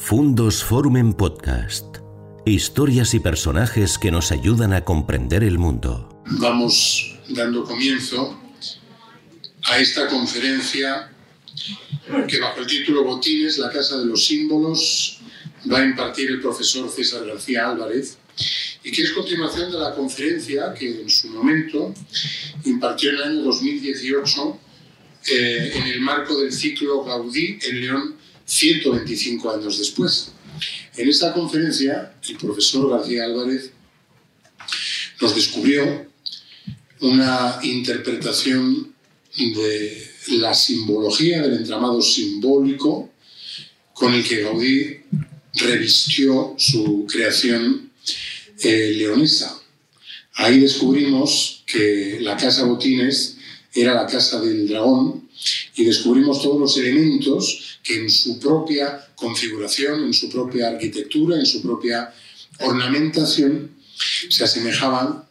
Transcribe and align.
Fundos 0.00 0.64
Forum 0.64 0.96
en 0.96 1.12
Podcast. 1.12 1.98
Historias 2.46 3.12
y 3.12 3.20
personajes 3.20 3.98
que 3.98 4.10
nos 4.10 4.32
ayudan 4.32 4.72
a 4.72 4.82
comprender 4.82 5.44
el 5.44 5.58
mundo. 5.58 6.22
Vamos 6.24 7.18
dando 7.28 7.64
comienzo 7.64 8.38
a 9.64 9.78
esta 9.78 10.08
conferencia 10.08 11.12
que 12.26 12.38
bajo 12.38 12.60
el 12.60 12.66
título 12.66 13.04
Botines, 13.04 13.58
la 13.58 13.70
Casa 13.70 13.98
de 13.98 14.06
los 14.06 14.24
Símbolos, 14.24 15.18
va 15.70 15.80
a 15.80 15.84
impartir 15.84 16.30
el 16.30 16.40
profesor 16.40 16.88
César 16.88 17.26
García 17.26 17.68
Álvarez 17.68 18.16
y 18.82 18.90
que 18.90 19.02
es 19.02 19.12
continuación 19.12 19.70
de 19.70 19.78
la 19.78 19.94
conferencia 19.94 20.72
que 20.72 21.02
en 21.02 21.10
su 21.10 21.28
momento 21.28 21.92
impartió 22.64 23.10
en 23.10 23.16
el 23.16 23.22
año 23.24 23.42
2018 23.42 24.58
eh, 25.30 25.72
en 25.74 25.86
el 25.88 26.00
marco 26.00 26.40
del 26.40 26.52
ciclo 26.52 27.04
Gaudí 27.04 27.58
en 27.68 27.80
León 27.80 28.27
125 28.48 29.50
años 29.50 29.78
después. 29.78 30.32
En 30.96 31.08
esta 31.08 31.32
conferencia, 31.34 32.14
el 32.28 32.36
profesor 32.38 32.90
García 32.90 33.24
Álvarez 33.24 33.70
nos 35.20 35.34
descubrió 35.34 36.06
una 37.00 37.58
interpretación 37.62 38.94
de 39.36 40.10
la 40.38 40.54
simbología 40.54 41.42
del 41.42 41.58
entramado 41.58 42.00
simbólico 42.00 43.10
con 43.92 44.14
el 44.14 44.26
que 44.26 44.42
Gaudí 44.42 45.00
revistió 45.54 46.54
su 46.56 47.06
creación 47.06 47.90
eh, 48.60 48.94
leonesa. 48.96 49.60
Ahí 50.34 50.58
descubrimos 50.58 51.64
que 51.66 52.18
la 52.20 52.36
Casa 52.36 52.64
Botines 52.64 53.36
era 53.74 53.94
la 53.94 54.06
Casa 54.06 54.40
del 54.40 54.66
Dragón 54.66 55.27
y 55.76 55.84
descubrimos 55.84 56.42
todos 56.42 56.60
los 56.60 56.76
elementos 56.78 57.78
que 57.82 58.00
en 58.00 58.10
su 58.10 58.38
propia 58.38 59.06
configuración, 59.14 60.04
en 60.04 60.14
su 60.14 60.28
propia 60.28 60.68
arquitectura, 60.68 61.38
en 61.38 61.46
su 61.46 61.62
propia 61.62 62.12
ornamentación, 62.60 63.70
se 64.28 64.44
asemejaban 64.44 65.24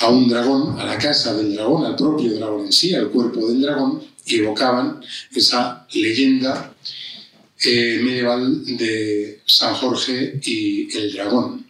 a 0.00 0.08
un 0.08 0.28
dragón, 0.28 0.78
a 0.78 0.84
la 0.84 0.98
casa 0.98 1.34
del 1.34 1.54
dragón, 1.54 1.84
al 1.84 1.96
propio 1.96 2.34
dragón 2.34 2.66
en 2.66 2.72
sí, 2.72 2.94
al 2.94 3.08
cuerpo 3.08 3.48
del 3.48 3.60
dragón, 3.60 4.02
y 4.26 4.36
evocaban 4.36 5.00
esa 5.34 5.86
leyenda 5.92 6.74
eh, 7.64 7.98
medieval 8.02 8.64
de 8.76 9.40
San 9.46 9.74
Jorge 9.74 10.38
y 10.44 10.96
el 10.96 11.12
dragón. 11.12 11.66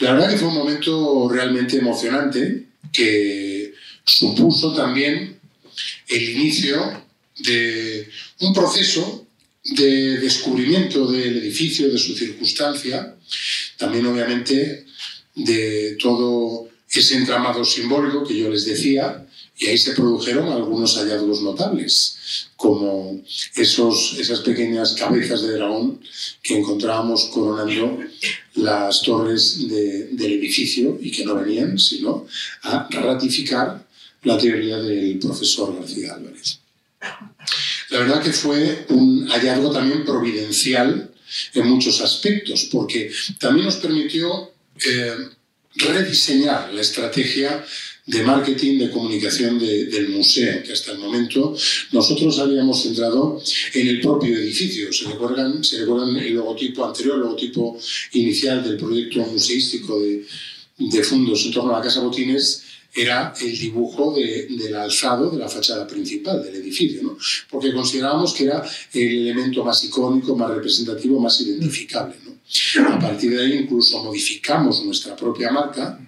La 0.00 0.14
verdad 0.14 0.30
que 0.30 0.38
fue 0.38 0.48
un 0.48 0.54
momento 0.54 1.28
realmente 1.30 1.78
emocionante 1.78 2.66
que 2.92 3.74
supuso 4.04 4.74
también 4.74 5.33
el 6.08 6.30
inicio 6.30 7.04
de 7.38 8.08
un 8.40 8.52
proceso 8.52 9.26
de 9.64 10.18
descubrimiento 10.18 11.10
del 11.10 11.38
edificio, 11.38 11.90
de 11.90 11.98
su 11.98 12.14
circunstancia, 12.14 13.16
también 13.78 14.06
obviamente 14.06 14.86
de 15.34 15.96
todo 16.00 16.68
ese 16.90 17.16
entramado 17.16 17.64
simbólico 17.64 18.24
que 18.24 18.36
yo 18.36 18.50
les 18.50 18.66
decía, 18.66 19.26
y 19.56 19.66
ahí 19.66 19.78
se 19.78 19.92
produjeron 19.92 20.48
algunos 20.48 20.96
hallazgos 20.96 21.42
notables, 21.42 22.48
como 22.56 23.22
esos, 23.56 24.16
esas 24.18 24.40
pequeñas 24.40 24.94
cabezas 24.94 25.42
de 25.42 25.52
dragón 25.52 26.00
que 26.42 26.58
encontrábamos 26.58 27.26
coronando 27.26 28.00
las 28.54 29.02
torres 29.02 29.68
del 29.68 30.32
edificio 30.32 30.98
y 31.00 31.10
que 31.10 31.24
no 31.24 31.36
venían 31.36 31.78
sino 31.78 32.26
a 32.62 32.88
ratificar 32.90 33.83
la 34.24 34.38
teoría 34.38 34.78
del 34.78 35.18
profesor 35.18 35.74
García 35.78 36.14
Álvarez. 36.14 36.58
La 37.90 37.98
verdad 37.98 38.22
que 38.22 38.32
fue 38.32 38.86
un 38.88 39.26
hallazgo 39.28 39.70
también 39.70 40.04
providencial 40.04 41.10
en 41.54 41.66
muchos 41.66 42.00
aspectos, 42.00 42.68
porque 42.70 43.10
también 43.38 43.66
nos 43.66 43.76
permitió 43.76 44.52
eh, 44.84 45.14
rediseñar 45.76 46.72
la 46.72 46.80
estrategia 46.80 47.64
de 48.06 48.22
marketing, 48.22 48.78
de 48.78 48.90
comunicación 48.90 49.58
del 49.58 50.10
museo, 50.10 50.62
que 50.62 50.72
hasta 50.72 50.92
el 50.92 50.98
momento 50.98 51.56
nosotros 51.92 52.38
habíamos 52.38 52.82
centrado 52.82 53.42
en 53.72 53.88
el 53.88 54.00
propio 54.00 54.36
edificio. 54.36 54.92
¿Se 54.92 55.06
recuerdan, 55.06 55.64
se 55.64 55.78
recuerdan 55.78 56.14
el 56.16 56.34
logotipo 56.34 56.84
anterior, 56.84 57.16
el 57.16 57.22
logotipo 57.22 57.78
inicial 58.12 58.62
del 58.62 58.76
proyecto 58.76 59.20
museístico 59.20 60.00
de, 60.00 60.26
de 60.76 61.02
Fundos 61.02 61.46
en 61.46 61.52
torno 61.52 61.74
a 61.74 61.78
la 61.78 61.84
Casa 61.84 62.00
Botines? 62.00 62.63
Era 62.94 63.34
el 63.40 63.58
dibujo 63.58 64.14
del 64.14 64.74
alzado 64.76 65.30
de 65.30 65.38
la 65.38 65.48
fachada 65.48 65.86
principal 65.86 66.42
del 66.42 66.56
edificio, 66.56 67.02
¿no? 67.02 67.18
porque 67.50 67.72
considerábamos 67.72 68.32
que 68.32 68.44
era 68.44 68.64
el 68.92 69.28
elemento 69.28 69.64
más 69.64 69.82
icónico, 69.84 70.36
más 70.36 70.50
representativo, 70.50 71.18
más 71.18 71.40
identificable. 71.40 72.16
¿no? 72.24 72.88
A 72.88 72.98
partir 72.98 73.30
de 73.32 73.42
ahí 73.42 73.52
incluso 73.54 74.02
modificamos 74.02 74.84
nuestra 74.84 75.16
propia 75.16 75.50
marca 75.50 75.98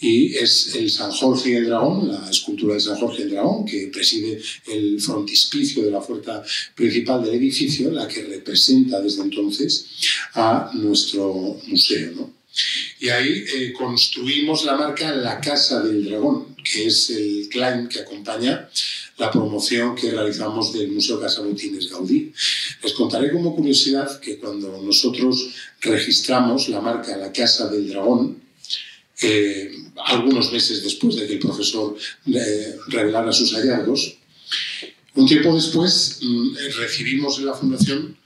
y 0.00 0.34
es 0.36 0.74
el 0.76 0.90
San 0.90 1.10
Jorge 1.10 1.50
y 1.50 1.54
el 1.54 1.66
Dragón, 1.66 2.08
la 2.08 2.30
escultura 2.30 2.74
de 2.74 2.80
San 2.80 2.96
Jorge 2.98 3.20
y 3.20 3.22
el 3.24 3.30
Dragón, 3.30 3.64
que 3.64 3.90
preside 3.92 4.40
el 4.68 5.00
frontispicio 5.00 5.84
de 5.84 5.90
la 5.90 6.00
puerta 6.00 6.42
principal 6.74 7.24
del 7.24 7.34
edificio, 7.34 7.90
la 7.90 8.06
que 8.06 8.22
representa 8.22 9.00
desde 9.00 9.22
entonces 9.22 9.86
a 10.34 10.70
nuestro 10.74 11.58
museo. 11.66 12.12
¿no? 12.14 12.37
Y 13.00 13.08
ahí 13.10 13.44
eh, 13.54 13.72
construimos 13.72 14.64
la 14.64 14.76
marca 14.76 15.14
La 15.14 15.40
Casa 15.40 15.82
del 15.82 16.04
Dragón, 16.04 16.56
que 16.56 16.86
es 16.86 17.10
el 17.10 17.48
claim 17.48 17.88
que 17.88 18.00
acompaña 18.00 18.68
la 19.18 19.30
promoción 19.30 19.94
que 19.94 20.10
realizamos 20.10 20.72
del 20.72 20.92
Museo 20.92 21.20
Casa 21.20 21.42
Botines 21.42 21.90
Gaudí. 21.90 22.32
Les 22.82 22.92
contaré 22.92 23.32
como 23.32 23.54
curiosidad 23.54 24.20
que 24.20 24.38
cuando 24.38 24.80
nosotros 24.82 25.48
registramos 25.80 26.68
la 26.68 26.80
marca 26.80 27.16
La 27.16 27.32
Casa 27.32 27.68
del 27.68 27.88
Dragón, 27.88 28.40
eh, 29.20 29.72
algunos 30.06 30.52
meses 30.52 30.82
después 30.82 31.16
de 31.16 31.26
que 31.26 31.34
el 31.34 31.38
profesor 31.40 31.96
eh, 32.32 32.76
revelara 32.86 33.32
sus 33.32 33.52
hallazgos, 33.52 34.16
un 35.14 35.26
tiempo 35.26 35.54
después 35.54 36.20
mm, 36.22 36.54
recibimos 36.76 37.38
en 37.38 37.46
la 37.46 37.54
fundación 37.54 38.16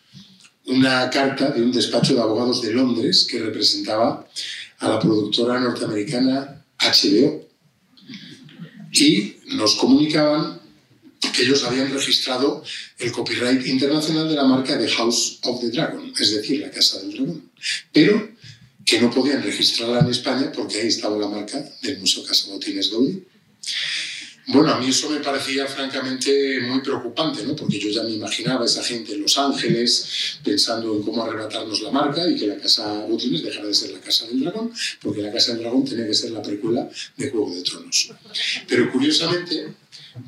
una 0.67 1.11
carta 1.11 1.51
de 1.51 1.63
un 1.63 1.73
despacho 1.73 2.15
de 2.15 2.21
abogados 2.21 2.63
de 2.63 2.73
Londres 2.73 3.27
que 3.29 3.39
representaba 3.39 4.29
a 4.79 4.89
la 4.89 4.99
productora 4.99 5.61
norteamericana 5.61 6.65
HBO. 6.79 7.49
Y 8.93 9.37
nos 9.47 9.77
comunicaban 9.77 10.61
que 11.35 11.43
ellos 11.43 11.65
habían 11.65 11.93
registrado 11.93 12.63
el 12.99 13.13
copyright 13.13 13.67
internacional 13.67 14.29
de 14.29 14.35
la 14.35 14.45
marca 14.45 14.79
The 14.79 14.89
House 14.89 15.39
of 15.43 15.61
the 15.61 15.71
Dragon, 15.71 16.13
es 16.19 16.35
decir, 16.35 16.61
la 16.61 16.71
Casa 16.71 16.99
del 17.01 17.13
Dragón, 17.13 17.51
pero 17.93 18.33
que 18.85 19.01
no 19.01 19.11
podían 19.11 19.43
registrarla 19.43 20.01
en 20.01 20.11
España 20.11 20.53
porque 20.53 20.81
ahí 20.81 20.89
estaba 20.89 21.17
la 21.17 21.29
marca 21.29 21.65
del 21.83 21.99
Museo 22.01 22.25
Casa 22.25 22.49
Botines 22.51 22.91
Gaudí. 22.91 23.23
Bueno, 24.53 24.71
a 24.71 24.79
mí 24.79 24.91
eso 24.91 25.09
me 25.09 25.21
parecía 25.21 25.67
francamente 25.67 26.61
muy 26.61 26.83
preocupante, 26.83 27.43
¿no? 27.43 27.57
porque 27.57 27.79
yo 27.79 27.89
ya 27.89 28.03
me 28.03 28.11
imaginaba 28.11 28.65
a 28.65 28.67
esa 28.67 28.85
gente 28.85 29.15
en 29.15 29.23
Los 29.23 29.39
Ángeles 29.39 30.39
pensando 30.45 30.95
en 30.95 31.03
cómo 31.03 31.25
arrebatarnos 31.25 31.81
la 31.81 31.91
marca 31.91 32.29
y 32.29 32.37
que 32.37 32.47
la 32.47 32.59
Casa 32.59 33.07
Botines 33.07 33.43
dejara 33.43 33.69
de 33.69 33.73
ser 33.73 33.93
la 33.93 34.01
Casa 34.01 34.27
del 34.27 34.41
Dragón, 34.41 34.71
porque 35.01 35.23
la 35.23 35.33
Casa 35.33 35.53
del 35.53 35.63
Dragón 35.63 35.87
tenía 35.87 36.07
que 36.07 36.13
ser 36.13 36.33
la 36.33 36.43
precuela 36.43 36.87
de 37.17 37.31
Juego 37.31 37.55
de 37.55 37.63
Tronos. 37.63 38.11
Pero 38.69 38.93
curiosamente, 38.93 39.69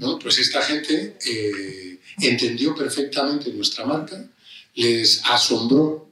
¿no? 0.01 0.19
pues 0.19 0.39
esta 0.39 0.63
gente 0.63 1.19
eh, 1.27 1.99
entendió 2.23 2.75
perfectamente 2.75 3.53
nuestra 3.53 3.85
marca, 3.85 4.27
les 4.75 5.21
asombró 5.27 6.09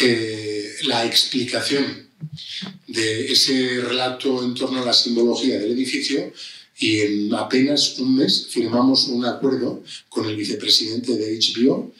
eh, 0.00 0.74
la 0.84 1.04
explicación 1.04 2.08
de 2.86 3.30
ese 3.30 3.82
relato 3.82 4.42
en 4.42 4.54
torno 4.54 4.80
a 4.80 4.86
la 4.86 4.94
simbología 4.94 5.58
del 5.58 5.72
edificio 5.72 6.32
y 6.78 7.00
en 7.00 7.34
apenas 7.34 7.98
un 7.98 8.16
mes 8.16 8.46
firmamos 8.48 9.08
un 9.08 9.24
acuerdo 9.24 9.82
con 10.08 10.26
el 10.26 10.36
vicepresidente 10.36 11.16
de 11.16 11.38
HBO 11.38 11.92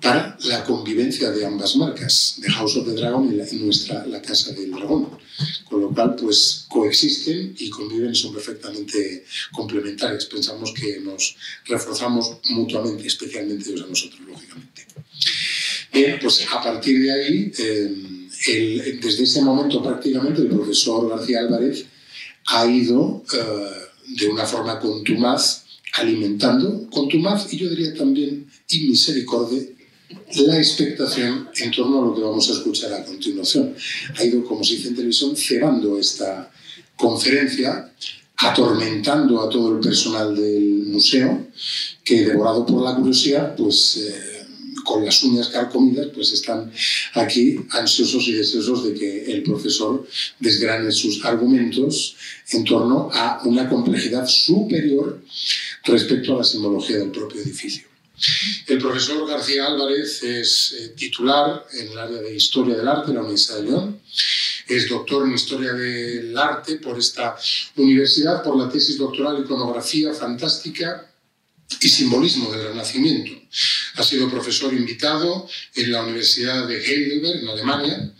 para 0.00 0.36
la 0.44 0.64
convivencia 0.64 1.30
de 1.30 1.46
ambas 1.46 1.76
marcas, 1.76 2.36
de 2.38 2.50
House 2.50 2.76
of 2.76 2.86
the 2.86 2.94
Dragon 2.94 3.24
y, 3.32 3.56
nuestra, 3.56 4.06
la 4.06 4.20
Casa 4.20 4.52
del 4.52 4.70
Dragón. 4.70 5.08
Con 5.68 5.80
lo 5.80 5.90
cual, 5.90 6.14
pues 6.16 6.66
coexisten 6.68 7.54
y 7.58 7.70
conviven, 7.70 8.14
son 8.14 8.32
perfectamente 8.32 9.24
complementarias. 9.52 10.26
Pensamos 10.26 10.72
que 10.72 11.00
nos 11.00 11.36
reforzamos 11.66 12.38
mutuamente, 12.50 13.06
especialmente 13.06 13.70
ellos 13.70 13.82
a 13.82 13.88
nosotros, 13.88 14.20
lógicamente. 14.26 14.86
Bien, 15.92 16.18
pues 16.20 16.44
a 16.52 16.62
partir 16.62 17.02
de 17.02 17.12
ahí, 17.12 17.52
eh, 17.58 18.98
desde 19.00 19.24
ese 19.24 19.42
momento 19.42 19.82
prácticamente, 19.82 20.42
el 20.42 20.48
profesor 20.48 21.08
García 21.08 21.40
Álvarez 21.40 21.84
ha 22.46 22.66
ido... 22.66 23.24
Eh, 23.32 23.83
de 24.06 24.28
una 24.28 24.44
forma 24.44 24.78
contumaz, 24.78 25.64
alimentando, 25.94 26.88
contumaz 26.90 27.52
y 27.52 27.58
yo 27.58 27.70
diría 27.70 27.94
también 27.94 28.46
inmisericordia, 28.70 29.62
la 30.36 30.58
expectación 30.58 31.48
en 31.56 31.70
torno 31.70 32.02
a 32.02 32.06
lo 32.06 32.14
que 32.14 32.22
vamos 32.22 32.48
a 32.48 32.52
escuchar 32.52 32.92
a 32.92 33.04
continuación. 33.04 33.74
Ha 34.16 34.24
ido, 34.24 34.44
como 34.44 34.62
se 34.64 34.74
dice 34.74 34.88
en 34.88 34.96
televisión, 34.96 35.36
cebando 35.36 35.98
esta 35.98 36.50
conferencia, 36.96 37.92
atormentando 38.36 39.40
a 39.42 39.48
todo 39.48 39.74
el 39.74 39.80
personal 39.80 40.34
del 40.34 40.84
museo, 40.86 41.48
que 42.04 42.26
devorado 42.26 42.66
por 42.66 42.82
la 42.82 42.96
curiosidad, 42.96 43.54
pues 43.56 43.96
eh, 43.96 44.33
con 44.84 45.04
las 45.04 45.22
uñas 45.22 45.48
carcomidas, 45.48 46.08
pues 46.14 46.32
están 46.32 46.70
aquí 47.14 47.56
ansiosos 47.70 48.28
y 48.28 48.32
deseosos 48.32 48.84
de 48.84 48.94
que 48.94 49.32
el 49.32 49.42
profesor 49.42 50.06
desgrane 50.38 50.92
sus 50.92 51.24
argumentos 51.24 52.16
en 52.50 52.64
torno 52.64 53.10
a 53.12 53.40
una 53.44 53.68
complejidad 53.68 54.26
superior 54.28 55.22
respecto 55.84 56.34
a 56.34 56.38
la 56.38 56.44
simbología 56.44 56.98
del 56.98 57.10
propio 57.10 57.40
edificio. 57.40 57.84
El 58.68 58.78
profesor 58.78 59.28
García 59.28 59.66
Álvarez 59.66 60.22
es 60.22 60.74
eh, 60.78 60.88
titular 60.96 61.66
en 61.72 61.90
el 61.90 61.98
área 61.98 62.18
de 62.18 62.34
Historia 62.34 62.76
del 62.76 62.86
Arte 62.86 63.08
de 63.08 63.14
la 63.14 63.20
Universidad 63.20 63.56
de 63.56 63.64
León. 63.64 64.00
Es 64.68 64.88
doctor 64.88 65.26
en 65.26 65.34
Historia 65.34 65.72
del 65.72 66.36
Arte 66.38 66.76
por 66.76 66.96
esta 66.98 67.36
universidad, 67.76 68.42
por 68.42 68.56
la 68.56 68.68
tesis 68.68 68.96
doctoral 68.98 69.42
Iconografía 69.44 70.14
Fantástica 70.14 71.10
y 71.80 71.88
Simbolismo 71.88 72.50
del 72.52 72.68
Renacimiento. 72.68 73.32
Ha 73.96 74.02
sido 74.02 74.30
profesor 74.30 74.72
invitado 74.74 75.48
en 75.74 75.92
la 75.92 76.02
Universidad 76.02 76.66
de 76.66 76.84
Heidelberg, 76.84 77.42
en 77.42 77.48
Alemania. 77.48 78.14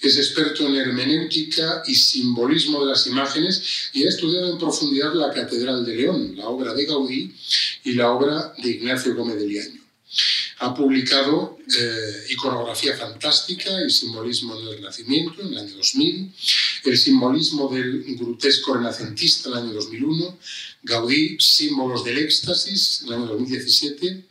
Es 0.00 0.16
experto 0.16 0.66
en 0.66 0.76
hermenéutica 0.76 1.82
y 1.86 1.94
simbolismo 1.94 2.84
de 2.84 2.90
las 2.90 3.06
imágenes 3.06 3.90
y 3.92 4.04
ha 4.04 4.08
estudiado 4.08 4.52
en 4.52 4.58
profundidad 4.58 5.12
la 5.14 5.32
Catedral 5.32 5.84
de 5.84 5.96
León, 5.96 6.34
la 6.36 6.48
obra 6.48 6.72
de 6.72 6.86
Gaudí 6.86 7.34
y 7.84 7.92
la 7.92 8.10
obra 8.10 8.54
de 8.62 8.70
Ignacio 8.70 9.14
Gómez 9.14 9.36
de 9.36 9.46
Liaño. 9.46 9.80
Ha 10.60 10.74
publicado 10.74 11.58
eh, 11.78 12.26
Iconografía 12.30 12.96
Fantástica 12.96 13.70
y 13.86 13.90
Simbolismo 13.90 14.58
en 14.58 14.66
el 14.66 14.74
Renacimiento 14.74 15.42
en 15.42 15.48
el 15.48 15.58
año 15.58 15.76
2000, 15.76 16.32
El 16.84 16.98
Simbolismo 16.98 17.68
del 17.68 18.02
Grutesco 18.16 18.74
Renacentista 18.74 19.50
en 19.50 19.54
el 19.54 19.62
año 19.64 19.74
2001, 19.74 20.38
Gaudí, 20.82 21.36
Símbolos 21.38 22.04
del 22.04 22.18
Éxtasis 22.18 23.02
en 23.02 23.08
el 23.08 23.14
año 23.14 23.26
2017, 23.26 24.26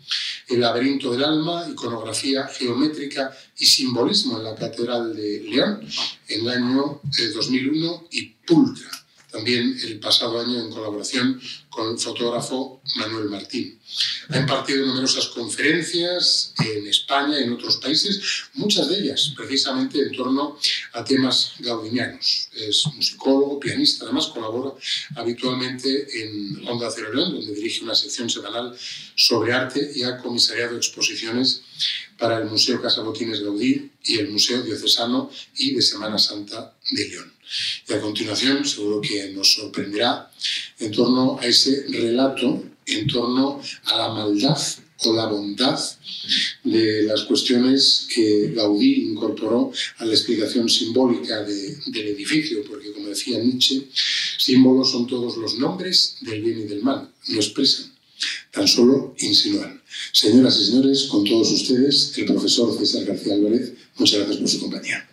El 0.50 0.62
Laberinto 0.62 1.12
del 1.12 1.24
Alma, 1.24 1.68
Iconografía 1.70 2.48
Geométrica 2.48 3.36
y 3.58 3.66
Simbolismo 3.66 4.38
en 4.38 4.46
la 4.46 4.56
Catedral 4.56 5.16
de 5.16 5.42
León 5.42 5.88
en 6.28 6.42
el 6.42 6.50
año 6.50 7.02
2001 7.34 7.96
eh, 7.96 8.08
y 8.12 8.26
Pultra 8.46 8.97
también 9.32 9.78
el 9.84 10.00
pasado 10.00 10.40
año 10.40 10.60
en 10.60 10.72
colaboración 10.72 11.42
con 11.70 11.92
el 11.92 12.00
fotógrafo 12.00 12.82
Manuel 12.96 13.30
Martín. 13.30 13.80
Ha 14.30 14.38
impartido 14.40 14.86
numerosas 14.86 15.28
conferencias 15.28 16.54
en 16.66 16.88
España 16.88 17.40
y 17.40 17.44
en 17.44 17.54
otros 17.54 17.78
países, 17.78 18.20
muchas 18.54 18.90
de 18.90 19.00
ellas 19.00 19.34
precisamente 19.36 20.02
en 20.02 20.12
torno 20.12 20.58
a 20.94 21.04
temas 21.04 21.54
gaudinianos. 21.60 22.50
Es 22.54 22.86
musicólogo, 22.96 23.60
pianista, 23.60 24.06
además 24.06 24.28
colabora 24.28 24.74
habitualmente 25.16 26.08
en 26.22 26.68
Onda 26.68 26.90
Cero 26.94 27.14
León, 27.14 27.34
donde 27.36 27.54
dirige 27.54 27.84
una 27.84 27.96
sección 27.96 28.30
semanal 28.30 28.76
sobre 29.16 29.54
arte 29.54 29.92
y 29.96 30.04
ha 30.04 30.18
comisariado 30.18 30.78
exposiciones 30.78 31.62
para 32.18 32.40
el 32.40 32.46
Museo 32.46 32.82
Casa 32.82 33.02
Botines 33.02 33.42
Gaudí 33.42 33.92
y 34.04 34.18
el 34.18 34.30
Museo 34.30 34.62
Diocesano 34.64 35.30
y 35.58 35.76
de 35.76 35.82
Semana 35.82 36.18
Santa 36.18 36.76
de 36.92 37.08
León. 37.10 37.37
Y 37.88 37.94
a 37.94 38.02
continuación, 38.02 38.66
seguro 38.66 39.02
que 39.02 39.30
nos 39.32 39.54
sorprenderá 39.54 40.32
en 40.80 40.92
torno 40.92 41.40
a 41.40 41.46
ese 41.46 41.86
relato, 41.90 42.64
en 42.86 43.08
torno 43.08 43.62
a 43.86 43.98
la 43.98 44.10
maldad 44.10 44.58
o 45.00 45.14
la 45.14 45.28
bondad 45.28 45.80
de 46.64 47.04
las 47.04 47.24
cuestiones 47.24 48.08
que 48.14 48.52
Gaudí 48.56 49.10
incorporó 49.10 49.72
a 49.98 50.06
la 50.06 50.14
explicación 50.14 50.68
simbólica 50.70 51.44
del 51.44 52.08
edificio, 52.08 52.64
porque 52.68 52.92
como 52.92 53.10
decía 53.10 53.40
Nietzsche, 53.40 53.88
símbolos 54.38 54.92
son 54.92 55.06
todos 55.08 55.38
los 55.38 55.58
nombres 55.58 56.18
del 56.22 56.42
bien 56.42 56.60
y 56.62 56.64
del 56.64 56.82
mal, 56.82 57.10
no 57.28 57.38
expresan, 57.38 57.94
tan 58.52 58.68
solo 58.68 59.16
insinúan. 59.20 59.82
Señoras 60.12 60.60
y 60.60 60.66
señores, 60.66 61.04
con 61.04 61.24
todos 61.24 61.52
ustedes, 61.52 62.14
el 62.18 62.26
profesor 62.26 62.76
César 62.78 63.06
García 63.06 63.34
Álvarez, 63.34 63.74
muchas 63.98 64.20
gracias 64.20 64.38
por 64.38 64.50
su 64.50 64.60
compañía. 64.60 65.10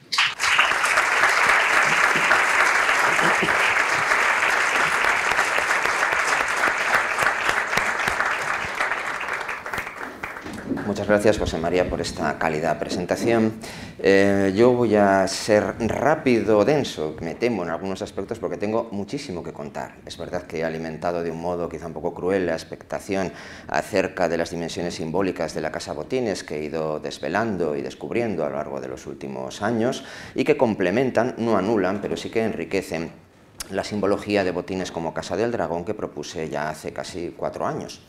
Muchas 11.04 11.22
gracias, 11.22 11.38
José 11.38 11.58
María, 11.58 11.90
por 11.90 12.00
esta 12.00 12.38
cálida 12.38 12.78
presentación. 12.78 13.52
Eh, 13.98 14.54
yo 14.56 14.72
voy 14.72 14.96
a 14.96 15.28
ser 15.28 15.74
rápido, 15.80 16.64
denso, 16.64 17.14
me 17.20 17.34
temo 17.34 17.62
en 17.62 17.68
algunos 17.68 18.00
aspectos 18.00 18.38
porque 18.38 18.56
tengo 18.56 18.88
muchísimo 18.90 19.42
que 19.44 19.52
contar. 19.52 19.96
Es 20.06 20.16
verdad 20.16 20.44
que 20.44 20.60
he 20.60 20.64
alimentado 20.64 21.22
de 21.22 21.30
un 21.30 21.42
modo 21.42 21.68
quizá 21.68 21.88
un 21.88 21.92
poco 21.92 22.14
cruel 22.14 22.46
la 22.46 22.54
expectación 22.54 23.32
acerca 23.68 24.30
de 24.30 24.38
las 24.38 24.48
dimensiones 24.48 24.94
simbólicas 24.94 25.52
de 25.52 25.60
la 25.60 25.70
Casa 25.70 25.92
Botines 25.92 26.42
que 26.42 26.56
he 26.56 26.64
ido 26.64 27.00
desvelando 27.00 27.76
y 27.76 27.82
descubriendo 27.82 28.46
a 28.46 28.48
lo 28.48 28.56
largo 28.56 28.80
de 28.80 28.88
los 28.88 29.06
últimos 29.06 29.60
años 29.60 30.04
y 30.34 30.44
que 30.44 30.56
complementan, 30.56 31.34
no 31.36 31.58
anulan, 31.58 32.00
pero 32.00 32.16
sí 32.16 32.30
que 32.30 32.42
enriquecen 32.42 33.23
la 33.70 33.84
simbología 33.84 34.44
de 34.44 34.50
botines 34.50 34.92
como 34.92 35.14
Casa 35.14 35.36
del 35.36 35.52
Dragón 35.52 35.84
que 35.84 35.94
propuse 35.94 36.48
ya 36.48 36.68
hace 36.68 36.92
casi 36.92 37.34
cuatro 37.36 37.66
años. 37.66 38.00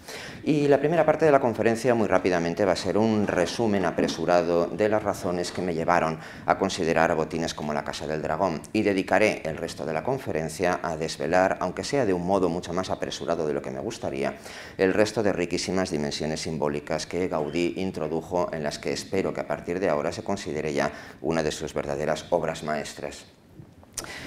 Y 0.43 0.67
la 0.67 0.79
primera 0.79 1.05
parte 1.05 1.25
de 1.25 1.31
la 1.31 1.39
conferencia 1.39 1.95
muy 1.95 2.07
rápidamente 2.07 2.65
va 2.65 2.73
a 2.73 2.75
ser 2.75 2.97
un 2.97 3.27
resumen 3.27 3.85
apresurado 3.85 4.67
de 4.67 4.89
las 4.89 5.03
razones 5.03 5.51
que 5.51 5.61
me 5.61 5.73
llevaron 5.73 6.19
a 6.45 6.57
considerar 6.57 7.15
botines 7.15 7.53
como 7.53 7.73
la 7.73 7.83
Casa 7.83 8.07
del 8.07 8.21
Dragón 8.21 8.61
y 8.73 8.83
dedicaré 8.83 9.41
el 9.45 9.57
resto 9.57 9.85
de 9.85 9.93
la 9.93 10.03
conferencia 10.03 10.79
a 10.81 10.97
desvelar, 10.97 11.57
aunque 11.61 11.83
sea 11.83 12.05
de 12.05 12.13
un 12.13 12.25
modo 12.25 12.49
mucho 12.49 12.73
más 12.73 12.89
apresurado 12.89 13.47
de 13.47 13.53
lo 13.53 13.61
que 13.61 13.71
me 13.71 13.79
gustaría, 13.79 14.35
el 14.77 14.93
resto 14.93 15.23
de 15.23 15.33
riquísimas 15.33 15.89
dimensiones 15.89 16.41
simbólicas 16.41 17.05
que 17.05 17.27
Gaudí 17.27 17.73
introdujo 17.77 18.49
en 18.51 18.63
las 18.63 18.79
que 18.79 18.93
espero 18.93 19.33
que 19.33 19.41
a 19.41 19.47
partir 19.47 19.79
de 19.79 19.89
ahora 19.89 20.11
se 20.11 20.23
considere 20.23 20.73
ya 20.73 20.91
una 21.21 21.43
de 21.43 21.51
sus 21.51 21.73
verdaderas 21.73 22.25
obras 22.29 22.63
maestras. 22.63 23.34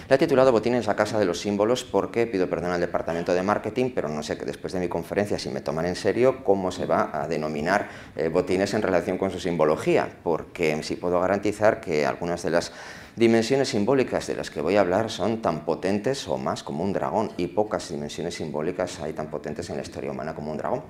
La 0.09 0.17
he 0.17 0.19
titulado 0.19 0.53
Botines 0.53 0.87
la 0.87 0.97
casa 0.97 1.19
de 1.19 1.27
los 1.27 1.41
símbolos 1.41 1.85
porque 1.85 2.27
pido 2.27 2.49
perdón 2.49 2.71
al 2.71 2.81
departamento 2.81 3.35
de 3.35 3.43
marketing, 3.43 3.91
pero 3.95 4.09
no 4.09 4.23
sé 4.23 4.39
que 4.39 4.47
después 4.47 4.73
de 4.73 4.81
mi 4.81 4.89
conferencia, 4.89 5.39
si 5.39 5.51
me 5.51 5.61
toman 5.61 5.85
en 5.85 5.97
serio, 5.97 6.43
cómo 6.45 6.71
se 6.71 6.87
va 6.87 7.11
a 7.13 7.29
denominar 7.29 7.89
eh, 8.17 8.29
botines 8.29 8.73
en 8.73 8.81
relación 8.81 9.19
con 9.19 9.31
su 9.31 9.39
simbología, 9.39 10.09
porque 10.23 10.83
sí 10.83 10.97
puedo 10.97 11.21
garantizar 11.21 11.81
que 11.81 12.07
algunas 12.07 12.43
de 12.43 12.51
las 12.51 12.73
dimensiones 13.17 13.69
simbólicas 13.69 14.27
de 14.27 14.37
las 14.37 14.51
que 14.51 14.63
voy 14.63 14.77
a 14.77 14.81
hablar 14.81 15.11
son 15.11 15.43
tan 15.43 15.67
potentes 15.67 16.27
o 16.29 16.39
más 16.39 16.63
como 16.63 16.83
un 16.83 16.95
dragón, 16.95 17.33
y 17.37 17.49
pocas 17.49 17.91
dimensiones 17.91 18.35
simbólicas 18.35 19.01
hay 19.01 19.13
tan 19.13 19.29
potentes 19.29 19.69
en 19.69 19.77
la 19.77 19.83
historia 19.83 20.11
humana 20.11 20.35
como 20.35 20.51
un 20.51 20.57
dragón. 20.57 20.85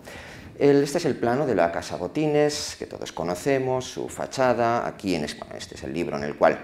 Este 0.57 0.99
es 0.99 1.05
el 1.05 1.17
plano 1.17 1.47
de 1.47 1.57
la 1.57 1.73
Casa 1.73 1.97
Botines, 1.97 2.77
que 2.79 2.87
todos 2.87 3.11
conocemos, 3.13 3.85
su 3.85 4.09
fachada, 4.09 4.87
aquí 4.87 5.17
en 5.17 5.25
este 5.25 5.75
es 5.75 5.83
el 5.83 5.93
libro 5.93 6.17
en 6.17 6.25
el 6.25 6.37
cual 6.37 6.59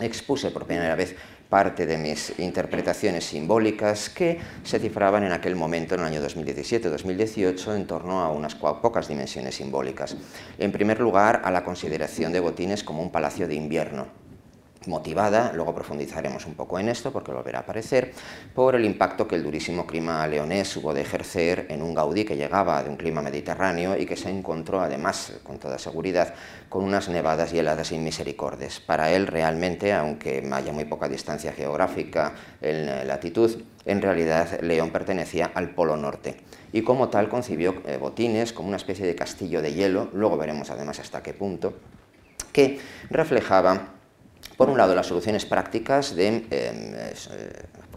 expuse 0.00 0.50
por 0.50 0.66
primera 0.66 0.94
vez 0.94 1.16
parte 1.48 1.86
de 1.86 1.96
mis 1.96 2.38
interpretaciones 2.38 3.24
simbólicas 3.24 4.10
que 4.10 4.38
se 4.62 4.78
cifraban 4.78 5.24
en 5.24 5.32
aquel 5.32 5.56
momento, 5.56 5.94
en 5.94 6.02
el 6.02 6.06
año 6.06 6.22
2017-2018, 6.22 7.74
en 7.74 7.86
torno 7.86 8.20
a 8.20 8.30
unas 8.30 8.54
pocas 8.54 9.08
dimensiones 9.08 9.54
simbólicas. 9.54 10.16
En 10.58 10.72
primer 10.72 11.00
lugar, 11.00 11.40
a 11.44 11.50
la 11.50 11.64
consideración 11.64 12.32
de 12.32 12.40
Botines 12.40 12.84
como 12.84 13.02
un 13.02 13.10
palacio 13.10 13.48
de 13.48 13.54
invierno, 13.54 14.17
motivada, 14.88 15.52
luego 15.54 15.74
profundizaremos 15.74 16.46
un 16.46 16.54
poco 16.54 16.78
en 16.78 16.88
esto 16.88 17.12
porque 17.12 17.30
volverá 17.30 17.60
a 17.60 17.62
aparecer, 17.62 18.12
por 18.54 18.74
el 18.74 18.84
impacto 18.84 19.28
que 19.28 19.36
el 19.36 19.44
durísimo 19.44 19.86
clima 19.86 20.26
leonés 20.26 20.76
hubo 20.76 20.92
de 20.92 21.02
ejercer 21.02 21.66
en 21.68 21.82
un 21.82 21.94
Gaudí 21.94 22.24
que 22.24 22.36
llegaba 22.36 22.82
de 22.82 22.90
un 22.90 22.96
clima 22.96 23.22
mediterráneo 23.22 23.96
y 23.96 24.06
que 24.06 24.16
se 24.16 24.30
encontró 24.30 24.80
además, 24.80 25.34
con 25.44 25.58
toda 25.58 25.78
seguridad, 25.78 26.34
con 26.68 26.82
unas 26.82 27.08
nevadas 27.08 27.52
y 27.52 27.58
heladas 27.58 27.92
inmisericordes. 27.92 28.80
Para 28.80 29.12
él 29.12 29.26
realmente, 29.26 29.92
aunque 29.92 30.46
haya 30.50 30.72
muy 30.72 30.86
poca 30.86 31.08
distancia 31.08 31.52
geográfica 31.52 32.32
en 32.60 33.06
latitud, 33.06 33.62
en 33.84 34.02
realidad 34.02 34.60
León 34.60 34.90
pertenecía 34.90 35.50
al 35.54 35.70
Polo 35.70 35.96
Norte 35.96 36.36
y 36.72 36.82
como 36.82 37.08
tal 37.08 37.28
concibió 37.28 37.82
eh, 37.86 37.96
Botines 37.96 38.52
como 38.52 38.68
una 38.68 38.76
especie 38.76 39.06
de 39.06 39.14
castillo 39.14 39.62
de 39.62 39.72
hielo, 39.72 40.10
luego 40.12 40.36
veremos 40.36 40.70
además 40.70 40.98
hasta 41.00 41.22
qué 41.22 41.32
punto, 41.32 41.74
que 42.52 42.78
reflejaba 43.10 43.97
por 44.56 44.68
un 44.68 44.76
lado, 44.76 44.94
las 44.94 45.06
soluciones 45.06 45.46
prácticas 45.46 46.16
de 46.16 46.26
em, 46.26 46.44
eh, 46.50 47.14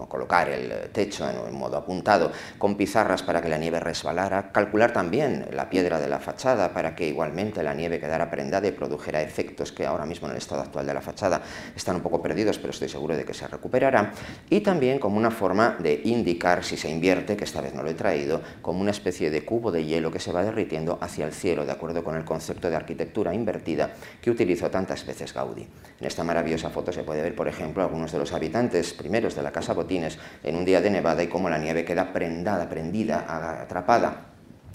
colocar 0.07 0.49
el 0.49 0.89
techo 0.91 1.27
en 1.29 1.55
modo 1.55 1.77
apuntado 1.77 2.31
con 2.57 2.75
pizarras 2.75 3.23
para 3.23 3.41
que 3.41 3.49
la 3.49 3.57
nieve 3.57 3.79
resbalara, 3.79 4.51
calcular 4.51 4.93
también 4.93 5.47
la 5.53 5.69
piedra 5.69 5.99
de 5.99 6.07
la 6.07 6.19
fachada 6.19 6.73
para 6.73 6.95
que 6.95 7.07
igualmente 7.07 7.63
la 7.63 7.73
nieve 7.73 7.99
quedara 7.99 8.29
prendada 8.29 8.67
y 8.67 8.71
produjera 8.71 9.21
efectos 9.21 9.71
que 9.71 9.85
ahora 9.85 10.05
mismo 10.05 10.27
en 10.27 10.31
el 10.31 10.37
estado 10.37 10.61
actual 10.61 10.85
de 10.85 10.93
la 10.93 11.01
fachada 11.01 11.41
están 11.75 11.95
un 11.97 12.01
poco 12.01 12.21
perdidos, 12.21 12.57
pero 12.57 12.71
estoy 12.71 12.89
seguro 12.89 13.15
de 13.15 13.25
que 13.25 13.33
se 13.33 13.47
recuperará, 13.47 14.13
y 14.49 14.61
también 14.61 14.99
como 14.99 15.17
una 15.17 15.31
forma 15.31 15.77
de 15.79 16.01
indicar 16.05 16.63
si 16.63 16.77
se 16.77 16.89
invierte, 16.89 17.35
que 17.35 17.43
esta 17.43 17.61
vez 17.61 17.73
no 17.73 17.83
lo 17.83 17.89
he 17.89 17.93
traído, 17.93 18.41
como 18.61 18.81
una 18.81 18.91
especie 18.91 19.29
de 19.29 19.45
cubo 19.45 19.71
de 19.71 19.85
hielo 19.85 20.11
que 20.11 20.19
se 20.19 20.31
va 20.31 20.43
derritiendo 20.43 20.97
hacia 21.01 21.25
el 21.25 21.33
cielo, 21.33 21.65
de 21.65 21.71
acuerdo 21.71 22.03
con 22.03 22.15
el 22.15 22.25
concepto 22.25 22.69
de 22.69 22.75
arquitectura 22.75 23.33
invertida 23.33 23.91
que 24.21 24.31
utilizó 24.31 24.69
tantas 24.69 25.05
veces 25.05 25.33
Gaudí. 25.33 25.67
En 25.99 26.07
esta 26.07 26.23
maravillosa 26.31 26.69
foto 26.69 26.93
se 26.93 27.03
puede 27.03 27.21
ver, 27.21 27.35
por 27.35 27.49
ejemplo, 27.49 27.83
algunos 27.83 28.13
de 28.13 28.17
los 28.17 28.31
habitantes 28.31 28.93
primeros 28.93 29.35
de 29.35 29.43
la 29.43 29.51
Casa 29.51 29.73
Botines 29.73 30.17
en 30.43 30.55
un 30.55 30.63
día 30.63 30.79
de 30.79 30.89
nevada 30.89 31.21
y 31.21 31.27
cómo 31.27 31.49
la 31.49 31.57
nieve 31.57 31.83
queda 31.83 32.13
prendada, 32.13 32.69
prendida, 32.69 33.25
atrapada 33.61 34.27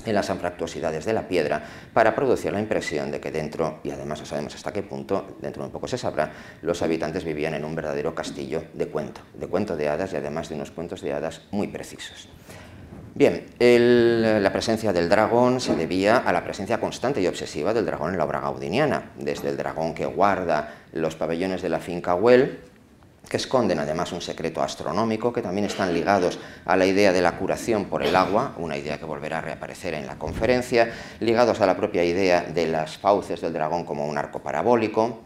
en 0.05 0.15
las 0.15 0.29
anfractuosidades 0.29 1.07
de 1.07 1.15
la 1.15 1.27
piedra 1.27 1.65
para 1.95 2.15
producir 2.15 2.53
la 2.53 2.61
impresión 2.61 3.11
de 3.11 3.21
que 3.21 3.31
dentro, 3.31 3.81
y 3.83 3.91
además 3.91 4.21
no 4.21 4.27
sabemos 4.27 4.55
hasta 4.55 4.71
qué 4.71 4.83
punto, 4.83 5.39
dentro 5.41 5.63
de 5.63 5.69
un 5.69 5.73
poco 5.73 5.89
se 5.89 5.97
sabrá, 5.97 6.31
los 6.61 6.83
habitantes 6.83 7.25
vivían 7.25 7.55
en 7.55 7.65
un 7.65 7.75
verdadero 7.75 8.15
castillo 8.15 8.65
de 8.75 8.89
cuento, 8.89 9.23
de 9.33 9.47
cuento 9.47 9.77
de 9.77 9.89
hadas 9.89 10.13
y 10.13 10.17
además 10.17 10.51
de 10.51 10.57
unos 10.57 10.71
cuentos 10.71 11.01
de 11.01 11.15
hadas 11.15 11.41
muy 11.53 11.69
precisos. 11.69 12.29
Bien, 13.19 13.47
la 13.59 14.53
presencia 14.53 14.93
del 14.93 15.09
dragón 15.09 15.59
se 15.59 15.75
debía 15.75 16.19
a 16.19 16.35
la 16.35 16.45
presencia 16.45 16.79
constante 16.79 17.23
y 17.23 17.27
obsesiva 17.27 17.73
del 17.73 17.87
dragón 17.87 18.13
en 18.13 18.19
la 18.19 18.27
obra 18.27 18.41
gaudiniana, 18.41 19.13
desde 19.17 19.49
el 19.49 19.57
dragón 19.57 19.95
que 19.95 20.05
guarda 20.05 20.75
los 20.93 21.17
pabellones 21.17 21.63
de 21.63 21.71
la 21.71 21.79
finca 21.79 22.15
Well, 22.15 22.59
que 23.27 23.39
esconden 23.39 23.79
además 23.79 24.13
un 24.13 24.21
secreto 24.21 24.61
astronómico, 24.61 25.33
que 25.33 25.41
también 25.41 25.67
están 25.67 25.95
ligados 25.95 26.39
a 26.67 26.77
la 26.77 26.85
idea 26.85 27.15
de 27.15 27.23
la 27.23 27.39
curación 27.39 27.87
por 27.87 28.03
el 28.03 28.15
agua, 28.15 28.53
una 28.59 28.77
idea 28.77 28.99
que 28.99 29.07
volverá 29.07 29.39
a 29.39 29.41
reaparecer 29.41 29.95
en 29.95 30.07
la 30.07 30.19
conferencia, 30.19 30.93
ligados 31.19 31.63
a 31.63 31.67
la 31.67 31.79
propia 31.79 32.05
idea 32.05 32.43
de 32.43 32.67
las 32.67 32.99
fauces 32.99 33.41
del 33.41 33.55
dragón 33.55 33.87
como 33.87 34.07
un 34.07 34.19
arco 34.19 34.41
parabólico, 34.41 35.23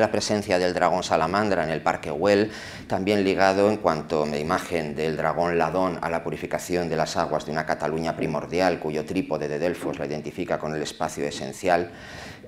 la 0.00 0.10
presencia 0.10 0.58
del 0.58 0.74
dragón 0.74 1.02
salamandra 1.02 1.64
en 1.64 1.70
el 1.70 1.82
Parque 1.82 2.10
Well, 2.10 2.50
también 2.86 3.24
ligado 3.24 3.70
en 3.70 3.76
cuanto 3.76 4.24
a 4.24 4.36
imagen 4.36 4.94
del 4.94 5.16
dragón 5.16 5.58
ladón 5.58 5.98
a 6.02 6.10
la 6.10 6.22
purificación 6.22 6.88
de 6.88 6.96
las 6.96 7.16
aguas 7.16 7.46
de 7.46 7.52
una 7.52 7.66
Cataluña 7.66 8.16
primordial, 8.16 8.78
cuyo 8.78 9.04
trípode 9.04 9.48
de 9.48 9.58
Delfos 9.58 9.98
la 9.98 10.06
identifica 10.06 10.58
con 10.58 10.74
el 10.74 10.82
espacio 10.82 11.24
esencial, 11.24 11.90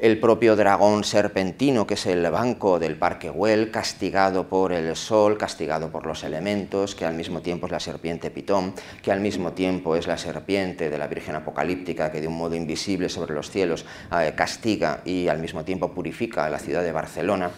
el 0.01 0.19
propio 0.21 0.57
dragón 0.57 1.05
serpentino, 1.05 1.87
que 1.87 1.95
es 1.95 2.07
el 2.07 2.29
banco 2.31 2.79
del 2.79 2.97
Parque 2.97 3.31
Well, 3.31 3.71
castigado 3.71 4.49
por 4.49 4.73
el 4.73 4.95
sol, 4.97 5.39
castigado 5.39 5.91
por 5.91 6.07
los 6.07 6.25
elementos, 6.25 6.95
que 6.95 7.05
al 7.05 7.15
mismo 7.15 7.41
tiempo 7.41 7.67
es 7.67 7.73
la 7.73 7.81
serpiente 7.81 8.31
Pitón, 8.31 8.75
que 9.03 9.13
al 9.13 9.21
mismo 9.21 9.53
tiempo 9.53 9.97
es 9.97 10.07
la 10.07 10.19
serpiente 10.19 10.91
de 10.91 10.99
la 10.99 11.07
Virgen 11.07 11.37
Apocalíptica, 11.37 12.11
que 12.13 12.21
de 12.21 12.29
un 12.29 12.37
modo 12.37 12.55
invisible 12.55 13.09
sobre 13.09 13.35
los 13.35 13.51
cielos 13.51 13.85
eh, 14.13 14.33
castiga 14.37 15.01
y 15.05 15.29
al 15.29 15.39
mismo 15.39 15.65
tiempo 15.65 15.93
purifica 15.93 16.45
a 16.45 16.51
la 16.51 16.59
ciudad 16.59 16.83
de 16.83 16.93
Barcelona, 16.93 17.51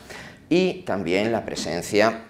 y 0.49 0.83
también 0.83 1.33
la 1.33 1.45
presencia 1.45 2.28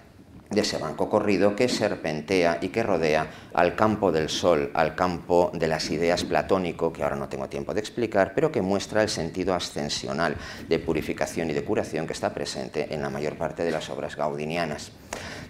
de 0.49 0.61
ese 0.61 0.77
banco 0.77 1.09
corrido 1.09 1.55
que 1.55 1.69
serpentea 1.69 2.57
y 2.61 2.69
que 2.69 2.81
rodea 2.81 3.29
al 3.53 3.75
campo 3.75 4.11
del 4.11 4.29
sol, 4.29 4.71
al 4.73 4.95
campo 4.95 5.51
de 5.53 5.67
las 5.67 5.89
ideas 5.91 6.23
platónico, 6.23 6.91
que 6.91 7.03
ahora 7.03 7.15
no 7.15 7.29
tengo 7.29 7.47
tiempo 7.47 7.73
de 7.73 7.79
explicar, 7.79 8.33
pero 8.33 8.51
que 8.51 8.61
muestra 8.61 9.03
el 9.03 9.09
sentido 9.09 9.53
ascensional 9.53 10.35
de 10.67 10.79
purificación 10.79 11.51
y 11.51 11.53
de 11.53 11.63
curación 11.63 12.07
que 12.07 12.13
está 12.13 12.33
presente 12.33 12.93
en 12.93 13.01
la 13.01 13.09
mayor 13.09 13.35
parte 13.35 13.63
de 13.63 13.71
las 13.71 13.89
obras 13.89 14.15
gaudinianas. 14.15 14.91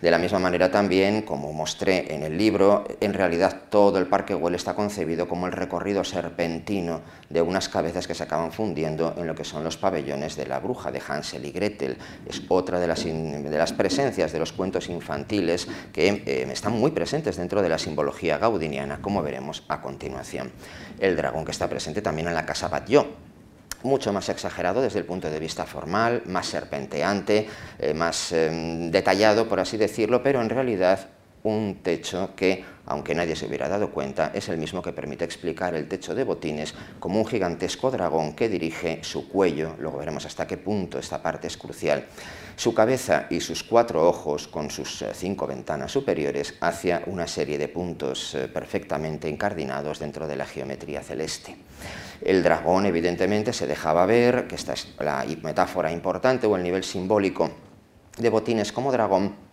De 0.02 0.12
la 0.12 0.18
misma 0.18 0.40
manera 0.40 0.72
también, 0.72 1.24
como 1.24 1.52
mostré 1.52 2.14
en 2.14 2.24
el 2.24 2.38
libro, 2.38 2.86
en 3.02 3.14
realidad 3.14 3.64
todo 3.70 3.98
el 3.98 4.08
Parque 4.08 4.34
Güell 4.34 4.56
está 4.56 4.74
concebido 4.74 5.28
como 5.28 5.46
el 5.46 5.52
recorrido 5.52 6.06
serpentino 6.06 7.02
de 7.30 7.42
unas 7.42 7.68
cabezas 7.68 8.08
que 8.08 8.16
se 8.16 8.24
acaban 8.24 8.54
fundiendo 8.54 9.14
en 9.18 9.28
lo 9.28 9.36
que 9.36 9.44
son 9.44 9.64
los 9.64 9.76
pabellones 9.76 10.38
de 10.38 10.48
la 10.48 10.60
bruja 10.60 10.90
de 10.92 11.02
Hansel 11.06 11.46
y 11.46 11.52
Gretel. 11.52 11.98
Es 12.26 12.42
otra 12.48 12.80
de 12.80 12.88
las, 12.88 13.74
presencias 13.74 14.32
de 14.32 14.40
los 14.40 14.54
cuentos 14.54 14.88
infantiles 14.88 15.68
que 15.92 16.24
eh, 16.26 16.48
están 16.50 16.74
muy 16.74 16.92
presentes 16.92 17.36
dentro 17.36 17.62
de 17.62 17.68
la 17.68 17.78
simbología 17.78 18.38
gaudiniana, 18.38 19.02
como 19.02 19.22
veremos 19.22 19.64
a 19.68 19.82
continuación. 19.82 20.52
El 21.00 21.18
dragón 21.18 21.44
que 21.44 21.52
está 21.52 21.68
presente 21.68 22.02
también 22.02 22.30
en 22.30 22.36
la 22.36 22.46
casa 22.46 22.70
Batlló, 22.70 23.29
mucho 23.84 24.14
más 24.14 24.30
exagerado 24.30 24.82
desde 24.82 25.00
el 25.00 25.06
punto 25.06 25.30
de 25.30 25.40
vista 25.40 25.66
formal, 25.66 26.24
más 26.26 26.48
serpenteante, 26.48 27.48
eh, 27.80 27.94
más 27.94 28.32
em, 28.32 28.92
detallado, 28.92 29.48
por 29.48 29.60
así 29.60 29.78
decirlo, 29.78 30.22
pero 30.24 30.42
en 30.42 30.50
realidad 30.50 31.10
un 31.44 31.80
techo 31.82 32.32
que, 32.36 32.66
aunque 32.86 33.16
nadie 33.16 33.36
se 33.36 33.46
hubiera 33.46 33.70
dado 33.70 33.92
cuenta, 33.92 34.32
es 34.34 34.50
el 34.50 34.58
mismo 34.58 34.82
que 34.82 34.92
permite 34.92 35.24
explicar 35.24 35.74
el 35.74 35.88
techo 35.88 36.14
de 36.14 36.24
botines 36.24 36.74
como 37.00 37.20
un 37.20 37.26
gigantesco 37.26 37.92
dragón 37.92 38.34
que 38.34 38.50
dirige 38.50 39.00
su 39.04 39.30
cuello, 39.30 39.76
luego 39.80 40.00
veremos 40.00 40.26
hasta 40.26 40.48
qué 40.48 40.58
punto 40.58 41.00
esta 41.00 41.22
parte 41.22 41.48
es 41.48 41.58
crucial, 41.58 42.06
su 42.56 42.74
cabeza 42.74 43.28
y 43.30 43.40
sus 43.40 43.64
cuatro 43.64 44.08
ojos 44.08 44.48
con 44.48 44.70
sus 44.70 45.02
eh, 45.02 45.12
cinco 45.14 45.48
ventanas 45.48 45.92
superiores 45.92 46.56
hacia 46.60 47.04
una 47.06 47.28
serie 47.28 47.58
de 47.58 47.70
puntos 47.70 48.36
eh, 48.36 48.50
perfectamente 48.50 49.30
incardinados 49.30 50.00
dentro 50.00 50.28
de 50.28 50.36
la 50.36 50.46
geometría 50.46 51.02
celeste. 51.02 51.56
El 52.22 52.44
dragón, 52.44 52.86
evidentemente, 52.86 53.54
se 53.54 53.68
dejaba 53.68 54.06
ver, 54.06 54.48
que 54.48 54.56
esta 54.56 54.74
es 54.74 54.94
la 55.00 55.26
metáfora 55.42 55.92
importante 55.92 56.48
o 56.48 56.56
el 56.56 56.64
nivel 56.64 56.84
simbólico 56.84 57.52
de 58.18 58.30
Botines 58.30 58.72
como 58.72 58.92
dragón, 58.92 59.49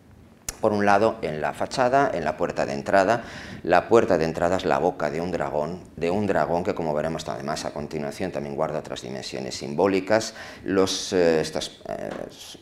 por 0.56 0.72
un 0.72 0.86
lado 0.86 1.16
en 1.22 1.40
la 1.40 1.52
fachada, 1.52 2.10
en 2.12 2.24
la 2.24 2.36
puerta 2.36 2.66
de 2.66 2.72
entrada. 2.72 3.22
La 3.62 3.88
puerta 3.88 4.18
de 4.18 4.24
entrada 4.24 4.56
es 4.56 4.64
la 4.64 4.78
boca 4.78 5.10
de 5.10 5.20
un 5.20 5.30
dragón, 5.30 5.80
de 5.96 6.10
un 6.10 6.26
dragón 6.26 6.64
que 6.64 6.74
como 6.74 6.94
veremos 6.94 7.26
además 7.28 7.64
a 7.64 7.72
continuación 7.72 8.30
también 8.30 8.54
guarda 8.54 8.78
otras 8.78 9.02
dimensiones 9.02 9.56
simbólicas. 9.56 10.34
Los, 10.64 11.12
eh, 11.12 11.40
estas, 11.40 11.80
eh, 11.88 12.10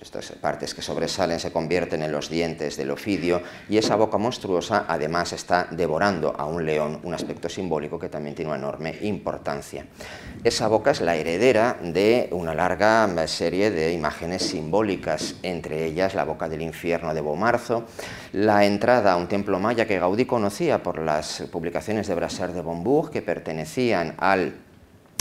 estas, 0.01 0.33
partes 0.33 0.75
que 0.75 0.83
sobresalen 0.83 1.41
se 1.41 1.53
convierten 1.53 2.03
en 2.03 2.13
los 2.13 2.29
dientes 2.29 2.77
del 2.77 2.91
ofidio 2.91 3.43
y 3.69 3.79
esa 3.79 3.97
boca 3.97 4.19
monstruosa 4.19 4.85
además 4.89 5.33
está 5.33 5.69
devorando 5.71 6.35
a 6.37 6.47
un 6.47 6.65
león, 6.65 7.01
un 7.03 7.15
aspecto 7.15 7.49
simbólico 7.49 7.99
que 7.99 8.09
también 8.09 8.35
tiene 8.35 8.51
una 8.51 8.59
enorme 8.59 8.99
importancia. 9.03 9.87
Esa 10.43 10.69
boca 10.69 10.91
es 10.91 11.01
la 11.01 11.17
heredera 11.17 11.77
de 11.83 12.29
una 12.33 12.55
larga 12.55 13.09
serie 13.27 13.71
de 13.71 13.93
imágenes 13.93 14.43
simbólicas, 14.43 15.37
entre 15.43 15.85
ellas 15.85 16.15
la 16.15 16.25
boca 16.25 16.49
del 16.49 16.63
infierno 16.63 17.15
de 17.15 17.21
Bomarzo, 17.21 17.84
la 18.33 18.65
entrada 18.65 19.13
a 19.13 19.17
un 19.17 19.29
templo 19.29 19.59
maya 19.59 19.87
que 19.87 19.99
Gaudí 19.99 20.25
conocía 20.25 20.83
por 20.83 20.99
las 20.99 21.45
publicaciones 21.53 22.09
de 22.09 22.15
Brasser 22.15 22.53
de 22.53 22.61
Bombourg, 22.61 23.11
que 23.11 23.23
pertenecían 23.23 24.15
al 24.19 24.64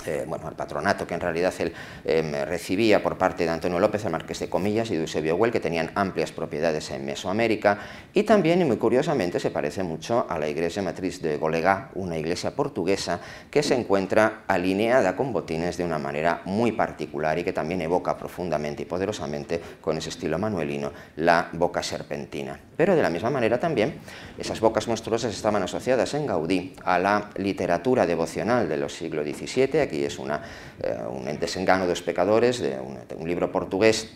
eh, 0.05 0.25
bueno, 0.27 0.48
al 0.48 0.55
patronato 0.55 1.07
que 1.07 1.13
en 1.13 1.19
realidad 1.19 1.53
él 1.60 1.74
em, 2.05 2.31
recibía 2.45 3.01
por 3.01 3.17
parte 3.17 3.43
de 3.43 3.50
Antonio 3.50 3.79
López, 3.79 4.05
el 4.05 4.12
marqués 4.12 4.39
de 4.39 4.50
Comillas 4.50 4.89
y 4.91 4.95
de 4.95 5.01
Eusebio 5.01 5.36
Huel, 5.36 5.51
que 5.51 5.60
tenían 5.60 5.91
amplias 5.95 6.31
propiedades 6.31 6.89
en 6.91 7.05
Mesoamérica, 7.05 7.79
y 8.13 8.24
también, 8.24 8.62
y 8.62 8.65
muy 8.65 8.77
curiosamente, 8.77 9.39
se 9.39 9.51
parece 9.51 9.83
mucho 9.83 10.25
a 10.29 10.39
la 10.39 10.48
iglesia 10.48 10.81
matriz 10.81 11.22
de 11.22 11.38
Golegá, 11.38 11.89
una 11.95 12.17
iglesia 12.17 12.55
portuguesa 12.55 13.19
que 13.50 13.63
se 13.63 13.75
encuentra 13.75 14.43
alineada 14.48 15.15
con 15.15 15.33
botines 15.33 15.77
de 15.77 15.86
una 15.86 16.00
manera 16.00 16.41
muy 16.45 16.72
particular 16.72 17.38
y 17.39 17.43
que 17.43 17.53
también 17.53 17.81
evoca 17.81 18.17
profundamente 18.17 18.83
y 18.83 18.86
poderosamente, 18.86 19.62
con 19.81 19.98
ese 19.98 20.10
estilo 20.10 20.38
manuelino, 20.38 20.91
la 21.17 21.50
boca 21.53 21.83
serpentina. 21.83 22.60
Pero 22.75 22.95
de 22.95 23.01
la 23.01 23.10
misma 23.10 23.29
manera 23.29 23.60
también, 23.60 23.95
esas 24.38 24.60
bocas 24.60 24.88
monstruosas 24.88 25.33
estaban 25.33 25.62
asociadas 25.63 26.13
en 26.13 26.25
Gaudí 26.25 26.75
a 26.83 26.98
la 27.00 27.29
literatura 27.36 28.05
devocional 28.05 28.67
de 28.67 28.77
los 28.77 28.93
siglos 28.93 29.25
XVII, 29.25 29.81
es 30.01 30.17
eh, 30.17 30.97
un 31.09 31.39
desengano 31.39 31.83
de 31.83 31.89
los 31.89 32.01
pecadores, 32.01 32.59
de 32.59 32.79
un, 32.79 33.27
libro 33.27 33.51
portugués 33.51 34.09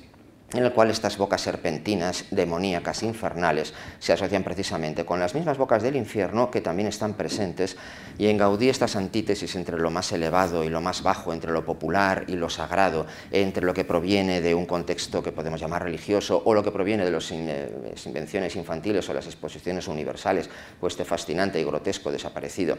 en 0.54 0.64
el 0.64 0.72
cual 0.72 0.90
estas 0.90 1.18
bocas 1.18 1.42
serpentinas, 1.42 2.26
demoníacas, 2.32 3.04
infernales, 3.04 3.74
se 4.00 4.14
asocian 4.14 4.44
precisamente 4.44 5.06
con 5.06 5.20
las 5.20 5.36
mismas 5.36 5.58
bocas 5.58 5.84
del 5.84 5.98
infierno 5.98 6.50
que 6.50 6.62
también 6.62 6.88
están 6.88 7.16
presentes, 7.16 7.76
y 8.18 8.28
en 8.28 8.38
Gaudí 8.38 8.70
estas 8.70 8.96
antítesis 8.96 9.56
entre 9.56 9.78
lo 9.78 9.92
más 9.92 10.10
elevado 10.14 10.64
y 10.64 10.70
lo 10.70 10.80
más 10.80 11.04
bajo, 11.04 11.34
entre 11.34 11.52
lo 11.52 11.66
popular 11.66 12.24
y 12.28 12.38
lo 12.38 12.50
sagrado, 12.50 13.08
entre 13.32 13.66
lo 13.66 13.74
que 13.74 13.84
proviene 13.84 14.40
de 14.40 14.56
un 14.56 14.66
contexto 14.66 15.22
que 15.22 15.34
podemos 15.34 15.60
llamar 15.60 15.84
religioso 15.84 16.42
o 16.46 16.54
lo 16.54 16.64
que 16.64 16.72
proviene 16.72 17.04
de 17.04 17.12
las 17.12 17.30
eh, 17.32 17.94
invenciones 18.06 18.56
infantiles 18.56 19.10
o 19.10 19.14
las 19.14 19.26
exposiciones 19.26 19.90
universales, 19.90 20.50
pues 20.80 20.94
este 20.94 21.04
fascinante 21.04 21.60
y 21.60 21.66
grotesco 21.66 22.10
desaparecido 22.10 22.78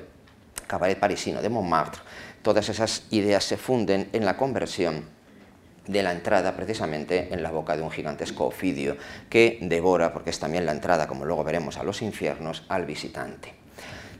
cabaret 0.68 1.00
parisino 1.00 1.40
de 1.40 1.48
Montmartre, 1.48 2.02
todas 2.42 2.68
esas 2.68 3.04
ideas 3.10 3.44
se 3.44 3.56
funden 3.56 4.08
en 4.12 4.24
la 4.24 4.36
conversión 4.36 5.04
de 5.86 6.02
la 6.02 6.12
entrada 6.12 6.54
precisamente 6.54 7.28
en 7.32 7.42
la 7.42 7.50
boca 7.50 7.76
de 7.76 7.82
un 7.82 7.90
gigantesco 7.90 8.46
ofidio 8.46 8.96
que 9.28 9.58
devora, 9.62 10.12
porque 10.12 10.30
es 10.30 10.38
también 10.38 10.66
la 10.66 10.72
entrada, 10.72 11.06
como 11.08 11.24
luego 11.24 11.42
veremos, 11.44 11.78
a 11.78 11.82
los 11.82 12.02
infiernos, 12.02 12.64
al 12.68 12.84
visitante. 12.84 13.54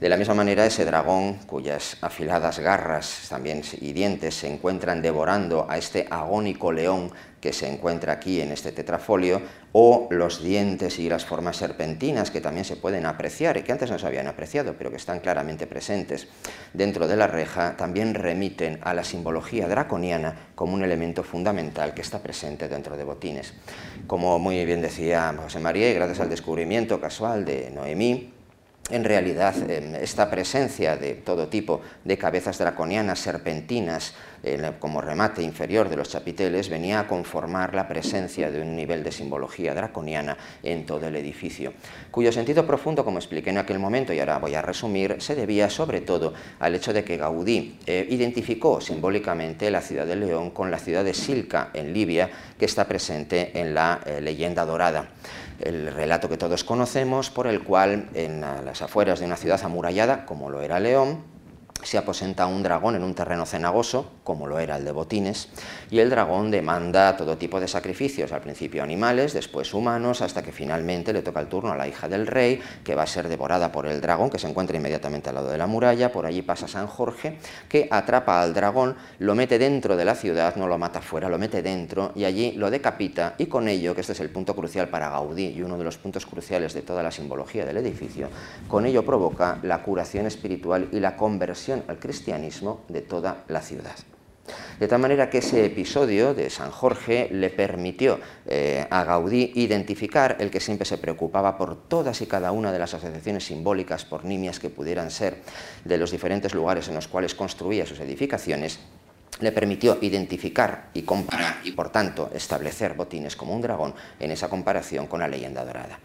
De 0.00 0.08
la 0.08 0.16
misma 0.16 0.34
manera, 0.34 0.64
ese 0.64 0.84
dragón, 0.84 1.34
cuyas 1.46 1.96
afiladas 2.02 2.60
garras 2.60 3.26
también 3.28 3.62
y 3.80 3.92
dientes 3.92 4.37
se 4.37 4.46
encuentran 4.46 5.02
devorando 5.02 5.66
a 5.68 5.76
este 5.76 6.06
agónico 6.08 6.70
león 6.70 7.10
que 7.40 7.52
se 7.52 7.68
encuentra 7.68 8.12
aquí 8.12 8.40
en 8.40 8.52
este 8.52 8.70
tetrafolio, 8.70 9.42
o 9.72 10.08
los 10.10 10.42
dientes 10.42 10.98
y 10.98 11.08
las 11.08 11.25
formas 11.25 11.56
serpentinas 11.56 12.30
que 12.30 12.40
también 12.40 12.64
se 12.64 12.76
pueden 12.76 13.06
apreciar 13.06 13.56
y 13.56 13.62
que 13.62 13.72
antes 13.72 13.90
no 13.90 13.98
se 13.98 14.06
habían 14.06 14.26
apreciado, 14.26 14.75
pero 14.78 14.90
que 14.90 14.96
están 14.96 15.20
claramente 15.20 15.66
presentes 15.66 16.28
dentro 16.72 17.06
de 17.06 17.16
la 17.16 17.26
reja, 17.26 17.76
también 17.76 18.14
remiten 18.14 18.78
a 18.82 18.94
la 18.94 19.04
simbología 19.04 19.68
draconiana 19.68 20.50
como 20.54 20.75
un 20.75 20.84
elemento 20.84 21.22
fundamental 21.22 21.94
que 21.94 22.02
está 22.02 22.20
presente 22.20 22.68
dentro 22.68 22.96
de 22.96 23.04
Botines. 23.04 23.52
Como 24.06 24.38
muy 24.38 24.64
bien 24.64 24.80
decía 24.80 25.34
José 25.42 25.60
María, 25.60 25.92
gracias 25.92 26.20
al 26.20 26.30
descubrimiento 26.30 27.00
casual 27.00 27.44
de 27.44 27.70
Noemí, 27.70 28.38
en 28.90 29.04
realidad 29.04 29.54
esta 29.71 30.30
presencia 30.30 30.97
de 30.97 31.14
todo 31.14 31.49
tipo 31.49 31.80
de 32.04 32.16
cabezas 32.18 32.59
draconianas, 32.59 33.18
serpentinas, 33.18 34.14
como 34.78 35.00
remate 35.00 35.42
inferior 35.42 35.88
de 35.88 35.97
los 35.97 36.11
chapiteles, 36.11 36.68
venía 36.68 37.00
a 37.00 37.07
conformar 37.09 37.75
la 37.75 37.88
presencia 37.88 38.50
de 38.50 38.61
un 38.62 38.76
nivel 38.76 39.02
de 39.02 39.12
simbología 39.12 39.75
draconiana 39.75 40.37
en 40.62 40.87
todo 40.87 41.09
el 41.09 41.16
edificio, 41.16 41.73
cuyo 42.11 42.33
sentido 42.33 42.66
profundo, 42.66 43.04
como 43.04 43.18
expliqué 43.18 43.50
en 43.50 43.59
aquel 43.59 43.78
momento 43.78 44.12
y 44.12 44.21
ahora 44.21 44.38
voy 44.38 44.54
a 44.54 44.62
resumir, 44.62 45.16
se 45.18 45.35
debía 45.35 45.68
sobre 45.71 46.00
todo 46.00 46.35
al 46.61 46.75
hecho 46.75 46.92
de 46.92 47.04
que 47.04 47.16
Gaudí 47.16 47.78
eh, 47.87 48.07
identificó 48.11 48.80
simbólicamente 48.80 49.71
la 49.71 49.80
ciudad 49.80 50.07
de 50.07 50.16
León 50.16 50.50
con 50.50 50.71
la 50.71 50.78
ciudad 50.78 51.04
de 51.04 51.14
Silca 51.14 51.71
en 51.75 51.92
Libia, 51.92 52.30
que 52.59 52.64
está 52.64 52.87
presente 52.87 53.59
en 53.59 53.75
la 53.75 54.00
eh, 54.07 54.21
leyenda 54.21 54.64
dorada 54.64 55.09
el 55.60 55.92
relato 55.92 56.28
que 56.28 56.36
todos 56.36 56.64
conocemos, 56.64 57.30
por 57.30 57.46
el 57.46 57.62
cual 57.62 58.08
en 58.14 58.40
las 58.40 58.82
afueras 58.82 59.20
de 59.20 59.26
una 59.26 59.36
ciudad 59.36 59.60
amurallada, 59.64 60.24
como 60.26 60.50
lo 60.50 60.62
era 60.62 60.80
León, 60.80 61.22
se 61.82 61.99
aposenta 61.99 62.47
un 62.47 62.62
dragón 62.62 62.97
en 62.97 63.04
un 63.04 63.14
terreno 63.14 63.47
cenagoso, 63.47 64.11
como 64.25 64.47
lo 64.47 64.58
era 64.58 64.76
el 64.76 64.85
de 64.85 64.92
Botines, 64.92 65.49
y 65.90 66.00
el 66.00 66.11
dragón 66.11 66.50
demanda 66.50 67.16
todo 67.16 67.38
tipo 67.38 67.61
de 67.61 67.68
sacrificios, 67.68 68.32
al 68.32 68.40
principio 68.40 68.82
animales, 68.82 69.32
después 69.32 69.73
humanos, 69.75 70.20
hasta 70.23 70.42
que 70.42 70.52
finalmente 70.52 71.12
le 71.12 71.23
toca 71.23 71.40
el 71.40 71.49
turno 71.49 71.73
a 71.73 71.76
la 71.76 71.88
hija 71.88 72.08
del 72.08 72.26
rey, 72.26 72.61
que 72.85 72.94
va 72.94 73.04
a 73.04 73.06
ser 73.06 73.28
devorada 73.28 73.73
por 73.73 73.87
el 73.87 74.00
dragón, 74.00 74.30
que 74.30 74.38
se 74.38 74.49
encuentra 74.49 74.76
inmediatamente 74.76 75.28
al 75.28 75.37
lado 75.37 75.50
de 75.50 75.58
la 75.58 75.66
muralla, 75.66 76.12
por 76.12 76.26
allí 76.26 76.42
pasa 76.42 76.68
San 76.68 76.87
Jorge, 76.87 77.38
que 77.68 77.88
atrapa 77.90 78.42
al 78.42 78.54
dragón, 78.54 78.97
lo 79.18 79.35
mete 79.35 79.58
dentro 79.58 79.97
de 79.97 80.04
la 80.04 80.14
ciudad, 80.14 80.56
no 80.56 80.66
lo 80.66 80.78
mata 80.78 81.00
fuera, 81.00 81.28
lo 81.28 81.38
mete 81.38 81.62
dentro, 81.62 82.12
y 82.14 82.25
allí 82.25 82.52
lo 82.52 82.70
decapita, 82.70 83.35
y 83.38 83.47
con 83.47 83.68
ello, 83.68 83.94
que 83.94 84.00
este 84.00 84.12
es 84.12 84.20
el 84.20 84.30
punto 84.30 84.54
crucial 84.56 84.88
para 84.88 85.11
Gaudí, 85.11 85.49
y 85.49 85.62
uno 85.62 85.78
de 85.78 85.85
los 85.85 85.99
puntos 85.99 86.26
cruciales 86.26 86.75
de 86.75 86.82
toda 86.82 87.02
la 87.02 87.11
simbología 87.11 87.64
del 87.64 87.76
edificio, 87.76 88.28
con 88.68 88.85
ello 88.85 89.04
provoca 89.04 89.58
la 89.62 89.82
curación 89.82 90.26
espiritual 90.26 90.88
y 90.92 91.00
la 91.00 91.16
conversión 91.16 91.67
al 91.72 91.98
cristianismo 91.98 92.84
de 92.88 93.02
toda 93.02 93.44
la 93.48 93.60
ciudad. 93.60 93.96
De 94.78 94.88
tal 94.88 95.00
manera 95.00 95.28
que 95.28 95.38
ese 95.38 95.66
episodio 95.66 96.34
de 96.34 96.50
San 96.50 96.70
Jorge 96.70 97.28
le 97.30 97.50
permitió 97.50 98.18
eh, 98.46 98.87
a 98.88 99.04
Gaudí 99.04 99.52
identificar 99.56 100.37
el 100.40 100.50
que 100.50 100.60
siempre 100.60 100.87
se 100.87 100.98
preocupaba 100.98 101.58
por 101.58 101.76
todas 101.88 102.20
y 102.22 102.26
cada 102.26 102.52
una 102.52 102.72
de 102.72 102.78
las 102.78 102.94
asociaciones 102.94 103.44
simbólicas 103.44 104.04
por 104.04 104.25
nimias 104.25 104.58
que 104.58 104.70
pudieran 104.70 105.10
ser 105.10 105.42
de 105.84 105.98
los 105.98 106.10
diferentes 106.10 106.54
lugares 106.54 106.88
en 106.88 106.94
los 106.94 107.08
cuales 107.08 107.34
construía 107.34 107.87
sus 107.87 108.00
edificaciones, 108.00 108.78
le 109.40 109.52
permitió 109.52 109.98
identificar 110.00 110.90
y 110.94 111.02
comparar 111.02 111.58
y 111.64 111.72
por 111.72 111.90
tanto 111.90 112.30
establecer 112.34 112.94
Botines 112.94 113.37
como 113.37 113.54
un 113.54 113.62
dragón 113.62 113.94
en 114.18 114.30
esa 114.30 114.48
comparación 114.48 115.06
con 115.06 115.20
la 115.20 115.28
leyenda 115.28 115.64
dorada. 115.64 115.98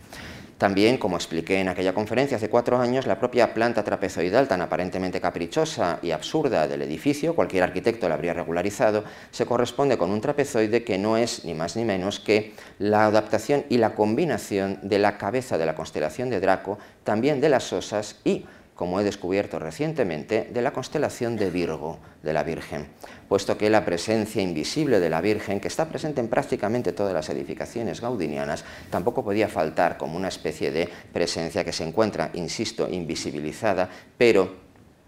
También, 0.64 0.98
como 0.98 1.18
expliqué 1.18 1.60
en 1.60 1.68
aquella 1.68 1.94
conferencia 1.94 2.38
hace 2.38 2.50
cuatro 2.50 2.80
años, 2.80 3.06
la 3.06 3.20
propia 3.20 3.54
planta 3.54 3.84
trapezoidal 3.84 4.48
tan 4.48 4.62
aparentemente 4.62 5.20
caprichosa 5.20 6.00
y 6.02 6.12
absurda 6.12 6.70
del 6.70 6.84
edificio, 6.84 7.36
cualquier 7.36 7.64
arquitecto 7.64 8.08
la 8.08 8.16
habría 8.16 8.34
regularizado, 8.34 9.04
se 9.30 9.46
corresponde 9.46 9.98
con 9.98 10.10
un 10.10 10.22
trapezoide 10.22 10.86
que 10.86 10.98
no 10.98 11.18
es 11.18 11.44
ni 11.44 11.54
más 11.54 11.76
ni 11.76 11.84
menos 11.84 12.22
que 12.22 12.54
la 12.80 13.08
adaptación 13.08 13.66
y 13.68 13.78
la 13.78 13.94
combinación 13.94 14.80
de 14.84 15.00
la 15.00 15.18
cabeza 15.18 15.58
de 15.58 15.66
la 15.66 15.76
constelación 15.76 16.30
de 16.30 16.40
Draco, 16.40 16.80
también 17.04 17.42
de 17.42 17.50
las 17.50 17.74
osas 17.74 18.22
y 18.24 18.46
como 18.76 19.00
he 19.00 19.04
descubierto 19.04 19.60
recientemente, 19.60 20.50
de 20.52 20.62
la 20.62 20.74
constelación 20.74 21.36
de 21.36 21.50
Virgo, 21.50 22.00
de 22.24 22.34
la 22.34 22.44
Virgen, 22.44 22.88
puesto 23.30 23.58
que 23.58 23.70
la 23.70 23.86
presencia 23.86 24.42
invisible 24.42 25.00
de 25.00 25.10
la 25.10 25.22
Virgen, 25.22 25.60
que 25.60 25.68
está 25.68 25.90
presente 25.90 26.22
en 26.22 26.28
prácticamente 26.28 26.92
todas 26.92 27.14
las 27.14 27.30
edificaciones 27.30 28.02
gaudinianas, 28.02 28.66
tampoco 28.90 29.24
podía 29.24 29.48
faltar 29.48 29.98
como 29.98 30.18
una 30.18 30.30
especie 30.30 30.72
de 30.72 30.90
presencia 31.12 31.64
que 31.64 31.74
se 31.74 31.84
encuentra, 31.84 32.32
insisto, 32.34 32.90
invisibilizada, 32.90 33.90
pero 34.18 34.64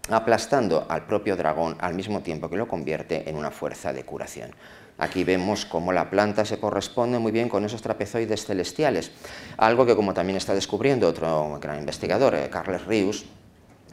aplastando 0.08 0.86
al 0.88 1.06
propio 1.06 1.36
dragón 1.36 1.76
al 1.80 1.94
mismo 1.94 2.20
tiempo 2.20 2.48
que 2.48 2.56
lo 2.56 2.68
convierte 2.68 3.28
en 3.28 3.36
una 3.36 3.50
fuerza 3.50 3.92
de 3.92 4.04
curación. 4.04 4.50
Aquí 4.98 5.24
vemos 5.24 5.66
cómo 5.66 5.92
la 5.92 6.08
planta 6.08 6.44
se 6.44 6.58
corresponde 6.58 7.18
muy 7.18 7.30
bien 7.30 7.50
con 7.50 7.64
esos 7.64 7.82
trapezoides 7.82 8.46
celestiales, 8.46 9.10
algo 9.58 9.84
que 9.84 9.94
como 9.94 10.14
también 10.14 10.38
está 10.38 10.54
descubriendo 10.54 11.06
otro 11.06 11.58
gran 11.60 11.80
investigador, 11.80 12.34
eh, 12.34 12.48
Carles 12.50 12.86
Rius, 12.86 13.26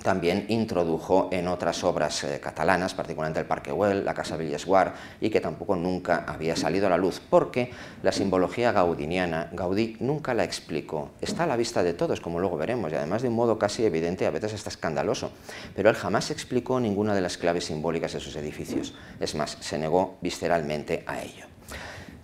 también 0.04 0.46
introdujo 0.50 1.30
en 1.32 1.48
otras 1.48 1.84
obras 1.84 2.24
eh, 2.26 2.40
catalanas, 2.40 2.94
particularmente 2.94 3.40
el 3.40 3.46
Parque 3.46 3.72
Güell, 3.72 4.06
la 4.06 4.14
Casa 4.14 4.38
Villesguard, 4.38 4.94
y 5.22 5.30
que 5.30 5.40
tampoco 5.40 5.76
nunca 5.76 6.26
había 6.28 6.56
salido 6.56 6.88
a 6.88 6.90
la 6.90 6.98
luz, 6.98 7.22
porque 7.30 7.72
la 8.04 8.12
simbología 8.12 8.72
gaudiniana, 8.72 9.50
Gaudí 9.54 9.98
nunca 10.00 10.34
la 10.34 10.44
explicó. 10.44 11.12
Está 11.22 11.46
a 11.46 11.48
la 11.48 11.56
vista 11.56 11.82
de 11.82 11.94
todos, 11.94 12.20
como 12.20 12.40
luego 12.40 12.58
veremos, 12.58 12.92
y 12.92 12.96
además 12.96 13.22
de 13.22 13.30
un 13.30 13.36
modo 13.36 13.58
casi 13.58 13.86
evidente, 13.86 14.28
a 14.28 14.32
veces 14.32 14.54
está 14.54 14.70
escandaloso, 14.70 15.32
pero 15.76 15.90
él 15.90 15.96
jamás 15.96 16.30
explicó 16.30 16.80
ninguna 16.80 17.16
de 17.16 17.22
las 17.22 17.38
claves 17.38 17.66
simbólicas 17.66 18.14
de 18.14 18.20
sus 18.20 18.36
edificios. 18.36 18.94
Es 19.20 19.36
más, 19.36 19.58
se 19.62 19.78
negó 19.78 20.18
visceralmente 20.22 21.04
a 21.08 21.22
ello. 21.22 21.53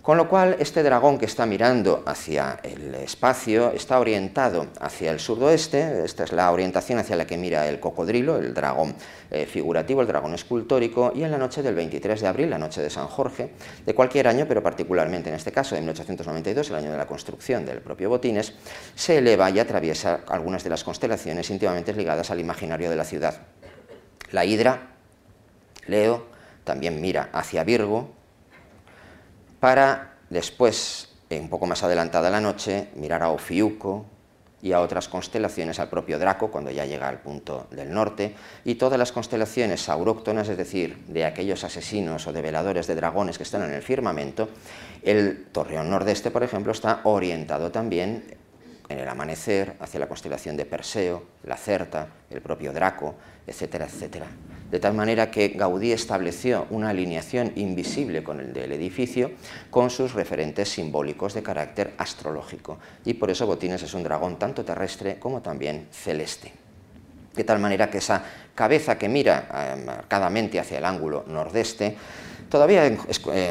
Con 0.02 0.16
lo 0.16 0.30
cual, 0.30 0.56
este 0.58 0.82
dragón 0.82 1.18
que 1.18 1.26
está 1.26 1.44
mirando 1.44 2.02
hacia 2.06 2.58
el 2.62 2.94
espacio 2.94 3.70
está 3.72 4.00
orientado 4.00 4.68
hacia 4.80 5.10
el 5.10 5.20
suroeste, 5.20 6.04
esta 6.06 6.24
es 6.24 6.32
la 6.32 6.50
orientación 6.50 6.98
hacia 6.98 7.16
la 7.16 7.26
que 7.26 7.36
mira 7.36 7.68
el 7.68 7.80
cocodrilo, 7.80 8.38
el 8.38 8.54
dragón 8.54 8.94
eh, 9.30 9.44
figurativo, 9.44 10.00
el 10.00 10.06
dragón 10.06 10.32
escultórico, 10.32 11.12
y 11.14 11.22
en 11.22 11.30
la 11.30 11.36
noche 11.36 11.62
del 11.62 11.74
23 11.74 12.18
de 12.18 12.26
abril, 12.26 12.48
la 12.48 12.56
noche 12.56 12.80
de 12.80 12.88
San 12.88 13.08
Jorge, 13.08 13.50
de 13.84 13.94
cualquier 13.94 14.26
año, 14.26 14.46
pero 14.48 14.62
particularmente 14.62 15.28
en 15.28 15.34
este 15.34 15.52
caso 15.52 15.74
de 15.74 15.82
1892, 15.82 16.70
el 16.70 16.76
año 16.76 16.92
de 16.92 16.96
la 16.96 17.06
construcción 17.06 17.66
del 17.66 17.82
propio 17.82 18.08
Botines, 18.08 18.54
se 18.94 19.18
eleva 19.18 19.50
y 19.50 19.58
atraviesa 19.58 20.20
algunas 20.28 20.64
de 20.64 20.70
las 20.70 20.82
constelaciones 20.82 21.50
íntimamente 21.50 21.92
ligadas 21.92 22.30
al 22.30 22.40
imaginario 22.40 22.88
de 22.88 22.96
la 22.96 23.04
ciudad. 23.04 23.42
La 24.32 24.46
Hidra, 24.46 24.92
Leo, 25.86 26.24
también 26.64 27.02
mira 27.02 27.28
hacia 27.34 27.64
Virgo, 27.64 28.18
para 29.60 30.14
después, 30.30 31.08
un 31.30 31.48
poco 31.48 31.66
más 31.66 31.82
adelantada 31.82 32.30
la 32.30 32.40
noche, 32.40 32.88
mirar 32.96 33.22
a 33.22 33.30
Ofiuco 33.30 34.06
y 34.62 34.72
a 34.72 34.80
otras 34.80 35.08
constelaciones, 35.08 35.78
al 35.78 35.88
propio 35.88 36.18
Draco, 36.18 36.50
cuando 36.50 36.70
ya 36.70 36.84
llega 36.84 37.08
al 37.08 37.20
punto 37.20 37.66
del 37.70 37.92
norte, 37.92 38.34
y 38.64 38.74
todas 38.74 38.98
las 38.98 39.12
constelaciones 39.12 39.88
auróctonas, 39.88 40.48
es 40.48 40.56
decir, 40.56 40.98
de 41.06 41.24
aquellos 41.24 41.64
asesinos 41.64 42.26
o 42.26 42.32
develadores 42.32 42.86
de 42.86 42.94
dragones 42.94 43.38
que 43.38 43.44
están 43.44 43.62
en 43.62 43.72
el 43.72 43.82
firmamento, 43.82 44.48
el 45.02 45.46
torreón 45.52 45.88
nordeste, 45.88 46.30
por 46.30 46.42
ejemplo, 46.42 46.72
está 46.72 47.00
orientado 47.04 47.70
también 47.70 48.36
en 48.88 48.98
el 48.98 49.08
amanecer 49.08 49.76
hacia 49.80 50.00
la 50.00 50.08
constelación 50.08 50.56
de 50.56 50.66
Perseo, 50.66 51.22
la 51.44 51.56
Certa, 51.56 52.08
el 52.28 52.42
propio 52.42 52.72
Draco, 52.72 53.14
etcétera, 53.46 53.86
etcétera 53.86 54.26
de 54.70 54.78
tal 54.78 54.94
manera 54.94 55.30
que 55.30 55.48
Gaudí 55.48 55.92
estableció 55.92 56.66
una 56.70 56.90
alineación 56.90 57.52
invisible 57.56 58.22
con 58.22 58.40
el 58.40 58.52
del 58.52 58.72
edificio 58.72 59.32
con 59.70 59.90
sus 59.90 60.14
referentes 60.14 60.68
simbólicos 60.68 61.34
de 61.34 61.42
carácter 61.42 61.94
astrológico. 61.98 62.78
Y 63.04 63.14
por 63.14 63.30
eso 63.30 63.46
Botines 63.46 63.82
es 63.82 63.94
un 63.94 64.02
dragón 64.02 64.38
tanto 64.38 64.64
terrestre 64.64 65.18
como 65.18 65.42
también 65.42 65.88
celeste. 65.90 66.52
De 67.34 67.44
tal 67.44 67.58
manera 67.58 67.90
que 67.90 67.98
esa 67.98 68.22
cabeza 68.54 68.98
que 68.98 69.08
mira 69.08 69.48
eh, 69.52 69.82
marcadamente 69.84 70.58
hacia 70.58 70.78
el 70.78 70.84
ángulo 70.84 71.24
nordeste 71.28 71.96
todavía 72.50 72.86
eh, 72.86 72.98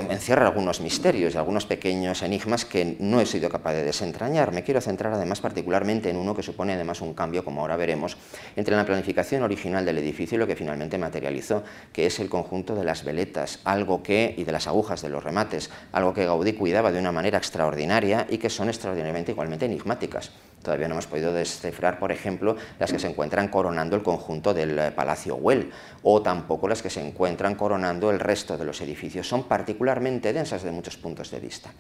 encierra 0.10 0.46
algunos 0.46 0.82
misterios 0.82 1.34
y 1.34 1.38
algunos 1.38 1.66
pequeños 1.66 2.22
enigmas 2.22 2.66
que 2.66 2.98
no 3.00 3.22
he 3.22 3.26
sido 3.26 3.50
capaz 3.50 3.74
de 3.74 3.84
desentrañar. 3.84 4.52
Me 4.52 4.64
quiero 4.64 4.82
centrar 4.82 5.14
además 5.14 5.40
particularmente 5.40 6.10
en 6.10 6.18
uno 6.18 6.36
que 6.36 6.44
supone 6.44 6.74
además 6.74 7.02
un 7.02 7.14
cambio, 7.14 7.44
como 7.44 7.62
ahora 7.62 7.78
veremos, 7.78 8.18
entre 8.56 8.76
la 8.76 8.86
planificación 8.86 9.42
original 9.42 9.86
del 9.86 9.98
edificio 9.98 10.36
y 10.36 10.40
lo 10.40 10.48
que 10.48 10.58
finalmente 10.58 10.98
materializó, 10.98 11.64
que 11.94 12.06
es 12.06 12.20
el 12.20 12.30
conjunto 12.30 12.76
de 12.76 12.84
las 12.84 13.04
veletas, 13.04 13.60
algo 13.64 14.04
que, 14.04 14.36
y 14.38 14.44
de 14.44 14.52
las 14.52 14.68
agujas 14.68 15.02
de 15.02 15.10
los 15.10 15.24
remates, 15.24 15.70
algo 15.94 16.14
que 16.14 16.26
Gaudí 16.26 16.54
cuidaba 16.54 16.92
de 16.92 17.00
una 17.00 17.14
manera 17.14 17.38
extraordinaria 17.38 18.28
y 18.30 18.38
que 18.38 18.50
son 18.50 18.68
extraordinariamente 18.68 19.32
igualmente 19.32 19.66
enigmáticas. 19.66 20.32
Todavía 20.62 20.90
no 20.90 20.96
hemos 20.96 21.08
podido 21.08 21.32
descifrar, 21.34 22.00
por 22.00 22.12
ejemplo, 22.12 22.58
las 22.80 22.92
que 22.92 23.00
se 23.00 23.08
encuentran 23.08 23.48
coronando 23.48 23.96
el 23.96 24.04
conjunto 24.04 24.54
del 24.54 24.78
eh, 24.78 24.92
Palacio 24.92 25.36
Güell 25.36 25.72
o 26.04 26.22
tampoco 26.22 26.68
las 26.68 26.82
que 26.82 26.90
se 26.90 27.00
encuentran 27.06 27.56
coronando 27.56 28.12
el 28.12 28.20
resto 28.20 28.58
de 28.58 28.66
los 28.66 28.82
edificios. 28.82 28.89
Son 29.24 29.44
particularmente 29.44 30.34
densas 30.34 30.64
de 30.64 30.72
muchos 30.72 30.98
puntos 30.98 31.32
de 31.32 31.40
vista. 31.40 31.72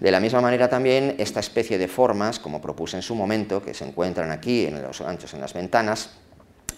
De 0.00 0.10
la 0.10 0.20
misma 0.20 0.40
manera 0.40 0.68
también 0.68 1.14
esta 1.18 1.40
especie 1.40 1.78
de 1.78 1.88
formas, 1.88 2.38
como 2.38 2.60
propuse 2.60 2.96
en 2.96 3.02
su 3.02 3.14
momento, 3.14 3.62
que 3.62 3.74
se 3.74 3.84
encuentran 3.84 4.30
aquí 4.30 4.66
en 4.66 4.82
los 4.82 5.00
anchos 5.00 5.34
en 5.34 5.40
las 5.40 5.54
ventanas, 5.54 6.10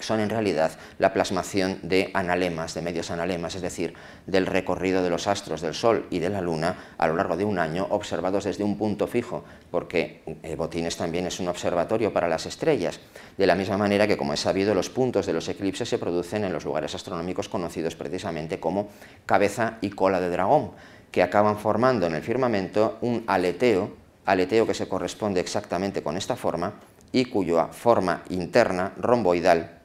son 0.00 0.20
en 0.20 0.30
realidad 0.30 0.72
la 0.98 1.12
plasmación 1.12 1.78
de 1.82 2.10
analemas, 2.14 2.74
de 2.74 2.82
medios 2.82 3.10
analemas, 3.10 3.54
es 3.54 3.62
decir, 3.62 3.94
del 4.26 4.46
recorrido 4.46 5.02
de 5.02 5.10
los 5.10 5.26
astros 5.26 5.60
del 5.60 5.74
Sol 5.74 6.06
y 6.10 6.18
de 6.18 6.30
la 6.30 6.40
Luna 6.40 6.94
a 6.98 7.06
lo 7.06 7.14
largo 7.14 7.36
de 7.36 7.44
un 7.44 7.58
año, 7.58 7.86
observados 7.90 8.44
desde 8.44 8.64
un 8.64 8.76
punto 8.76 9.06
fijo, 9.06 9.44
porque 9.70 10.22
eh, 10.42 10.56
Botines 10.56 10.96
también 10.96 11.26
es 11.26 11.40
un 11.40 11.48
observatorio 11.48 12.12
para 12.12 12.28
las 12.28 12.46
estrellas, 12.46 13.00
de 13.36 13.46
la 13.46 13.54
misma 13.54 13.76
manera 13.76 14.06
que, 14.06 14.16
como 14.16 14.32
es 14.32 14.40
sabido, 14.40 14.74
los 14.74 14.90
puntos 14.90 15.26
de 15.26 15.32
los 15.32 15.48
eclipses 15.48 15.88
se 15.88 15.98
producen 15.98 16.44
en 16.44 16.52
los 16.52 16.64
lugares 16.64 16.94
astronómicos 16.94 17.48
conocidos 17.48 17.94
precisamente 17.94 18.60
como 18.60 18.88
cabeza 19.26 19.78
y 19.80 19.90
cola 19.90 20.20
de 20.20 20.30
dragón, 20.30 20.72
que 21.10 21.22
acaban 21.22 21.58
formando 21.58 22.06
en 22.06 22.14
el 22.14 22.22
firmamento 22.22 22.98
un 23.00 23.24
aleteo, 23.26 23.92
aleteo 24.26 24.66
que 24.66 24.74
se 24.74 24.88
corresponde 24.88 25.40
exactamente 25.40 26.02
con 26.02 26.16
esta 26.16 26.36
forma, 26.36 26.74
y 27.12 27.24
cuya 27.24 27.66
forma 27.66 28.22
interna 28.28 28.92
romboidal 28.96 29.80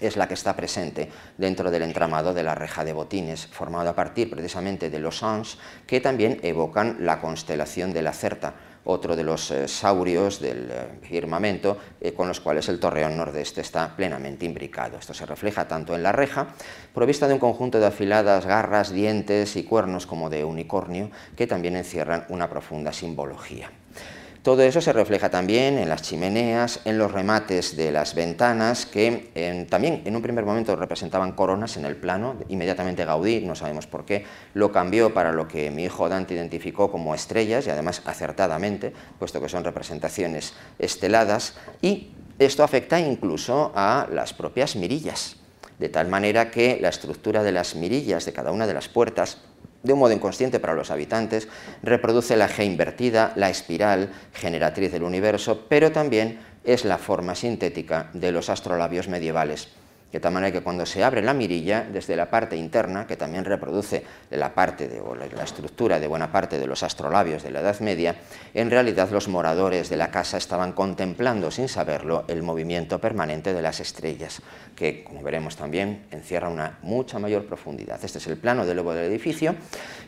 es 0.00 0.16
la 0.16 0.28
que 0.28 0.34
está 0.34 0.56
presente 0.56 1.08
dentro 1.38 1.70
del 1.70 1.82
entramado 1.82 2.34
de 2.34 2.42
la 2.42 2.54
reja 2.54 2.84
de 2.84 2.92
botines, 2.92 3.46
formado 3.46 3.90
a 3.90 3.94
partir 3.94 4.30
precisamente 4.30 4.90
de 4.90 4.98
los 4.98 5.22
anges 5.22 5.58
que 5.86 6.00
también 6.00 6.40
evocan 6.42 6.98
la 7.00 7.20
constelación 7.20 7.92
de 7.92 8.02
la 8.02 8.12
Certa, 8.12 8.54
otro 8.84 9.14
de 9.14 9.22
los 9.22 9.50
eh, 9.50 9.68
saurios 9.68 10.40
del 10.40 10.68
eh, 10.70 10.88
firmamento 11.02 11.78
eh, 12.00 12.12
con 12.12 12.28
los 12.28 12.40
cuales 12.40 12.68
el 12.68 12.80
torreón 12.80 13.16
nordeste 13.16 13.60
está 13.60 13.94
plenamente 13.94 14.44
imbricado. 14.44 14.98
Esto 14.98 15.14
se 15.14 15.26
refleja 15.26 15.68
tanto 15.68 15.94
en 15.94 16.02
la 16.02 16.12
reja, 16.12 16.48
provista 16.92 17.28
de 17.28 17.34
un 17.34 17.40
conjunto 17.40 17.78
de 17.78 17.86
afiladas 17.86 18.46
garras, 18.46 18.90
dientes 18.90 19.56
y 19.56 19.62
cuernos 19.62 20.06
como 20.06 20.30
de 20.30 20.44
unicornio, 20.44 21.10
que 21.36 21.46
también 21.46 21.76
encierran 21.76 22.26
una 22.28 22.48
profunda 22.48 22.92
simbología. 22.92 23.70
Todo 24.42 24.62
eso 24.62 24.80
se 24.80 24.92
refleja 24.92 25.30
también 25.30 25.78
en 25.78 25.88
las 25.88 26.02
chimeneas, 26.02 26.80
en 26.84 26.98
los 26.98 27.12
remates 27.12 27.76
de 27.76 27.92
las 27.92 28.16
ventanas, 28.16 28.86
que 28.86 29.66
también 29.70 30.02
en 30.04 30.16
un 30.16 30.22
primer 30.22 30.44
momento 30.44 30.74
representaban 30.74 31.30
coronas 31.30 31.76
en 31.76 31.84
el 31.84 31.94
plano. 31.94 32.34
Inmediatamente 32.48 33.04
Gaudí, 33.04 33.42
no 33.42 33.54
sabemos 33.54 33.86
por 33.86 34.04
qué, 34.04 34.24
lo 34.54 34.72
cambió 34.72 35.14
para 35.14 35.30
lo 35.30 35.46
que 35.46 35.70
mi 35.70 35.84
hijo 35.84 36.08
Dante 36.08 36.34
identificó 36.34 36.90
como 36.90 37.14
estrellas, 37.14 37.68
y 37.68 37.70
además 37.70 38.02
acertadamente, 38.04 38.92
puesto 39.20 39.40
que 39.40 39.48
son 39.48 39.62
representaciones 39.62 40.54
esteladas, 40.80 41.54
y 41.80 42.10
esto 42.40 42.64
afecta 42.64 42.98
incluso 42.98 43.70
a 43.76 44.08
las 44.10 44.32
propias 44.34 44.74
mirillas, 44.74 45.36
de 45.78 45.88
tal 45.88 46.08
manera 46.08 46.50
que 46.50 46.78
la 46.80 46.88
estructura 46.88 47.44
de 47.44 47.52
las 47.52 47.76
mirillas 47.76 48.24
de 48.26 48.32
cada 48.32 48.50
una 48.50 48.66
de 48.66 48.74
las 48.74 48.88
puertas 48.88 49.38
de 49.82 49.92
un 49.92 49.98
modo 49.98 50.12
inconsciente 50.12 50.60
para 50.60 50.74
los 50.74 50.90
habitantes, 50.90 51.48
reproduce 51.82 52.36
la 52.36 52.48
G 52.48 52.64
invertida, 52.64 53.32
la 53.36 53.50
espiral 53.50 54.10
generatriz 54.32 54.92
del 54.92 55.02
universo, 55.02 55.66
pero 55.68 55.92
también 55.92 56.40
es 56.64 56.84
la 56.84 56.98
forma 56.98 57.34
sintética 57.34 58.10
de 58.12 58.32
los 58.32 58.48
astrolabios 58.48 59.08
medievales. 59.08 59.68
De 60.12 60.20
tal 60.20 60.34
manera 60.34 60.52
que 60.52 60.60
cuando 60.60 60.84
se 60.84 61.02
abre 61.02 61.22
la 61.22 61.32
mirilla, 61.32 61.86
desde 61.90 62.16
la 62.16 62.28
parte 62.28 62.54
interna, 62.54 63.06
que 63.06 63.16
también 63.16 63.46
reproduce 63.46 64.04
la 64.30 64.54
parte 64.54 64.86
de, 64.86 65.00
la 65.34 65.42
estructura 65.42 65.98
de 65.98 66.06
buena 66.06 66.30
parte 66.30 66.58
de 66.58 66.66
los 66.66 66.82
astrolabios 66.82 67.42
de 67.42 67.50
la 67.50 67.60
Edad 67.60 67.80
Media, 67.80 68.16
en 68.52 68.70
realidad 68.70 69.08
los 69.10 69.28
moradores 69.28 69.88
de 69.88 69.96
la 69.96 70.10
casa 70.10 70.36
estaban 70.36 70.72
contemplando, 70.72 71.50
sin 71.50 71.66
saberlo, 71.66 72.24
el 72.28 72.42
movimiento 72.42 73.00
permanente 73.00 73.54
de 73.54 73.62
las 73.62 73.80
estrellas, 73.80 74.42
que, 74.82 75.04
como 75.04 75.22
veremos 75.22 75.54
también, 75.54 76.06
encierra 76.10 76.48
una 76.48 76.80
mucha 76.82 77.20
mayor 77.20 77.46
profundidad. 77.46 78.04
Este 78.04 78.18
es 78.18 78.26
el 78.26 78.36
plano 78.36 78.66
del 78.66 78.78
lobo 78.78 78.92
del 78.92 79.04
edificio, 79.04 79.54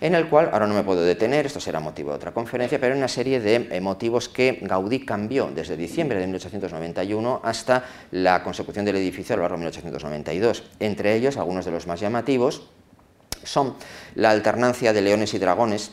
en 0.00 0.16
el 0.16 0.28
cual, 0.28 0.50
ahora 0.52 0.66
no 0.66 0.74
me 0.74 0.82
puedo 0.82 1.04
detener, 1.04 1.46
esto 1.46 1.60
será 1.60 1.78
motivo 1.78 2.10
de 2.10 2.16
otra 2.16 2.32
conferencia, 2.32 2.80
pero 2.80 2.92
hay 2.92 2.98
una 2.98 3.06
serie 3.06 3.38
de 3.38 3.68
eh, 3.70 3.80
motivos 3.80 4.28
que 4.28 4.58
Gaudí 4.62 5.06
cambió 5.06 5.48
desde 5.54 5.76
diciembre 5.76 6.18
de 6.18 6.26
1891 6.26 7.40
hasta 7.44 7.84
la 8.10 8.42
consecución 8.42 8.84
del 8.84 8.96
edificio 8.96 9.34
a 9.34 9.36
lo 9.36 9.42
largo 9.42 9.58
de 9.58 9.60
1891. 9.60 10.68
Entre 10.80 11.14
ellos, 11.14 11.36
algunos 11.36 11.64
de 11.64 11.70
los 11.70 11.86
más 11.86 12.00
llamativos 12.00 12.68
son 13.44 13.76
la 14.16 14.30
alternancia 14.30 14.92
de 14.92 15.02
leones 15.02 15.34
y 15.34 15.38
dragones, 15.38 15.92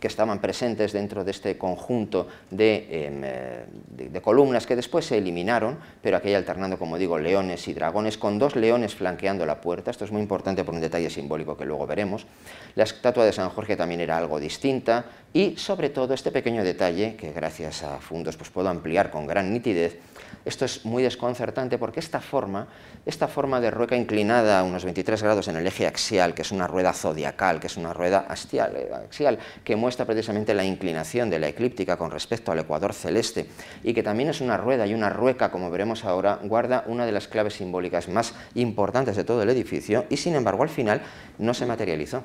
que 0.00 0.08
estaban 0.08 0.40
presentes 0.40 0.92
dentro 0.92 1.22
de 1.24 1.30
este 1.30 1.58
conjunto 1.58 2.26
em, 2.50 3.22
eh, 3.22 3.64
de, 3.88 4.20
columnas 4.20 4.66
que 4.66 4.74
después 4.74 5.04
se 5.04 5.18
eliminaron, 5.18 5.78
pero 6.02 6.16
aquí 6.16 6.34
alternando, 6.34 6.78
como 6.78 6.98
digo, 6.98 7.18
leones 7.18 7.68
y 7.68 7.74
dragones, 7.74 8.18
con 8.18 8.38
dos 8.38 8.56
leones 8.56 8.94
flanqueando 8.94 9.46
la 9.46 9.60
puerta. 9.60 9.90
Esto 9.90 10.04
es 10.04 10.10
muy 10.10 10.22
importante 10.22 10.64
por 10.64 10.74
un 10.74 10.80
detalle 10.80 11.10
simbólico 11.10 11.56
que 11.56 11.64
luego 11.64 11.86
veremos. 11.86 12.26
La 12.74 12.84
estatua 12.84 13.24
de 13.24 13.32
San 13.32 13.50
Jorge 13.50 13.76
también 13.76 14.00
era 14.00 14.16
algo 14.16 14.40
distinta 14.40 15.04
y, 15.32 15.56
sobre 15.56 15.90
todo, 15.90 16.14
este 16.14 16.32
pequeño 16.32 16.64
detalle, 16.64 17.16
que 17.16 17.32
gracias 17.32 17.82
a 17.82 17.98
Fundos 17.98 18.36
pues, 18.36 18.50
puedo 18.50 18.68
ampliar 18.68 19.10
con 19.10 19.26
gran 19.26 19.52
nitidez, 19.52 19.98
esto 20.44 20.64
es 20.64 20.84
muy 20.84 21.02
desconcertante 21.02 21.78
porque 21.78 22.00
esta 22.00 22.20
forma, 22.20 22.68
esta 23.04 23.28
forma 23.28 23.60
de 23.60 23.70
rueca 23.70 23.96
inclinada 23.96 24.60
a 24.60 24.64
unos 24.64 24.84
23 24.84 25.22
grados 25.22 25.48
en 25.48 25.56
el 25.56 25.66
eje 25.66 25.86
axial, 25.86 26.34
que 26.34 26.42
es 26.42 26.52
una 26.52 26.66
rueda 26.66 26.92
zodiacal, 26.92 27.60
que 27.60 27.66
es 27.66 27.76
una 27.76 27.92
rueda 27.92 28.26
axial, 28.28 28.76
eh, 28.76 28.90
axial 28.92 29.38
que 29.64 29.76
muestra 29.76 30.06
precisamente 30.06 30.54
la 30.54 30.64
inclinación 30.64 31.30
de 31.30 31.38
la 31.38 31.48
eclíptica 31.48 31.96
con 31.96 32.10
respecto 32.10 32.52
al 32.52 32.58
ecuador 32.58 32.94
celeste, 32.94 33.46
y 33.82 33.94
que 33.94 34.02
también 34.02 34.30
es 34.30 34.40
una 34.40 34.56
rueda 34.56 34.86
y 34.86 34.94
una 34.94 35.10
rueca, 35.10 35.50
como 35.50 35.70
veremos 35.70 36.04
ahora, 36.04 36.38
guarda 36.42 36.84
una 36.86 37.06
de 37.06 37.12
las 37.12 37.28
claves 37.28 37.54
simbólicas 37.54 38.08
más 38.08 38.34
importantes 38.54 39.16
de 39.16 39.24
todo 39.24 39.42
el 39.42 39.50
edificio, 39.50 40.04
y 40.08 40.16
sin 40.16 40.34
embargo 40.34 40.62
al 40.62 40.68
final 40.68 41.02
no 41.38 41.54
se 41.54 41.66
materializó. 41.66 42.22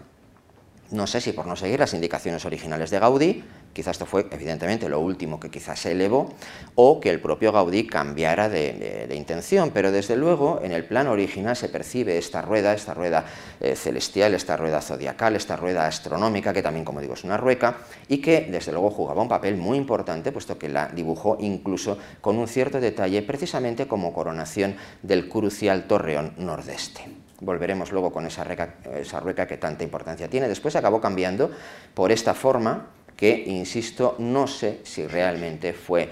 No 0.96 1.08
sé 1.08 1.20
si 1.20 1.34
por 1.34 1.46
no 1.46 1.58
seguir 1.58 1.78
las 1.78 1.94
indicaciones 1.94 2.46
originales 2.46 2.90
de 2.90 3.00
Gaudí, 3.00 3.44
quizás 3.74 3.96
esto 3.96 4.06
fue 4.06 4.28
evidentemente 4.32 4.88
lo 4.88 5.02
último 5.02 5.42
que 5.42 5.50
quizás 5.50 5.78
se 5.78 5.92
elevó, 5.92 6.34
o 6.76 7.02
que 7.02 7.10
el 7.10 7.20
propio 7.20 7.52
Gaudí 7.52 7.86
cambiara 7.86 8.48
de, 8.48 9.14
intención, 9.14 9.72
pero 9.74 9.92
desde 9.92 10.16
luego 10.16 10.62
en 10.64 10.72
el 10.72 10.86
plano 10.86 11.12
original 11.12 11.58
se 11.58 11.68
percibe 11.68 12.18
esta 12.18 12.42
rueda, 12.42 12.74
esta 12.74 12.94
rueda 12.94 13.26
eh, 13.60 13.76
celestial, 13.76 14.36
esta 14.36 14.56
rueda 14.56 14.80
zodiacal, 14.80 15.36
esta 15.36 15.58
rueda 15.58 15.86
astronómica, 15.86 16.54
que 16.54 16.64
también 16.64 16.86
como 16.86 17.02
digo 17.02 17.16
es 17.16 17.26
una 17.26 17.36
rueca, 17.36 17.76
y 18.08 18.20
que 18.20 18.48
desde 18.50 18.72
luego 18.72 18.90
jugaba 18.90 19.22
un 19.22 19.28
papel 19.28 19.58
muy 19.58 19.78
importante, 19.78 20.32
puesto 20.32 20.58
que 20.58 20.70
la 20.70 20.88
dibujó 20.88 21.36
incluso 21.42 21.98
con 22.22 22.38
un 22.38 22.48
cierto 22.48 22.80
detalle, 22.80 23.22
precisamente 23.22 23.86
como 23.86 24.14
coronación 24.14 24.78
del 25.04 25.28
crucial 25.28 25.88
torreón 25.88 26.36
nordeste. 26.38 27.25
Volveremos 27.46 27.92
luego 27.92 28.12
con 28.12 28.26
esa, 28.26 28.44
esa 28.98 29.20
rueca 29.20 29.46
que 29.46 29.58
tanta 29.58 29.84
importancia 29.84 30.28
tiene. 30.28 30.48
Después 30.48 30.76
acabó 30.76 31.00
cambiando 31.00 31.52
por 31.94 32.12
esta 32.12 32.34
forma 32.34 32.88
que, 33.16 33.44
insisto, 33.46 34.16
no 34.18 34.48
sé 34.48 34.80
si 34.84 35.06
realmente 35.06 35.74
fue 35.74 36.10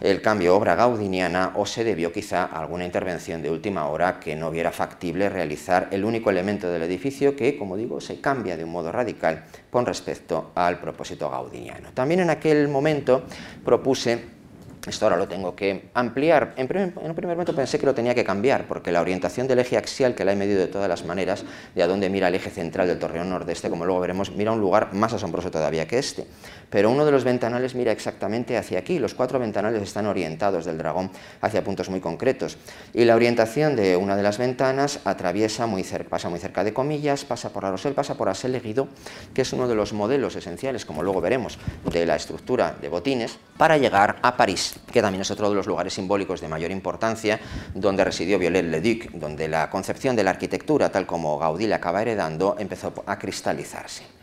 el 0.00 0.22
cambio 0.22 0.56
obra 0.56 0.74
gaudiniana 0.74 1.52
o 1.56 1.66
se 1.66 1.84
debió 1.84 2.10
quizá 2.10 2.44
a 2.44 2.60
alguna 2.60 2.86
intervención 2.86 3.42
de 3.42 3.50
última 3.50 3.86
hora 3.88 4.18
que 4.18 4.34
no 4.34 4.50
viera 4.50 4.72
factible 4.72 5.28
realizar 5.28 5.88
el 5.90 6.04
único 6.04 6.30
elemento 6.30 6.70
del 6.70 6.82
edificio 6.82 7.36
que, 7.36 7.58
como 7.58 7.76
digo, 7.76 8.00
se 8.00 8.20
cambia 8.20 8.56
de 8.56 8.64
un 8.64 8.72
modo 8.72 8.90
radical 8.90 9.44
con 9.70 9.84
respecto 9.84 10.52
al 10.54 10.80
propósito 10.80 11.28
gaudiniano. 11.30 11.90
También 11.92 12.20
en 12.20 12.30
aquel 12.30 12.68
momento 12.68 13.24
propuse 13.62 14.39
esto 14.86 15.04
ahora 15.04 15.16
lo 15.16 15.28
tengo 15.28 15.54
que 15.54 15.90
ampliar. 15.92 16.54
En, 16.56 16.64
un 16.64 17.14
primer 17.14 17.36
momento 17.36 17.54
pensé 17.54 17.78
que 17.78 17.84
lo 17.84 17.94
tenía 17.94 18.14
que 18.14 18.24
cambiar, 18.24 18.66
porque 18.66 18.90
la 18.90 19.00
orientación 19.00 19.46
del 19.46 19.58
eje 19.58 19.76
axial, 19.76 20.14
que 20.14 20.24
la 20.24 20.32
he 20.32 20.36
medido 20.36 20.58
de 20.58 20.68
todas 20.68 20.88
las 20.88 21.04
maneras, 21.04 21.44
de 21.74 21.82
a 21.82 21.86
dónde 21.86 22.08
mira 22.08 22.28
el 22.28 22.34
eje 22.34 22.50
central 22.50 22.88
del 22.88 22.98
torreón 22.98 23.28
nordeste, 23.28 23.68
como 23.68 23.84
luego 23.84 24.00
veremos, 24.00 24.30
mira 24.30 24.52
un 24.52 24.60
lugar 24.60 24.94
más 24.94 25.12
asombroso 25.12 25.50
todavía 25.50 25.86
que 25.86 25.98
este. 25.98 26.26
Pero 26.70 26.90
uno 26.90 27.04
de 27.04 27.12
los 27.12 27.24
ventanales 27.24 27.74
mira 27.74 27.92
exactamente 27.92 28.56
hacia 28.56 28.78
aquí. 28.78 28.98
Los 28.98 29.14
cuatro 29.14 29.38
ventanales 29.38 29.82
están 29.82 30.06
orientados 30.06 30.64
del 30.64 30.78
dragón 30.78 31.10
hacia 31.40 31.62
puntos 31.62 31.90
muy 31.90 32.00
concretos. 32.00 32.56
Y 32.94 33.04
la 33.04 33.16
orientación 33.16 33.76
de 33.76 33.96
una 33.96 34.16
de 34.16 34.22
las 34.22 34.38
ventanas 34.38 35.00
atraviesa 35.04 35.66
muy 35.66 35.82
cerca, 35.82 36.10
pasa 36.10 36.28
muy 36.28 36.38
cerca 36.38 36.64
de 36.64 36.72
comillas, 36.72 37.24
pasa 37.24 37.50
por 37.52 37.64
Arosel, 37.64 37.92
pasa 37.92 38.14
por 38.14 38.28
Aseleguido, 38.28 38.88
que 39.34 39.42
es 39.42 39.52
uno 39.52 39.68
de 39.68 39.74
los 39.74 39.92
modelos 39.92 40.36
esenciales, 40.36 40.86
como 40.86 41.02
luego 41.02 41.20
veremos, 41.20 41.58
de 41.84 42.06
la 42.06 42.16
estructura 42.16 42.76
de 42.80 42.88
botines, 42.88 43.38
para 43.58 43.76
llegar 43.76 44.18
a 44.22 44.36
París 44.36 44.69
que 44.92 45.02
también 45.02 45.22
es 45.22 45.30
otro 45.30 45.48
de 45.48 45.54
los 45.54 45.66
lugares 45.66 45.94
simbólicos 45.94 46.40
de 46.40 46.48
mayor 46.48 46.70
importancia, 46.70 47.40
donde 47.74 48.04
residió 48.04 48.38
Viollet-le-Duc, 48.38 49.12
donde 49.12 49.48
la 49.48 49.70
concepción 49.70 50.16
de 50.16 50.24
la 50.24 50.30
arquitectura, 50.30 50.90
tal 50.90 51.06
como 51.06 51.38
Gaudí 51.38 51.66
la 51.66 51.76
acaba 51.76 52.02
heredando, 52.02 52.56
empezó 52.58 52.92
a 53.06 53.18
cristalizarse. 53.18 54.19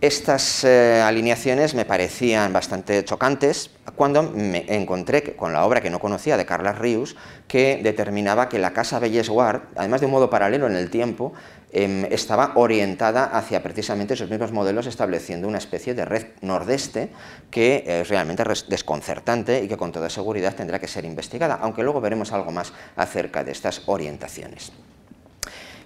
Estas 0.00 0.64
eh, 0.64 1.02
alineaciones 1.02 1.74
me 1.74 1.84
parecían 1.84 2.54
bastante 2.54 3.04
chocantes 3.04 3.68
cuando 3.96 4.22
me 4.22 4.64
encontré 4.74 5.36
con 5.36 5.52
la 5.52 5.66
obra 5.66 5.82
que 5.82 5.90
no 5.90 5.98
conocía 5.98 6.38
de 6.38 6.46
Carles 6.46 6.78
Rius, 6.78 7.16
que 7.46 7.80
determinaba 7.82 8.48
que 8.48 8.58
la 8.58 8.72
Casa 8.72 8.98
Bellesguard, 8.98 9.60
además 9.76 10.00
de 10.00 10.06
un 10.06 10.12
modo 10.12 10.30
paralelo 10.30 10.66
en 10.66 10.76
el 10.76 10.88
tiempo, 10.88 11.34
em, 11.70 12.06
estaba 12.06 12.52
orientada 12.54 13.26
hacia 13.26 13.62
precisamente 13.62 14.14
esos 14.14 14.30
mismos 14.30 14.52
modelos, 14.52 14.86
estableciendo 14.86 15.46
una 15.46 15.58
especie 15.58 15.92
de 15.92 16.06
red 16.06 16.28
nordeste 16.40 17.10
que 17.50 17.84
es 17.86 18.08
realmente 18.08 18.42
desconcertante 18.68 19.62
y 19.62 19.68
que 19.68 19.76
con 19.76 19.92
toda 19.92 20.08
seguridad 20.08 20.54
tendrá 20.54 20.78
que 20.78 20.88
ser 20.88 21.04
investigada, 21.04 21.58
aunque 21.60 21.82
luego 21.82 22.00
veremos 22.00 22.32
algo 22.32 22.52
más 22.52 22.72
acerca 22.96 23.44
de 23.44 23.52
estas 23.52 23.82
orientaciones. 23.84 24.72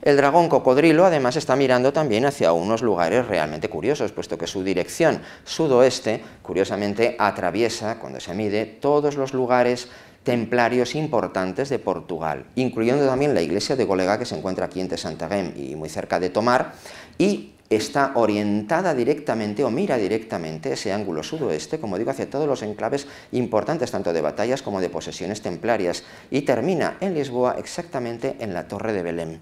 El 0.04 0.18
dragón 0.18 0.50
cocodrilo 0.50 1.06
además 1.06 1.34
está 1.36 1.56
mirando 1.56 1.90
también 1.90 2.26
hacia 2.26 2.52
unos 2.52 2.82
lugares 2.82 3.26
realmente 3.26 3.70
curiosos, 3.70 4.12
puesto 4.12 4.36
que 4.36 4.46
su 4.46 4.62
dirección 4.62 5.22
sudoeste, 5.44 6.22
curiosamente, 6.42 7.16
atraviesa, 7.18 7.98
cuando 7.98 8.20
se 8.20 8.34
mide, 8.34 8.66
todos 8.66 9.16
los 9.16 9.32
lugares 9.32 9.88
templarios 10.22 10.94
importantes 10.94 11.70
de 11.70 11.78
Portugal, 11.78 12.44
incluyendo 12.54 13.06
también 13.06 13.32
la 13.32 13.40
iglesia 13.40 13.76
de 13.76 13.84
Golega 13.86 14.18
que 14.18 14.26
se 14.26 14.36
encuentra 14.36 14.66
aquí 14.66 14.78
en 14.82 14.90
Tesantarem 14.90 15.54
y 15.56 15.74
muy 15.74 15.88
cerca 15.88 16.20
de 16.20 16.28
Tomar, 16.28 16.74
y 17.16 17.53
está 17.74 18.12
orientada 18.14 18.94
directamente 18.94 19.64
o 19.64 19.70
mira 19.70 19.96
directamente 19.96 20.72
ese 20.72 20.92
ángulo 20.92 21.22
sudoeste, 21.22 21.78
como 21.78 21.98
digo, 21.98 22.10
hacia 22.10 22.30
todos 22.30 22.46
los 22.46 22.62
enclaves 22.62 23.06
importantes 23.32 23.90
tanto 23.90 24.12
de 24.12 24.20
batallas 24.20 24.62
como 24.62 24.80
de 24.80 24.90
posesiones 24.90 25.42
templarias 25.42 26.04
y 26.30 26.42
termina 26.42 26.96
en 27.00 27.14
Lisboa 27.14 27.56
exactamente 27.58 28.36
en 28.40 28.54
la 28.54 28.68
Torre 28.68 28.92
de 28.92 29.02
Belém, 29.02 29.38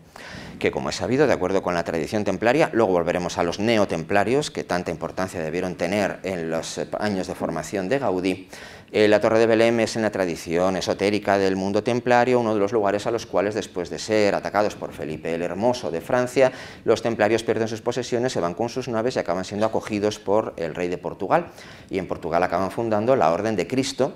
que 0.58 0.70
como 0.70 0.90
he 0.90 0.92
sabido, 0.92 1.26
de 1.26 1.32
acuerdo 1.32 1.62
con 1.62 1.74
la 1.74 1.84
tradición 1.84 2.24
templaria, 2.24 2.70
luego 2.72 2.92
volveremos 2.92 3.38
a 3.38 3.42
los 3.42 3.58
neotemplarios, 3.58 4.50
que 4.50 4.64
tanta 4.64 4.90
importancia 4.90 5.42
debieron 5.42 5.74
tener 5.74 6.20
en 6.22 6.50
los 6.50 6.80
años 6.98 7.26
de 7.26 7.34
formación 7.34 7.88
de 7.88 7.98
Gaudí, 7.98 8.48
eh, 8.92 9.08
la 9.08 9.20
Torre 9.20 9.38
de 9.38 9.46
Belém 9.46 9.80
es 9.80 9.96
en 9.96 10.02
la 10.02 10.10
tradición 10.10 10.76
esotérica 10.76 11.38
del 11.38 11.56
mundo 11.56 11.82
templario 11.82 12.38
uno 12.38 12.52
de 12.52 12.60
los 12.60 12.72
lugares 12.72 13.06
a 13.06 13.10
los 13.10 13.24
cuales 13.24 13.54
después 13.54 13.88
de 13.88 13.98
ser 13.98 14.34
atacados 14.34 14.74
por 14.74 14.92
Felipe 14.92 15.34
el 15.34 15.40
Hermoso 15.40 15.90
de 15.90 16.02
Francia, 16.02 16.52
los 16.84 17.00
templarios 17.00 17.42
pierden 17.42 17.68
sus 17.68 17.80
posesiones, 17.80 18.32
se 18.32 18.40
van 18.40 18.52
con 18.52 18.68
sus 18.68 18.88
naves 18.88 19.16
y 19.16 19.18
acaban 19.18 19.46
siendo 19.46 19.64
acogidos 19.64 20.18
por 20.18 20.52
el 20.58 20.74
rey 20.74 20.88
de 20.88 20.98
Portugal. 20.98 21.46
Y 21.88 21.98
en 21.98 22.06
Portugal 22.06 22.42
acaban 22.42 22.70
fundando 22.70 23.16
la 23.16 23.32
Orden 23.32 23.56
de 23.56 23.66
Cristo, 23.66 24.12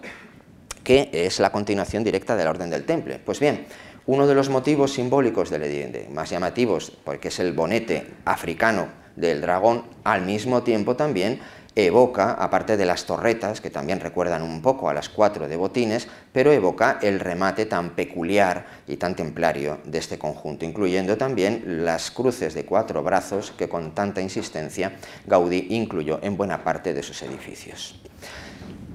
que 0.84 1.08
es 1.10 1.40
la 1.40 1.50
continuación 1.50 2.04
directa 2.04 2.36
de 2.36 2.44
la 2.44 2.50
Orden 2.50 2.68
del 2.68 2.84
Temple. 2.84 3.18
Pues 3.24 3.40
bien, 3.40 3.66
uno 4.04 4.26
de 4.26 4.34
los 4.34 4.50
motivos 4.50 4.92
simbólicos 4.92 5.48
del, 5.48 6.06
más 6.10 6.30
llamativos, 6.30 6.92
porque 7.02 7.28
es 7.28 7.38
el 7.40 7.54
bonete 7.54 8.06
africano 8.26 8.88
del 9.16 9.40
dragón, 9.40 9.84
al 10.04 10.22
mismo 10.22 10.62
tiempo 10.62 10.94
también 10.96 11.40
evoca, 11.76 12.32
aparte 12.32 12.78
de 12.78 12.86
las 12.86 13.04
torretas, 13.04 13.60
que 13.60 13.68
también 13.68 14.00
recuerdan 14.00 14.42
un 14.42 14.62
poco 14.62 14.88
a 14.88 14.94
las 14.94 15.10
cuatro 15.10 15.46
de 15.46 15.56
Botines, 15.56 16.08
pero 16.32 16.50
evoca 16.50 16.98
el 17.02 17.20
remate 17.20 17.66
tan 17.66 17.90
peculiar 17.90 18.64
y 18.86 18.96
tan 18.96 19.14
templario 19.14 19.78
de 19.84 19.98
este 19.98 20.18
conjunto, 20.18 20.64
incluyendo 20.64 21.18
también 21.18 21.84
las 21.84 22.10
cruces 22.10 22.54
de 22.54 22.64
cuatro 22.64 23.02
brazos 23.02 23.52
que 23.56 23.68
con 23.68 23.94
tanta 23.94 24.22
insistencia 24.22 24.92
Gaudí 25.26 25.66
incluyó 25.70 26.18
en 26.22 26.38
buena 26.38 26.64
parte 26.64 26.94
de 26.94 27.02
sus 27.02 27.20
edificios. 27.22 28.00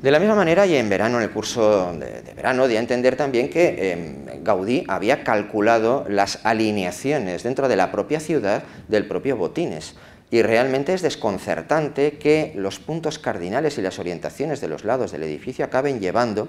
De 0.01 0.09
la 0.09 0.17
misma 0.17 0.33
manera, 0.33 0.65
y 0.65 0.75
en 0.75 0.89
verano, 0.89 1.17
en 1.17 1.23
el 1.25 1.29
curso 1.29 1.93
de, 1.93 2.33
verano, 2.35 2.67
di 2.67 2.75
a 2.75 2.79
entender 2.79 3.15
también 3.15 3.51
que 3.51 3.91
em, 3.91 4.43
Gaudí 4.43 4.83
había 4.87 5.23
calculado 5.23 6.05
las 6.09 6.39
alineaciones 6.43 7.43
dentro 7.43 7.67
de 7.67 7.75
la 7.75 7.91
propia 7.91 8.19
ciudad 8.19 8.63
del 8.87 9.05
propio 9.05 9.37
Botines, 9.37 9.93
y 10.31 10.41
realmente 10.41 10.93
es 10.93 11.01
desconcertante 11.01 12.13
que 12.13 12.53
los 12.55 12.79
puntos 12.79 13.19
cardinales 13.19 13.77
y 13.77 13.81
las 13.81 13.99
orientaciones 13.99 14.61
de 14.61 14.69
los 14.69 14.85
lados 14.85 15.11
del 15.11 15.23
edificio 15.23 15.65
acaben 15.65 15.99
llevando 15.99 16.47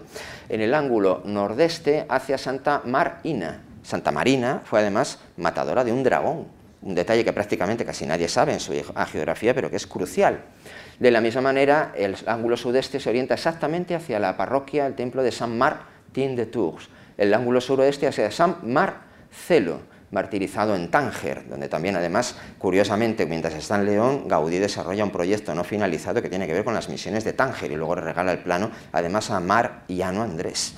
en 0.48 0.60
el 0.60 0.72
ángulo 0.72 1.20
nordeste 1.24 2.06
hacia 2.08 2.38
Santa 2.38 2.82
Marina. 2.84 3.62
Santa 3.82 4.12
Marina 4.12 4.62
fue 4.64 4.78
además 4.78 5.18
matadora 5.36 5.82
de 5.82 5.90
un 5.90 6.04
dragón, 6.04 6.46
un 6.82 6.94
detalle 6.94 7.24
que 7.24 7.32
prácticamente 7.32 7.84
casi 7.84 8.06
nadie 8.06 8.28
sabe 8.28 8.52
en 8.52 8.60
su 8.60 8.72
geografía, 9.10 9.52
pero 9.52 9.68
que 9.68 9.76
es 9.76 9.88
crucial. 9.88 10.44
De 11.00 11.10
la 11.10 11.20
misma 11.20 11.40
manera, 11.40 11.92
el 11.96 12.16
ángulo 12.26 12.56
sudeste 12.56 13.00
se 13.00 13.10
orienta 13.10 13.34
exactamente 13.34 13.96
hacia 13.96 14.20
la 14.20 14.36
parroquia, 14.36 14.86
el 14.86 14.94
templo 14.94 15.24
de 15.24 15.32
Saint 15.32 15.54
Martin 15.54 16.36
de 16.36 16.46
Tours, 16.46 16.88
el 17.18 17.34
ángulo 17.34 17.60
suroeste 17.60 18.06
hacia 18.06 18.30
Saint 18.30 18.62
Marcelo, 18.62 19.80
martirizado 20.12 20.76
en 20.76 20.90
Tánger, 20.90 21.48
donde 21.48 21.68
también 21.68 21.96
además, 21.96 22.36
curiosamente, 22.58 23.26
mientras 23.26 23.54
está 23.54 23.76
en 23.76 23.86
León, 23.86 24.28
Gaudí 24.28 24.58
desarrolla 24.58 25.02
un 25.02 25.10
proyecto 25.10 25.54
no 25.54 25.64
finalizado 25.64 26.22
que 26.22 26.28
tiene 26.28 26.46
que 26.46 26.52
ver 26.52 26.64
con 26.64 26.74
las 26.74 26.88
misiones 26.88 27.24
de 27.24 27.32
Tánger 27.32 27.72
y 27.72 27.76
luego 27.76 27.96
regala 27.96 28.32
el 28.32 28.38
plano 28.38 28.70
además 28.92 29.30
a 29.30 29.40
Mar 29.40 29.82
y 29.88 30.02
Ano 30.02 30.22
Andrés. 30.22 30.74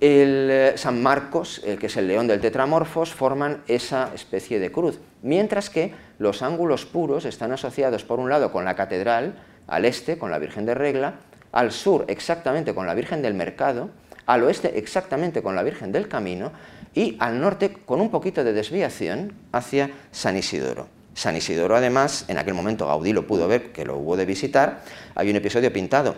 El 0.00 0.48
eh, 0.50 0.72
San 0.76 1.02
Marcos, 1.02 1.62
el 1.64 1.78
que 1.78 1.86
es 1.86 1.96
el 1.96 2.08
león 2.08 2.26
del 2.26 2.40
tetramorfos, 2.40 3.14
forman 3.14 3.62
esa 3.68 4.10
especie 4.14 4.58
de 4.58 4.72
cruz, 4.72 4.98
mientras 5.22 5.70
que 5.70 5.94
los 6.18 6.42
ángulos 6.42 6.84
puros 6.84 7.24
están 7.26 7.52
asociados 7.52 8.02
por 8.02 8.18
un 8.18 8.28
lado 8.28 8.50
con 8.50 8.64
la 8.64 8.74
catedral, 8.74 9.36
al 9.66 9.84
este 9.84 10.18
con 10.18 10.30
la 10.30 10.38
Virgen 10.38 10.66
de 10.66 10.74
Regla, 10.74 11.14
al 11.52 11.70
sur 11.70 12.04
exactamente 12.08 12.74
con 12.74 12.86
la 12.86 12.94
Virgen 12.94 13.22
del 13.22 13.34
Mercado, 13.34 13.90
al 14.26 14.42
oeste 14.42 14.78
exactamente 14.78 15.42
con 15.42 15.54
la 15.54 15.62
Virgen 15.62 15.92
del 15.92 16.08
Camino 16.08 16.52
y 16.94 17.16
al 17.18 17.40
norte 17.40 17.72
con 17.84 18.00
un 18.00 18.10
poquito 18.10 18.44
de 18.44 18.52
desviación 18.52 19.34
hacia 19.52 19.90
San 20.12 20.36
Isidoro. 20.36 20.88
San 21.14 21.36
Isidoro, 21.36 21.76
además, 21.76 22.24
en 22.28 22.38
aquel 22.38 22.54
momento 22.54 22.86
Gaudí 22.86 23.12
lo 23.12 23.26
pudo 23.26 23.46
ver, 23.46 23.72
que 23.72 23.84
lo 23.84 23.98
hubo 23.98 24.16
de 24.16 24.26
visitar, 24.26 24.82
hay 25.14 25.30
un 25.30 25.36
episodio 25.36 25.72
pintado 25.72 26.14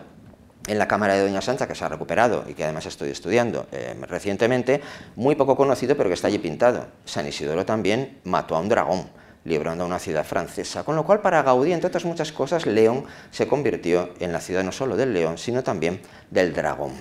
en 0.67 0.79
la 0.79 0.89
cámara 0.89 1.15
de 1.15 1.23
Doña 1.23 1.41
Sancha, 1.41 1.69
que 1.69 1.75
se 1.75 1.85
ha 1.85 1.89
recuperado 1.89 2.45
y 2.49 2.55
que 2.55 2.65
además 2.65 2.87
estoy 2.87 3.11
estudiando 3.11 3.67
eh, 3.73 3.95
recientemente, 4.09 4.81
muy 5.15 5.35
poco 5.35 5.57
conocido, 5.57 5.97
pero 5.97 6.09
que 6.09 6.15
está 6.15 6.29
allí 6.29 6.39
pintado. 6.39 6.87
San 7.05 7.27
Isidoro 7.27 7.65
también 7.65 8.19
mató 8.25 8.57
a 8.57 8.61
un 8.61 8.69
dragón, 8.69 9.09
librando 9.45 9.85
a 9.85 9.87
una 9.87 9.99
ciudad 9.99 10.25
francesa, 10.25 10.83
con 10.83 10.97
lo 10.97 11.05
cual 11.05 11.21
para 11.21 11.43
Gaudí, 11.43 11.73
entre 11.73 11.89
otras 11.89 12.05
muchas 12.05 12.33
cosas, 12.33 12.67
León 12.67 13.05
se 13.31 13.47
convirtió 13.47 14.11
en 14.19 14.33
la 14.33 14.41
ciudad 14.41 14.65
no 14.65 14.73
solo 14.73 14.97
del 14.97 15.13
león, 15.15 15.39
sino 15.39 15.63
también 15.63 16.01
del 16.31 16.53
dragón. 16.53 16.93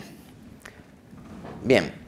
Bien, 1.63 2.04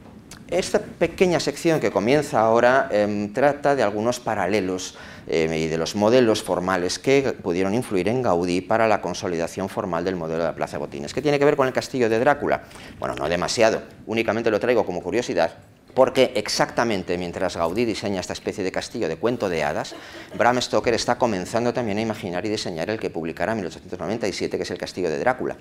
esta 0.50 0.80
pequeña 0.80 1.40
sección 1.40 1.78
que 1.80 1.90
comienza 1.90 2.40
ahora 2.40 2.88
em, 2.90 3.32
trata 3.32 3.76
de 3.76 3.82
algunos 3.82 4.18
paralelos 4.18 4.96
em, 5.26 5.52
y 5.52 5.66
de 5.66 5.76
los 5.76 5.94
modelos 5.94 6.42
formales 6.42 6.98
que 6.98 7.34
pudieron 7.42 7.74
influir 7.74 8.08
en 8.08 8.22
Gaudí 8.22 8.60
para 8.60 8.88
la 8.88 9.00
consolidación 9.00 9.68
formal 9.68 10.04
del 10.04 10.16
modelo 10.16 10.42
de 10.42 10.48
la 10.48 10.54
Plaza 10.54 10.78
Botines. 10.78 11.12
¿Qué 11.12 11.20
tiene 11.20 11.38
que 11.38 11.44
ver 11.44 11.56
con 11.56 11.66
el 11.66 11.72
castillo 11.72 12.08
de 12.08 12.18
Drácula? 12.18 12.62
Bueno, 12.98 13.14
no 13.14 13.28
demasiado, 13.28 13.82
únicamente 14.06 14.50
lo 14.50 14.58
traigo 14.58 14.86
como 14.86 15.02
curiosidad 15.02 15.52
porque 15.94 16.32
exactamente 16.36 17.18
mientras 17.18 17.56
Gaudí 17.56 17.84
diseña 17.84 18.20
esta 18.20 18.32
especie 18.32 18.62
de 18.62 18.70
castillo 18.70 19.08
de 19.08 19.16
cuento 19.16 19.48
de 19.48 19.64
hadas, 19.64 19.96
Bram 20.36 20.60
Stoker 20.62 20.94
está 20.94 21.18
comenzando 21.18 21.72
también 21.72 21.98
a 21.98 22.02
imaginar 22.02 22.46
y 22.46 22.50
diseñar 22.50 22.88
el 22.88 23.00
que 23.00 23.10
publicará 23.10 23.50
en 23.52 23.58
1897, 23.58 24.56
que 24.56 24.62
es 24.62 24.70
el 24.70 24.78
castillo 24.78 25.10
de 25.10 25.18
Drácula 25.18 25.56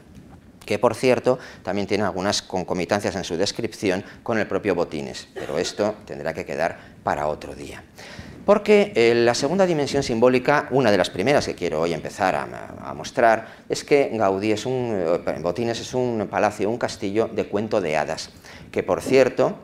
que 0.68 0.78
por 0.78 0.94
cierto 0.94 1.40
también 1.64 1.88
tiene 1.88 2.04
algunas 2.04 2.44
concomitancias 2.44 3.16
en 3.16 3.24
su 3.24 3.36
descripción 3.38 4.04
con 4.22 4.38
el 4.38 4.46
propio 4.46 4.76
Botines, 4.76 5.28
pero 5.34 5.58
esto 5.58 5.96
tendrá 6.06 6.34
que 6.34 6.46
quedar 6.46 6.78
para 7.04 7.26
otro 7.26 7.56
día. 7.56 7.82
Porque 8.46 8.94
eh, 8.96 9.14
la 9.14 9.34
segunda 9.34 9.66
dimensión 9.66 10.04
simbólica, 10.04 10.68
una 10.72 10.92
de 10.92 10.98
las 10.98 11.10
primeras 11.10 11.46
que 11.46 11.56
quiero 11.56 11.82
hoy 11.82 11.94
empezar 11.94 12.36
a, 12.36 12.94
mostrar, 12.94 13.48
es 13.68 13.84
que 13.84 14.10
Gaudí 14.14 14.52
es 14.52 14.66
un, 14.66 14.94
eh, 14.96 15.40
Botines 15.42 15.80
es 15.80 15.94
un 15.94 16.28
palacio, 16.30 16.70
un 16.70 16.78
castillo 16.78 17.28
de 17.28 17.48
cuento 17.48 17.82
de 17.82 17.98
hadas, 17.98 18.30
que 18.72 18.84
por 18.84 19.02
cierto 19.02 19.58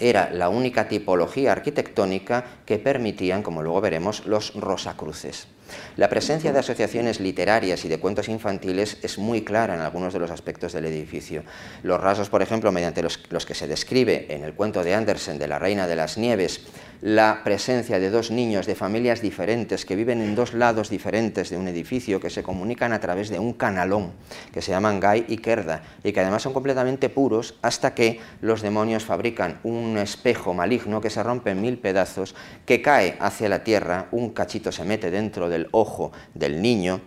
era 0.00 0.30
la 0.32 0.48
única 0.48 0.88
tipología 0.88 1.52
arquitectónica 1.52 2.44
que 2.64 2.78
permitían, 2.78 3.42
como 3.42 3.62
luego 3.62 3.80
veremos, 3.80 4.26
los 4.26 4.54
rosacruces. 4.54 5.48
La 5.96 6.08
presencia 6.08 6.52
de 6.52 6.58
asociaciones 6.58 7.20
literarias 7.20 7.84
y 7.84 7.88
de 7.88 7.98
cuentos 7.98 8.28
infantiles 8.28 8.98
es 9.02 9.18
muy 9.18 9.44
clara 9.44 9.74
en 9.74 9.80
algunos 9.80 10.12
de 10.12 10.18
los 10.18 10.30
aspectos 10.30 10.72
del 10.72 10.86
edificio. 10.86 11.42
Los 11.82 12.00
rasgos, 12.00 12.28
por 12.30 12.42
ejemplo, 12.42 12.72
mediante 12.72 13.02
los, 13.02 13.18
que 13.18 13.54
se 13.54 13.66
describe 13.66 14.26
en 14.28 14.44
el 14.44 14.54
cuento 14.54 14.82
de 14.82 14.94
Andersen 14.94 15.38
de 15.38 15.48
la 15.48 15.58
Reina 15.58 15.86
de 15.86 15.96
las 15.96 16.18
Nieves, 16.18 16.60
la 17.00 17.42
presencia 17.44 17.98
de 17.98 18.10
dos 18.10 18.30
niños 18.30 18.66
de 18.66 18.74
familias 18.74 19.22
diferentes 19.22 19.84
que 19.84 19.96
viven 19.96 20.20
en 20.20 20.34
dos 20.34 20.54
lados 20.54 20.90
diferentes 20.90 21.50
de 21.50 21.56
un 21.56 21.68
edificio 21.68 22.20
que 22.20 22.30
se 22.30 22.42
comunican 22.42 22.92
a 22.92 23.00
través 23.00 23.28
de 23.28 23.38
un 23.38 23.52
canalón 23.52 24.12
que 24.52 24.62
se 24.62 24.72
llaman 24.72 25.00
Guy 25.00 25.24
y 25.28 25.38
Kerda 25.38 25.82
y 26.02 26.12
que 26.12 26.20
además 26.20 26.42
son 26.42 26.52
completamente 26.52 27.08
puros 27.08 27.54
hasta 27.62 27.94
que 27.94 28.20
los 28.40 28.62
demonios 28.62 29.04
fabrican 29.04 29.60
un 29.62 29.96
espejo 29.98 30.54
maligno 30.54 31.00
que 31.00 31.10
se 31.10 31.22
rompe 31.22 31.50
en 31.50 31.60
mil 31.60 31.78
pedazos, 31.78 32.34
que 32.66 32.82
cae 32.82 33.16
hacia 33.20 33.48
la 33.48 33.62
tierra, 33.62 34.08
un 34.10 34.30
cachito 34.30 34.72
se 34.72 34.84
mete 34.84 35.10
dentro 35.10 35.48
del 35.48 35.68
ojo 35.72 36.12
del 36.34 36.60
niño 36.60 37.00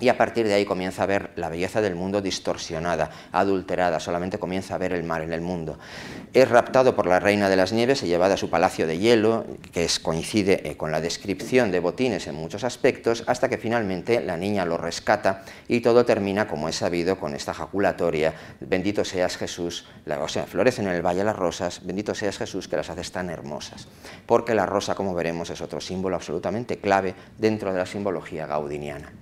y 0.00 0.08
a 0.08 0.16
partir 0.16 0.46
de 0.46 0.54
ahí 0.54 0.64
comienza 0.64 1.02
a 1.02 1.06
ver 1.06 1.30
la 1.36 1.48
belleza 1.48 1.80
del 1.80 1.94
mundo 1.94 2.20
distorsionada, 2.20 3.10
adulterada, 3.32 4.00
solamente 4.00 4.38
comienza 4.38 4.74
a 4.74 4.78
ver 4.78 4.92
el 4.92 5.04
mar 5.04 5.22
en 5.22 5.32
el 5.32 5.42
mundo. 5.42 5.78
Es 6.32 6.48
raptado 6.48 6.96
por 6.96 7.06
la 7.06 7.20
reina 7.20 7.48
de 7.48 7.56
las 7.56 7.72
nieves 7.72 8.02
y 8.02 8.06
llevado 8.06 8.34
a 8.34 8.36
su 8.36 8.50
palacio 8.50 8.86
de 8.86 8.98
hielo, 8.98 9.44
que 9.72 9.84
es, 9.84 10.00
coincide 10.00 10.68
eh, 10.68 10.76
con 10.76 10.90
la 10.90 11.00
descripción 11.00 11.70
de 11.70 11.80
Botines 11.80 12.26
en 12.26 12.34
muchos 12.34 12.64
aspectos, 12.64 13.24
hasta 13.26 13.48
que 13.48 13.58
finalmente 13.58 14.20
la 14.20 14.36
niña 14.36 14.64
lo 14.64 14.76
rescata 14.76 15.44
y 15.68 15.80
todo 15.80 16.04
termina, 16.04 16.46
como 16.46 16.68
es 16.68 16.76
sabido, 16.76 17.18
con 17.18 17.34
esta 17.34 17.52
jaculatoria, 17.52 18.34
bendito 18.60 19.04
seas 19.04 19.36
Jesús, 19.36 19.86
o 20.06 20.28
sea, 20.28 20.46
florecen 20.46 20.86
en 20.88 20.94
el 20.94 21.02
valle 21.02 21.24
las 21.24 21.36
rosas, 21.36 21.84
bendito 21.84 22.14
seas 22.14 22.38
Jesús 22.38 22.68
que 22.68 22.76
las 22.76 22.90
haces 22.90 23.12
tan 23.12 23.30
hermosas, 23.30 23.88
porque 24.26 24.54
la 24.54 24.66
rosa, 24.66 24.94
como 24.94 25.14
veremos, 25.14 25.50
es 25.50 25.60
otro 25.60 25.80
símbolo 25.80 26.16
absolutamente 26.16 26.78
clave 26.78 27.14
dentro 27.38 27.72
de 27.72 27.78
la 27.78 27.86
simbología 27.86 28.46
gaudiniana. 28.46 29.12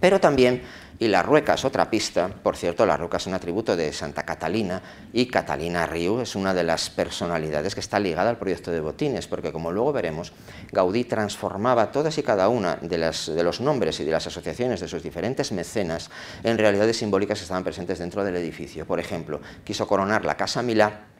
Pero 0.00 0.20
también, 0.20 0.62
y 0.98 1.08
la 1.08 1.22
rueca 1.22 1.54
es 1.54 1.64
otra 1.64 1.90
pista, 1.90 2.28
por 2.28 2.56
cierto, 2.56 2.86
la 2.86 2.96
rueca 2.96 3.16
es 3.16 3.26
un 3.26 3.34
atributo 3.34 3.76
de 3.76 3.92
Santa 3.92 4.22
Catalina 4.24 4.80
y 5.12 5.26
Catalina 5.26 5.86
Riu 5.86 6.20
es 6.20 6.36
una 6.36 6.54
de 6.54 6.62
las 6.62 6.90
personalidades 6.90 7.74
que 7.74 7.80
está 7.80 7.98
ligada 7.98 8.30
al 8.30 8.38
proyecto 8.38 8.70
de 8.70 8.80
Botines, 8.80 9.26
porque 9.26 9.52
como 9.52 9.72
luego 9.72 9.92
veremos, 9.92 10.32
Gaudí 10.72 11.04
transformaba 11.04 11.90
todas 11.90 12.16
y 12.18 12.22
cada 12.22 12.48
una 12.48 12.76
de, 12.76 12.98
los 12.98 13.60
nombres 13.60 14.00
y 14.00 14.04
de 14.04 14.12
las 14.12 14.26
asociaciones 14.26 14.80
de 14.80 14.88
sus 14.88 15.02
diferentes 15.02 15.52
mecenas 15.52 16.10
en 16.42 16.58
realidades 16.58 16.98
simbólicas 16.98 17.38
que 17.38 17.44
estaban 17.44 17.64
presentes 17.64 17.98
dentro 17.98 18.24
del 18.24 18.36
edificio. 18.36 18.86
Por 18.86 19.00
ejemplo, 19.00 19.40
quiso 19.64 19.86
coronar 19.86 20.24
la 20.24 20.36
Casa 20.36 20.62
Milá 20.62 21.13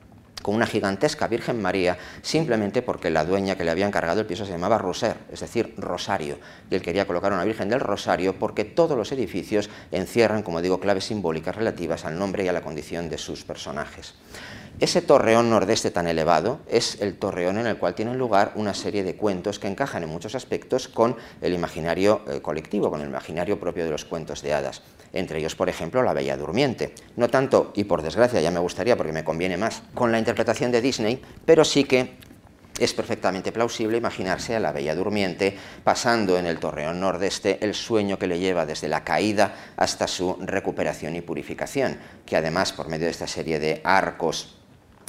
con 0.44 0.54
una 0.54 0.66
gigantesca 0.66 1.26
Virgen 1.26 1.62
María, 1.62 1.96
simplemente 2.20 2.82
porque 2.82 3.08
la 3.08 3.24
dueña 3.24 3.56
que 3.56 3.64
le 3.64 3.70
había 3.70 3.86
encargado 3.86 4.20
el 4.20 4.26
piso 4.26 4.44
se 4.44 4.52
llamaba 4.52 4.76
Roser, 4.76 5.16
es 5.32 5.40
decir, 5.40 5.72
Rosario, 5.78 6.36
y 6.70 6.74
él 6.74 6.82
quería 6.82 7.06
colocar 7.06 7.32
una 7.32 7.44
Virgen 7.44 7.70
del 7.70 7.80
Rosario 7.80 8.38
porque 8.38 8.66
todos 8.66 8.94
los 8.94 9.10
edificios 9.10 9.70
encierran, 9.90 10.42
como 10.42 10.60
digo, 10.60 10.80
claves 10.80 11.06
simbólicas 11.06 11.56
relativas 11.56 12.04
al 12.04 12.18
nombre 12.18 12.44
y 12.44 12.48
a 12.48 12.52
la 12.52 12.60
condición 12.60 13.08
de 13.08 13.16
sus 13.16 13.42
personajes. 13.42 14.16
Ese 14.80 15.00
torreón 15.00 15.48
nordeste 15.48 15.90
tan 15.90 16.08
elevado 16.08 16.58
es 16.68 17.00
el 17.00 17.16
torreón 17.16 17.56
en 17.56 17.66
el 17.66 17.78
cual 17.78 17.94
tienen 17.94 18.18
lugar 18.18 18.52
una 18.54 18.74
serie 18.74 19.02
de 19.02 19.16
cuentos 19.16 19.58
que 19.58 19.68
encajan 19.68 20.02
en 20.02 20.10
muchos 20.10 20.34
aspectos 20.34 20.88
con 20.88 21.16
el 21.40 21.54
imaginario 21.54 22.20
eh, 22.28 22.42
colectivo, 22.42 22.90
con 22.90 23.00
el 23.00 23.08
imaginario 23.08 23.58
propio 23.58 23.84
de 23.84 23.92
los 23.92 24.04
cuentos 24.04 24.42
de 24.42 24.52
hadas. 24.52 24.82
Entre 25.14 25.38
ellos, 25.38 25.54
por 25.54 25.68
ejemplo, 25.68 26.02
La 26.02 26.12
Bella 26.12 26.36
Durmiente. 26.36 26.94
No 27.16 27.28
tanto, 27.28 27.72
y 27.74 27.84
por 27.84 28.02
desgracia 28.02 28.40
ya 28.40 28.50
me 28.50 28.60
gustaría 28.60 28.96
porque 28.96 29.12
me 29.12 29.24
conviene 29.24 29.56
más, 29.56 29.82
con 29.94 30.12
la 30.12 30.18
interpretación 30.18 30.70
de 30.72 30.82
Disney, 30.82 31.22
pero 31.46 31.64
sí 31.64 31.84
que 31.84 32.18
es 32.78 32.92
perfectamente 32.92 33.52
plausible 33.52 33.96
imaginarse 33.96 34.56
a 34.56 34.60
la 34.60 34.72
Bella 34.72 34.96
Durmiente 34.96 35.56
pasando 35.84 36.38
en 36.38 36.46
el 36.46 36.58
torreón 36.58 37.00
nordeste 37.00 37.58
el 37.64 37.74
sueño 37.74 38.18
que 38.18 38.26
le 38.26 38.40
lleva 38.40 38.66
desde 38.66 38.88
la 38.88 39.04
caída 39.04 39.54
hasta 39.76 40.08
su 40.08 40.36
recuperación 40.40 41.14
y 41.14 41.20
purificación, 41.20 41.98
que 42.26 42.36
además 42.36 42.72
por 42.72 42.88
medio 42.88 43.04
de 43.04 43.12
esta 43.12 43.28
serie 43.28 43.60
de 43.60 43.80
arcos 43.84 44.58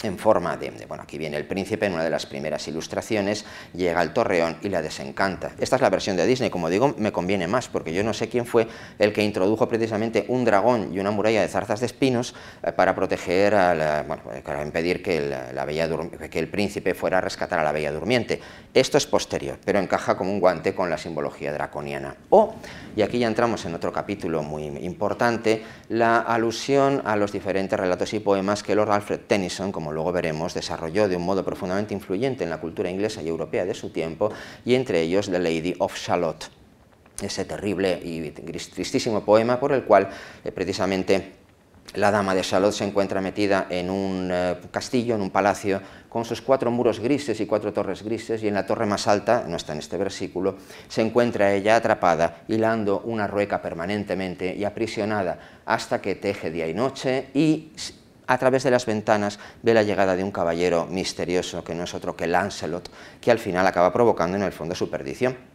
en 0.04 0.18
forma 0.18 0.58
de, 0.58 0.72
bueno, 0.88 1.04
aquí 1.04 1.18
viene 1.18 1.38
el 1.38 1.46
príncipe 1.46 1.86
en 1.86 1.94
una 1.94 2.04
de 2.04 2.10
las 2.10 2.26
primeras 2.26 2.68
ilustraciones, 2.68 3.46
llega 3.74 4.00
al 4.00 4.14
torreón 4.14 4.58
y 4.62 4.70
la 4.70 4.82
desencanta. 4.82 5.52
Esta 5.60 5.78
es 5.78 5.82
la 5.82 5.90
versión 5.90 6.18
de 6.18 6.26
Disney, 6.26 6.50
como 6.50 6.70
digo, 6.70 6.96
me 6.98 7.12
conviene 7.12 7.48
más, 7.48 7.68
porque 7.68 7.94
yo 7.94 8.04
no 8.04 8.14
sé 8.14 8.30
quién 8.30 8.46
fue 8.46 8.68
el 9.00 9.14
que 9.14 9.24
introdujo 9.24 9.68
precisamente 9.68 10.26
un 10.28 10.46
dragón 10.46 10.94
y 10.94 11.00
una 11.00 11.12
muralla 11.12 11.42
de 11.42 11.48
zarzas 11.48 11.80
de 11.80 11.86
espinos 11.86 12.36
eh, 12.64 12.72
para 12.72 12.96
proteger, 12.96 13.56
a 13.56 14.04
bueno, 14.04 14.24
para 14.44 14.64
impedir 14.64 15.02
que 15.02 15.18
el, 15.18 15.30
la 15.30 15.66
bella 15.66 15.90
que 16.30 16.40
el 16.40 16.50
príncipe 16.50 16.94
fuera 16.94 17.20
a 17.20 17.22
rescatar 17.22 17.60
a 17.60 17.64
la 17.64 17.72
bella 17.72 17.92
durmiente. 17.92 18.40
Esto 18.74 18.98
es 18.98 19.06
posterior, 19.06 19.58
pero 19.64 19.80
encaja 19.80 20.18
como 20.18 20.32
un 20.32 20.40
guante 20.40 20.76
con 20.76 20.90
la 20.90 20.98
simbología 20.98 21.54
draconiana. 21.54 22.16
O, 22.30 22.56
y 22.96 23.02
aquí 23.02 23.20
ya 23.20 23.28
entramos 23.28 23.66
en 23.66 23.76
otro 23.76 23.92
capítulo 23.92 24.44
muy 24.44 24.66
importante, 24.66 25.64
la 25.90 26.20
alusión 26.20 27.02
a 27.06 27.16
los 27.16 27.32
diferentes 27.32 27.80
relatos 27.80 28.14
y 28.14 28.20
poemas 28.20 28.64
que 28.64 28.76
Lord 28.76 28.92
Alfred 28.92 29.22
Tennyson, 29.28 29.72
como 29.72 29.92
luego 29.92 30.12
veremos, 30.12 30.54
desarrolló 30.54 31.08
de 31.08 31.18
un 31.18 31.26
modo 31.26 31.44
profundamente 31.44 31.94
influyente 31.94 32.44
en 32.44 32.50
la 32.50 32.60
cultura 32.60 32.90
inglesa 32.90 33.22
y 33.22 33.28
europea 33.28 33.66
de 33.66 33.74
su 33.74 33.90
tiempo, 33.90 34.32
y 34.64 34.76
entre 34.76 35.02
ellos 35.02 35.30
The 35.30 35.40
Lady 35.40 35.76
of 35.80 35.98
Shalott, 35.98 36.46
ese 37.22 37.46
terrible 37.46 38.00
y 38.04 38.32
tristísimo 38.32 39.24
poema 39.24 39.60
por 39.60 39.72
el 39.72 39.84
cual 39.84 40.10
eh, 40.44 40.52
precisamente 40.52 41.45
la 41.96 42.12
dama 42.12 42.36
de 42.36 42.44
Shalott 42.44 42.74
se 42.74 42.84
encuentra 42.84 43.22
metida 43.22 43.68
en 43.70 43.90
un 43.90 44.30
eh, 44.32 44.58
castillo, 44.72 45.16
en 45.16 45.22
un 45.22 45.32
palacio, 45.32 45.82
con 46.10 46.26
sus 46.26 46.42
cuatro 46.42 46.72
muros 46.72 47.00
grises 47.00 47.40
y 47.40 47.46
cuatro 47.46 47.74
torres 47.74 48.04
grises, 48.04 48.42
y 48.44 48.48
en 48.48 48.54
la 48.54 48.66
torre 48.66 48.86
más 48.86 49.08
alta, 49.08 49.46
no 49.48 49.58
está 49.58 49.74
en 49.74 49.80
este 49.80 49.98
versículo, 49.98 50.56
se 50.88 51.02
encuentra 51.02 51.54
ella 51.54 51.76
atrapada, 51.76 52.44
hilando 52.48 53.02
una 53.02 53.28
rueca 53.28 53.62
permanentemente 53.62 54.56
y 54.56 54.64
aprisionada 54.64 55.40
hasta 55.66 56.02
que 56.02 56.16
teje 56.16 56.52
día 56.52 56.68
y 56.68 56.74
noche 56.74 57.28
y 57.34 57.72
a 58.28 58.38
través 58.38 58.64
de 58.64 58.72
las 58.72 58.86
ventanas 58.86 59.40
ve 59.62 59.74
la 59.74 59.84
llegada 59.84 60.16
de 60.16 60.24
un 60.24 60.32
caballero 60.32 60.88
misterioso 60.88 61.64
que 61.64 61.76
no 61.76 61.84
es 61.84 61.94
otro 61.94 62.16
que 62.16 62.28
Lancelot, 62.28 62.90
que 63.22 63.32
al 63.32 63.40
final 63.40 63.68
acaba 63.68 63.94
provocando 63.94 64.38
en 64.38 64.44
el 64.44 64.52
fondo 64.52 64.76
su 64.76 64.90
perdición. 64.90 65.55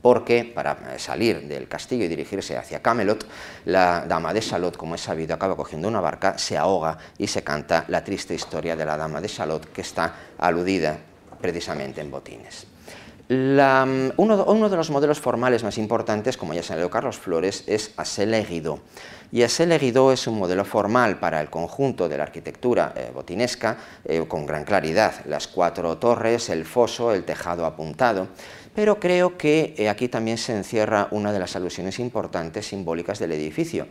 Porque 0.00 0.44
para 0.44 0.98
salir 0.98 1.48
del 1.48 1.66
castillo 1.68 2.04
y 2.04 2.08
dirigirse 2.08 2.56
hacia 2.56 2.80
Camelot, 2.80 3.26
la 3.64 4.04
dama 4.06 4.32
de 4.32 4.40
Shalott, 4.40 4.76
como 4.76 4.94
es 4.94 5.00
sabido, 5.00 5.34
acaba 5.34 5.56
cogiendo 5.56 5.88
una 5.88 6.00
barca, 6.00 6.38
se 6.38 6.56
ahoga 6.56 6.98
y 7.18 7.26
se 7.26 7.42
canta 7.42 7.84
la 7.88 8.04
triste 8.04 8.34
historia 8.34 8.76
de 8.76 8.84
la 8.84 8.96
dama 8.96 9.20
de 9.20 9.28
Shalott, 9.28 9.72
que 9.72 9.80
está 9.80 10.14
aludida 10.38 10.98
precisamente 11.40 12.00
en 12.00 12.10
Botines. 12.10 12.66
uno, 13.28 14.68
de 14.68 14.76
los 14.76 14.90
modelos 14.90 15.20
formales 15.20 15.64
más 15.64 15.78
importantes, 15.78 16.36
como 16.36 16.54
ya 16.54 16.62
señaló 16.62 16.90
Carlos 16.90 17.18
Flores, 17.18 17.64
es 17.66 17.92
Aseleguido 17.96 18.80
y 19.30 19.42
ese 19.42 19.66
Leguidó 19.66 20.12
es 20.12 20.26
un 20.26 20.38
modelo 20.38 20.64
formal 20.64 21.18
para 21.18 21.40
el 21.40 21.50
conjunto 21.50 22.08
de 22.08 22.16
la 22.16 22.22
arquitectura 22.22 22.94
eh, 22.96 23.10
botinesca 23.12 23.76
eh, 24.04 24.24
con 24.26 24.46
gran 24.46 24.64
claridad, 24.64 25.12
las 25.26 25.48
cuatro 25.48 25.98
torres, 25.98 26.48
el 26.48 26.64
foso, 26.64 27.12
el 27.12 27.24
tejado 27.24 27.66
apuntado, 27.66 28.28
pero 28.78 29.00
creo 29.00 29.36
que 29.36 29.74
eh, 29.76 29.88
aquí 29.88 30.06
también 30.06 30.38
se 30.38 30.56
encierra 30.56 31.08
una 31.10 31.32
de 31.32 31.40
las 31.40 31.56
alusiones 31.56 31.98
importantes 31.98 32.68
simbólicas 32.68 33.18
del 33.18 33.32
edificio, 33.32 33.88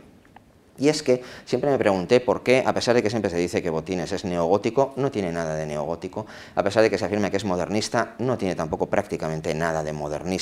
y 0.78 0.88
es 0.88 1.02
que 1.02 1.22
siempre 1.44 1.70
me 1.70 1.78
pregunté 1.78 2.20
por 2.20 2.42
qué, 2.42 2.62
a 2.64 2.72
pesar 2.72 2.94
de 2.94 3.02
que 3.02 3.10
siempre 3.10 3.30
se 3.30 3.36
dice 3.36 3.62
que 3.62 3.70
Botines 3.70 4.12
es 4.12 4.24
neogótico, 4.24 4.92
no 4.96 5.10
tiene 5.10 5.32
nada 5.32 5.54
de 5.54 5.66
neogótico, 5.66 6.26
a 6.54 6.62
pesar 6.62 6.82
de 6.82 6.90
que 6.90 6.98
se 6.98 7.04
afirma 7.04 7.30
que 7.30 7.36
es 7.36 7.44
modernista, 7.44 8.14
no 8.18 8.38
tiene 8.38 8.54
tampoco 8.54 8.86
prácticamente 8.86 9.54
nada 9.54 9.82
de 9.82 9.92
modernismo. 9.92 10.38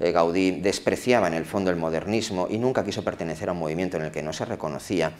Eh, 0.00 0.12
Gaudí 0.12 0.60
despreciaba 0.60 1.28
en 1.28 1.34
el 1.34 1.44
fondo 1.44 1.70
el 1.70 1.76
modernismo 1.76 2.48
y 2.50 2.58
nunca 2.58 2.84
quiso 2.84 3.04
pertenecer 3.04 3.48
a 3.48 3.52
un 3.52 3.58
movimiento 3.58 3.96
en 3.96 4.04
el 4.04 4.10
que 4.10 4.22
no 4.22 4.32
se 4.32 4.44
reconocía. 4.44 5.12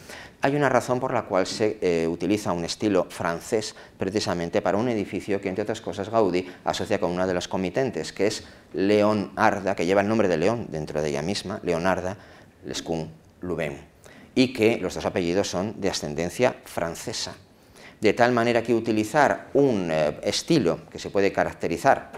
Hay 0.42 0.56
una 0.56 0.68
razón 0.68 1.00
por 1.00 1.12
la 1.12 1.22
cual 1.22 1.46
se 1.46 1.78
eh, 1.80 2.08
utiliza 2.08 2.52
un 2.52 2.64
estilo 2.64 3.06
francés 3.08 3.74
precisamente 3.96 4.60
para 4.60 4.76
un 4.76 4.88
edificio 4.88 5.40
que, 5.40 5.48
entre 5.48 5.62
otras 5.62 5.80
cosas, 5.80 6.10
Gaudí 6.10 6.46
asocia 6.64 6.98
con 6.98 7.10
una 7.10 7.26
de 7.26 7.34
las 7.34 7.48
comitentes, 7.48 8.12
que 8.12 8.26
es 8.26 8.44
Leonarda, 8.72 9.74
que 9.74 9.86
lleva 9.86 10.00
el 10.00 10.08
nombre 10.08 10.28
de 10.28 10.36
León 10.36 10.66
dentro 10.70 11.00
de 11.00 11.08
ella 11.10 11.22
misma, 11.22 11.60
Leonarda 11.62 12.16
Lescun 12.64 13.08
Louvain 13.40 13.97
y 14.38 14.52
que 14.52 14.78
los 14.78 14.94
dos 14.94 15.04
apellidos 15.04 15.50
son 15.50 15.80
de 15.80 15.90
ascendencia 15.90 16.54
francesa. 16.64 17.34
De 18.00 18.12
tal 18.12 18.30
manera 18.30 18.62
que 18.62 18.72
utilizar 18.72 19.48
un 19.52 19.90
eh, 19.90 20.20
estilo 20.22 20.86
que 20.92 21.00
se 21.00 21.10
puede 21.10 21.32
caracterizar 21.32 22.12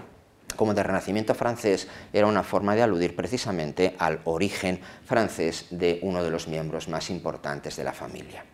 como 0.55 0.75
de 0.75 0.83
renacimiento 0.83 1.35
francés 1.35 1.89
era 2.13 2.27
una 2.27 2.43
forma 2.43 2.77
de 2.77 2.83
aludir 2.83 3.17
precisamente 3.17 3.97
al 3.99 4.21
origen 4.25 4.81
francés 5.07 5.65
de 5.71 5.99
uno 6.03 6.23
de 6.23 6.29
los 6.29 6.47
miembros 6.47 6.89
más 6.89 7.09
importantes 7.09 7.77
de 7.77 7.85
la 7.85 7.95
familia. 7.95 8.45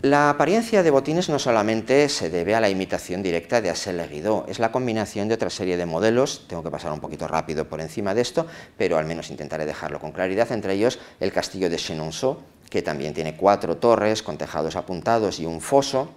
La 0.00 0.30
apariencia 0.30 0.82
de 0.82 0.90
botines 0.90 1.28
no 1.28 1.38
solamente 1.38 2.08
se 2.08 2.30
debe 2.30 2.54
a 2.54 2.60
la 2.60 2.70
imitación 2.70 3.22
directa 3.22 3.60
de 3.60 3.70
Assel 3.70 4.08
Guidot, 4.08 4.48
es 4.48 4.58
la 4.58 4.72
combinación 4.72 5.28
de 5.28 5.34
otra 5.34 5.50
serie 5.50 5.76
de 5.76 5.86
modelos, 5.86 6.46
tengo 6.48 6.62
que 6.62 6.70
pasar 6.70 6.92
un 6.92 7.00
poquito 7.00 7.28
rápido 7.28 7.68
por 7.68 7.80
encima 7.80 8.14
de 8.14 8.22
esto, 8.22 8.46
pero 8.76 8.98
al 8.98 9.04
menos 9.04 9.30
intentaré 9.30 9.64
dejarlo 9.64 10.00
con 10.00 10.10
claridad, 10.10 10.50
entre 10.50 10.74
ellos 10.74 10.98
el 11.20 11.30
castillo 11.30 11.70
de 11.70 11.76
Chenonceau, 11.76 12.38
que 12.68 12.82
también 12.82 13.14
tiene 13.14 13.36
cuatro 13.36 13.76
torres 13.76 14.22
con 14.22 14.38
tejados 14.38 14.74
apuntados 14.74 15.38
y 15.38 15.46
un 15.46 15.60
foso, 15.60 16.08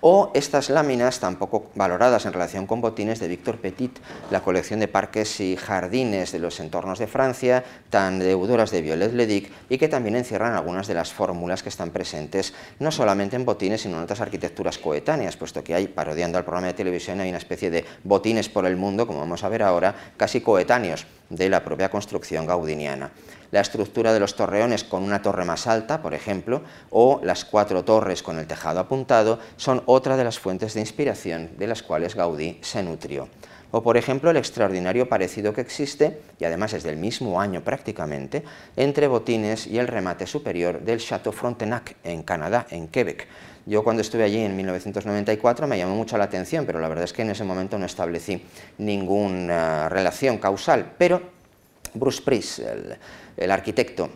o 0.00 0.30
estas 0.34 0.70
láminas 0.70 1.20
tampoco 1.20 1.70
valoradas 1.74 2.26
en 2.26 2.32
relación 2.32 2.66
con 2.66 2.80
botines 2.80 3.18
de 3.20 3.28
Victor 3.28 3.58
Petit, 3.58 3.98
la 4.30 4.40
colección 4.40 4.80
de 4.80 4.88
parques 4.88 5.40
y 5.40 5.56
jardines 5.56 6.32
de 6.32 6.38
los 6.38 6.60
entornos 6.60 6.98
de 6.98 7.06
Francia, 7.06 7.64
tan 7.90 8.18
deudoras 8.18 8.70
de 8.70 8.82
Violet 8.82 9.12
Ledic 9.12 9.50
y 9.68 9.78
que 9.78 9.88
también 9.88 10.16
encierran 10.16 10.54
algunas 10.54 10.86
de 10.86 10.94
las 10.94 11.12
fórmulas 11.12 11.62
que 11.62 11.68
están 11.68 11.90
presentes 11.90 12.54
no 12.78 12.90
solamente 12.90 13.36
en 13.36 13.44
botines, 13.44 13.82
sino 13.82 13.96
en 13.96 14.04
otras 14.04 14.20
arquitecturas 14.20 14.78
coetáneas, 14.78 15.36
puesto 15.36 15.64
que 15.64 15.74
hay, 15.74 15.88
parodiando 15.88 16.38
al 16.38 16.44
programa 16.44 16.68
de 16.68 16.74
televisión, 16.74 17.20
hay 17.20 17.28
una 17.28 17.38
especie 17.38 17.70
de 17.70 17.84
botines 18.04 18.48
por 18.48 18.66
el 18.66 18.76
mundo, 18.76 19.06
como 19.06 19.20
vamos 19.20 19.44
a 19.44 19.48
ver 19.48 19.62
ahora, 19.62 19.94
casi 20.16 20.40
coetáneos 20.40 21.06
de 21.30 21.48
la 21.48 21.64
propia 21.64 21.90
construcción 21.90 22.46
gaudiniana 22.46 23.10
la 23.50 23.60
estructura 23.60 24.12
de 24.12 24.20
los 24.20 24.34
torreones 24.34 24.84
con 24.84 25.02
una 25.02 25.22
torre 25.22 25.44
más 25.44 25.66
alta, 25.66 26.02
por 26.02 26.14
ejemplo, 26.14 26.62
o 26.90 27.20
las 27.22 27.44
cuatro 27.44 27.84
torres 27.84 28.22
con 28.22 28.38
el 28.38 28.46
tejado 28.46 28.80
apuntado, 28.80 29.38
son 29.56 29.82
otra 29.86 30.16
de 30.16 30.24
las 30.24 30.38
fuentes 30.38 30.74
de 30.74 30.80
inspiración 30.80 31.50
de 31.58 31.66
las 31.66 31.82
cuales 31.82 32.14
Gaudí 32.14 32.58
se 32.62 32.82
nutrió. 32.82 33.28
O 33.70 33.82
por 33.82 33.98
ejemplo 33.98 34.30
el 34.30 34.38
extraordinario 34.38 35.08
parecido 35.08 35.52
que 35.52 35.60
existe, 35.60 36.20
y 36.38 36.44
además 36.44 36.72
es 36.72 36.84
del 36.84 36.96
mismo 36.96 37.40
año 37.40 37.62
prácticamente, 37.62 38.42
entre 38.76 39.08
Botines 39.08 39.66
y 39.66 39.78
el 39.78 39.88
remate 39.88 40.26
superior 40.26 40.80
del 40.80 41.00
Château 41.00 41.32
Frontenac 41.32 41.96
en 42.02 42.22
Canadá, 42.22 42.66
en 42.70 42.88
Quebec. 42.88 43.28
Yo 43.66 43.84
cuando 43.84 44.00
estuve 44.00 44.24
allí 44.24 44.38
en 44.38 44.56
1994 44.56 45.66
me 45.66 45.76
llamó 45.76 45.94
mucho 45.94 46.16
la 46.16 46.24
atención, 46.24 46.64
pero 46.64 46.80
la 46.80 46.88
verdad 46.88 47.04
es 47.04 47.12
que 47.12 47.20
en 47.20 47.30
ese 47.30 47.44
momento 47.44 47.78
no 47.78 47.84
establecí 47.84 48.42
ninguna 48.78 49.90
relación 49.90 50.38
causal, 50.38 50.92
pero 50.96 51.20
Bruce 51.92 52.22
Price, 52.22 52.62
el, 52.62 52.96
el 53.38 53.50
arquitecto 53.50 54.10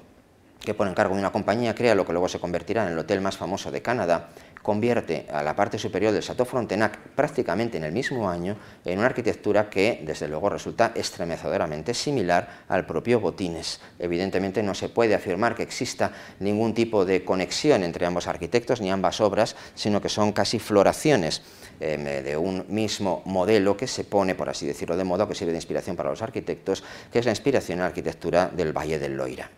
que 0.65 0.75
pone 0.75 0.91
en 0.91 0.95
cargo 0.95 1.15
de 1.15 1.21
una 1.21 1.33
compañía 1.33 1.75
crea 1.75 1.95
lo 1.95 2.07
que 2.07 2.13
luego 2.13 2.29
se 2.29 2.39
convertirá 2.39 2.87
en 2.87 2.93
el 2.93 2.99
hotel 2.99 3.21
más 3.21 3.37
famoso 3.37 3.71
de 3.71 3.83
Canadá, 3.83 4.29
convierte 4.63 5.27
a 5.33 5.43
la 5.43 5.57
parte 5.57 5.77
superior 5.77 6.13
del 6.13 6.23
Chateau 6.23 6.47
Frontenac 6.47 6.99
prácticamente 7.17 7.77
en 7.79 7.85
el 7.85 7.93
mismo 7.93 8.31
año 8.31 8.57
en 8.85 8.99
una 8.99 9.09
arquitectura 9.09 9.69
que 9.69 10.03
desde 10.07 10.29
luego 10.29 10.49
resulta 10.49 10.93
estremecedoramente 10.95 11.95
similar 11.95 12.63
al 12.69 12.87
propio 12.87 13.19
Botines. 13.19 13.81
Evidentemente 13.99 14.63
no 14.63 14.75
se 14.75 14.89
puede 14.89 15.17
afirmar 15.17 15.57
que 15.57 15.65
exista 15.65 16.13
ningún 16.39 16.75
tipo 16.75 17.05
de 17.05 17.25
conexión 17.25 17.83
entre 17.83 18.07
ambos 18.07 18.29
arquitectos 18.29 18.81
ni 18.81 18.91
ambas 18.91 19.21
obras, 19.21 19.57
sino 19.75 20.01
que 20.01 20.09
son 20.09 20.33
casi 20.33 20.61
floraciones 20.61 21.43
em, 21.83 22.05
de 22.05 22.37
un 22.37 22.65
mismo 22.69 23.23
modelo 23.25 23.77
que 23.77 23.87
se 23.87 24.05
pone, 24.05 24.35
por 24.35 24.49
así 24.49 24.67
decirlo 24.67 24.97
de 24.97 25.05
modo, 25.05 25.29
que 25.29 25.35
sirve 25.35 25.53
de 25.53 25.59
inspiración 25.59 25.97
para 25.97 26.11
los 26.11 26.23
arquitectos, 26.23 26.85
que 27.13 27.19
es 27.19 27.25
la 27.25 27.33
inspiración 27.33 27.79
en 27.79 27.83
la 27.83 27.87
arquitectura 27.87 28.51
del 28.55 28.73
Valle 28.73 28.99
del 28.99 29.17
Loira. 29.17 29.51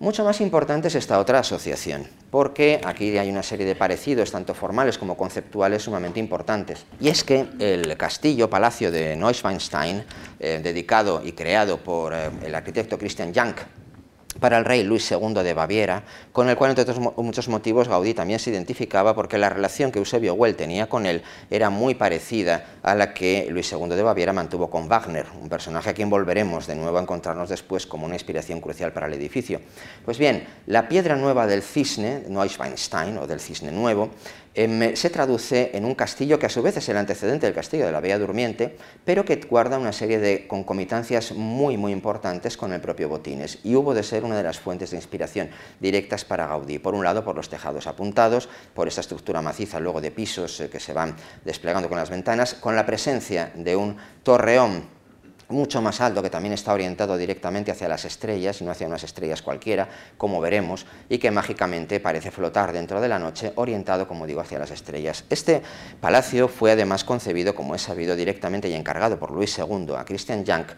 Mucho 0.00 0.24
más 0.24 0.40
importante 0.40 0.88
es 0.88 0.96
esta 0.96 1.20
otra 1.20 1.38
asociación, 1.38 2.06
porque 2.30 2.80
aquí 2.84 3.16
hay 3.16 3.30
una 3.30 3.44
serie 3.44 3.64
de 3.64 3.76
parecidos, 3.76 4.32
tanto 4.32 4.52
formales 4.52 4.98
como 4.98 5.16
conceptuales, 5.16 5.84
sumamente 5.84 6.18
importantes. 6.18 6.84
Y 7.00 7.08
es 7.08 7.22
que 7.22 7.46
el 7.60 7.96
castillo, 7.96 8.50
palacio 8.50 8.90
de 8.90 9.14
Neuschwanstein, 9.14 10.04
eh, 10.40 10.60
dedicado 10.62 11.22
y 11.24 11.32
creado 11.32 11.78
por 11.78 12.12
eh, 12.12 12.28
el 12.44 12.54
arquitecto 12.56 12.98
Christian 12.98 13.32
Jank, 13.32 13.58
para 14.40 14.58
el 14.58 14.64
rey 14.64 14.82
Luis 14.82 15.10
II 15.10 15.34
de 15.34 15.54
Baviera, 15.54 16.02
con 16.32 16.48
el 16.48 16.56
cual, 16.56 16.70
entre 16.70 16.82
otros 16.82 16.98
muchos 17.16 17.48
motivos, 17.48 17.88
Gaudí 17.88 18.14
también 18.14 18.38
se 18.38 18.50
identificaba 18.50 19.14
porque 19.14 19.38
la 19.38 19.48
relación 19.48 19.92
que 19.92 19.98
Eusebio 19.98 20.34
Well 20.34 20.56
tenía 20.56 20.88
con 20.88 21.06
él 21.06 21.22
era 21.50 21.70
muy 21.70 21.94
parecida 21.94 22.66
a 22.82 22.94
la 22.94 23.14
que 23.14 23.46
Luis 23.50 23.72
II 23.72 23.88
de 23.88 24.02
Baviera 24.02 24.32
mantuvo 24.32 24.68
con 24.70 24.88
Wagner, 24.88 25.26
un 25.40 25.48
personaje 25.48 25.90
a 25.90 25.94
quien 25.94 26.10
volveremos 26.10 26.66
de 26.66 26.74
nuevo 26.74 26.98
a 26.98 27.02
encontrarnos 27.02 27.48
después 27.48 27.86
como 27.86 28.06
una 28.06 28.14
inspiración 28.14 28.60
crucial 28.60 28.92
para 28.92 29.06
el 29.06 29.14
edificio. 29.14 29.60
Pues 30.04 30.18
bien, 30.18 30.46
la 30.66 30.88
piedra 30.88 31.16
nueva 31.16 31.46
del 31.46 31.62
cisne, 31.62 32.24
Neuschwanstein, 32.28 33.18
o 33.18 33.26
del 33.26 33.40
cisne 33.40 33.72
nuevo, 33.72 34.10
se 34.54 35.10
traduce 35.10 35.72
en 35.74 35.84
un 35.84 35.96
castillo 35.96 36.38
que 36.38 36.46
a 36.46 36.48
su 36.48 36.62
vez 36.62 36.76
es 36.76 36.88
el 36.88 36.96
antecedente 36.96 37.46
del 37.46 37.54
castillo 37.54 37.86
de 37.86 37.92
la 37.92 37.98
Bella 37.98 38.20
Durmiente, 38.20 38.76
pero 39.04 39.24
que 39.24 39.36
guarda 39.36 39.78
una 39.78 39.92
serie 39.92 40.20
de 40.20 40.46
concomitancias 40.46 41.32
muy 41.32 41.76
muy 41.76 41.90
importantes 41.90 42.56
con 42.56 42.72
el 42.72 42.80
propio 42.80 43.08
Botines 43.08 43.58
y 43.64 43.74
hubo 43.74 43.94
de 43.94 44.04
ser 44.04 44.24
una 44.24 44.36
de 44.36 44.44
las 44.44 44.60
fuentes 44.60 44.90
de 44.90 44.96
inspiración 44.96 45.50
directas 45.80 46.24
para 46.24 46.46
Gaudí. 46.46 46.78
Por 46.78 46.94
un 46.94 47.02
lado, 47.02 47.24
por 47.24 47.34
los 47.34 47.48
tejados 47.48 47.88
apuntados, 47.88 48.48
por 48.74 48.86
esa 48.86 49.00
estructura 49.00 49.42
maciza 49.42 49.80
luego 49.80 50.00
de 50.00 50.12
pisos 50.12 50.60
eh, 50.60 50.70
que 50.70 50.78
se 50.78 50.92
van 50.92 51.16
desplegando 51.44 51.88
con 51.88 51.98
las 51.98 52.10
ventanas, 52.10 52.54
con 52.54 52.76
la 52.76 52.86
presencia 52.86 53.50
de 53.56 53.74
un 53.74 53.96
torreón 54.22 54.93
mucho 55.48 55.80
más 55.80 56.00
alto, 56.00 56.22
que 56.22 56.30
también 56.30 56.54
está 56.54 56.72
orientado 56.72 57.16
directamente 57.16 57.70
hacia 57.70 57.88
las 57.88 58.04
estrellas 58.04 58.60
y 58.60 58.64
no 58.64 58.70
hacia 58.70 58.86
unas 58.86 59.04
estrellas 59.04 59.42
cualquiera, 59.42 59.88
como 60.16 60.40
veremos, 60.40 60.86
y 61.08 61.18
que 61.18 61.30
mágicamente 61.30 62.00
parece 62.00 62.30
flotar 62.30 62.72
dentro 62.72 63.00
de 63.00 63.08
la 63.08 63.18
noche, 63.18 63.52
orientado, 63.56 64.08
como 64.08 64.26
digo, 64.26 64.40
hacia 64.40 64.58
las 64.58 64.70
estrellas. 64.70 65.24
Este 65.30 65.62
palacio 66.00 66.48
fue 66.48 66.72
además 66.72 67.04
concebido, 67.04 67.54
como 67.54 67.74
es 67.74 67.82
sabido, 67.82 68.16
directamente 68.16 68.68
y 68.68 68.74
encargado 68.74 69.18
por 69.18 69.30
Luis 69.30 69.58
II 69.58 69.94
a 69.96 70.04
Christian 70.04 70.44
Jank, 70.44 70.68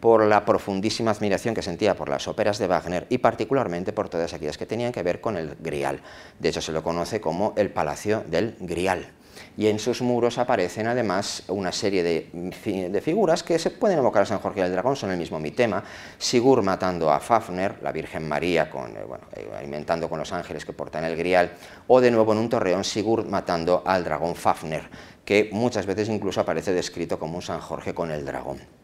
por 0.00 0.24
la 0.24 0.44
profundísima 0.44 1.10
admiración 1.10 1.54
que 1.54 1.62
sentía 1.62 1.94
por 1.94 2.08
las 2.08 2.26
óperas 2.26 2.58
de 2.58 2.66
Wagner 2.66 3.06
y 3.10 3.18
particularmente 3.18 3.92
por 3.92 4.08
todas 4.08 4.32
aquellas 4.32 4.56
que 4.56 4.66
tenían 4.66 4.92
que 4.92 5.02
ver 5.02 5.20
con 5.20 5.36
el 5.36 5.56
Grial. 5.60 6.00
De 6.38 6.48
hecho, 6.48 6.62
se 6.62 6.72
lo 6.72 6.82
conoce 6.82 7.20
como 7.20 7.52
el 7.56 7.70
Palacio 7.70 8.24
del 8.26 8.56
Grial 8.60 9.19
y 9.56 9.66
en 9.66 9.78
sus 9.78 10.02
muros 10.02 10.38
aparecen 10.38 10.86
además 10.86 11.42
una 11.48 11.72
serie 11.72 12.02
de, 12.02 13.00
figuras 13.02 13.42
que 13.42 13.58
se 13.58 13.70
pueden 13.70 13.98
evocar 13.98 14.22
a 14.22 14.26
San 14.26 14.38
Jorge 14.38 14.62
del 14.62 14.72
Dragón, 14.72 14.96
son 14.96 15.10
el 15.10 15.18
mismo 15.18 15.38
mitema, 15.38 15.82
Sigur 16.18 16.62
matando 16.62 17.10
a 17.10 17.20
Fafner, 17.20 17.78
la 17.82 17.92
Virgen 17.92 18.28
María 18.28 18.70
eh, 18.72 19.06
eh, 19.36 19.50
alimentando 19.56 20.08
con 20.08 20.18
los 20.18 20.32
ángeles 20.32 20.64
que 20.64 20.72
portan 20.72 21.04
el 21.04 21.16
grial, 21.16 21.52
o 21.86 22.00
de 22.00 22.10
nuevo 22.10 22.32
en 22.32 22.38
un 22.38 22.48
torreón 22.48 22.84
Sigur 22.84 23.26
matando 23.26 23.82
al 23.84 24.04
dragón 24.04 24.34
Fafner, 24.34 24.88
que 25.24 25.50
muchas 25.52 25.86
veces 25.86 26.08
incluso 26.08 26.40
aparece 26.40 26.72
descrito 26.72 27.18
como 27.18 27.36
un 27.36 27.42
San 27.42 27.60
Jorge 27.60 27.94
con 27.94 28.10
el 28.10 28.24
dragón. 28.24 28.79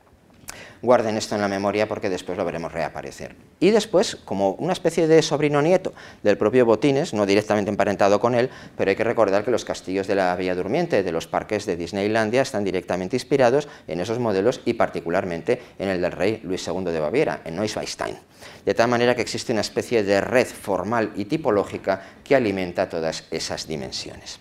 Guarden 0.82 1.16
esto 1.16 1.34
en 1.34 1.40
la 1.40 1.48
memoria 1.48 1.88
porque 1.88 2.10
después 2.10 2.36
lo 2.36 2.44
veremos 2.44 2.72
reaparecer. 2.72 3.34
Y 3.60 3.70
después, 3.70 4.16
como 4.16 4.52
una 4.52 4.72
especie 4.72 5.06
de 5.06 5.22
sobrino 5.22 5.62
nieto 5.62 5.92
del 6.22 6.38
propio 6.38 6.66
Botines, 6.66 7.14
no 7.14 7.26
directamente 7.26 7.70
emparentado 7.70 8.20
con 8.20 8.34
él, 8.34 8.50
pero 8.76 8.90
hay 8.90 8.96
que 8.96 9.04
recordar 9.04 9.44
que 9.44 9.50
los 9.50 9.64
castillos 9.64 10.06
de 10.06 10.14
la 10.14 10.34
Villa 10.36 10.54
Durmiente, 10.54 11.02
de 11.02 11.12
los 11.12 11.26
parques 11.26 11.66
de 11.66 11.76
Disneylandia, 11.76 12.42
están 12.42 12.64
directamente 12.64 13.16
inspirados 13.16 13.68
en 13.86 14.00
esos 14.00 14.18
modelos 14.18 14.60
y 14.64 14.74
particularmente 14.74 15.62
en 15.78 15.88
el 15.88 16.00
del 16.00 16.12
rey 16.12 16.40
Luis 16.42 16.66
II 16.66 16.84
de 16.84 17.00
Baviera, 17.00 17.40
en 17.44 17.56
Neuschwanstein. 17.56 18.18
De 18.64 18.74
tal 18.74 18.88
manera 18.88 19.14
que 19.14 19.22
existe 19.22 19.52
una 19.52 19.62
especie 19.62 20.02
de 20.02 20.20
red 20.20 20.46
formal 20.46 21.12
y 21.16 21.24
tipológica 21.24 22.02
que 22.22 22.36
alimenta 22.36 22.88
todas 22.88 23.24
esas 23.30 23.66
dimensiones. 23.66 24.40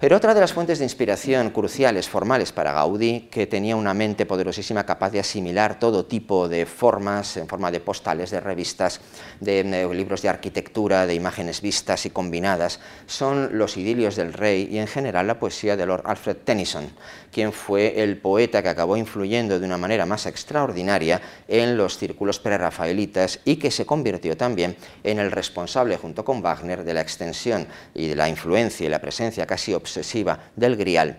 Pero 0.00 0.16
otra 0.16 0.32
de 0.32 0.40
las 0.40 0.54
fuentes 0.54 0.78
de 0.78 0.86
inspiración 0.86 1.50
cruciales, 1.50 2.08
formales 2.08 2.52
para 2.52 2.72
Gaudí, 2.72 3.28
que 3.30 3.46
tenía 3.46 3.76
una 3.76 3.92
mente 3.92 4.24
poderosísima 4.24 4.86
capaz 4.86 5.10
de 5.10 5.20
asimilar 5.20 5.78
todo 5.78 6.06
tipo 6.06 6.48
de 6.48 6.64
formas, 6.64 7.36
en 7.36 7.46
forma 7.46 7.70
de 7.70 7.80
postales, 7.80 8.30
de 8.30 8.40
revistas, 8.40 9.02
de, 9.40 9.62
libros 9.92 10.22
de 10.22 10.30
arquitectura, 10.30 11.06
de 11.06 11.14
imágenes 11.14 11.60
vistas 11.60 12.06
y 12.06 12.10
combinadas, 12.10 12.80
son 13.04 13.58
los 13.58 13.76
idilios 13.76 14.16
del 14.16 14.32
rey 14.32 14.70
y 14.72 14.78
en 14.78 14.86
general 14.86 15.26
la 15.26 15.38
poesía 15.38 15.76
de 15.76 15.84
Lord 15.84 16.04
Alfred 16.06 16.38
Tennyson, 16.44 16.88
quien 17.32 17.52
fue 17.52 18.02
el 18.02 18.18
poeta 18.18 18.62
que 18.62 18.68
acabó 18.68 18.96
influyendo 18.96 19.58
de 19.58 19.66
una 19.66 19.78
manera 19.78 20.06
más 20.06 20.26
extraordinaria 20.26 21.20
en 21.48 21.76
los 21.76 21.96
círculos 21.98 22.38
prerrafaelitas 22.38 23.40
y 23.44 23.56
que 23.56 23.70
se 23.70 23.86
convirtió 23.86 24.36
también 24.36 24.76
en 25.04 25.18
el 25.18 25.30
responsable, 25.30 25.96
junto 25.96 26.24
con 26.24 26.42
Wagner, 26.42 26.84
de 26.84 26.94
la 26.94 27.00
extensión 27.00 27.66
y 27.94 28.08
de 28.08 28.16
la 28.16 28.28
influencia 28.28 28.86
y 28.86 28.88
la 28.88 29.00
presencia 29.00 29.46
casi 29.46 29.74
obsesiva 29.74 30.50
del 30.56 30.76
grial 30.76 31.18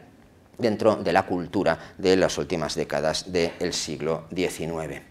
dentro 0.58 0.96
de 0.96 1.14
la 1.14 1.26
cultura 1.26 1.94
de 1.98 2.16
las 2.16 2.38
últimas 2.38 2.76
décadas 2.76 3.32
del 3.32 3.74
siglo 3.74 4.26
XIX. 4.34 5.11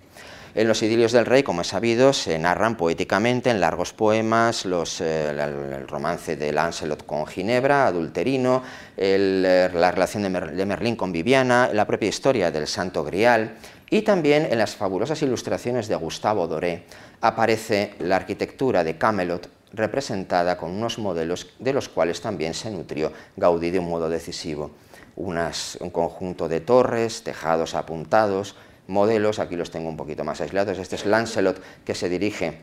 En 0.52 0.66
los 0.66 0.82
idilios 0.82 1.12
del 1.12 1.26
rey, 1.26 1.44
como 1.44 1.60
es 1.60 1.68
sabido, 1.68 2.12
se 2.12 2.36
narran 2.36 2.76
poéticamente 2.76 3.50
en 3.50 3.60
largos 3.60 3.92
poemas 3.92 4.64
los, 4.64 5.00
eh, 5.00 5.30
el, 5.30 5.86
romance 5.86 6.34
de 6.34 6.52
Lancelot 6.52 7.06
con 7.06 7.24
Ginebra, 7.24 7.86
adulterino, 7.86 8.60
eh, 8.96 9.70
la 9.72 9.92
relación 9.92 10.24
de, 10.24 10.66
Merlín 10.66 10.96
con 10.96 11.12
Viviana, 11.12 11.70
la 11.72 11.86
propia 11.86 12.08
historia 12.08 12.50
del 12.50 12.66
Santo 12.66 13.04
Grial, 13.04 13.58
y 13.90 14.02
también 14.02 14.48
en 14.50 14.58
las 14.58 14.74
fabulosas 14.74 15.22
ilustraciones 15.22 15.86
de 15.86 15.94
Gustavo 15.94 16.48
Doré 16.48 16.82
aparece 17.20 17.94
la 18.00 18.16
arquitectura 18.16 18.82
de 18.82 18.98
Camelot 18.98 19.48
representada 19.72 20.56
con 20.56 20.72
unos 20.72 20.98
modelos 20.98 21.46
de 21.60 21.72
los 21.72 21.88
cuales 21.88 22.20
también 22.20 22.54
se 22.54 22.72
nutrió 22.72 23.12
Gaudí 23.36 23.70
de 23.70 23.78
un 23.78 23.88
modo 23.88 24.08
decisivo. 24.08 24.72
un 25.14 25.90
conjunto 25.90 26.48
de 26.48 26.60
torres, 26.60 27.22
tejados 27.22 27.74
apuntados, 27.74 28.56
modelos, 28.90 29.38
aquí 29.38 29.56
los 29.56 29.70
tengo 29.70 29.88
un 29.88 29.96
poquito 29.96 30.24
más 30.24 30.40
aislados, 30.40 30.78
este 30.78 30.96
es 30.96 31.06
Lancelot 31.06 31.62
que 31.84 31.94
se 31.94 32.08
dirige 32.08 32.58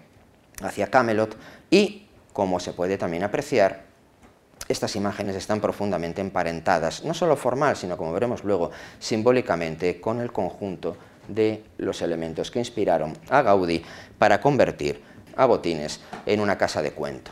hacia 0.62 0.92
Camelot 0.92 1.38
y, 1.72 2.08
como 2.34 2.60
se 2.60 2.74
puede 2.74 2.98
también 2.98 3.24
apreciar, 3.24 3.86
estas 4.68 4.96
imágenes 4.98 5.36
están 5.36 5.62
profundamente 5.62 6.20
emparentadas, 6.20 7.04
no 7.06 7.14
solo 7.14 7.38
formal, 7.38 7.78
sino 7.78 7.96
como 7.96 8.12
veremos 8.12 8.44
luego, 8.44 8.72
simbólicamente 9.00 10.02
con 10.02 10.20
el 10.20 10.32
conjunto 10.34 10.98
de 11.30 11.64
los 11.78 12.02
elementos 12.02 12.52
que 12.52 12.60
inspiraron 12.60 13.18
a 13.30 13.42
Gaudí 13.42 13.82
para 14.18 14.42
convertir 14.42 15.02
a 15.38 15.46
Botines 15.46 16.02
en 16.26 16.42
una 16.42 16.58
casa 16.58 16.82
de 16.82 16.92
cuento. 16.92 17.32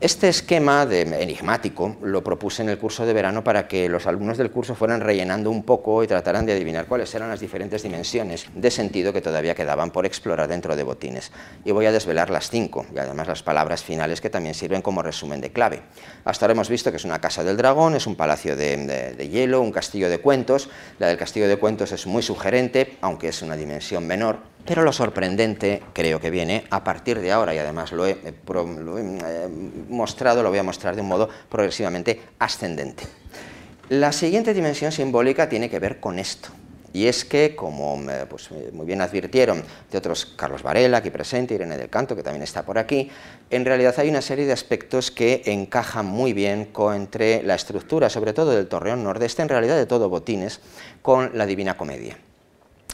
Este 0.00 0.28
esquema 0.28 0.86
de 0.86 1.00
enigmático 1.00 1.96
lo 2.02 2.22
propuse 2.22 2.62
en 2.62 2.68
el 2.68 2.78
curso 2.78 3.04
de 3.04 3.12
verano 3.12 3.42
para 3.42 3.66
que 3.66 3.88
los 3.88 4.06
alumnos 4.06 4.38
del 4.38 4.52
curso 4.52 4.76
fueran 4.76 5.00
rellenando 5.00 5.50
un 5.50 5.64
poco 5.64 6.04
y 6.04 6.06
trataran 6.06 6.46
de 6.46 6.52
adivinar 6.52 6.86
cuáles 6.86 7.12
eran 7.16 7.28
las 7.28 7.40
diferentes 7.40 7.82
dimensiones 7.82 8.46
de 8.54 8.70
sentido 8.70 9.12
que 9.12 9.20
todavía 9.20 9.56
quedaban 9.56 9.90
por 9.90 10.06
explorar 10.06 10.46
dentro 10.46 10.76
de 10.76 10.84
Botines. 10.84 11.32
Y 11.64 11.72
voy 11.72 11.86
a 11.86 11.90
desvelar 11.90 12.30
las 12.30 12.48
cinco 12.48 12.86
y 12.94 12.98
además 13.00 13.26
las 13.26 13.42
palabras 13.42 13.82
finales 13.82 14.20
que 14.20 14.30
también 14.30 14.54
sirven 14.54 14.82
como 14.82 15.02
resumen 15.02 15.40
de 15.40 15.50
clave. 15.50 15.82
Hasta 16.24 16.44
ahora 16.44 16.52
hemos 16.52 16.68
visto 16.68 16.92
que 16.92 16.98
es 16.98 17.04
una 17.04 17.20
casa 17.20 17.42
del 17.42 17.56
dragón, 17.56 17.96
es 17.96 18.06
un 18.06 18.14
palacio 18.14 18.54
de, 18.54 18.76
de 19.16 19.28
hielo, 19.28 19.60
un 19.60 19.72
castillo 19.72 20.08
de 20.08 20.18
cuentos. 20.18 20.68
La 21.00 21.08
del 21.08 21.16
castillo 21.16 21.48
de 21.48 21.56
cuentos 21.56 21.90
es 21.90 22.06
muy 22.06 22.22
sugerente, 22.22 22.98
aunque 23.00 23.30
es 23.30 23.42
una 23.42 23.56
dimensión 23.56 24.06
menor 24.06 24.38
pero 24.68 24.82
lo 24.82 24.92
sorprendente 24.92 25.82
creo 25.94 26.20
que 26.20 26.28
viene 26.28 26.64
a 26.68 26.84
partir 26.84 27.20
de 27.20 27.32
ahora, 27.32 27.54
y 27.54 27.58
además 27.58 27.90
lo 27.92 28.04
he, 28.04 28.10
eh, 28.10 28.34
eh, 28.34 29.48
mostrado, 29.88 30.42
lo 30.42 30.50
voy 30.50 30.58
a 30.58 30.62
mostrar 30.62 30.94
de 30.94 31.00
un 31.00 31.08
modo 31.08 31.30
progresivamente 31.48 32.20
ascendente. 32.38 33.04
La 33.88 34.12
siguiente 34.12 34.52
dimensión 34.52 34.92
simbólica 34.92 35.48
tiene 35.48 35.70
que 35.70 35.78
ver 35.78 36.00
con 36.00 36.18
esto. 36.18 36.50
Y 36.92 37.06
es 37.06 37.24
que, 37.24 37.56
como 37.56 37.98
eh, 38.10 38.26
pues, 38.28 38.50
muy 38.74 38.84
bien 38.84 39.00
advirtieron 39.00 39.64
de 39.90 39.96
otros, 39.96 40.26
Carlos 40.36 40.62
Varela, 40.62 40.98
aquí 40.98 41.08
presente, 41.08 41.54
Irene 41.54 41.78
del 41.78 41.88
Canto, 41.88 42.14
que 42.14 42.22
también 42.22 42.42
está 42.42 42.62
por 42.62 42.78
aquí, 42.78 43.10
en 43.48 43.64
realidad 43.64 43.94
hay 43.96 44.10
una 44.10 44.20
serie 44.20 44.44
de 44.44 44.52
aspectos 44.52 45.10
que 45.10 45.44
encajan 45.46 46.04
muy 46.04 46.34
bien 46.34 46.66
con, 46.66 46.94
entre 46.94 47.42
la 47.42 47.54
estructura, 47.54 48.10
sobre 48.10 48.34
todo 48.34 48.50
del 48.50 48.68
Torreón 48.68 49.02
Nordeste, 49.02 49.40
en 49.40 49.48
realidad 49.48 49.76
de 49.76 49.86
todo 49.86 50.10
Botines, 50.10 50.60
con 51.00 51.30
la 51.32 51.46
Divina 51.46 51.78
Comedia 51.78 52.18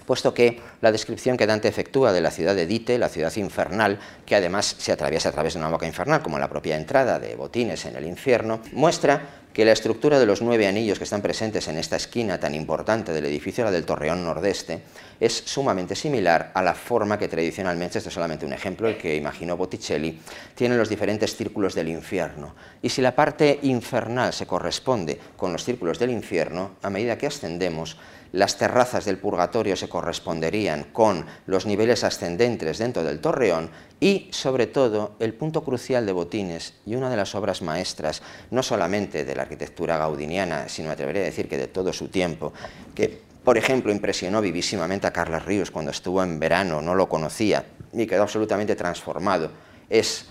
puesto 0.06 0.34
que 0.34 0.60
la 0.80 0.92
descripción 0.92 1.36
que 1.36 1.46
Dante 1.46 1.68
efectúa 1.68 2.12
de 2.12 2.20
la 2.20 2.30
ciudad 2.30 2.54
de 2.54 2.66
Dite, 2.66 2.98
la 2.98 3.08
ciudad 3.08 3.34
infernal, 3.36 3.98
que 4.26 4.36
además 4.36 4.76
se 4.78 4.92
atraviesa 4.92 5.30
a 5.30 5.32
través 5.32 5.54
de 5.54 5.60
una 5.60 5.68
boca 5.68 5.86
infernal, 5.86 6.22
como 6.22 6.38
la 6.38 6.48
propia 6.48 6.76
entrada 6.76 7.18
de 7.18 7.36
Botines 7.36 7.84
en 7.86 7.96
el 7.96 8.06
infierno, 8.06 8.60
muestra 8.72 9.44
que 9.54 9.64
la 9.64 9.70
estructura 9.70 10.18
de 10.18 10.26
los 10.26 10.42
nueve 10.42 10.66
anillos 10.66 10.98
que 10.98 11.04
están 11.04 11.22
presentes 11.22 11.68
en 11.68 11.78
esta 11.78 11.94
esquina 11.94 12.40
tan 12.40 12.56
importante 12.56 13.12
del 13.12 13.24
edificio, 13.26 13.64
la 13.64 13.70
del 13.70 13.86
Torreón 13.86 14.24
Nordeste, 14.24 14.82
es 15.20 15.32
sumamente 15.32 15.94
similar 15.94 16.50
a 16.54 16.60
la 16.60 16.74
forma 16.74 17.16
que 17.16 17.28
tradicionalmente, 17.28 17.98
esto 17.98 18.08
es 18.08 18.14
solamente 18.14 18.44
un 18.44 18.52
ejemplo, 18.52 18.88
el 18.88 18.98
que 18.98 19.14
imaginó 19.14 19.56
Botticelli, 19.56 20.20
tienen 20.56 20.76
los 20.76 20.88
diferentes 20.88 21.36
círculos 21.36 21.76
del 21.76 21.88
infierno. 21.88 22.56
Y 22.82 22.88
si 22.88 23.00
la 23.00 23.14
parte 23.14 23.60
infernal 23.62 24.32
se 24.32 24.44
corresponde 24.44 25.20
con 25.36 25.52
los 25.52 25.62
círculos 25.62 26.00
del 26.00 26.10
infierno, 26.10 26.72
a 26.82 26.90
medida 26.90 27.16
que 27.16 27.28
ascendemos, 27.28 27.96
las 28.34 28.58
terrazas 28.58 29.04
del 29.04 29.18
purgatorio 29.18 29.76
se 29.76 29.88
corresponderían 29.88 30.84
con 30.92 31.24
los 31.46 31.66
niveles 31.66 32.02
ascendentes 32.02 32.78
dentro 32.78 33.04
del 33.04 33.20
torreón 33.20 33.70
y, 34.00 34.28
sobre 34.32 34.66
todo, 34.66 35.14
el 35.20 35.34
punto 35.34 35.62
crucial 35.62 36.04
de 36.04 36.10
Botines 36.10 36.74
y 36.84 36.96
una 36.96 37.08
de 37.08 37.16
las 37.16 37.36
obras 37.36 37.62
maestras, 37.62 38.22
no 38.50 38.64
solamente 38.64 39.24
de 39.24 39.36
la 39.36 39.42
arquitectura 39.42 39.98
gaudiniana, 39.98 40.68
sino 40.68 40.88
me 40.88 40.94
atrevería 40.94 41.22
a 41.22 41.26
decir 41.26 41.48
que 41.48 41.56
de 41.56 41.68
todo 41.68 41.92
su 41.92 42.08
tiempo, 42.08 42.52
que, 42.92 43.22
por 43.44 43.56
ejemplo, 43.56 43.92
impresionó 43.92 44.40
vivísimamente 44.40 45.06
a 45.06 45.12
Carlos 45.12 45.44
Ríos 45.44 45.70
cuando 45.70 45.92
estuvo 45.92 46.20
en 46.20 46.40
verano, 46.40 46.82
no 46.82 46.96
lo 46.96 47.08
conocía 47.08 47.64
y 47.92 48.04
quedó 48.04 48.22
absolutamente 48.22 48.74
transformado, 48.74 49.52
es 49.88 50.26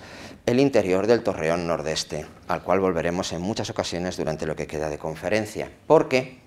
el 0.46 0.60
interior 0.60 1.08
del 1.08 1.24
torreón 1.24 1.66
nordeste, 1.68 2.26
al 2.50 2.64
cual 2.64 2.82
volveremos 2.82 3.32
en 3.32 3.42
muchas 3.42 3.70
ocasiones 3.70 4.18
durante 4.18 4.46
lo 4.46 4.58
que 4.58 4.68
queda 4.68 4.90
de 4.90 4.98
conferencia, 4.98 5.72
porque 5.88 6.43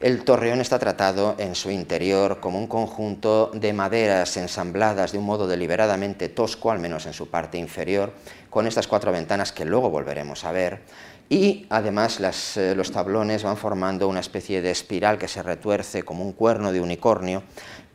el 0.00 0.24
torreón 0.24 0.62
está 0.62 0.78
tratado 0.78 1.34
en 1.38 1.54
su 1.54 1.70
interior 1.70 2.40
como 2.40 2.58
un 2.58 2.66
conjunto 2.66 3.50
de 3.52 3.74
maderas 3.74 4.36
ensambladas 4.38 5.12
de 5.12 5.18
un 5.18 5.26
modo 5.26 5.46
deliberadamente 5.46 6.30
tosco, 6.30 6.70
al 6.70 6.78
menos 6.78 7.04
en 7.04 7.12
su 7.12 7.28
parte 7.28 7.58
inferior, 7.58 8.12
con 8.48 8.66
estas 8.66 8.86
cuatro 8.86 9.12
ventanas 9.12 9.52
que 9.52 9.66
luego 9.66 9.90
volveremos 9.90 10.44
a 10.44 10.52
ver, 10.52 10.80
y 11.28 11.66
además 11.68 12.18
eh, 12.56 12.74
los 12.74 12.90
tablones 12.90 13.42
van 13.42 13.58
formando 13.58 14.08
una 14.08 14.20
especie 14.20 14.62
de 14.62 14.70
espiral 14.70 15.18
que 15.18 15.28
se 15.28 15.42
retuerce 15.42 16.02
como 16.02 16.24
un 16.24 16.32
cuerno 16.32 16.72
de 16.72 16.80
unicornio 16.80 17.42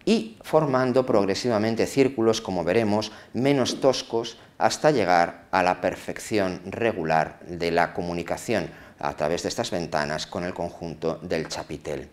y 0.05 0.37
formando 0.43 1.07
progresivamente 1.07 1.87
círculos, 1.87 2.39
como 2.39 2.63
veremos, 2.63 3.11
menos 3.33 3.81
toscos 3.81 4.37
hasta 4.59 4.91
llegar 4.91 5.45
a 5.51 5.63
la 5.63 5.81
perfección 5.81 6.61
regular 6.65 7.39
de 7.47 7.71
la 7.71 7.93
comunicación 7.93 8.69
a 8.99 9.13
través 9.15 9.43
de 9.43 9.49
estas 9.49 9.71
ventanas 9.71 10.27
con 10.27 10.43
el 10.43 10.53
conjunto 10.53 11.19
del 11.21 11.47
chapitel. 11.47 12.09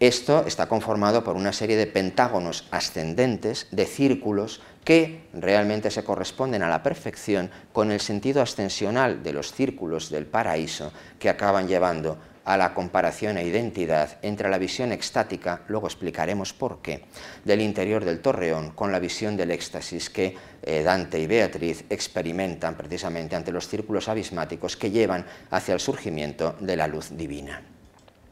Esto 0.00 0.44
está 0.46 0.66
conformado 0.66 1.22
por 1.22 1.36
una 1.36 1.52
serie 1.52 1.76
de 1.76 1.86
pentágonos 1.86 2.66
ascendentes, 2.72 3.68
de 3.70 3.86
círculos, 3.86 4.60
que 4.84 5.28
realmente 5.32 5.90
se 5.90 6.04
corresponden 6.04 6.62
a 6.62 6.68
la 6.68 6.82
perfección 6.82 7.50
con 7.72 7.90
el 7.90 8.00
sentido 8.00 8.42
ascensional 8.42 9.22
de 9.22 9.32
los 9.32 9.52
círculos 9.52 10.10
del 10.10 10.26
paraíso 10.26 10.92
que 11.18 11.28
acaban 11.30 11.68
llevando 11.68 12.18
a 12.44 12.56
la 12.56 12.74
comparación 12.74 13.38
e 13.38 13.46
identidad 13.46 14.18
entre 14.22 14.48
la 14.48 14.58
visión 14.58 14.92
extática, 14.92 15.62
luego 15.68 15.86
explicaremos 15.86 16.52
por 16.52 16.82
qué, 16.82 17.04
del 17.44 17.60
interior 17.60 18.04
del 18.04 18.20
torreón 18.20 18.70
con 18.70 18.92
la 18.92 18.98
visión 18.98 19.36
del 19.36 19.50
éxtasis 19.50 20.10
que 20.10 20.36
eh, 20.62 20.82
Dante 20.82 21.18
y 21.18 21.26
Beatriz 21.26 21.84
experimentan 21.90 22.76
precisamente 22.76 23.36
ante 23.36 23.52
los 23.52 23.68
círculos 23.68 24.08
abismáticos 24.08 24.76
que 24.76 24.90
llevan 24.90 25.26
hacia 25.50 25.74
el 25.74 25.80
surgimiento 25.80 26.56
de 26.60 26.76
la 26.76 26.86
luz 26.86 27.16
divina. 27.16 27.73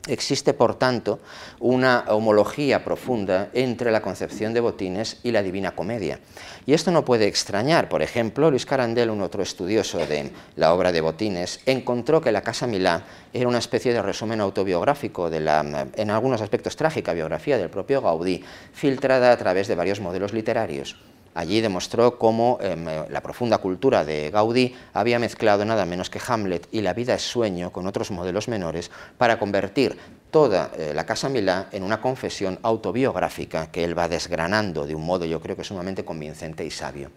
Existe, 0.09 0.53
por 0.53 0.74
tanto, 0.74 1.20
una 1.61 2.05
homología 2.09 2.84
profunda 2.84 3.50
entre 3.53 3.92
la 3.92 4.03
concepción 4.03 4.53
de 4.53 4.59
Botines 4.59 5.18
y 5.22 5.30
la 5.30 5.44
Divina 5.44 5.76
Comedia. 5.76 6.18
Y 6.66 6.72
esto 6.72 6.90
no 6.90 7.05
puede 7.05 7.28
extrañar. 7.28 7.88
Por 7.88 8.03
ejemplo, 8.03 8.50
Luis 8.50 8.66
Carandel, 8.66 9.11
un 9.11 9.20
otro 9.20 9.44
estudioso 9.44 9.98
de 9.98 10.32
la 10.57 10.74
obra 10.74 10.90
de 10.90 11.00
Botines, 11.00 11.61
encontró 11.66 12.20
que 12.20 12.32
la 12.32 12.42
Casa 12.42 12.66
Milá 12.66 13.05
era 13.32 13.46
una 13.46 13.59
especie 13.59 13.92
de 13.92 14.03
resumen 14.03 14.40
autobiográfico 14.40 15.30
de 15.30 15.38
la, 15.38 15.86
en 15.94 16.11
algunos 16.11 16.40
aspectos 16.40 16.74
trágica 16.74 17.12
biografía 17.12 17.57
del 17.57 17.70
propio 17.70 18.03
Gaudí, 18.03 18.42
filtrada 18.72 19.30
a 19.30 19.36
través 19.36 19.68
de 19.68 19.76
varios 19.76 20.00
modelos 20.00 20.32
literarios. 20.32 20.96
Allí 21.35 21.61
demostró 21.61 22.18
cómo 22.18 22.59
em, 22.61 22.85
la 23.09 23.20
profunda 23.22 23.59
cultura 23.59 24.05
de 24.05 24.30
Gaudí 24.30 24.74
había 24.93 25.18
mezclado 25.18 25.64
nada 25.64 25.87
menos 25.87 26.11
que 26.11 26.20
Hamlet 26.26 26.68
y 26.72 26.83
la 26.83 26.95
vida 26.95 27.14
es 27.14 27.22
sueño 27.22 27.72
con 27.72 27.87
otros 27.87 28.11
modelos 28.11 28.49
menores 28.49 28.91
para 29.16 29.39
convertir 29.39 29.97
toda 30.33 30.72
eh, 30.76 30.93
la 30.95 31.07
Casa 31.07 31.28
Milá 31.28 31.68
en 31.70 31.85
una 31.85 32.01
confesión 32.01 32.59
autobiográfica 32.62 33.70
que 33.70 33.85
él 33.85 33.97
va 33.97 34.09
desgranando 34.09 34.87
de 34.87 34.95
un 34.95 35.05
modo 35.05 35.26
yo 35.26 35.41
creo 35.41 35.55
que 35.55 35.62
sumamente 35.62 36.05
convincente 36.05 36.64
y 36.64 36.70
sabio. 36.70 37.11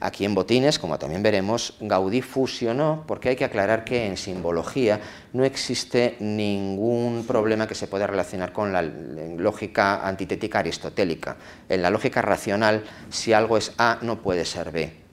Aquí 0.00 0.24
en 0.24 0.34
Botines, 0.34 0.78
como 0.78 0.98
también 0.98 1.22
veremos, 1.22 1.76
Gaudí 1.80 2.22
fusionó, 2.22 3.04
porque 3.06 3.28
hay 3.28 3.36
que 3.36 3.44
aclarar 3.44 3.84
que 3.84 4.06
en 4.06 4.16
simbología 4.16 4.98
no 5.34 5.44
existe 5.44 6.16
ningún 6.20 7.24
problema 7.28 7.68
que 7.68 7.74
se 7.74 7.86
pueda 7.86 8.06
relacionar 8.06 8.52
con 8.52 8.72
la 8.72 8.82
lógica 8.82 10.06
antitética 10.06 10.60
aristotélica. 10.60 11.36
En 11.68 11.82
la 11.82 11.90
lógica 11.90 12.22
racional, 12.22 12.82
si 13.10 13.34
algo 13.34 13.58
es 13.58 13.72
A, 13.76 13.98
no 14.00 14.22
puede 14.22 14.44
ser 14.46 14.72
B 14.72 15.03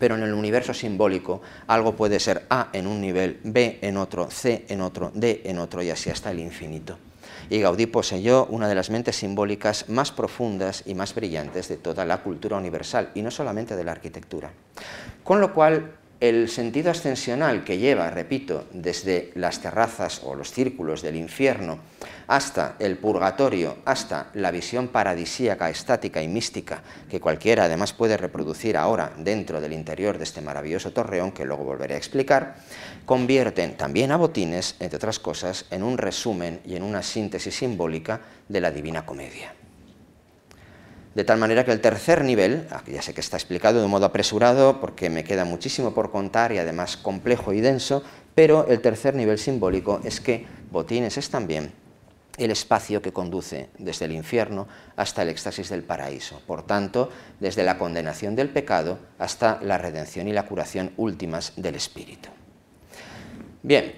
pero 0.00 0.16
en 0.16 0.22
el 0.22 0.32
universo 0.32 0.74
simbólico 0.74 1.42
algo 1.68 1.94
puede 1.94 2.18
ser 2.18 2.46
A 2.48 2.70
en 2.72 2.88
un 2.88 3.00
nivel, 3.00 3.38
B 3.44 3.78
en 3.82 3.98
otro, 3.98 4.28
C 4.30 4.64
en 4.68 4.80
otro, 4.80 5.12
D 5.14 5.42
en 5.44 5.58
otro 5.58 5.82
y 5.82 5.90
así 5.90 6.10
hasta 6.10 6.32
el 6.32 6.40
infinito. 6.40 6.98
Y 7.50 7.60
Gaudí 7.60 7.86
poseyó 7.86 8.46
una 8.46 8.66
de 8.66 8.74
las 8.74 8.90
mentes 8.90 9.16
simbólicas 9.16 9.88
más 9.88 10.10
profundas 10.10 10.84
y 10.86 10.94
más 10.94 11.14
brillantes 11.14 11.68
de 11.68 11.76
toda 11.76 12.04
la 12.04 12.22
cultura 12.22 12.56
universal, 12.56 13.10
y 13.14 13.22
no 13.22 13.30
solamente 13.30 13.76
de 13.76 13.84
la 13.84 13.92
arquitectura. 13.92 14.50
Con 15.22 15.40
lo 15.40 15.52
cual, 15.52 15.92
el 16.20 16.48
sentido 16.48 16.90
ascensional 16.90 17.64
que 17.64 17.78
lleva, 17.78 18.10
repito, 18.10 18.66
desde 18.72 19.32
las 19.34 19.60
terrazas 19.60 20.22
o 20.24 20.34
los 20.34 20.50
círculos 20.50 21.02
del 21.02 21.16
infierno 21.16 21.78
hasta 22.30 22.76
el 22.78 22.96
purgatorio, 22.96 23.78
hasta 23.84 24.30
la 24.34 24.52
visión 24.52 24.86
paradisíaca, 24.86 25.68
estática 25.68 26.22
y 26.22 26.28
mística 26.28 26.80
que 27.10 27.18
cualquiera 27.18 27.64
además 27.64 27.92
puede 27.92 28.16
reproducir 28.16 28.76
ahora 28.76 29.12
dentro 29.18 29.60
del 29.60 29.72
interior 29.72 30.16
de 30.16 30.22
este 30.22 30.40
maravilloso 30.40 30.92
torreón, 30.92 31.32
que 31.32 31.44
luego 31.44 31.64
volveré 31.64 31.94
a 31.94 31.98
explicar, 31.98 32.54
convierten 33.04 33.76
también 33.76 34.12
a 34.12 34.16
Botines, 34.16 34.76
entre 34.78 34.98
otras 34.98 35.18
cosas, 35.18 35.66
en 35.72 35.82
un 35.82 35.98
resumen 35.98 36.60
y 36.64 36.76
en 36.76 36.84
una 36.84 37.02
síntesis 37.02 37.52
simbólica 37.52 38.20
de 38.48 38.60
la 38.60 38.70
Divina 38.70 39.04
Comedia. 39.04 39.52
De 41.16 41.24
tal 41.24 41.40
manera 41.40 41.64
que 41.64 41.72
el 41.72 41.80
tercer 41.80 42.22
nivel, 42.22 42.68
ya 42.86 43.02
sé 43.02 43.12
que 43.12 43.22
está 43.22 43.38
explicado 43.38 43.80
de 43.80 43.86
un 43.86 43.90
modo 43.90 44.06
apresurado 44.06 44.80
porque 44.80 45.10
me 45.10 45.24
queda 45.24 45.44
muchísimo 45.44 45.94
por 45.94 46.12
contar 46.12 46.52
y 46.52 46.58
además 46.58 46.96
complejo 46.96 47.52
y 47.52 47.60
denso, 47.60 48.04
pero 48.36 48.68
el 48.68 48.80
tercer 48.80 49.16
nivel 49.16 49.40
simbólico 49.40 50.00
es 50.04 50.20
que 50.20 50.46
Botines 50.70 51.18
es 51.18 51.28
también 51.28 51.79
el 52.44 52.50
espacio 52.50 53.02
que 53.02 53.12
conduce 53.12 53.68
desde 53.78 54.06
el 54.06 54.12
infierno 54.12 54.66
hasta 54.96 55.22
el 55.22 55.28
éxtasis 55.28 55.68
del 55.68 55.82
paraíso. 55.82 56.40
Por 56.46 56.66
tanto, 56.66 57.10
desde 57.38 57.62
la 57.62 57.78
condenación 57.78 58.34
del 58.34 58.48
pecado 58.48 58.98
hasta 59.18 59.60
la 59.62 59.78
redención 59.78 60.26
y 60.26 60.32
la 60.32 60.46
curación 60.46 60.92
últimas 60.96 61.52
del 61.56 61.74
espíritu. 61.74 62.30
Bien, 63.62 63.92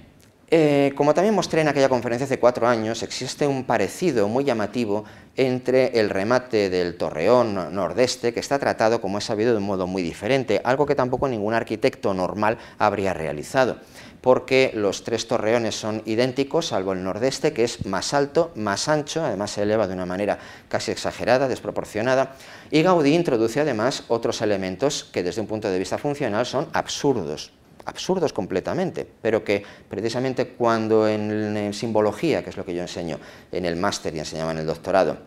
eh, 0.55 0.93
como 0.97 1.15
también 1.15 1.35
mostré 1.35 1.63
en 1.63 1.69
aquella 1.69 1.89
conferencia 1.89 2.27
hace 2.27 2.39
cuatro 2.39 2.69
años, 2.69 3.03
existe 3.03 3.47
un 3.47 3.65
parecido 3.65 4.29
muy 4.29 4.45
llamativo 4.45 5.05
entre 5.35 5.99
el 5.99 6.11
remate 6.11 6.69
del 6.69 6.99
torreón 6.99 7.75
nordeste, 7.75 8.35
que 8.35 8.41
está 8.41 8.59
tratado, 8.59 9.01
como 9.01 9.17
he 9.17 9.23
sabido, 9.23 9.53
de 9.53 9.59
un 9.59 9.65
modo 9.65 9.87
muy 9.87 10.03
diferente, 10.03 10.61
algo 10.63 10.85
que 10.85 10.95
tampoco 10.95 11.27
ningún 11.27 11.55
arquitecto 11.55 12.13
normal 12.13 12.59
habría 12.79 13.15
realizado, 13.15 13.79
porque 14.23 14.71
los 14.75 15.05
tres 15.05 15.27
torreones 15.29 15.75
son 15.75 16.03
idénticos, 16.07 16.69
salvo 16.69 16.93
el 16.93 17.05
nordeste, 17.05 17.53
que 17.53 17.65
es 17.65 17.85
más 17.85 18.15
alto, 18.15 18.53
más 18.55 18.89
ancho, 18.89 19.23
además 19.23 19.51
se 19.51 19.63
eleva 19.63 19.87
de 19.87 19.95
una 19.95 20.07
manera 20.07 20.39
casi 20.69 20.93
exagerada, 20.93 21.49
desproporcionada, 21.49 22.37
y 22.71 22.83
Gaudí 22.83 23.15
introduce 23.15 23.61
además 23.61 24.05
otros 24.09 24.41
elementos 24.41 25.05
que 25.13 25.23
desde 25.23 25.41
un 25.41 25.49
punto 25.49 25.69
de 25.69 25.79
vista 25.79 25.99
funcional 25.99 26.47
son 26.47 26.69
absurdos 26.73 27.53
absurdos 27.85 28.33
completamente, 28.33 29.05
pero 29.21 29.43
que 29.43 29.65
precisamente 29.89 30.49
cuando 30.49 31.09
en, 31.09 31.75
simbología, 31.75 32.45
que 32.45 32.51
es 32.51 32.57
lo 32.57 32.65
que 32.65 32.75
yo 32.75 32.83
enseño 32.83 33.19
en 33.51 33.65
el 33.65 33.75
máster 33.75 34.15
y 34.15 34.21
enseñaba 34.21 34.53
en 34.53 34.59
el 34.59 34.67
doctorado, 34.67 35.19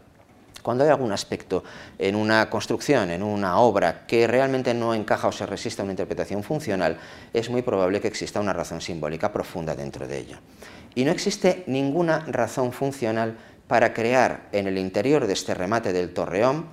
cuando 0.66 0.84
hay 0.84 0.90
algún 0.90 1.12
aspecto 1.12 1.64
en 2.00 2.16
una 2.16 2.50
construcción, 2.50 3.12
en 3.12 3.22
una 3.22 3.60
obra, 3.60 4.08
que 4.08 4.26
realmente 4.26 4.74
no 4.74 4.96
encaja 4.96 5.28
o 5.28 5.32
se 5.32 5.46
resiste 5.46 5.84
a 5.84 5.86
una 5.86 5.94
interpretación 5.94 6.42
funcional, 6.42 6.98
es 7.32 7.52
muy 7.52 7.62
probable 7.62 8.02
que 8.02 8.08
exista 8.08 8.40
una 8.40 8.52
razón 8.52 8.82
simbólica 8.82 9.32
profunda 9.32 9.76
dentro 9.76 10.08
de 10.08 10.18
ello. 10.18 10.38
Y 10.96 11.06
no 11.06 11.12
existe 11.12 11.64
ninguna 11.68 12.26
razón 12.26 12.72
funcional 12.72 13.38
para 13.68 13.94
crear 13.94 14.48
en 14.52 14.66
el 14.66 14.80
interior 14.80 15.28
de 15.28 15.34
este 15.34 15.54
remate 15.54 15.94
del 15.94 16.16
torreón 16.16 16.66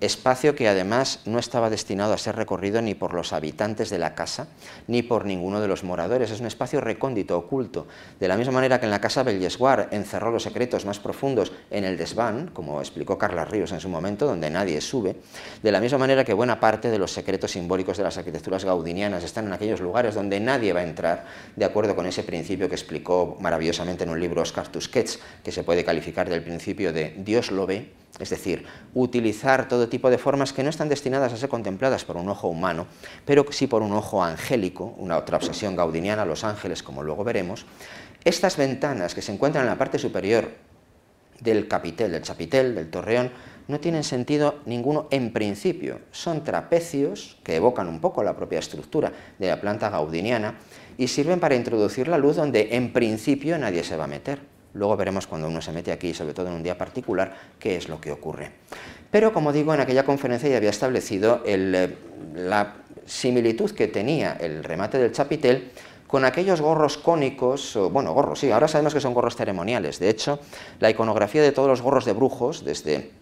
espacio 0.00 0.54
que 0.54 0.68
además 0.68 1.20
no 1.26 1.38
estaba 1.38 1.68
destinado 1.68 2.14
a 2.14 2.18
ser 2.18 2.36
recorrido 2.36 2.80
ni 2.80 2.94
por 2.94 3.12
los 3.12 3.32
habitantes 3.32 3.90
de 3.90 3.98
la 3.98 4.14
casa 4.14 4.48
ni 4.86 5.02
por 5.02 5.26
ninguno 5.26 5.60
de 5.60 5.68
los 5.68 5.84
moradores. 5.84 6.30
Es 6.30 6.40
un 6.40 6.46
espacio 6.46 6.80
recóndito, 6.80 7.36
oculto. 7.36 7.86
De 8.18 8.26
la 8.26 8.36
misma 8.36 8.54
manera 8.54 8.80
que 8.80 8.86
en 8.86 8.90
la 8.90 9.00
casa 9.00 9.22
Bellesguard 9.22 9.92
encerró 9.92 10.30
los 10.30 10.42
secretos 10.42 10.86
más 10.86 10.98
profundos 10.98 11.52
en 11.70 11.84
el 11.84 11.98
desván, 11.98 12.48
como 12.52 12.80
explicó 12.80 13.18
Carla 13.18 13.44
Ríos 13.44 13.72
en 13.72 13.80
su 13.80 13.88
momento, 13.88 14.26
donde 14.26 14.50
nadie 14.50 14.80
sube, 14.80 15.16
de 15.62 15.72
la 15.72 15.80
misma 15.80 15.98
manera 15.98 16.24
que 16.24 16.32
buena 16.32 16.58
parte 16.58 16.90
de 16.90 16.98
los 16.98 17.12
secretos 17.12 17.52
simbólicos 17.52 17.98
de 17.98 18.04
las 18.04 18.16
arquitecturas 18.16 18.64
gaudinianas 18.64 19.22
están 19.22 19.46
en 19.46 19.52
aquellos 19.52 19.80
lugares 19.80 20.14
donde 20.14 20.40
nadie 20.40 20.72
va 20.72 20.80
a 20.80 20.84
entrar, 20.84 21.26
de 21.56 21.64
acuerdo 21.64 21.94
con 21.94 22.06
ese 22.06 22.22
principio 22.22 22.68
que 22.68 22.74
explicó 22.74 23.36
maravillosamente 23.40 24.04
en 24.04 24.10
un 24.10 24.20
libro 24.20 24.42
Oscar 24.42 24.68
Tusquets, 24.68 25.18
que 25.44 25.52
se 25.52 25.62
puede 25.62 25.84
calificar 25.84 26.28
del 26.28 26.42
principio 26.42 26.92
de 26.92 27.14
Dios 27.18 27.50
lo 27.50 27.66
ve, 27.66 28.00
es 28.18 28.30
decir, 28.30 28.64
utilizar 28.94 29.68
todo 29.68 29.88
tipo 29.88 30.10
de 30.10 30.18
formas 30.18 30.52
que 30.52 30.62
no 30.62 30.70
están 30.70 30.88
destinadas 30.88 31.32
a 31.32 31.36
ser 31.36 31.48
contempladas 31.48 32.04
por 32.04 32.16
un 32.16 32.28
ojo 32.28 32.48
humano, 32.48 32.86
pero 33.24 33.46
sí 33.50 33.66
por 33.66 33.82
un 33.82 33.92
ojo 33.92 34.22
angélico, 34.22 34.94
una 34.98 35.16
otra 35.16 35.36
obsesión 35.36 35.76
gaudiniana, 35.76 36.24
los 36.24 36.44
ángeles, 36.44 36.82
como 36.82 37.02
luego 37.02 37.24
veremos. 37.24 37.64
Estas 38.24 38.56
ventanas 38.56 39.14
que 39.14 39.22
se 39.22 39.32
encuentran 39.32 39.64
en 39.64 39.70
la 39.70 39.78
parte 39.78 39.98
superior 39.98 40.50
del 41.40 41.68
capitel, 41.68 42.12
del 42.12 42.22
chapitel, 42.22 42.74
del 42.74 42.90
torreón, 42.90 43.30
no 43.68 43.80
tienen 43.80 44.04
sentido 44.04 44.56
ninguno 44.66 45.06
en 45.10 45.32
principio. 45.32 46.00
Son 46.10 46.44
trapecios 46.44 47.38
que 47.44 47.56
evocan 47.56 47.88
un 47.88 48.00
poco 48.00 48.22
la 48.22 48.36
propia 48.36 48.58
estructura 48.58 49.12
de 49.38 49.48
la 49.48 49.60
planta 49.60 49.88
gaudiniana 49.88 50.58
y 50.98 51.08
sirven 51.08 51.40
para 51.40 51.54
introducir 51.54 52.08
la 52.08 52.18
luz 52.18 52.36
donde 52.36 52.68
en 52.72 52.92
principio 52.92 53.56
nadie 53.56 53.84
se 53.84 53.96
va 53.96 54.04
a 54.04 54.08
meter. 54.08 54.49
Luego 54.74 54.96
veremos 54.96 55.26
cuando 55.26 55.48
uno 55.48 55.60
se 55.60 55.72
mete 55.72 55.92
aquí, 55.92 56.14
sobre 56.14 56.34
todo 56.34 56.48
en 56.48 56.54
un 56.54 56.62
día 56.62 56.78
particular, 56.78 57.34
qué 57.58 57.76
es 57.76 57.88
lo 57.88 58.00
que 58.00 58.12
ocurre. 58.12 58.50
Pero 59.10 59.32
como 59.32 59.52
digo, 59.52 59.74
en 59.74 59.80
aquella 59.80 60.04
conferencia 60.04 60.48
ya 60.48 60.56
había 60.56 60.70
establecido 60.70 61.42
eh, 61.44 61.96
la 62.34 62.76
similitud 63.06 63.72
que 63.72 63.88
tenía 63.88 64.34
el 64.34 64.62
remate 64.62 64.98
del 64.98 65.12
chapitel 65.12 65.72
con 66.06 66.24
aquellos 66.24 66.60
gorros 66.60 66.98
cónicos, 66.98 67.78
bueno, 67.92 68.12
gorros, 68.12 68.40
sí, 68.40 68.50
ahora 68.50 68.66
sabemos 68.66 68.94
que 68.94 69.00
son 69.00 69.14
gorros 69.14 69.36
ceremoniales. 69.36 70.00
De 70.00 70.08
hecho, 70.08 70.40
la 70.80 70.90
iconografía 70.90 71.40
de 71.40 71.52
todos 71.52 71.68
los 71.68 71.82
gorros 71.82 72.04
de 72.04 72.12
brujos, 72.12 72.64
desde 72.64 73.12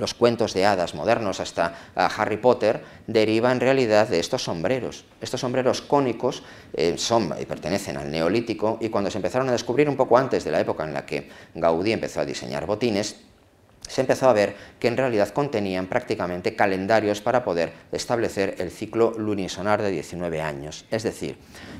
los 0.00 0.14
cuentos 0.14 0.54
de 0.54 0.66
hadas 0.66 0.94
modernos 0.94 1.38
hasta 1.38 1.74
Harry 1.94 2.38
Potter, 2.38 2.82
deriva 3.06 3.52
en 3.52 3.60
realidad 3.60 4.08
de 4.08 4.18
estos 4.18 4.44
sombreros. 4.44 5.04
Estos 5.20 5.40
sombreros 5.40 5.82
cónicos 5.82 6.42
eh, 6.72 6.94
son 6.96 7.34
y 7.40 7.44
pertenecen 7.44 7.96
al 7.96 8.10
neolítico 8.10 8.78
y 8.80 8.88
cuando 8.88 9.10
se 9.10 9.18
empezaron 9.18 9.48
a 9.48 9.52
descubrir 9.52 9.88
un 9.88 9.96
poco 9.96 10.16
antes 10.16 10.42
de 10.44 10.50
la 10.50 10.60
época 10.60 10.84
en 10.84 10.94
la 10.94 11.06
que 11.06 11.28
Gaudí 11.54 11.92
empezó 11.92 12.20
a 12.20 12.24
diseñar 12.24 12.66
botines, 12.66 13.16
se 13.90 14.02
empezó 14.02 14.28
a 14.28 14.32
ver 14.32 14.54
que 14.78 14.86
en 14.86 14.96
realidad 14.96 15.30
contenían 15.30 15.88
prácticamente 15.88 16.54
calendarios 16.54 17.20
para 17.20 17.42
poder 17.42 17.72
establecer 17.90 18.54
el 18.58 18.70
ciclo 18.70 19.12
lunisolar 19.18 19.82
de 19.82 19.90
19 19.90 20.40
años. 20.40 20.84
Es 20.92 21.02
decir, 21.02 21.36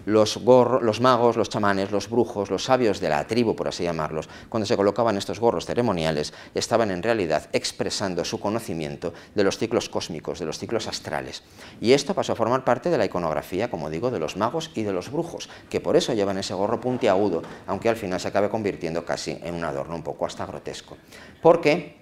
los, 0.06 0.40
los, 0.44 1.00
magos, 1.00 1.36
los 1.36 1.48
chamanes, 1.48 1.92
los 1.92 2.11
brujos, 2.11 2.50
los 2.50 2.64
sabios 2.64 2.98
de 2.98 3.11
la 3.11 3.26
tribu, 3.28 3.54
por 3.54 3.68
así 3.68 3.84
llamarlos, 3.84 4.28
cuando 4.48 4.66
se 4.66 4.76
colocaban 4.76 5.16
estos 5.16 5.38
gorros 5.38 5.66
ceremoniales, 5.66 6.34
estaban 6.52 6.90
en 6.90 7.04
realidad 7.04 7.48
expresando 7.52 8.24
su 8.24 8.40
conocimiento 8.40 9.14
de 9.36 9.44
los 9.44 9.58
ciclos 9.58 9.88
cósmicos, 9.88 10.40
de 10.40 10.46
los 10.46 10.58
ciclos 10.58 10.88
astrales. 10.88 11.44
Y 11.80 11.92
esto 11.92 12.14
pasó 12.14 12.32
a 12.32 12.36
formar 12.36 12.64
parte 12.64 12.90
de 12.90 12.98
la 12.98 13.04
iconografía, 13.04 13.70
como 13.70 13.88
digo, 13.88 14.11
de 14.11 14.18
los 14.18 14.36
magos 14.36 14.72
y 14.74 14.82
de 14.82 14.92
los 14.92 15.12
brujos, 15.12 15.48
que 15.68 15.80
por 15.80 15.94
eso 15.94 16.12
llevan 16.12 16.38
ese 16.38 16.54
gorro 16.54 16.80
puntiagudo, 16.80 17.42
aunque 17.68 17.88
al 17.88 17.96
final 17.96 18.18
se 18.18 18.26
acabe 18.26 18.48
convirtiendo 18.48 19.04
casi 19.04 19.38
en 19.44 19.54
un 19.54 19.62
adorno 19.62 19.94
un 19.94 20.02
poco 20.02 20.26
hasta 20.26 20.44
grotesco. 20.44 20.96
Porque 21.40 21.99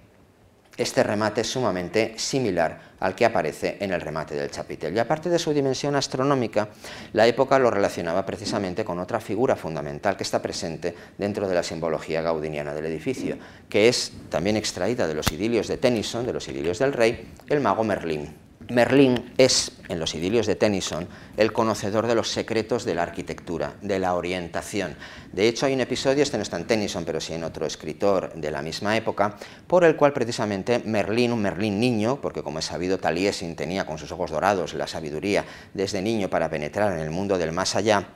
este 0.79 1.03
remate 1.03 1.41
es 1.41 1.47
sumamente 1.47 2.13
similar 2.17 2.89
al 3.01 3.13
que 3.15 3.25
aparece 3.25 3.77
en 3.79 3.91
el 3.91 4.01
remate 4.01 4.35
del 4.35 4.49
chapitel. 4.49 4.95
Y 4.95 4.99
aparte 4.99 5.29
de 5.29 5.37
su 5.37 5.53
dimensión 5.53 5.95
astronómica, 5.95 6.69
la 7.13 7.27
época 7.27 7.59
lo 7.59 7.69
relacionaba 7.69 8.25
precisamente 8.25 8.85
con 8.85 8.97
otra 8.99 9.19
figura 9.19 9.55
fundamental 9.55 10.15
que 10.15 10.23
está 10.23 10.41
presente 10.41 10.95
dentro 11.17 11.47
de 11.47 11.55
la 11.55 11.63
simbología 11.63 12.21
gaudiniana 12.21 12.73
del 12.73 12.85
edificio, 12.85 13.37
que 13.69 13.89
es 13.89 14.11
también 14.29 14.57
extraída 14.57 15.07
de 15.07 15.15
los 15.15 15.31
idilios 15.31 15.67
de 15.67 15.77
Tennyson, 15.77 16.25
de 16.25 16.33
los 16.33 16.47
idilios 16.47 16.79
del 16.79 16.93
rey, 16.93 17.27
el 17.47 17.59
mago 17.59 17.83
Merlín. 17.83 18.48
Merlín 18.69 19.33
es, 19.37 19.71
en 19.87 19.99
los 19.99 20.13
idilios 20.13 20.45
de 20.45 20.55
Tennyson, 20.55 21.07
el 21.37 21.51
conocedor 21.51 22.05
de 22.05 22.13
los 22.13 22.29
secretos 22.29 22.85
de 22.85 22.93
la 22.93 23.03
arquitectura, 23.03 23.73
de 23.81 23.97
la 23.97 24.13
orientación. 24.13 24.95
De 25.31 25.47
hecho, 25.47 25.65
hay 25.65 25.73
un 25.73 25.81
episodio, 25.81 26.21
este 26.21 26.37
no 26.37 26.43
está 26.43 26.57
en 26.57 26.67
Tennyson, 26.67 27.03
pero 27.03 27.19
sí 27.19 27.33
en 27.33 27.43
otro 27.43 27.65
escritor 27.65 28.31
de 28.35 28.51
la 28.51 28.61
misma 28.61 28.95
época, 28.95 29.37
por 29.65 29.83
el 29.83 29.95
cual 29.95 30.13
precisamente 30.13 30.83
Merlín, 30.85 31.33
un 31.33 31.41
Merlín 31.41 31.79
niño, 31.79 32.21
porque 32.21 32.43
como 32.43 32.59
es 32.59 32.65
sabido, 32.65 32.99
Taliesin 32.99 33.55
tenía 33.55 33.87
con 33.87 33.97
sus 33.97 34.11
ojos 34.11 34.29
dorados 34.29 34.75
la 34.75 34.85
sabiduría 34.85 35.45
desde 35.73 36.01
niño 36.01 36.29
para 36.29 36.49
penetrar 36.49 36.93
en 36.93 36.99
el 36.99 37.09
mundo 37.09 37.39
del 37.39 37.51
más 37.51 37.75
allá, 37.75 38.07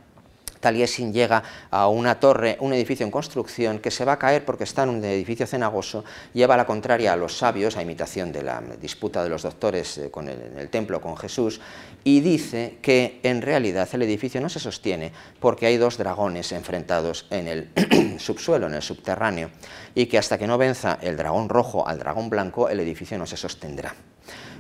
Taliesin 0.64 1.12
llega 1.12 1.44
a 1.70 1.90
una 1.90 2.20
torre, 2.20 2.58
un 2.62 2.74
edificio 2.74 3.06
en 3.06 3.12
construcción 3.12 3.80
que 3.80 3.92
se 3.92 4.06
va 4.06 4.14
a 4.14 4.18
caer 4.20 4.46
porque 4.46 4.64
está 4.64 4.84
en 4.84 4.90
un 4.90 5.04
edificio 5.04 5.46
cenagoso, 5.46 6.06
lleva 6.34 6.56
la 6.56 6.66
contraria 6.66 7.12
a 7.12 7.18
los 7.18 7.38
sabios, 7.38 7.76
a 7.76 7.82
imitación 7.82 8.32
de 8.32 8.44
la 8.44 8.64
disputa 8.82 9.22
de 9.24 9.30
los 9.30 9.44
doctores 9.44 9.98
eh, 9.98 10.10
con 10.10 10.30
el, 10.30 10.42
en 10.42 10.58
el 10.58 10.70
templo 10.70 11.02
con 11.02 11.18
Jesús, 11.18 11.60
y 12.06 12.22
dice 12.22 12.78
que 12.82 13.20
en 13.24 13.42
realidad 13.42 13.90
el 13.92 14.04
edificio 14.04 14.40
no 14.40 14.48
se 14.48 14.60
sostiene 14.60 15.12
porque 15.40 15.66
hay 15.66 15.76
dos 15.76 15.98
dragones 15.98 16.54
enfrentados 16.54 17.28
en 17.30 17.48
el 17.48 17.70
subsuelo, 18.20 18.68
en 18.68 18.76
el 18.76 18.82
subterráneo, 18.82 19.50
y 19.94 20.06
que 20.06 20.18
hasta 20.18 20.38
que 20.38 20.48
no 20.48 20.58
venza 20.58 20.98
el 21.02 21.18
dragón 21.18 21.50
rojo 21.50 21.86
al 21.86 22.00
dragón 22.00 22.30
blanco, 22.30 22.70
el 22.70 22.80
edificio 22.80 23.18
no 23.18 23.26
se 23.26 23.36
sostendrá. 23.36 23.94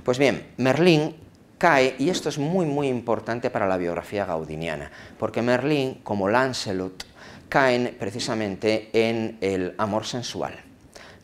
Pues 0.04 0.18
bien, 0.18 0.51
Merlín 0.58 1.16
cae, 1.58 1.95
y 1.97 2.10
esto 2.10 2.30
es 2.30 2.38
muy 2.38 2.66
muy 2.66 2.88
importante 2.88 3.49
para 3.49 3.68
la 3.68 3.78
biografía 3.78 4.26
gaudiniana, 4.26 4.91
porque 5.18 5.41
Merlín, 5.41 6.01
como 6.04 6.30
Lancelot, 6.30 7.06
caen 7.49 7.95
precisamente 7.99 8.89
en 8.93 9.38
el 9.41 9.76
amor 9.78 10.06
sensual. 10.06 10.54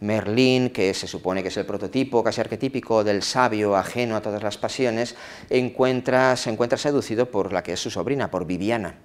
Merlín, 0.01 0.69
que 0.69 0.93
se 0.93 1.07
supone 1.07 1.41
que 1.41 1.49
es 1.49 1.57
el 1.57 1.65
prototipo 1.65 2.23
casi 2.23 2.39
arquetípico 2.39 3.03
del 3.03 3.21
sabio 3.21 3.75
ajeno 3.75 4.15
a 4.15 4.21
todas 4.21 4.41
las 4.41 4.57
pasiones, 4.57 5.15
encuentra, 5.49 6.37
se 6.37 6.49
encuentra 6.49 6.77
seducido 6.77 7.29
por 7.29 7.51
la 7.51 7.63
que 7.63 7.73
es 7.73 7.79
su 7.79 7.89
sobrina, 7.89 8.31
por 8.31 8.45
Viviana. 8.45 8.95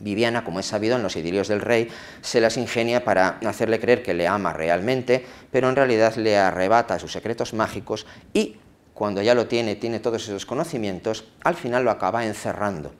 Viviana, 0.00 0.42
como 0.42 0.58
es 0.58 0.66
sabido 0.66 0.96
en 0.96 1.02
los 1.02 1.16
idilios 1.16 1.48
del 1.48 1.60
rey, 1.60 1.88
se 2.22 2.40
las 2.40 2.56
ingenia 2.56 3.04
para 3.04 3.38
hacerle 3.46 3.78
creer 3.78 4.02
que 4.02 4.14
le 4.14 4.26
ama 4.26 4.52
realmente, 4.52 5.24
pero 5.50 5.68
en 5.68 5.76
realidad 5.76 6.16
le 6.16 6.38
arrebata 6.38 6.98
sus 6.98 7.12
secretos 7.12 7.52
mágicos 7.52 8.06
y 8.32 8.56
cuando 8.94 9.22
ya 9.22 9.34
lo 9.34 9.46
tiene, 9.46 9.76
tiene 9.76 10.00
todos 10.00 10.24
esos 10.24 10.46
conocimientos, 10.46 11.24
al 11.42 11.54
final 11.54 11.84
lo 11.84 11.90
acaba 11.90 12.26
encerrando. 12.26 12.92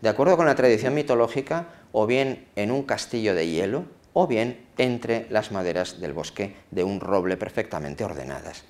De 0.00 0.08
acuerdo 0.08 0.36
con 0.36 0.46
la 0.46 0.54
tradición 0.54 0.94
mitológica, 0.94 1.68
o 1.92 2.06
bien 2.06 2.46
en 2.56 2.70
un 2.70 2.84
castillo 2.84 3.34
de 3.34 3.48
hielo, 3.48 3.84
o 4.12 4.26
bien 4.26 4.66
entre 4.78 5.26
las 5.30 5.52
maderas 5.52 6.00
del 6.00 6.12
bosque 6.12 6.56
de 6.70 6.84
un 6.84 7.00
roble 7.00 7.36
perfectamente 7.36 8.04
ordenadas, 8.04 8.64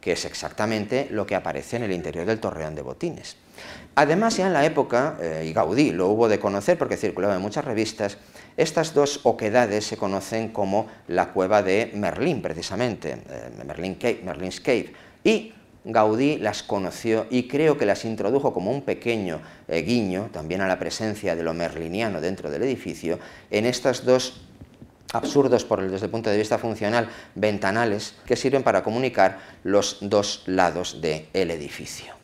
que 0.00 0.12
es 0.12 0.24
exactamente 0.24 1.08
lo 1.10 1.26
que 1.26 1.34
aparece 1.34 1.76
en 1.76 1.84
el 1.84 1.92
interior 1.92 2.26
del 2.26 2.40
torreón 2.40 2.74
de 2.74 2.82
Botines. 2.82 3.36
Además, 3.94 4.36
ya 4.36 4.46
en 4.46 4.52
la 4.52 4.64
época, 4.64 5.16
eh, 5.20 5.46
y 5.48 5.52
Gaudí 5.52 5.90
lo 5.90 6.08
hubo 6.08 6.28
de 6.28 6.38
conocer 6.38 6.76
porque 6.78 6.96
circulaba 6.96 7.34
en 7.34 7.42
muchas 7.42 7.64
revistas, 7.64 8.18
estas 8.56 8.94
dos 8.94 9.20
oquedades 9.24 9.86
se 9.86 9.96
conocen 9.96 10.50
como 10.50 10.86
la 11.08 11.32
cueva 11.32 11.62
de 11.62 11.90
Merlín, 11.94 12.42
precisamente, 12.42 13.18
eh, 13.28 14.20
Merlin's 14.24 14.60
Cave, 14.60 14.92
y 15.24 15.52
Gaudí 15.88 16.38
las 16.38 16.64
conoció 16.64 17.28
y 17.30 17.46
creo 17.46 17.78
que 17.78 17.86
las 17.86 18.04
introdujo 18.04 18.52
como 18.52 18.72
un 18.72 18.82
pequeño 18.82 19.40
eh, 19.68 19.82
guiño 19.82 20.30
también 20.32 20.60
a 20.60 20.66
la 20.66 20.80
presencia 20.80 21.36
de 21.36 21.44
lo 21.44 21.54
merliniano 21.54 22.20
dentro 22.20 22.50
del 22.50 22.64
edificio 22.64 23.20
en 23.52 23.66
estas 23.66 24.04
dos 24.04 24.40
absurdos 25.12 25.64
por 25.64 25.78
el, 25.78 25.92
desde 25.92 26.06
el 26.06 26.10
punto 26.10 26.28
de 26.28 26.38
vista 26.38 26.58
funcional 26.58 27.08
ventanales 27.36 28.16
que 28.26 28.34
sirven 28.34 28.64
para 28.64 28.82
comunicar 28.82 29.38
los 29.62 29.98
dos 30.00 30.42
lados 30.46 31.00
del 31.00 31.50
edificio. 31.52 32.15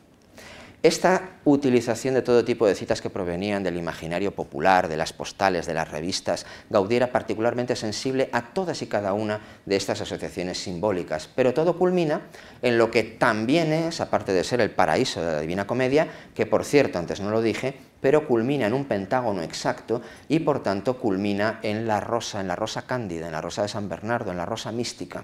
Esta 0.83 1.39
utilización 1.45 2.13
de 2.13 2.21
todo 2.21 2.43
tipo 2.43 2.67
de 2.67 2.75
citas 2.75 3.01
que 3.01 3.09
provenían 3.09 3.63
del 3.63 3.77
imaginario 3.77 4.35
popular, 4.35 4.89
de 4.89 4.97
las 4.97 5.13
postales, 5.13 5.65
de 5.65 5.73
las 5.73 5.89
revistas, 5.89 6.45
Gaudí 6.69 6.97
era 6.97 7.09
particularmente 7.09 7.77
sensible 7.77 8.27
a 8.33 8.53
todas 8.53 8.81
y 8.81 8.87
cada 8.87 9.13
una 9.13 9.39
de 9.65 9.77
estas 9.77 10.01
asociaciones 10.01 10.57
simbólicas, 10.57 11.29
pero 11.33 11.53
todo 11.53 11.79
culmina 11.79 12.23
en 12.61 12.77
lo 12.77 12.91
que 12.91 13.03
también 13.03 13.71
es, 13.71 14.01
aparte 14.01 14.33
de 14.33 14.43
ser 14.43 14.59
el 14.59 14.71
paraíso 14.71 15.23
de 15.23 15.31
la 15.31 15.39
Divina 15.39 15.65
Comedia, 15.65 16.09
que 16.35 16.45
por 16.45 16.65
cierto, 16.65 16.99
antes 16.99 17.21
no 17.21 17.31
lo 17.31 17.41
dije, 17.41 17.75
pero 18.03 18.27
culmina 18.27 18.67
en 18.67 18.73
un 18.73 18.83
pentágono 18.83 19.41
exacto 19.41 20.01
y 20.27 20.39
por 20.39 20.61
tanto 20.61 20.99
culmina 20.99 21.61
en 21.63 21.87
la 21.87 22.01
rosa, 22.01 22.41
en 22.41 22.49
la 22.49 22.55
rosa 22.57 22.81
cándida, 22.81 23.27
en 23.27 23.31
la 23.31 23.39
rosa 23.39 23.61
de 23.61 23.69
San 23.69 23.87
Bernardo, 23.87 24.29
en 24.29 24.37
la 24.37 24.45
rosa 24.45 24.73
mística. 24.73 25.23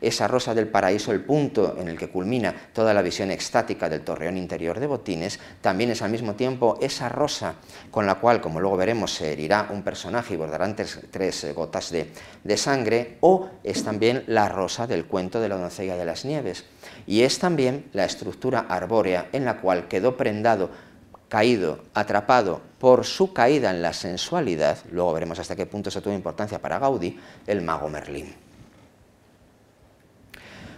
Esa 0.00 0.26
rosa 0.26 0.52
del 0.52 0.66
paraíso, 0.66 1.12
el 1.12 1.22
punto 1.22 1.76
en 1.78 1.86
el 1.86 1.96
que 1.96 2.08
culmina 2.08 2.52
toda 2.72 2.92
la 2.92 3.00
visión 3.00 3.30
extática 3.30 3.88
del 3.88 4.02
torreón 4.02 4.36
interior 4.36 4.80
de 4.80 4.88
Botines, 4.88 5.38
también 5.60 5.90
es 5.90 6.02
al 6.02 6.10
mismo 6.10 6.34
tiempo 6.34 6.78
esa 6.82 7.08
rosa 7.08 7.54
con 7.92 8.06
la 8.06 8.16
cual, 8.16 8.40
como 8.40 8.60
luego 8.60 8.76
veremos, 8.76 9.14
se 9.14 9.32
herirá 9.32 9.68
un 9.70 9.84
personaje 9.84 10.34
y 10.34 10.36
bordarán 10.36 10.74
tres, 10.74 11.54
gotas 11.54 11.90
de, 11.92 12.10
de 12.42 12.56
sangre, 12.56 13.18
o 13.20 13.48
es 13.62 13.84
también 13.84 14.24
la 14.26 14.48
rosa 14.48 14.88
del 14.88 15.06
cuento 15.06 15.40
de 15.40 15.48
la 15.48 15.56
doncella 15.56 15.96
de 15.96 16.04
las 16.04 16.24
nieves. 16.24 16.64
y 17.06 17.22
es 17.22 17.38
también 17.38 17.86
la 17.92 18.04
estructura 18.04 18.66
arbórea 18.68 19.28
en 19.32 19.44
la 19.44 19.60
cual 19.60 19.86
quedó 19.86 20.16
prendado, 20.16 20.70
caído, 21.28 21.80
atrapado 21.94 22.60
por 22.78 23.04
su 23.04 23.32
caída 23.32 23.70
en 23.70 23.82
la 23.82 23.92
sensualidad, 23.92 24.78
luego 24.90 25.12
veremos 25.12 25.38
hasta 25.38 25.56
qué 25.56 25.66
punto 25.66 25.88
eso 25.88 26.02
tuvo 26.02 26.14
importancia 26.14 26.60
para 26.60 26.78
Gaudí, 26.78 27.18
el 27.46 27.62
mago 27.62 27.88
Merlín. 27.88 28.45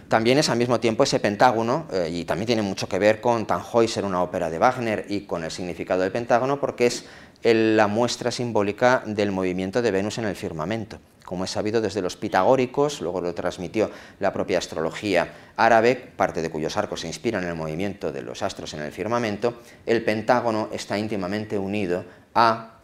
También 0.09 0.39
es 0.39 0.49
al 0.49 0.57
mismo 0.57 0.79
tiempo 0.79 1.03
ese 1.03 1.19
pentágono, 1.19 1.85
eh, 1.91 2.09
y 2.11 2.25
también 2.25 2.47
tiene 2.47 2.63
mucho 2.63 2.89
que 2.89 2.97
ver 2.97 3.21
con 3.21 3.45
Tannhäuser, 3.45 4.03
una 4.03 4.23
ópera 4.23 4.49
de 4.49 4.57
Wagner, 4.57 5.05
y 5.07 5.21
con 5.21 5.43
el 5.43 5.51
significado 5.51 6.01
del 6.01 6.11
pentágono, 6.11 6.59
porque 6.59 6.87
es 6.87 7.05
la 7.43 7.87
muestra 7.87 8.31
simbólica 8.31 9.03
del 9.05 9.31
movimiento 9.31 9.83
de 9.83 9.91
Venus 9.91 10.17
en 10.17 10.25
el 10.25 10.35
firmamento. 10.35 10.97
Como 11.25 11.43
es 11.43 11.51
sabido 11.51 11.79
desde 11.79 12.01
los 12.01 12.17
pitagóricos, 12.17 13.01
luego 13.01 13.21
lo 13.21 13.35
transmitió 13.35 13.91
la 14.19 14.33
propia 14.33 14.57
astrología 14.57 15.31
árabe, 15.55 15.95
parte 15.95 16.41
de 16.41 16.49
cuyos 16.49 16.75
arcos 16.75 17.01
se 17.01 17.07
inspiran 17.07 17.43
en 17.43 17.49
el 17.49 17.55
movimiento 17.55 18.11
de 18.11 18.23
los 18.23 18.41
astros 18.41 18.73
en 18.73 18.81
el 18.81 18.91
firmamento, 18.91 19.61
el 19.85 20.03
pentágono 20.03 20.69
está 20.73 20.97
íntimamente 20.97 21.59
unido 21.59 22.03
a 22.33 22.79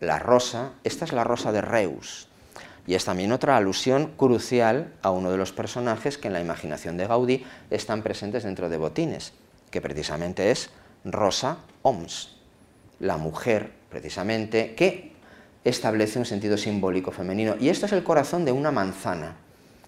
la 0.00 0.18
rosa, 0.18 0.72
esta 0.84 1.06
es 1.06 1.14
la 1.14 1.24
rosa 1.24 1.52
de 1.52 1.62
Reus, 1.62 2.28
y 2.86 2.94
es 2.94 3.04
también 3.04 3.32
otra 3.32 3.56
alusión 3.56 4.12
crucial 4.16 4.92
a 5.02 5.10
uno 5.10 5.30
de 5.30 5.36
los 5.36 5.52
personajes 5.52 6.18
que 6.18 6.28
en 6.28 6.34
la 6.34 6.40
imaginación 6.40 6.96
de 6.96 7.06
Gaudí 7.06 7.44
están 7.70 8.02
presentes 8.02 8.44
dentro 8.44 8.68
de 8.68 8.76
Botines, 8.76 9.32
que 9.70 9.80
precisamente 9.80 10.50
es 10.50 10.70
Rosa 11.04 11.58
Oms, 11.82 12.36
la 13.00 13.16
mujer 13.16 13.72
precisamente 13.90 14.74
que 14.74 15.12
establece 15.64 16.18
un 16.18 16.24
sentido 16.24 16.56
simbólico 16.56 17.10
femenino. 17.10 17.56
Y 17.58 17.68
esto 17.68 17.86
es 17.86 17.92
el 17.92 18.04
corazón 18.04 18.44
de 18.44 18.52
una 18.52 18.70
manzana, 18.70 19.36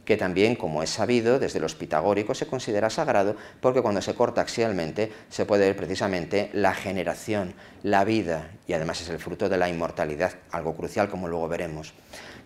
que 0.05 0.17
también, 0.17 0.57
como 0.57 0.83
es 0.83 0.91
sabido, 0.91 1.39
desde 1.39 1.61
los 1.61 1.75
pitagóricos 1.75 2.39
se 2.39 2.47
considera 2.47 2.89
sagrado 2.89 3.37
porque 3.61 3.83
cuando 3.83 4.01
se 4.01 4.15
corta 4.15 4.41
axialmente 4.41 5.13
se 5.29 5.45
puede 5.45 5.67
ver 5.67 5.77
precisamente 5.77 6.51
la 6.55 6.73
generación, 6.73 7.53
la 7.83 8.05
vida, 8.05 8.51
y 8.67 8.73
además 8.73 9.03
es 9.03 9.11
el 9.11 9.19
fruto 9.19 9.49
de 9.51 9.59
la 9.59 9.69
inmortalidad, 9.69 10.33
algo 10.51 10.75
crucial 10.75 11.11
como 11.11 11.29
luego 11.29 11.47
veremos. 11.47 11.93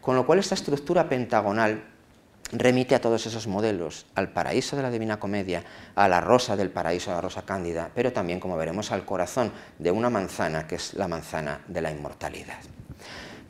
Con 0.03 0.16
lo 0.16 0.26
cual 0.26 0.40
esta 0.40 0.57
estructura 0.57 1.09
pentagonal 1.09 1.84
remite 2.53 2.94
a 2.94 3.00
todos 3.00 3.24
esos 3.24 3.46
modelos, 3.46 4.05
al 4.14 4.30
paraíso 4.30 4.76
de 4.76 4.82
la 4.82 4.90
Divina 4.90 5.18
Comedia, 5.18 5.64
a 5.94 6.09
la 6.09 6.20
rosa 6.20 6.57
del 6.57 6.70
paraíso, 6.70 7.11
a 7.11 7.14
la 7.14 7.20
rosa 7.20 7.42
cándida, 7.42 7.90
pero 7.94 8.12
también, 8.12 8.40
como 8.40 8.57
veremos, 8.57 8.92
al 8.92 9.05
corazón 9.05 9.53
de 9.78 9.90
una 9.90 10.11
manzana, 10.11 10.66
que 10.66 10.74
es 10.74 10.94
la 10.94 11.09
manzana 11.09 11.62
de 11.66 11.80
la 11.80 11.90
inmortalidad. 11.90 12.59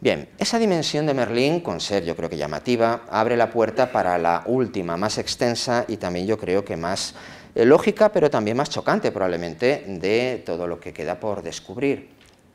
Bien, 0.00 0.28
esa 0.36 0.58
dimensión 0.58 1.06
de 1.06 1.14
Merlín, 1.14 1.60
con 1.60 1.80
ser 1.80 2.04
yo 2.04 2.16
creo 2.16 2.28
que 2.28 2.36
llamativa, 2.36 3.02
abre 3.08 3.36
la 3.36 3.50
puerta 3.50 3.90
para 3.90 4.18
la 4.18 4.42
última, 4.46 4.96
más 4.96 5.16
extensa 5.18 5.84
y 5.88 5.96
también 5.96 6.26
yo 6.26 6.38
creo 6.38 6.64
que 6.64 6.76
más 6.76 7.14
eh, 7.54 7.64
lógica, 7.64 8.10
pero 8.12 8.28
también 8.28 8.56
más 8.56 8.68
chocante 8.68 9.10
probablemente, 9.10 9.84
de 9.86 10.42
todo 10.44 10.66
lo 10.66 10.80
que 10.80 10.92
queda 10.92 11.18
por 11.18 11.42
descubrir, 11.42 12.10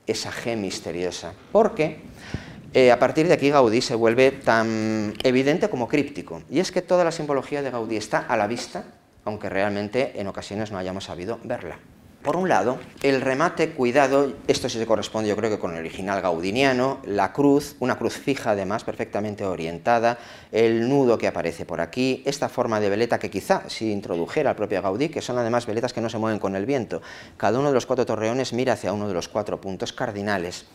esa 0.06 0.32
G 0.32 0.56
misteriosa. 0.58 1.34
Porque 1.52 2.02
eh, 2.74 2.92
a 2.92 3.00
partir 3.00 3.28
de 3.28 3.34
aquí 3.34 3.50
Gaudí 3.50 3.82
se 3.82 3.96
vuelve 3.96 4.32
tan 4.32 5.14
evidente 5.24 5.70
como 5.70 5.88
críptico. 5.88 6.42
Y 6.50 6.60
es 6.60 6.72
que 6.72 6.82
toda 6.82 7.04
la 7.04 7.12
simbología 7.12 7.62
de 7.62 7.72
Gaudí 7.72 7.98
está 7.98 8.20
a 8.20 8.38
la 8.38 8.48
vista, 8.48 8.84
aunque 9.26 9.50
realmente 9.50 10.20
en 10.20 10.28
ocasiones 10.28 10.72
no 10.72 10.78
hayamos 10.78 11.06
sabido 11.06 11.40
verla. 11.44 11.80
Por 12.28 12.36
un 12.36 12.50
lado, 12.50 12.78
el 13.04 13.22
remate 13.22 13.70
cuidado, 13.70 14.34
esto 14.48 14.68
sí 14.68 14.78
se 14.80 14.86
corresponde 14.86 15.30
yo 15.30 15.38
creo 15.38 15.50
que 15.50 15.60
con 15.60 15.72
el 15.72 15.80
original 15.80 16.20
gaudiniano, 16.20 16.98
la 17.06 17.32
cruz, 17.32 17.78
una 17.80 17.98
cruz 17.98 18.16
fija 18.16 18.52
además, 18.52 18.84
perfectamente 18.84 19.46
orientada, 19.46 20.18
el 20.52 20.90
nudo 20.90 21.18
que 21.18 21.28
aparece 21.28 21.66
por 21.66 21.80
aquí, 21.80 22.24
esta 22.26 22.50
forma 22.50 22.82
de 22.82 22.90
veleta 22.90 23.18
que 23.18 23.30
quizá 23.30 23.70
si 23.70 23.94
introdujera 23.94 24.50
el 24.50 24.56
propio 24.58 24.82
Gaudí, 24.82 25.08
que 25.08 25.22
son 25.22 25.38
además 25.38 25.66
veletas 25.68 25.94
que 25.94 26.02
no 26.02 26.10
se 26.10 26.18
mueven 26.18 26.40
con 26.40 26.58
el 26.58 26.66
viento. 26.66 27.02
Cada 27.38 27.60
uno 27.60 27.70
de 27.70 27.76
los 27.76 27.86
cuatro 27.86 28.06
torreones 28.06 28.52
mira 28.52 28.74
hacia 28.74 28.92
uno 28.92 29.08
de 29.08 29.14
los 29.14 29.30
cuatro 29.30 29.62
puntos 29.62 29.94
cardinales. 29.94 30.66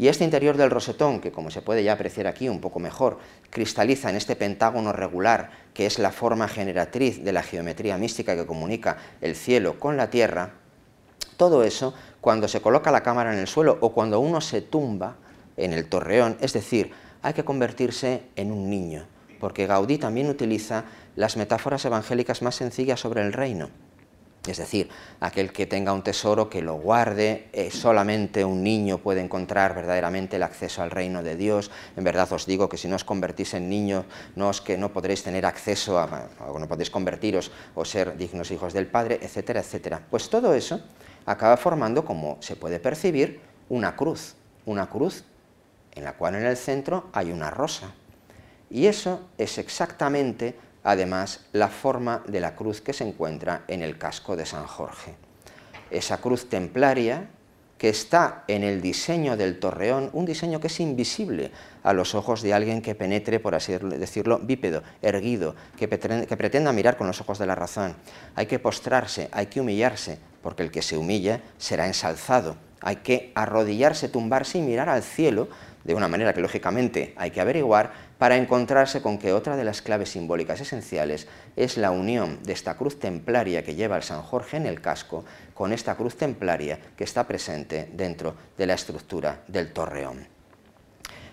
Y 0.00 0.08
este 0.08 0.24
interior 0.24 0.56
del 0.56 0.70
rosetón, 0.70 1.20
que 1.20 1.30
como 1.30 1.50
se 1.50 1.60
puede 1.60 1.84
ya 1.84 1.92
apreciar 1.92 2.26
aquí 2.26 2.48
un 2.48 2.62
poco 2.62 2.78
mejor, 2.78 3.18
cristaliza 3.50 4.08
en 4.08 4.16
este 4.16 4.34
pentágono 4.34 4.94
regular, 4.94 5.50
que 5.74 5.84
es 5.84 5.98
la 5.98 6.10
forma 6.10 6.48
generatriz 6.48 7.22
de 7.22 7.32
la 7.32 7.42
geometría 7.42 7.98
mística 7.98 8.34
que 8.34 8.46
comunica 8.46 8.96
el 9.20 9.36
cielo 9.36 9.78
con 9.78 9.98
la 9.98 10.08
tierra, 10.08 10.54
todo 11.36 11.64
eso, 11.64 11.92
cuando 12.22 12.48
se 12.48 12.62
coloca 12.62 12.90
la 12.90 13.02
cámara 13.02 13.34
en 13.34 13.40
el 13.40 13.46
suelo 13.46 13.76
o 13.82 13.92
cuando 13.92 14.20
uno 14.20 14.40
se 14.40 14.62
tumba 14.62 15.16
en 15.58 15.74
el 15.74 15.86
torreón, 15.86 16.38
es 16.40 16.54
decir, 16.54 16.92
hay 17.20 17.34
que 17.34 17.44
convertirse 17.44 18.22
en 18.36 18.52
un 18.52 18.70
niño, 18.70 19.04
porque 19.38 19.66
Gaudí 19.66 19.98
también 19.98 20.30
utiliza 20.30 20.84
las 21.14 21.36
metáforas 21.36 21.84
evangélicas 21.84 22.40
más 22.40 22.54
sencillas 22.54 23.00
sobre 23.00 23.20
el 23.20 23.34
reino. 23.34 23.68
Es 24.46 24.56
decir, 24.56 24.88
aquel 25.20 25.52
que 25.52 25.66
tenga 25.66 25.92
un 25.92 26.02
tesoro, 26.02 26.48
que 26.48 26.62
lo 26.62 26.74
guarde, 26.74 27.48
eh, 27.52 27.70
solamente 27.70 28.42
un 28.44 28.62
niño 28.62 28.98
puede 28.98 29.20
encontrar 29.20 29.74
verdaderamente 29.74 30.36
el 30.36 30.42
acceso 30.42 30.82
al 30.82 30.90
reino 30.90 31.22
de 31.22 31.36
Dios. 31.36 31.70
En 31.94 32.04
verdad 32.04 32.32
os 32.32 32.46
digo 32.46 32.68
que 32.68 32.78
si 32.78 32.88
no 32.88 32.96
os 32.96 33.04
convertís 33.04 33.52
en 33.52 33.68
niños, 33.68 34.06
no, 34.36 34.50
que 34.64 34.78
no 34.78 34.94
podréis 34.94 35.22
tener 35.22 35.44
acceso 35.44 35.98
a, 35.98 36.30
o 36.48 36.58
no 36.58 36.66
podéis 36.68 36.90
convertiros 36.90 37.52
o 37.74 37.84
ser 37.84 38.16
dignos 38.16 38.50
hijos 38.50 38.72
del 38.72 38.86
Padre, 38.86 39.18
etcétera, 39.20 39.60
etcétera. 39.60 40.00
Pues 40.10 40.30
todo 40.30 40.54
eso 40.54 40.80
acaba 41.26 41.58
formando, 41.58 42.06
como 42.06 42.38
se 42.40 42.56
puede 42.56 42.80
percibir, 42.80 43.40
una 43.68 43.94
cruz, 43.94 44.36
una 44.64 44.88
cruz 44.88 45.24
en 45.92 46.04
la 46.04 46.14
cual 46.14 46.36
en 46.36 46.46
el 46.46 46.56
centro 46.56 47.10
hay 47.12 47.30
una 47.30 47.50
rosa. 47.50 47.92
Y 48.70 48.86
eso 48.86 49.28
es 49.36 49.58
exactamente, 49.58 50.54
además, 50.84 51.46
la 51.52 51.68
forma 51.68 52.22
de 52.26 52.40
la 52.40 52.54
cruz 52.54 52.80
que 52.80 52.92
se 52.92 53.06
encuentra 53.06 53.64
en 53.68 53.82
el 53.82 53.98
casco 53.98 54.36
de 54.36 54.46
San 54.46 54.66
Jorge. 54.66 55.14
Esa 55.90 56.18
cruz 56.18 56.48
templaria 56.48 57.28
que 57.78 57.88
está 57.88 58.44
en 58.46 58.62
el 58.62 58.82
diseño 58.82 59.38
del 59.38 59.58
torreón, 59.58 60.10
un 60.12 60.26
diseño 60.26 60.60
que 60.60 60.66
es 60.66 60.80
invisible 60.80 61.50
a 61.82 61.94
los 61.94 62.14
ojos 62.14 62.42
de 62.42 62.52
alguien 62.52 62.82
que 62.82 62.94
penetre, 62.94 63.40
por 63.40 63.54
así 63.54 63.72
decirlo, 63.72 64.38
bípedo, 64.38 64.82
erguido, 65.00 65.54
que 65.78 65.88
pretenda 65.88 66.74
mirar 66.74 66.98
con 66.98 67.06
los 67.06 67.22
ojos 67.22 67.38
de 67.38 67.46
la 67.46 67.54
razón. 67.54 67.96
Hay 68.34 68.44
que 68.44 68.58
postrarse, 68.58 69.30
hay 69.32 69.46
que 69.46 69.62
humillarse, 69.62 70.18
porque 70.42 70.62
el 70.62 70.70
que 70.70 70.82
se 70.82 70.98
humilla 70.98 71.40
será 71.56 71.86
ensalzado. 71.86 72.56
Hay 72.82 72.96
que 72.96 73.32
arrodillarse, 73.34 74.10
tumbarse 74.10 74.58
y 74.58 74.62
mirar 74.62 74.90
al 74.90 75.02
cielo 75.02 75.48
de 75.84 75.94
una 75.94 76.08
manera 76.08 76.34
que 76.34 76.42
lógicamente 76.42 77.14
hay 77.16 77.30
que 77.30 77.40
averiguar 77.40 78.09
para 78.20 78.36
encontrarse 78.36 79.00
con 79.00 79.16
que 79.16 79.32
otra 79.32 79.56
de 79.56 79.64
las 79.64 79.80
claves 79.80 80.10
simbólicas 80.10 80.60
esenciales 80.60 81.26
es 81.56 81.78
la 81.78 81.90
unión 81.90 82.38
de 82.42 82.52
esta 82.52 82.76
cruz 82.76 83.00
templaria 83.00 83.64
que 83.64 83.74
lleva 83.74 83.96
el 83.96 84.02
San 84.02 84.20
Jorge 84.20 84.58
en 84.58 84.66
el 84.66 84.82
casco 84.82 85.24
con 85.54 85.72
esta 85.72 85.94
cruz 85.94 86.16
templaria 86.16 86.78
que 86.98 87.04
está 87.04 87.26
presente 87.26 87.88
dentro 87.94 88.34
de 88.58 88.66
la 88.66 88.74
estructura 88.74 89.40
del 89.48 89.72
torreón. 89.72 90.28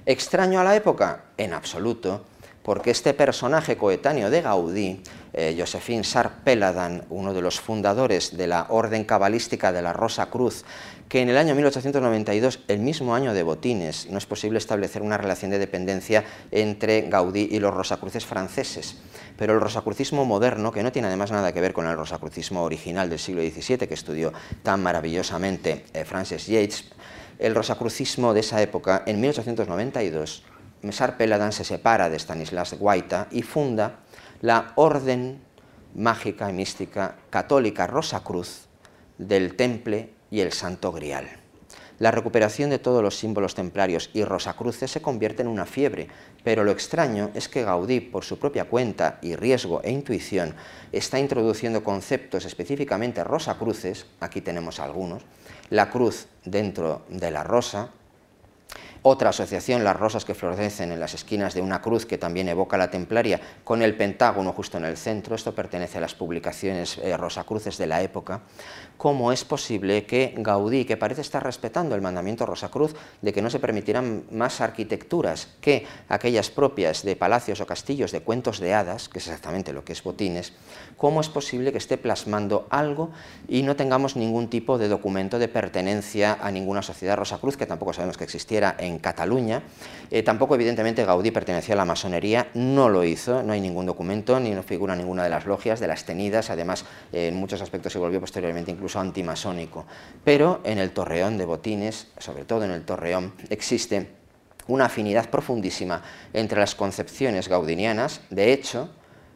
¿Extraño 0.05 0.61
a 0.61 0.63
la 0.63 0.77
época? 0.77 1.25
En 1.35 1.51
absoluto, 1.51 2.23
porque 2.63 2.91
este 2.91 3.13
personaje 3.13 3.75
coetáneo 3.75 4.29
de 4.29 4.41
Gaudí, 4.41 5.03
eh, 5.33 5.57
Josephine 5.59 6.05
Sar 6.05 6.43
Peladan, 6.45 7.03
uno 7.09 7.33
de 7.33 7.41
los 7.41 7.59
fundadores 7.59 8.38
de 8.38 8.47
la 8.47 8.67
orden 8.69 9.03
cabalística 9.03 9.73
de 9.73 9.81
la 9.81 9.91
Rosa 9.91 10.27
Cruz, 10.27 10.63
que 11.10 11.22
en 11.22 11.30
el 11.30 11.38
año 11.38 11.55
1892, 11.55 12.60
el 12.68 12.80
mismo 12.80 13.16
año 13.16 13.34
de 13.34 13.43
Botines, 13.43 14.10
no 14.10 14.18
es 14.18 14.26
posible 14.26 14.58
establecer 14.58 15.01
una 15.01 15.18
relación 15.18 15.51
de 15.51 15.60
dependencia 15.60 16.26
entre 16.51 17.03
Gaudí 17.03 17.47
y 17.49 17.60
los 17.60 17.74
rosacruces 17.74 18.26
franceses. 18.26 18.97
Pero 19.38 19.53
el 19.53 19.62
rosacrucismo 19.62 20.26
moderno, 20.26 20.72
que 20.72 20.84
no 20.84 20.91
tiene 20.91 21.08
además 21.08 21.32
nada 21.32 21.53
que 21.53 21.62
ver 21.62 21.74
con 21.74 21.88
el 21.88 21.95
rosacrucismo 21.95 22.64
original 22.64 23.10
del 23.10 23.20
siglo 23.20 23.41
XVII, 23.41 23.88
que 23.88 23.93
estudió 23.93 24.34
tan 24.64 24.84
maravillosamente 24.84 25.86
eh, 25.93 26.03
Francis 26.03 26.47
Yates, 26.47 26.86
el 27.39 27.55
rosacrucismo 27.55 28.34
de 28.34 28.41
esa 28.41 28.62
época, 28.62 29.03
en 29.05 29.22
1892, 29.22 30.43
Mesar 30.82 31.18
Peladan 31.18 31.53
se 31.53 31.64
separa 31.64 32.10
de 32.10 32.20
Stanislas 32.20 32.74
Guaita 32.74 33.28
y 33.32 33.43
funda 33.43 33.99
la 34.41 34.74
Orden 34.76 35.41
Mágica 35.95 36.49
y 36.49 36.53
Mística 36.53 37.16
Católica 37.30 37.88
Rosa 37.88 38.24
Cruz 38.24 38.68
del 39.18 39.55
Temple 39.55 40.16
y 40.32 40.41
el 40.41 40.51
Santo 40.51 40.91
Grial. 40.91 41.28
La 41.99 42.11
recuperación 42.11 42.69
de 42.69 42.78
todos 42.78 43.01
los 43.01 43.17
símbolos 43.17 43.55
templarios 43.55 44.11
y 44.13 44.23
rosacruces 44.23 44.91
se 44.91 45.01
convierte 45.01 45.41
en 45.41 45.47
una 45.47 45.65
fiebre, 45.65 46.07
pero 46.43 46.63
lo 46.63 46.71
extraño 46.71 47.32
es 47.34 47.49
que 47.49 47.63
Gaudí, 47.63 48.01
por 48.01 48.23
su 48.23 48.38
propia 48.38 48.65
cuenta 48.65 49.17
y 49.23 49.36
riesgo 49.36 49.82
e 49.84 49.91
intuición, 49.91 50.53
está 50.91 51.17
introduciendo 51.17 51.84
conceptos 51.84 52.45
específicamente 52.45 53.23
rosacruces, 53.23 54.05
aquí 54.19 54.41
tenemos 54.41 54.80
algunos, 54.80 55.23
la 55.71 55.89
cruz 55.89 56.28
dentro 56.45 57.01
de 57.09 57.32
la 57.32 57.43
rosa, 57.43 57.89
otra 59.10 59.30
asociación, 59.30 59.84
las 59.84 59.95
rosas 59.95 60.26
que 60.26 60.36
florecen 60.36 60.91
en 60.91 60.99
las 60.99 61.14
esquinas 61.14 61.53
de 61.53 61.62
una 61.62 61.82
cruz 61.82 62.05
que 62.05 62.18
también 62.18 62.49
evoca 62.49 62.78
la 62.78 62.91
templaria, 62.91 63.39
con 63.64 63.82
el 63.82 63.95
pentágono 63.95 64.51
justo 64.51 64.78
en 64.78 64.86
el 64.86 64.97
centro, 64.97 65.34
esto 65.34 65.55
pertenece 65.55 65.97
a 65.97 66.01
las 66.01 66.14
publicaciones 66.14 66.97
eh, 66.97 67.16
rosacruces 67.16 67.78
de 67.78 67.88
la 67.88 68.01
época, 68.01 68.41
¿cómo 68.97 69.32
es 69.32 69.45
posible 69.45 70.05
que 70.05 70.34
Gaudí, 70.38 70.84
que 70.84 70.97
parece 70.97 71.22
estar 71.22 71.41
respetando 71.43 71.95
el 71.95 72.01
mandamiento 72.01 72.45
Rosacruz 72.45 72.95
de 73.22 73.32
que 73.32 73.41
no 73.41 73.49
se 73.49 73.60
permitirán 73.60 74.24
más 74.32 74.60
arquitecturas 74.60 75.47
que 75.62 75.86
aquellas 76.10 76.49
propias 76.49 77.03
de 77.03 77.16
palacios 77.16 77.62
o 77.62 77.66
castillos 77.66 78.12
de 78.12 78.22
cuentos 78.22 78.60
de 78.60 78.74
hadas, 78.74 79.08
que 79.08 79.20
es 79.20 79.28
exactamente 79.28 79.72
lo 79.72 79.86
que 79.86 79.93
es 79.93 80.03
Botines, 80.03 80.51
cómo 80.97 81.22
es 81.22 81.30
posible 81.30 81.72
que 81.72 81.78
esté 81.78 81.97
plasmando 81.97 82.68
algo 82.70 83.12
y 83.47 83.64
no 83.64 83.76
tengamos 83.76 84.16
ningún 84.16 84.49
tipo 84.49 84.78
de 84.78 84.89
documento 84.89 85.39
de 85.39 85.47
pertenencia 85.47 86.38
a 86.41 86.51
ninguna 86.51 86.82
sociedad 86.82 87.16
Rosacruz, 87.16 87.55
que 87.55 87.66
tampoco 87.66 87.93
sabemos 87.93 88.18
que 88.18 88.26
existiera 88.26 88.76
en 88.78 88.96
Cataluña, 88.99 89.63
eh, 90.09 90.23
tampoco 90.23 90.55
evidentemente 90.55 91.03
Gaudí 91.03 91.31
pertenecía 91.31 91.73
a 91.73 91.77
la 91.77 91.85
masonería, 91.85 92.47
no 92.53 92.89
lo 92.89 93.03
hizo, 93.03 93.43
no 93.43 93.53
hay 93.53 93.61
ningún 93.61 93.85
documento, 93.85 94.39
ni 94.39 94.51
no 94.51 94.63
figura 94.63 94.95
ninguna 94.95 95.23
de 95.23 95.29
las 95.29 95.45
logias, 95.45 95.79
de 95.79 95.87
las 95.87 96.05
tenidas, 96.05 96.49
además 96.49 96.85
en 97.11 97.35
muchos 97.35 97.61
aspectos 97.61 97.93
se 97.93 97.99
volvió 97.99 98.19
posteriormente 98.19 98.71
incluso 98.71 98.99
antimasónico, 98.99 99.85
pero 100.23 100.61
en 100.63 100.77
el 100.77 100.91
torreón 100.91 101.37
de 101.37 101.45
Botines, 101.45 102.07
sobre 102.17 102.45
todo 102.45 102.63
en 102.63 102.71
el 102.71 102.83
torreón, 102.83 103.33
existe 103.49 104.11
una 104.67 104.85
afinidad 104.85 105.29
profundísima 105.29 106.03
entre 106.33 106.59
las 106.59 106.75
concepciones 106.75 107.47
gaudinianas, 107.47 108.21
de 108.29 108.53
hecho, 108.53 108.89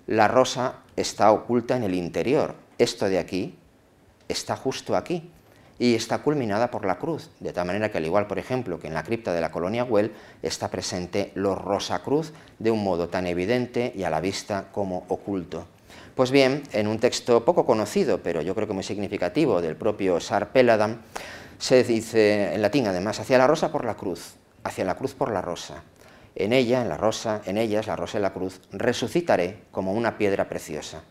la 0.08 0.28
rosa 0.28 0.80
está 0.96 1.32
oculta 1.32 1.76
en 1.76 1.84
el 1.84 1.96
interior, 1.96 2.56
esto 2.78 3.08
de 3.08 3.20
aquí 3.20 3.56
está 4.28 4.56
justo 4.56 4.96
aquí, 4.96 5.30
y 5.82 5.96
está 5.96 6.20
culminada 6.20 6.70
por 6.70 6.86
la 6.86 7.00
cruz, 7.00 7.32
de 7.40 7.54
tal 7.54 7.66
manera 7.66 7.90
que 7.90 7.98
al 7.98 8.06
igual, 8.06 8.28
por 8.28 8.38
ejemplo, 8.38 8.80
que 8.80 8.86
en 8.86 8.94
la 8.94 9.02
cripta 9.02 9.34
de 9.34 9.42
la 9.42 9.50
colonia 9.50 9.82
Güell, 9.82 10.12
está 10.44 10.70
presente 10.70 11.32
los 11.34 11.60
Rosacruz 11.60 12.34
de 12.60 12.70
un 12.70 12.84
modo 12.84 13.10
tan 13.10 13.26
evidente 13.26 13.92
y 13.96 14.04
a 14.04 14.12
la 14.12 14.22
vista 14.22 14.68
como 14.72 15.06
oculto. 15.08 15.66
Pues 16.14 16.30
bien, 16.30 16.62
en 16.72 16.86
un 16.86 17.00
texto 17.00 17.44
poco 17.44 17.66
conocido, 17.66 18.20
pero 18.22 18.44
yo 18.44 18.54
creo 18.54 18.68
que 18.68 18.76
muy 18.76 18.84
significativo, 18.84 19.60
del 19.60 19.76
propio 19.76 20.20
Sar 20.20 20.52
Peladam, 20.52 20.98
se 21.58 21.84
dice 21.84 22.54
en 22.54 22.62
latín 22.62 22.86
además, 22.86 23.20
hacia 23.20 23.40
la 23.40 23.48
rosa 23.48 23.72
por 23.72 23.84
la 23.84 23.96
cruz, 23.96 24.36
hacia 24.64 24.86
la 24.86 24.94
cruz 24.94 25.16
por 25.16 25.32
la 25.32 25.42
rosa. 25.42 25.82
En 26.36 26.54
ella, 26.54 26.84
en 26.84 26.90
la 26.90 26.98
rosa, 26.98 27.42
en 27.46 27.58
ellas, 27.58 27.88
la 27.88 27.96
rosa 27.96 28.20
y 28.20 28.22
la 28.22 28.34
cruz, 28.34 28.62
resucitaré 28.72 29.64
como 29.72 29.94
una 29.94 30.20
piedra 30.20 30.48
preciosa. 30.48 31.02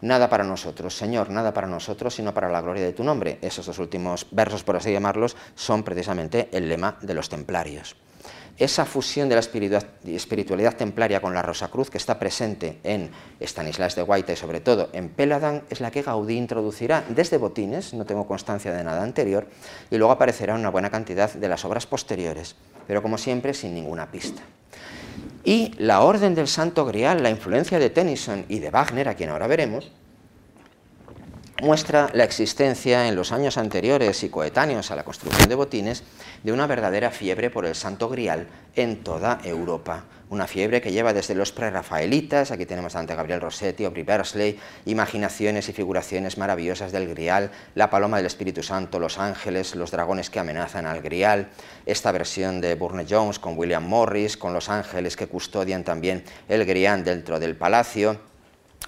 Nada 0.00 0.28
para 0.28 0.44
nosotros, 0.44 0.96
Señor, 0.96 1.30
nada 1.30 1.54
para 1.54 1.66
nosotros, 1.66 2.14
sino 2.14 2.34
para 2.34 2.50
la 2.50 2.60
gloria 2.60 2.84
de 2.84 2.92
tu 2.92 3.02
nombre. 3.02 3.38
Esos 3.40 3.66
dos 3.66 3.78
últimos 3.78 4.26
versos, 4.30 4.62
por 4.62 4.76
así 4.76 4.92
llamarlos, 4.92 5.36
son 5.54 5.82
precisamente 5.82 6.48
el 6.52 6.68
lema 6.68 6.98
de 7.00 7.14
los 7.14 7.28
templarios. 7.28 7.96
Esa 8.58 8.86
fusión 8.86 9.28
de 9.28 9.34
la 9.34 9.42
espiritualidad 10.16 10.76
templaria 10.76 11.20
con 11.20 11.34
la 11.34 11.42
Rosa 11.42 11.68
Cruz 11.68 11.90
que 11.90 11.98
está 11.98 12.18
presente 12.18 12.78
en 12.84 13.10
Stanislas 13.38 13.94
de 13.94 14.02
Guaita 14.02 14.32
y 14.32 14.36
sobre 14.36 14.60
todo 14.60 14.88
en 14.94 15.10
Péladan 15.10 15.64
es 15.68 15.80
la 15.80 15.90
que 15.90 16.00
Gaudí 16.00 16.38
introducirá 16.38 17.04
desde 17.06 17.36
Botines, 17.36 17.92
no 17.92 18.06
tengo 18.06 18.26
constancia 18.26 18.72
de 18.72 18.82
nada 18.82 19.02
anterior, 19.02 19.46
y 19.90 19.98
luego 19.98 20.12
aparecerá 20.12 20.54
una 20.54 20.70
buena 20.70 20.88
cantidad 20.88 21.30
de 21.34 21.48
las 21.48 21.66
obras 21.66 21.86
posteriores, 21.86 22.56
pero 22.86 23.02
como 23.02 23.18
siempre 23.18 23.52
sin 23.52 23.74
ninguna 23.74 24.10
pista. 24.10 24.40
Y 25.46 25.72
la 25.78 26.00
Orden 26.00 26.34
del 26.34 26.48
Santo 26.48 26.84
Grial, 26.84 27.22
la 27.22 27.30
influencia 27.30 27.78
de 27.78 27.88
Tennyson 27.88 28.46
y 28.48 28.58
de 28.58 28.70
Wagner, 28.70 29.08
a 29.08 29.14
quien 29.14 29.30
ahora 29.30 29.46
veremos, 29.46 29.92
muestra 31.62 32.10
la 32.14 32.24
existencia 32.24 33.06
en 33.06 33.14
los 33.14 33.30
años 33.30 33.56
anteriores 33.56 34.24
y 34.24 34.28
coetáneos 34.28 34.90
a 34.90 34.96
la 34.96 35.04
construcción 35.04 35.48
de 35.48 35.54
botines 35.54 36.02
de 36.42 36.50
una 36.50 36.66
verdadera 36.66 37.12
fiebre 37.12 37.48
por 37.48 37.64
el 37.64 37.76
Santo 37.76 38.08
Grial 38.08 38.48
en 38.74 39.04
toda 39.04 39.38
Europa. 39.44 40.06
Una 40.28 40.48
fiebre 40.48 40.80
que 40.80 40.90
lleva 40.90 41.12
desde 41.12 41.36
los 41.36 41.52
prerrafaelitas, 41.52 42.50
aquí 42.50 42.66
tenemos 42.66 42.96
ante 42.96 43.14
Gabriel 43.14 43.40
Rossetti, 43.40 43.84
Aubrey 43.84 44.02
Bersley, 44.02 44.58
imaginaciones 44.84 45.68
y 45.68 45.72
figuraciones 45.72 46.36
maravillosas 46.36 46.90
del 46.90 47.08
Grial, 47.08 47.52
la 47.76 47.90
paloma 47.90 48.16
del 48.16 48.26
Espíritu 48.26 48.64
Santo, 48.64 48.98
los 48.98 49.18
ángeles, 49.18 49.76
los 49.76 49.92
dragones 49.92 50.28
que 50.28 50.40
amenazan 50.40 50.84
al 50.84 51.00
Grial, 51.00 51.50
esta 51.86 52.10
versión 52.10 52.60
de 52.60 52.74
Burne 52.74 53.06
Jones 53.08 53.38
con 53.38 53.56
William 53.56 53.86
Morris, 53.86 54.36
con 54.36 54.52
los 54.52 54.68
ángeles 54.68 55.16
que 55.16 55.28
custodian 55.28 55.84
también 55.84 56.24
el 56.48 56.64
Grial 56.64 57.04
dentro 57.04 57.38
del 57.38 57.54
palacio, 57.54 58.18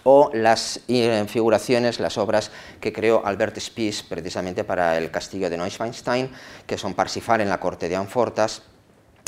o 0.02 0.32
las 0.34 0.80
eh, 0.88 1.24
figuraciones, 1.28 2.00
las 2.00 2.18
obras 2.18 2.50
que 2.80 2.92
creó 2.92 3.24
Albert 3.24 3.58
Spies 3.60 4.02
precisamente 4.02 4.64
para 4.64 4.98
el 4.98 5.12
castillo 5.12 5.48
de 5.48 5.56
Neuschwanstein, 5.56 6.30
que 6.66 6.78
son 6.78 6.94
Parsifal 6.94 7.42
en 7.42 7.48
la 7.48 7.60
corte 7.60 7.88
de 7.88 7.94
Anfortas, 7.94 8.62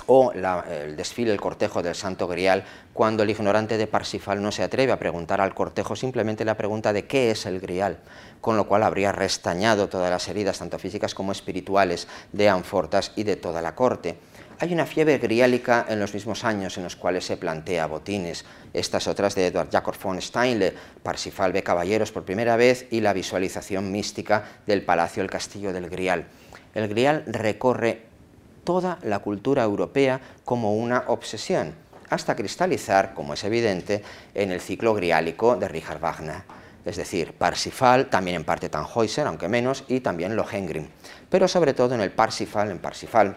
o 0.07 0.33
el 0.33 0.97
desfile, 0.97 1.33
el 1.33 1.41
cortejo 1.41 1.83
del 1.83 1.95
Santo 1.95 2.27
Grial, 2.27 2.65
cuando 2.93 3.23
el 3.23 3.31
ignorante 3.31 3.79
de 3.79 3.87
Parsifal 3.87 4.43
no 4.43 4.53
se 4.53 4.63
atreve 4.63 4.93
a 4.93 4.99
preguntar 4.99 5.41
al 5.41 5.55
cortejo 5.55 5.97
simplemente 5.97 6.45
la 6.45 6.57
pregunta 6.57 6.93
de 6.93 7.07
qué 7.07 7.31
es 7.31 7.47
el 7.47 7.61
Grial, 7.61 7.99
con 8.41 8.57
lo 8.57 8.67
cual 8.67 8.83
habría 8.83 9.13
restañado 9.13 9.89
todas 9.89 10.11
las 10.11 10.29
heridas, 10.29 10.59
tanto 10.59 10.79
físicas 10.79 11.15
como 11.15 11.33
espirituales, 11.33 12.09
de 12.33 12.49
Anfortas 12.49 13.13
y 13.17 13.23
de 13.23 13.37
toda 13.37 13.63
la 13.63 13.75
corte. 13.75 14.19
Hay 14.63 14.75
una 14.75 14.85
fiebre 14.85 15.17
griálica 15.17 15.87
en 15.89 15.99
los 16.01 16.13
mismos 16.13 16.45
años 16.45 16.77
en 16.77 16.85
los 16.85 16.95
cuales 16.95 17.25
se 17.25 17.39
plantea 17.39 17.87
botines, 17.87 18.45
estas 18.75 19.09
otras 19.09 19.35
de 19.35 19.47
Edward 19.47 19.71
Jacob 19.73 19.95
von 20.03 20.21
Steinle, 20.21 20.75
Parsifal 21.03 21.53
ve 21.53 21.63
caballeros 21.63 22.13
por 22.13 22.25
primera 22.25 22.57
vez 22.57 22.87
y 22.91 23.01
la 23.01 23.15
visualización 23.15 23.91
mística 23.91 24.45
del 24.67 24.85
palacio, 24.85 25.23
el 25.23 25.31
castillo 25.31 25.73
del 25.73 25.89
Grial. 25.89 26.27
El 26.75 26.89
Grial 26.89 27.25
recorre 27.27 28.10
toda 28.71 29.01
la 29.03 29.19
cultura 29.19 29.65
europea 29.65 30.21
como 30.45 30.77
una 30.77 31.03
obsesión, 31.09 31.75
hasta 32.09 32.37
cristalizar, 32.37 33.15
como 33.15 33.35
es 33.35 33.43
evidente, 33.43 34.01
en 34.33 34.53
el 34.53 34.61
ciclo 34.61 34.95
griálico 34.95 35.57
de 35.57 35.67
Richard 35.67 35.99
Wagner. 35.99 36.43
Es 36.85 36.95
decir, 36.95 37.33
Parsifal, 37.33 38.09
también 38.09 38.37
en 38.37 38.45
parte 38.45 38.69
Tannhäuser, 38.69 39.27
aunque 39.27 39.49
menos, 39.49 39.83
y 39.89 39.99
también 39.99 40.37
Lohengrin. 40.37 40.89
Pero 41.29 41.49
sobre 41.49 41.75
todo 41.75 41.97
en 41.97 42.01
el 42.01 42.13
Parsifal, 42.13 42.71
en 42.71 42.79
Parsifal, 42.79 43.37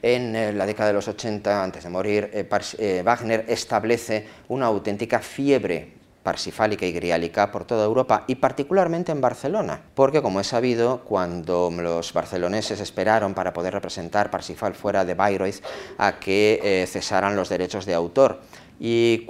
en 0.00 0.34
eh, 0.34 0.54
la 0.54 0.64
década 0.64 0.88
de 0.88 0.94
los 0.94 1.08
80, 1.08 1.62
antes 1.62 1.84
de 1.84 1.90
morir, 1.90 2.30
eh, 2.32 2.48
eh, 2.78 3.02
Wagner 3.04 3.44
establece 3.48 4.26
una 4.48 4.64
auténtica 4.64 5.18
fiebre 5.18 5.92
parsifálica 6.22 6.86
y 6.86 6.92
griálica 6.92 7.50
por 7.50 7.64
toda 7.64 7.84
Europa 7.84 8.24
y 8.26 8.36
particularmente 8.36 9.12
en 9.12 9.20
Barcelona, 9.20 9.80
porque 9.94 10.22
como 10.22 10.40
es 10.40 10.46
sabido, 10.46 11.02
cuando 11.04 11.70
los 11.70 12.12
barceloneses 12.12 12.80
esperaron 12.80 13.34
para 13.34 13.52
poder 13.52 13.74
representar 13.74 14.30
Parsifal 14.30 14.74
fuera 14.74 15.04
de 15.04 15.14
Bayreuth 15.14 15.62
a 15.98 16.18
que 16.18 16.60
eh, 16.62 16.86
cesaran 16.86 17.36
los 17.36 17.48
derechos 17.48 17.86
de 17.86 17.94
autor, 17.94 18.40
y, 18.84 19.26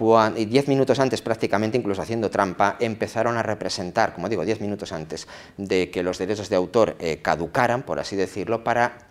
diez 0.47 0.67
minutos 0.67 0.99
antes, 0.99 1.21
prácticamente 1.21 1.77
incluso 1.77 2.01
haciendo 2.01 2.31
trampa, 2.31 2.77
empezaron 2.81 3.37
a 3.37 3.43
representar, 3.43 4.15
como 4.15 4.31
digo, 4.31 4.47
diez 4.47 4.63
minutos 4.63 4.93
antes 4.93 5.29
de 5.59 5.91
que 5.91 6.03
los 6.03 6.17
derechos 6.17 6.49
de 6.49 6.57
autor 6.57 6.97
eh, 6.99 7.19
caducaran, 7.21 7.83
por 7.83 8.01
así 8.01 8.17
decirlo, 8.17 8.65
para 8.65 9.11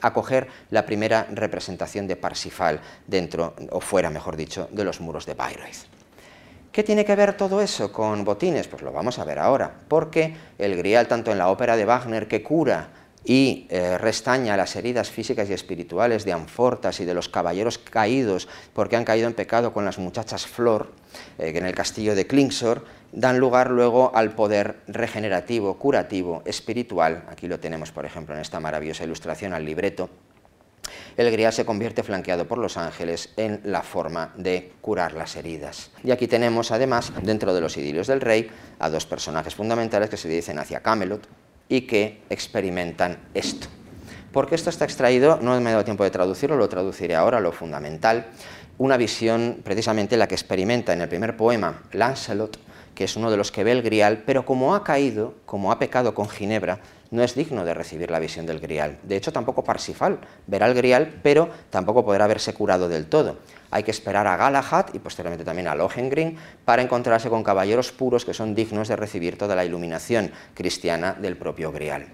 acoger 0.00 0.48
la 0.70 0.86
primera 0.86 1.26
representación 1.30 2.06
de 2.06 2.16
Parsifal 2.16 2.80
dentro, 3.06 3.54
o 3.70 3.80
fuera, 3.80 4.08
mejor 4.08 4.36
dicho, 4.36 4.66
de 4.72 4.84
los 4.84 5.00
muros 5.00 5.26
de 5.26 5.34
Bayreuth. 5.34 5.91
¿Qué 6.72 6.82
tiene 6.82 7.04
que 7.04 7.14
ver 7.14 7.36
todo 7.36 7.60
eso 7.60 7.92
con 7.92 8.24
botines? 8.24 8.66
Pues 8.66 8.80
lo 8.80 8.92
vamos 8.92 9.18
a 9.18 9.24
ver 9.24 9.38
ahora, 9.38 9.74
porque 9.88 10.34
el 10.56 10.74
grial, 10.74 11.06
tanto 11.06 11.30
en 11.30 11.36
la 11.36 11.50
ópera 11.50 11.76
de 11.76 11.84
Wagner, 11.84 12.26
que 12.26 12.42
cura 12.42 12.88
y 13.26 13.66
eh, 13.68 13.98
restaña 13.98 14.56
las 14.56 14.74
heridas 14.74 15.10
físicas 15.10 15.50
y 15.50 15.52
espirituales 15.52 16.24
de 16.24 16.32
Anfortas 16.32 16.98
y 17.00 17.04
de 17.04 17.12
los 17.12 17.28
caballeros 17.28 17.76
caídos 17.76 18.48
porque 18.72 18.96
han 18.96 19.04
caído 19.04 19.28
en 19.28 19.34
pecado 19.34 19.74
con 19.74 19.84
las 19.84 19.98
muchachas 19.98 20.46
Flor, 20.46 20.92
eh, 21.38 21.52
en 21.54 21.66
el 21.66 21.74
castillo 21.74 22.14
de 22.14 22.26
Klingsor, 22.26 22.86
dan 23.12 23.38
lugar 23.38 23.70
luego 23.70 24.10
al 24.14 24.34
poder 24.34 24.80
regenerativo, 24.86 25.78
curativo, 25.78 26.42
espiritual, 26.46 27.24
aquí 27.28 27.48
lo 27.48 27.60
tenemos 27.60 27.92
por 27.92 28.06
ejemplo 28.06 28.34
en 28.34 28.40
esta 28.40 28.60
maravillosa 28.60 29.04
ilustración 29.04 29.52
al 29.52 29.66
libreto, 29.66 30.08
el 31.16 31.30
grial 31.30 31.52
se 31.52 31.64
convierte 31.64 32.02
flanqueado 32.02 32.46
por 32.46 32.58
los 32.58 32.76
ángeles 32.76 33.30
en 33.36 33.60
la 33.64 33.82
forma 33.82 34.32
de 34.36 34.72
curar 34.80 35.12
las 35.12 35.36
heridas. 35.36 35.90
Y 36.02 36.10
aquí 36.10 36.26
tenemos 36.26 36.70
además, 36.70 37.12
dentro 37.22 37.54
de 37.54 37.60
los 37.60 37.76
idilios 37.76 38.06
del 38.06 38.20
rey, 38.20 38.50
a 38.78 38.90
dos 38.90 39.06
personajes 39.06 39.54
fundamentales 39.54 40.10
que 40.10 40.16
se 40.16 40.28
dicen 40.28 40.58
hacia 40.58 40.80
Camelot 40.80 41.26
y 41.68 41.82
que 41.82 42.22
experimentan 42.30 43.18
esto. 43.34 43.68
Porque 44.32 44.54
esto 44.54 44.70
está 44.70 44.84
extraído, 44.84 45.38
no 45.42 45.58
me 45.60 45.70
he 45.70 45.72
dado 45.72 45.84
tiempo 45.84 46.04
de 46.04 46.10
traducirlo, 46.10 46.56
lo 46.56 46.68
traduciré 46.68 47.14
ahora, 47.14 47.38
lo 47.38 47.52
fundamental, 47.52 48.26
una 48.78 48.96
visión 48.96 49.60
precisamente 49.62 50.16
la 50.16 50.26
que 50.26 50.34
experimenta 50.34 50.92
en 50.92 51.02
el 51.02 51.08
primer 51.08 51.36
poema 51.36 51.82
Lancelot, 51.92 52.58
que 52.94 53.04
es 53.04 53.16
uno 53.16 53.30
de 53.30 53.36
los 53.36 53.52
que 53.52 53.64
ve 53.64 53.72
el 53.72 53.82
grial, 53.82 54.22
pero 54.26 54.44
como 54.44 54.74
ha 54.74 54.84
caído, 54.84 55.34
como 55.44 55.70
ha 55.70 55.78
pecado 55.78 56.14
con 56.14 56.28
Ginebra, 56.28 56.80
no 57.12 57.22
es 57.22 57.36
digno 57.36 57.64
de 57.64 57.74
recibir 57.74 58.10
la 58.10 58.18
visión 58.18 58.46
del 58.46 58.58
grial. 58.58 58.98
De 59.04 59.16
hecho, 59.16 59.32
tampoco 59.32 59.62
Parsifal 59.62 60.18
verá 60.48 60.66
el 60.66 60.74
grial, 60.74 61.20
pero 61.22 61.48
tampoco 61.70 62.04
podrá 62.04 62.24
haberse 62.24 62.52
curado 62.54 62.88
del 62.88 63.06
todo. 63.06 63.36
Hay 63.70 63.84
que 63.84 63.90
esperar 63.90 64.26
a 64.26 64.36
Galahad 64.36 64.86
y 64.92 64.98
posteriormente 64.98 65.44
también 65.44 65.68
a 65.68 65.74
Lohengrin 65.74 66.36
para 66.64 66.82
encontrarse 66.82 67.28
con 67.28 67.44
caballeros 67.44 67.92
puros 67.92 68.24
que 68.24 68.34
son 68.34 68.54
dignos 68.54 68.88
de 68.88 68.96
recibir 68.96 69.38
toda 69.38 69.54
la 69.54 69.64
iluminación 69.64 70.32
cristiana 70.54 71.14
del 71.14 71.36
propio 71.36 71.70
grial. 71.70 72.06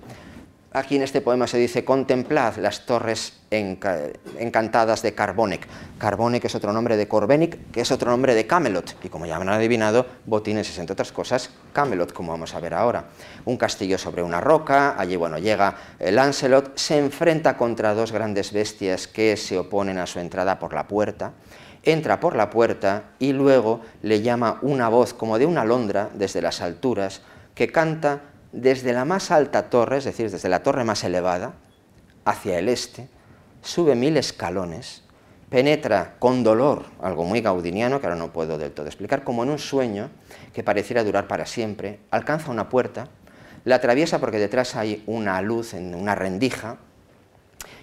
Aquí 0.79 0.95
en 0.95 1.03
este 1.03 1.21
poema 1.21 1.49
se 1.49 1.59
dice, 1.59 1.85
contemplad 1.85 2.57
las 2.59 2.87
torres 2.87 3.33
encantadas 3.51 5.03
de 5.03 5.13
Carbonic. 5.13 5.67
Carbonic 5.99 6.45
es 6.45 6.55
otro 6.55 6.73
nombre 6.73 6.97
de 6.97 7.09
Corbenic, 7.09 7.73
que 7.73 7.81
es 7.81 7.91
otro 7.91 8.13
nombre 8.13 8.37
de 8.37 8.47
Camelot. 8.47 8.95
Y 9.03 9.09
como 9.09 9.27
ya 9.27 9.39
han 9.39 9.49
adivinado, 9.49 10.07
Botines 10.25 10.71
es, 10.71 10.79
entre 10.79 10.93
otras 10.93 11.11
cosas, 11.11 11.51
Camelot, 11.73 12.13
como 12.13 12.31
vamos 12.31 12.55
a 12.55 12.61
ver 12.61 12.75
ahora. 12.75 13.07
Un 13.45 13.57
castillo 13.57 13.99
sobre 13.99 14.23
una 14.23 14.41
roca, 14.41 14.95
allí 14.97 15.17
bueno, 15.17 15.39
llega 15.39 15.75
Lancelot, 15.99 16.79
se 16.79 16.97
enfrenta 16.97 17.57
contra 17.57 17.93
dos 17.95 18.13
grandes 18.13 18.53
bestias 18.53 19.09
que 19.09 19.37
se 19.37 19.59
oponen 19.59 19.99
a 19.99 20.07
su 20.07 20.21
entrada 20.21 20.61
por 20.61 20.75
la 20.75 20.87
puerta 20.87 21.33
entra 21.85 22.21
por 22.21 22.37
la 22.37 22.51
puerta 22.51 23.11
y 23.19 23.33
luego 23.33 23.81
le 24.03 24.21
llama 24.21 24.59
una 24.63 24.89
voz 24.89 25.15
como 25.15 25.39
de 25.39 25.47
una 25.47 25.63
alondra 25.63 26.11
desde 26.13 26.43
las 26.43 26.61
alturas 26.61 27.23
que 27.55 27.69
canta 27.69 28.21
desde 28.53 28.93
la 28.93 29.05
más 29.05 29.31
alta 29.31 29.71
torre, 29.71 29.99
es 29.99 30.05
decir, 30.05 30.31
desde 30.31 30.49
la 30.49 30.63
torre 30.63 30.85
más 30.85 31.05
elevada, 31.05 31.55
hacia 32.25 32.59
el 32.59 32.69
este, 32.69 33.09
sube 33.63 33.95
mil 33.95 34.17
escalones, 34.17 35.03
penetra 35.49 36.17
con 36.19 36.43
dolor, 36.43 36.85
algo 37.01 37.25
muy 37.25 37.41
gaudiniano 37.41 38.01
que 38.01 38.07
ahora 38.07 38.19
no 38.19 38.33
puedo 38.33 38.59
del 38.59 38.73
todo 38.73 38.87
explicar, 38.87 39.25
como 39.25 39.43
en 39.43 39.51
un 39.51 39.59
sueño 39.59 40.11
que 40.53 40.63
pareciera 40.63 41.05
durar 41.05 41.27
para 41.27 41.47
siempre, 41.47 42.01
alcanza 42.11 42.51
una 42.51 42.69
puerta, 42.69 43.09
la 43.65 43.77
atraviesa 43.77 44.19
porque 44.19 44.39
detrás 44.39 44.77
hay 44.77 45.03
una 45.07 45.41
luz 45.43 45.75
en 45.75 45.95
una 45.95 46.15
rendija, 46.15 46.79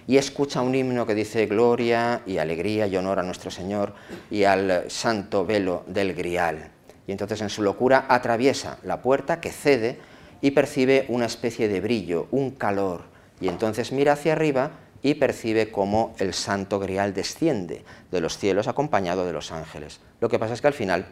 y 0.06 0.18
escucha 0.18 0.62
un 0.62 0.74
himno 0.74 1.06
que 1.06 1.14
dice 1.14 1.46
gloria 1.46 2.22
y 2.26 2.38
alegría 2.38 2.86
y 2.86 2.96
honor 2.96 3.18
a 3.18 3.22
nuestro 3.22 3.50
Señor 3.50 3.94
y 4.30 4.44
al 4.44 4.84
santo 4.88 5.44
velo 5.44 5.82
del 5.86 6.14
grial. 6.14 6.70
Y 7.06 7.12
entonces 7.12 7.40
en 7.40 7.50
su 7.50 7.62
locura 7.62 8.06
atraviesa 8.08 8.78
la 8.84 9.02
puerta 9.02 9.40
que 9.40 9.50
cede 9.50 9.98
y 10.46 10.52
percibe 10.52 11.06
una 11.08 11.26
especie 11.26 11.66
de 11.66 11.80
brillo, 11.80 12.28
un 12.30 12.52
calor, 12.52 13.02
y 13.40 13.48
entonces 13.48 13.90
mira 13.90 14.12
hacia 14.12 14.34
arriba 14.34 14.70
y 15.02 15.14
percibe 15.14 15.72
cómo 15.72 16.14
el 16.20 16.34
santo 16.34 16.78
grial 16.78 17.12
desciende 17.14 17.84
de 18.12 18.20
los 18.20 18.38
cielos 18.38 18.68
acompañado 18.68 19.26
de 19.26 19.32
los 19.32 19.50
ángeles. 19.50 19.98
Lo 20.20 20.28
que 20.28 20.38
pasa 20.38 20.54
es 20.54 20.60
que 20.60 20.68
al 20.68 20.72
final 20.72 21.06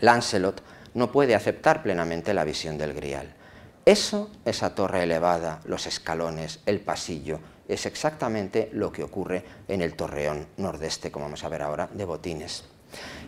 Lancelot 0.00 0.64
no 0.94 1.12
puede 1.12 1.36
aceptar 1.36 1.84
plenamente 1.84 2.34
la 2.34 2.42
visión 2.42 2.76
del 2.76 2.92
grial. 2.92 3.32
Eso, 3.84 4.28
esa 4.44 4.74
torre 4.74 5.04
elevada, 5.04 5.60
los 5.64 5.86
escalones, 5.86 6.58
el 6.66 6.80
pasillo, 6.80 7.38
es 7.68 7.86
exactamente 7.86 8.68
lo 8.72 8.90
que 8.90 9.04
ocurre 9.04 9.44
en 9.68 9.80
el 9.80 9.94
torreón 9.94 10.48
nordeste, 10.56 11.12
como 11.12 11.26
vamos 11.26 11.44
a 11.44 11.48
ver 11.50 11.62
ahora, 11.62 11.88
de 11.94 12.04
Botines. 12.04 12.64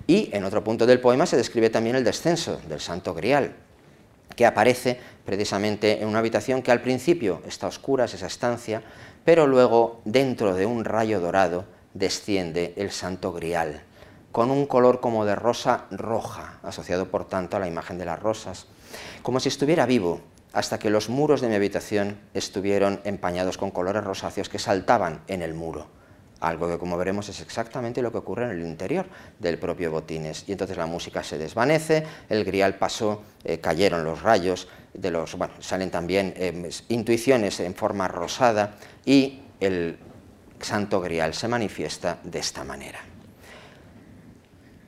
Y 0.08 0.30
en 0.32 0.42
otro 0.42 0.64
punto 0.64 0.84
del 0.84 0.98
poema 0.98 1.26
se 1.26 1.36
describe 1.36 1.70
también 1.70 1.94
el 1.94 2.02
descenso 2.02 2.60
del 2.68 2.80
Santo 2.80 3.14
Grial, 3.14 3.54
que 4.34 4.46
aparece 4.46 4.98
precisamente 5.24 6.02
en 6.02 6.08
una 6.08 6.18
habitación 6.18 6.62
que 6.62 6.72
al 6.72 6.82
principio 6.82 7.42
está 7.46 7.66
oscura, 7.66 8.04
es 8.04 8.14
esa 8.14 8.26
estancia, 8.26 8.82
pero 9.24 9.46
luego 9.46 10.00
dentro 10.04 10.54
de 10.54 10.66
un 10.66 10.84
rayo 10.84 11.20
dorado 11.20 11.64
desciende 11.94 12.74
el 12.76 12.90
Santo 12.90 13.32
Grial, 13.32 13.82
con 14.32 14.50
un 14.50 14.66
color 14.66 15.00
como 15.00 15.24
de 15.24 15.34
rosa 15.34 15.84
roja, 15.90 16.58
asociado 16.62 17.10
por 17.10 17.28
tanto 17.28 17.56
a 17.56 17.60
la 17.60 17.68
imagen 17.68 17.98
de 17.98 18.06
las 18.06 18.20
rosas, 18.20 18.66
como 19.22 19.40
si 19.40 19.48
estuviera 19.48 19.86
vivo, 19.86 20.20
hasta 20.52 20.78
que 20.78 20.90
los 20.90 21.08
muros 21.08 21.40
de 21.40 21.48
mi 21.48 21.54
habitación 21.54 22.18
estuvieron 22.34 23.00
empañados 23.04 23.56
con 23.56 23.70
colores 23.70 24.04
rosáceos 24.04 24.48
que 24.48 24.58
saltaban 24.58 25.22
en 25.28 25.42
el 25.42 25.54
muro 25.54 26.01
algo 26.42 26.68
que 26.68 26.78
como 26.78 26.96
veremos 26.96 27.28
es 27.28 27.40
exactamente 27.40 28.02
lo 28.02 28.10
que 28.10 28.18
ocurre 28.18 28.44
en 28.44 28.50
el 28.50 28.66
interior 28.66 29.06
del 29.38 29.58
propio 29.58 29.90
Botines. 29.90 30.44
Y 30.46 30.52
entonces 30.52 30.76
la 30.76 30.86
música 30.86 31.22
se 31.22 31.38
desvanece, 31.38 32.04
el 32.28 32.44
grial 32.44 32.74
pasó, 32.74 33.22
eh, 33.44 33.58
cayeron 33.58 34.04
los 34.04 34.22
rayos, 34.22 34.68
de 34.94 35.10
los, 35.10 35.34
bueno, 35.36 35.54
salen 35.60 35.90
también 35.90 36.34
eh, 36.36 36.70
intuiciones 36.88 37.60
en 37.60 37.74
forma 37.74 38.08
rosada 38.08 38.74
y 39.06 39.40
el 39.60 39.96
santo 40.60 41.00
grial 41.00 41.34
se 41.34 41.48
manifiesta 41.48 42.18
de 42.22 42.38
esta 42.38 42.64
manera. 42.64 43.00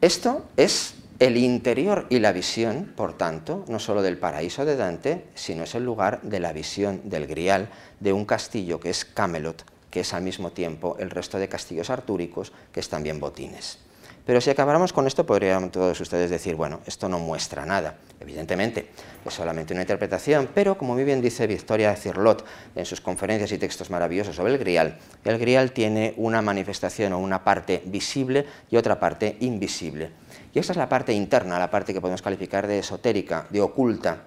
Esto 0.01 0.47
es 0.57 0.95
el 1.19 1.37
interior 1.37 2.07
y 2.11 2.19
la 2.19 2.33
visión, 2.33 2.93
por 2.97 3.17
tanto, 3.17 3.65
no 3.69 3.79
solo 3.79 4.03
del 4.03 4.19
paraíso 4.19 4.65
de 4.65 4.77
Dante, 4.77 5.27
sino 5.35 5.65
es 5.65 5.75
el 5.75 5.85
lugar 5.85 6.21
de 6.23 6.41
la 6.41 6.53
visión 6.53 7.03
del 7.05 7.27
grial 7.27 7.69
de 8.01 8.13
un 8.13 8.25
castillo 8.25 8.81
que 8.81 8.91
es 8.91 9.05
Camelot, 9.05 9.65
que 9.95 10.01
es 10.01 10.13
al 10.13 10.25
mismo 10.25 10.51
tiempo 10.51 10.97
el 10.99 11.09
resto 11.09 11.39
de 11.39 11.49
castillos 11.49 11.89
artúricos, 11.89 12.51
que 12.73 12.81
es 12.81 12.89
también 12.89 13.21
botines. 13.21 13.79
Pero 14.27 14.41
si 14.41 14.51
acabáramos 14.51 14.93
con 14.93 15.07
esto, 15.07 15.25
podrían 15.25 15.71
todos 15.71 16.01
ustedes 16.01 16.31
decir, 16.31 16.57
bueno, 16.57 16.81
esto 16.85 17.09
no 17.09 17.21
muestra 17.21 17.65
nada. 17.65 17.99
Evidentemente, 18.19 18.89
es 19.25 19.33
solamente 19.33 19.73
una 19.73 19.83
interpretación, 19.83 20.49
pero 20.53 20.77
como 20.77 20.95
muy 20.95 21.05
bien 21.05 21.23
dice 21.23 21.47
Victoria 21.47 21.95
Cirlot 21.95 22.45
en 22.75 22.85
sus 22.85 23.01
conferencias 23.01 23.53
y 23.53 23.59
textos 23.59 23.89
maravillosos 23.89 24.35
sobre 24.35 24.55
el 24.55 24.59
grial, 24.59 24.99
el 25.23 25.39
grial 25.39 25.71
tiene 25.71 26.13
una 26.17 26.43
manifestación 26.43 27.13
o 27.13 27.21
una 27.21 27.45
parte 27.45 27.81
visible 27.85 28.47
y 28.73 28.77
otra 28.77 28.99
parte 28.99 29.37
invisible. 29.39 30.11
Y 30.53 30.59
esa 30.59 30.73
es 30.73 30.77
la 30.77 30.89
parte 30.89 31.13
interna, 31.13 31.57
la 31.61 31.71
parte 31.71 31.95
que 31.95 32.01
podemos 32.01 32.21
calificar 32.21 32.67
de 32.67 32.81
esotérica, 32.81 33.47
de 33.49 33.61
oculta, 33.61 34.25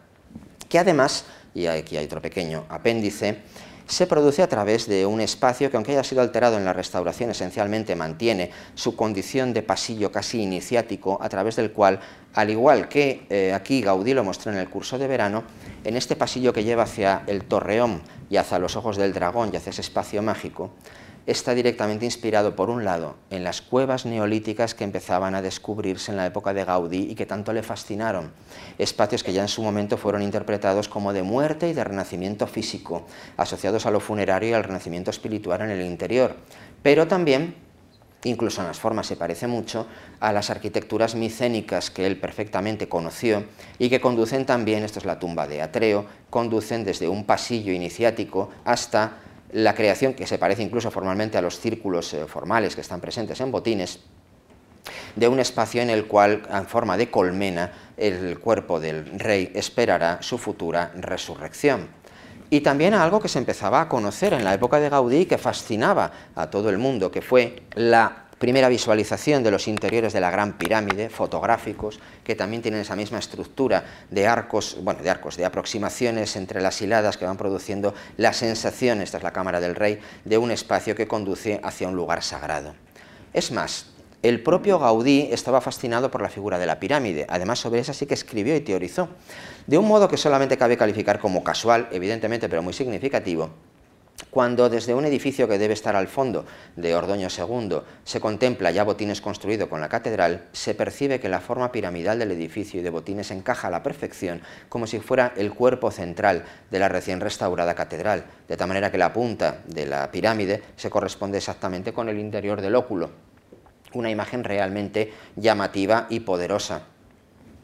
que 0.70 0.80
además, 0.80 1.26
y 1.54 1.66
aquí 1.66 1.98
hay 1.98 2.06
otro 2.06 2.22
pequeño 2.22 2.64
apéndice, 2.70 3.42
se 3.88 4.06
produce 4.06 4.44
a 4.44 4.48
través 4.48 4.88
de 4.88 5.06
un 5.06 5.22
espacio 5.22 5.72
que, 5.72 5.78
aunque 5.78 5.94
haya 5.94 6.04
sido 6.04 6.22
alterado 6.22 6.58
en 6.58 6.66
la 6.66 6.74
restauración, 6.74 7.30
esencialmente 7.30 7.96
mantiene 7.96 8.52
su 8.76 8.96
condición 8.96 9.54
de 9.54 9.64
pasillo 9.64 10.12
casi 10.12 10.42
iniciático, 10.42 11.18
a 11.22 11.30
través 11.30 11.56
del 11.56 11.72
cual, 11.72 12.00
al 12.34 12.50
igual 12.50 12.90
que 12.90 13.26
eh, 13.30 13.54
aquí 13.54 13.82
Gaudí 13.82 14.14
lo 14.14 14.24
mostró 14.24 14.52
en 14.52 14.58
el 14.58 14.70
curso 14.70 14.98
de 14.98 15.08
verano, 15.08 15.44
en 15.84 15.96
este 15.96 16.16
pasillo 16.16 16.52
que 16.52 16.66
lleva 16.66 16.84
hacia 16.84 17.24
el 17.28 17.46
torreón 17.46 18.02
y 18.30 18.36
hacia 18.38 18.60
los 18.60 18.76
ojos 18.76 18.98
del 18.98 19.14
dragón 19.14 19.52
y 19.54 19.58
hacia 19.58 19.70
ese 19.70 19.82
espacio 19.82 20.22
mágico, 20.22 20.72
está 21.28 21.54
directamente 21.54 22.06
inspirado, 22.06 22.56
por 22.56 22.70
un 22.70 22.86
lado, 22.86 23.16
en 23.30 23.44
las 23.44 23.62
cuevas 23.62 24.06
neolíticas 24.06 24.74
que 24.74 24.86
empezaban 24.86 25.36
a 25.36 25.42
descubrirse 25.42 26.10
en 26.10 26.18
la 26.18 26.26
época 26.26 26.54
de 26.54 26.64
Gaudí 26.64 27.12
y 27.12 27.16
que 27.16 27.26
tanto 27.26 27.52
le 27.52 27.64
fascinaron, 27.64 28.32
espacios 28.78 29.24
que 29.24 29.34
ya 29.34 29.42
en 29.42 29.50
su 29.50 29.62
momento 29.62 29.98
fueron 29.98 30.22
interpretados 30.22 30.88
como 30.88 31.12
de 31.12 31.24
muerte 31.24 31.68
y 31.68 31.74
de 31.74 31.84
renacimiento 31.84 32.48
físico, 32.48 33.06
asociados 33.36 33.86
a 33.86 33.92
lo 33.92 34.00
funerario 34.00 34.52
y 34.52 34.54
al 34.54 34.64
renacimiento 34.64 35.12
espiritual 35.12 35.62
en 35.62 35.72
el 35.72 35.86
interior, 35.86 36.38
pero 36.82 37.08
también 37.08 37.56
incluso 38.24 38.62
en 38.62 38.68
las 38.68 38.80
formas 38.80 39.08
se 39.08 39.16
parece 39.16 39.48
mucho 39.48 39.86
a 40.20 40.32
las 40.32 40.50
arquitecturas 40.50 41.16
micénicas 41.16 41.92
que 41.92 42.08
él 42.08 42.18
perfectamente 42.18 42.90
conoció 42.90 43.44
y 43.80 43.90
que 43.90 44.02
conducen 44.02 44.46
también, 44.46 44.84
esto 44.84 45.00
es 45.00 45.06
la 45.06 45.20
tumba 45.20 45.48
de 45.48 45.62
Atreo, 45.62 46.06
conducen 46.30 46.84
desde 46.84 47.08
un 47.08 47.26
pasillo 47.26 47.74
iniciático 47.74 48.50
hasta 48.66 49.20
la 49.52 49.74
creación, 49.74 50.14
que 50.14 50.28
se 50.28 50.38
parece 50.38 50.64
incluso 50.64 50.92
formalmente 50.92 51.38
a 51.38 51.42
los 51.42 51.60
círculos 51.60 52.14
eh, 52.14 52.26
formales 52.28 52.76
que 52.76 52.82
están 52.82 53.02
presentes 53.02 53.40
en 53.42 53.52
Botines, 53.52 54.00
de 55.16 55.28
un 55.28 55.40
espacio 55.40 55.82
en 55.82 55.90
el 55.90 56.06
cual, 56.06 56.44
en 56.52 56.66
forma 56.68 56.98
de 56.98 57.10
colmena, 57.10 57.72
el 57.98 58.40
cuerpo 58.40 58.80
del 58.80 59.20
rey 59.20 59.52
esperará 59.56 60.22
su 60.22 60.38
futura 60.38 60.92
resurrección. 60.96 61.90
Y 62.50 62.62
también 62.62 62.94
a 62.94 63.04
algo 63.04 63.20
que 63.20 63.28
se 63.28 63.40
empezaba 63.40 63.82
a 63.82 63.90
conocer 63.90 64.34
en 64.34 64.46
la 64.46 64.54
época 64.54 64.80
de 64.80 64.90
Gaudí 64.90 65.26
que 65.26 65.38
fascinaba 65.38 66.12
a 66.36 66.50
todo 66.50 66.70
el 66.70 66.78
mundo, 66.78 67.12
que 67.12 67.22
fue 67.22 67.64
la 67.76 68.27
primera 68.40 68.70
visualización 68.70 69.44
de 69.44 69.52
los 69.52 69.68
interiores 69.68 70.14
de 70.14 70.22
la 70.22 70.30
Gran 70.30 70.58
Pirámide, 70.58 71.10
fotográficos, 71.10 72.00
que 72.24 72.36
también 72.36 72.62
tienen 72.62 72.82
esa 72.82 72.96
misma 72.96 73.20
estructura 73.20 73.84
de 74.12 74.28
arcos, 74.28 74.78
bueno, 74.82 75.02
de 75.02 75.10
arcos, 75.10 75.38
de 75.38 75.46
aproximaciones 75.46 76.36
entre 76.36 76.62
las 76.62 76.82
hiladas 76.82 77.18
que 77.18 77.26
van 77.26 77.38
produciendo 77.38 77.94
la 78.18 78.34
sensación, 78.34 79.02
esta 79.02 79.18
es 79.18 79.24
la 79.24 79.34
Cámara 79.34 79.60
del 79.60 79.76
Rey, 79.76 80.00
de 80.26 80.38
un 80.38 80.52
espacio 80.52 80.96
que 80.96 81.08
conduce 81.08 81.60
hacia 81.64 81.88
un 81.88 81.96
lugar 81.96 82.22
sagrado. 82.22 82.76
Es 83.34 83.52
más, 83.52 83.88
el 84.24 84.42
propio 84.42 84.80
Gaudí 84.80 85.30
estaba 85.32 85.62
fascinado 85.62 86.12
por 86.12 86.22
la 86.22 86.30
figura 86.30 86.60
de 86.60 86.66
la 86.66 86.80
pirámide, 86.80 87.26
además 87.30 87.60
sobre 87.60 87.80
esa 87.80 87.94
sí 87.94 88.06
que 88.06 88.14
escribió 88.14 88.56
y 88.56 88.62
teorizó, 88.62 89.10
de 89.68 89.78
un 89.78 89.88
modo 89.88 90.08
que 90.08 90.18
solamente 90.18 90.58
cabe 90.58 90.78
calificar 90.78 91.20
como 91.20 91.44
casual, 91.44 91.88
evidentemente, 91.92 92.50
pero 92.50 92.62
muy 92.62 92.74
significativo, 92.74 93.52
cuando 94.38 94.70
desde 94.70 94.94
un 94.94 95.04
edificio 95.04 95.48
que 95.48 95.58
debe 95.58 95.74
estar 95.74 95.96
al 95.96 96.08
fondo 96.08 96.46
de 96.76 96.94
Ordoño 96.94 97.28
II 97.36 97.80
se 98.04 98.20
contempla 98.20 98.70
ya 98.70 98.84
Botines 98.84 99.20
construido 99.20 99.68
con 99.68 99.82
la 99.82 99.90
catedral, 99.90 100.44
se 100.52 100.76
percibe 100.76 101.20
que 101.20 101.28
la 101.28 101.40
forma 101.40 101.72
piramidal 101.72 102.20
del 102.20 102.34
edificio 102.34 102.80
y 102.80 102.84
de 102.84 102.92
Botines 102.92 103.32
encaja 103.32 103.68
a 103.68 103.72
la 103.72 103.82
perfección 103.82 104.42
como 104.70 104.86
si 104.86 105.00
fuera 105.00 105.34
el 105.38 105.56
cuerpo 105.56 105.90
central 105.90 106.44
de 106.70 106.78
la 106.78 106.88
recién 106.88 107.20
restaurada 107.20 107.74
catedral, 107.74 108.26
de 108.48 108.56
tal 108.56 108.68
manera 108.68 108.92
que 108.92 109.00
la 109.00 109.12
punta 109.12 109.64
de 109.66 109.88
la 109.88 110.12
pirámide 110.12 110.62
se 110.76 110.92
corresponde 110.92 111.40
exactamente 111.40 111.92
con 111.92 112.08
el 112.08 112.20
interior 112.20 112.62
del 112.62 112.76
óculo. 112.76 113.10
Una 113.94 114.12
imagen 114.12 114.44
realmente 114.44 115.14
llamativa 115.36 116.06
y 116.12 116.20
poderosa. 116.20 116.84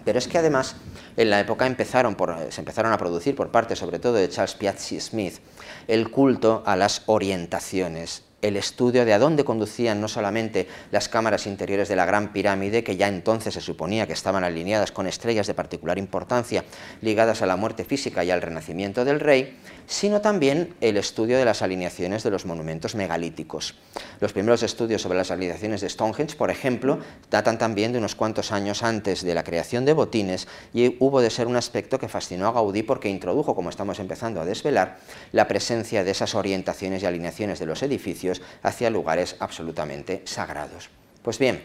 Pero 0.06 0.20
es 0.20 0.28
que 0.28 0.38
además 0.38 0.76
en 1.18 1.30
la 1.30 1.40
época 1.40 1.66
empezaron 1.66 2.18
se 2.50 2.62
empezaron 2.62 2.92
a 2.94 2.98
producir 2.98 3.36
por 3.36 3.52
parte 3.52 3.76
sobre 3.76 4.00
todo 4.00 4.14
de 4.14 4.30
Charles 4.30 4.56
Piazzi 4.56 5.00
Smith 5.00 5.40
el 5.88 6.10
culto 6.12 6.64
a 6.66 6.76
las 6.76 7.04
orientaciones. 7.06 8.24
el 8.44 8.58
estudio 8.58 9.06
de 9.06 9.14
a 9.14 9.20
dónde 9.20 9.46
conducían 9.46 10.02
no 10.02 10.10
solamente 10.10 10.68
las 10.92 11.08
cámaras 11.08 11.48
interiores 11.48 11.88
de 11.88 11.96
la 11.96 12.06
Gran 12.06 12.34
Pirámide, 12.34 12.84
que 12.84 12.98
ya 12.98 13.08
entonces 13.08 13.54
se 13.54 13.62
suponía 13.62 14.06
que 14.06 14.12
estaban 14.12 14.44
alineadas 14.44 14.92
con 14.92 15.08
estrellas 15.08 15.48
de 15.48 15.54
particular 15.54 15.98
importancia 15.98 16.66
ligadas 17.02 17.42
a 17.42 17.46
la 17.46 17.56
muerte 17.56 17.86
física 17.86 18.26
y 18.26 18.32
al 18.32 18.42
renacimiento 18.42 19.06
del 19.06 19.22
rey, 19.22 19.58
sino 19.88 20.22
también 20.22 20.74
el 20.82 20.98
estudio 20.98 21.38
de 21.38 21.46
las 21.46 21.62
alineaciones 21.62 22.24
de 22.24 22.32
los 22.32 22.46
monumentos 22.46 22.96
megalíticos. 22.96 23.76
Los 24.20 24.34
primeros 24.34 24.64
estudios 24.64 25.02
sobre 25.02 25.18
las 25.18 25.32
alineaciones 25.32 25.82
de 25.82 25.90
Stonehenge, 25.90 26.36
por 26.36 26.50
ejemplo, 26.50 27.00
datan 27.30 27.58
también 27.58 27.92
de 27.92 28.00
unos 28.00 28.16
cuantos 28.16 28.52
años 28.52 28.84
antes 28.84 29.24
de 29.24 29.36
la 29.36 29.44
creación 29.44 29.86
de 29.86 29.94
botines 29.94 30.48
y 30.74 30.98
hubo 31.00 31.22
de 31.22 31.30
ser 31.30 31.48
un 31.48 31.56
aspecto 31.56 32.00
que 32.00 32.08
fascinó 32.08 32.48
a 32.48 32.52
Gaudí 32.52 32.84
porque 32.84 33.10
introdujo, 33.10 33.56
como 33.56 33.70
estamos 33.70 34.00
empezando 34.00 34.42
a 34.42 34.46
desvelar, 34.46 35.00
la 35.32 35.48
presencia 35.48 36.04
de 36.04 36.12
esas 36.12 36.36
orientaciones 36.36 37.04
y 37.04 37.06
alineaciones 37.06 37.60
de 37.60 37.66
los 37.66 37.84
edificios 37.84 38.42
hacia 38.62 38.90
lugares 38.90 39.36
absolutamente 39.40 40.22
sagrados. 40.26 40.90
Pues 41.22 41.40
bien, 41.40 41.64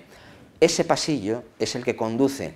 ese 0.61 0.85
pasillo 0.85 1.45
es 1.59 1.77
el 1.77 1.85
que 1.85 1.97
conduce, 1.97 2.55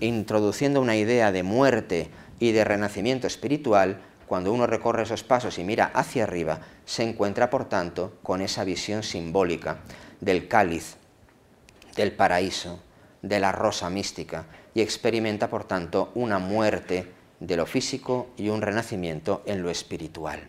introduciendo 0.00 0.80
una 0.80 0.96
idea 0.96 1.32
de 1.32 1.42
muerte 1.42 2.08
y 2.40 2.52
de 2.52 2.64
renacimiento 2.64 3.26
espiritual, 3.26 4.00
cuando 4.26 4.52
uno 4.52 4.66
recorre 4.66 5.04
esos 5.04 5.22
pasos 5.22 5.58
y 5.58 5.64
mira 5.64 5.90
hacia 5.94 6.24
arriba, 6.24 6.60
se 6.84 7.02
encuentra, 7.02 7.50
por 7.50 7.68
tanto, 7.68 8.14
con 8.22 8.40
esa 8.40 8.64
visión 8.64 9.02
simbólica 9.02 9.78
del 10.20 10.48
cáliz, 10.48 10.96
del 11.96 12.12
paraíso, 12.12 12.80
de 13.22 13.40
la 13.40 13.52
rosa 13.52 13.90
mística, 13.90 14.46
y 14.74 14.80
experimenta, 14.80 15.48
por 15.48 15.64
tanto, 15.64 16.10
una 16.14 16.38
muerte 16.38 17.12
de 17.40 17.56
lo 17.56 17.66
físico 17.66 18.28
y 18.36 18.48
un 18.48 18.62
renacimiento 18.62 19.42
en 19.46 19.62
lo 19.62 19.70
espiritual. 19.70 20.48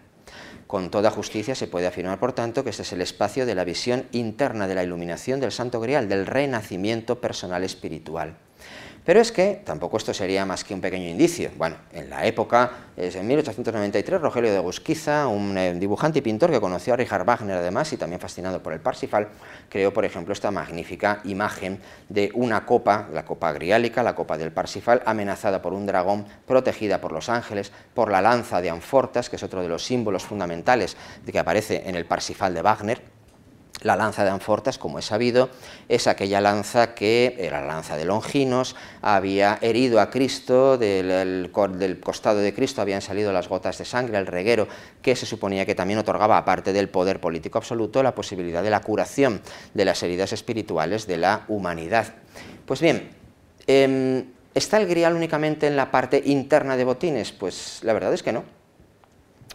Con 0.67 0.91
toda 0.91 1.11
justicia 1.11 1.55
se 1.55 1.67
puede 1.67 1.87
afirmar, 1.87 2.19
por 2.19 2.33
tanto, 2.33 2.63
que 2.63 2.71
este 2.71 2.81
es 2.81 2.91
el 2.91 3.01
espacio 3.01 3.45
de 3.45 3.55
la 3.55 3.63
visión 3.63 4.05
interna 4.11 4.67
de 4.67 4.75
la 4.75 4.83
iluminación 4.83 5.39
del 5.39 5.53
Santo 5.53 5.79
Grial, 5.79 6.09
del 6.09 6.25
renacimiento 6.25 7.21
personal 7.21 7.63
espiritual. 7.63 8.37
Pero 9.07 9.21
es 9.21 9.31
que 9.31 9.61
tampoco 9.63 9.95
esto 9.95 10.13
sería 10.13 10.45
más 10.45 10.65
que 10.65 10.73
un 10.73 10.81
pequeño 10.81 11.07
indicio. 11.07 11.49
Bueno, 11.55 11.77
en 11.93 12.09
la 12.09 12.25
época, 12.25 12.71
en 12.97 13.25
1893, 13.25 14.19
Rogelio 14.19 14.51
de 14.51 14.59
Gusquiza, 14.59 15.27
un 15.27 15.57
eh, 15.57 15.73
dibujante 15.75 16.19
y 16.19 16.21
pintor 16.21 16.51
que 16.51 16.59
conoció 16.59 16.93
a 16.93 16.97
Richard 16.97 17.23
Wagner 17.23 17.55
además 17.55 17.93
y 17.93 17.95
también 17.95 18.19
fascinado 18.19 18.61
por 18.61 18.73
el 18.73 18.81
Parsifal, 18.81 19.29
creó, 19.69 19.93
por 19.93 20.03
ejemplo, 20.03 20.33
esta 20.33 20.51
magnífica 20.51 21.21
imagen 21.23 21.79
de 22.09 22.31
una 22.33 22.65
copa, 22.65 23.07
la 23.13 23.23
copa 23.23 23.53
griálica, 23.53 24.03
la 24.03 24.13
copa 24.13 24.37
del 24.37 24.51
Parsifal, 24.51 25.01
amenazada 25.05 25.61
por 25.61 25.71
un 25.71 25.85
dragón, 25.85 26.25
protegida 26.45 26.99
por 26.99 27.13
los 27.13 27.29
ángeles, 27.29 27.71
por 27.93 28.11
la 28.11 28.21
lanza 28.21 28.59
de 28.59 28.71
Anfortas, 28.71 29.29
que 29.29 29.37
es 29.37 29.43
otro 29.43 29.61
de 29.61 29.69
los 29.69 29.85
símbolos 29.85 30.25
fundamentales 30.25 30.97
de 31.25 31.31
que 31.31 31.39
aparece 31.39 31.83
en 31.85 31.95
el 31.95 32.05
Parsifal 32.05 32.53
de 32.53 32.61
Wagner, 32.61 33.16
la 33.81 33.95
lanza 33.95 34.23
de 34.23 34.31
Anfortas, 34.31 34.77
como 34.77 34.99
es 34.99 35.05
sabido, 35.05 35.49
es 35.87 36.07
aquella 36.07 36.41
lanza 36.41 36.95
que 36.95 37.35
era 37.39 37.61
la 37.61 37.67
lanza 37.67 37.95
de 37.95 38.05
Longinos, 38.05 38.75
había 39.01 39.59
herido 39.61 39.99
a 39.99 40.09
Cristo, 40.09 40.77
del, 40.77 41.51
costado 42.03 42.39
de 42.39 42.53
Cristo 42.53 42.81
habían 42.81 43.01
salido 43.01 43.31
las 43.31 43.47
gotas 43.47 43.77
de 43.77 43.85
sangre, 43.85 44.17
el 44.17 44.27
reguero, 44.27 44.67
que 45.01 45.15
se 45.15 45.25
suponía 45.25 45.65
que 45.65 45.75
también 45.75 45.99
otorgaba, 45.99 46.37
aparte 46.37 46.73
del 46.73 46.89
poder 46.89 47.19
político 47.19 47.57
absoluto, 47.57 48.01
la 48.01 48.15
posibilidad 48.15 48.63
de 48.63 48.69
la 48.69 48.81
curación 48.81 49.41
de 49.73 49.85
las 49.85 50.01
heridas 50.03 50.33
espirituales 50.33 51.07
de 51.07 51.17
la 51.17 51.45
humanidad. 51.47 52.15
Pues 52.65 52.81
bien, 52.81 53.09
em, 53.67 54.25
¿está 54.53 54.77
el 54.77 54.87
grial 54.87 55.15
únicamente 55.15 55.67
en 55.67 55.75
la 55.75 55.91
parte 55.91 56.21
interna 56.25 56.77
de 56.77 56.83
botines? 56.83 57.31
Pues 57.31 57.79
la 57.83 57.93
verdad 57.93 58.13
es 58.13 58.23
que 58.23 58.31
no 58.31 58.56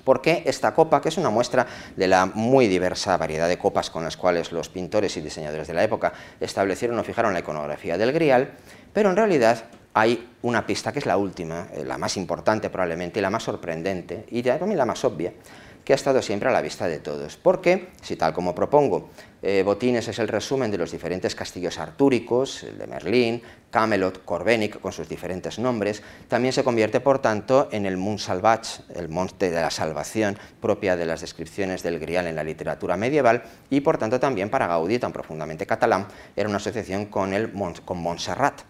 porque 0.05 0.43
esta 0.47 0.75
copa, 0.75 1.01
que 1.01 1.09
es 1.09 1.19
una 1.19 1.31
muestra 1.31 1.67
de 1.97 2.09
la 2.09 2.27
muy 2.27 2.67
diversa 2.67 3.17
variedad 3.17 3.49
de 3.49 3.59
copas 3.59 3.91
con 3.91 4.05
las 4.05 4.17
cuales 4.17 4.53
los 4.53 4.69
pintores 4.69 5.17
y 5.17 5.21
diseñadores 5.21 5.69
de 5.69 5.75
la 5.75 5.85
época 5.85 6.13
establecieron 6.41 6.99
o 6.99 7.05
fijaron 7.05 7.33
la 7.33 7.41
iconografía 7.41 7.99
del 7.99 8.13
grial, 8.13 8.53
pero 8.93 9.11
en 9.11 9.17
realidad 9.17 9.65
hay 9.95 10.31
una 10.43 10.67
pista 10.67 10.93
que 10.93 10.99
es 10.99 11.07
la 11.07 11.17
última, 11.17 11.69
eh, 11.73 11.85
la 11.85 11.99
más 11.99 12.17
importante 12.17 12.71
probablemente 12.71 13.19
y 13.19 13.23
la 13.23 13.31
más 13.31 13.43
sorprendente 13.43 14.27
y 14.31 14.43
también 14.43 14.79
la 14.79 14.87
más 14.87 15.05
obvia, 15.05 15.33
que 15.85 15.93
ha 15.93 15.97
estado 15.97 16.23
siempre 16.23 16.49
a 16.49 16.53
la 16.53 16.61
vista 16.61 16.87
de 16.89 16.99
todos. 16.99 17.37
Porque, 17.37 17.89
si 18.03 18.17
tal 18.17 18.33
como 18.33 18.55
propongo, 18.55 19.11
eh, 19.43 19.63
Botines 19.65 20.07
es 20.07 20.19
el 20.21 20.29
resumen 20.29 20.71
de 20.71 20.79
los 20.79 20.93
diferentes 20.93 21.35
castillos 21.35 21.79
artúricos, 21.79 22.63
el 22.63 22.79
de 22.79 22.87
Merlín, 22.87 23.43
Camelot, 23.71 24.25
Corbenic, 24.25 24.79
con 24.81 24.93
sus 24.93 25.09
diferentes 25.09 25.59
nombres, 25.59 26.03
también 26.29 26.53
se 26.53 26.63
convierte, 26.63 27.01
por 27.01 27.19
tanto, 27.19 27.69
en 27.73 27.87
el 27.87 27.97
Mont 27.97 28.21
Salvage, 28.21 28.83
el 28.95 29.09
monte 29.09 29.51
de 29.51 29.61
la 29.61 29.71
salvación 29.71 30.39
propia 30.61 30.95
de 30.95 31.07
las 31.07 31.23
descripciones 31.23 31.83
del 31.83 31.99
Grial 31.99 32.29
en 32.29 32.37
la 32.37 32.45
literatura 32.45 32.97
medieval, 32.97 33.43
y 33.69 33.81
por 33.81 33.99
tanto 33.99 34.21
también 34.21 34.51
para 34.51 34.69
Gaudí, 34.69 35.01
tan 35.01 35.13
profundamente 35.13 35.67
catalán, 35.67 36.07
era 36.37 36.49
una 36.49 36.59
asociación 36.59 37.07
con, 37.07 37.35
el, 37.35 37.51
con 37.85 37.99
Montserrat. 37.99 38.61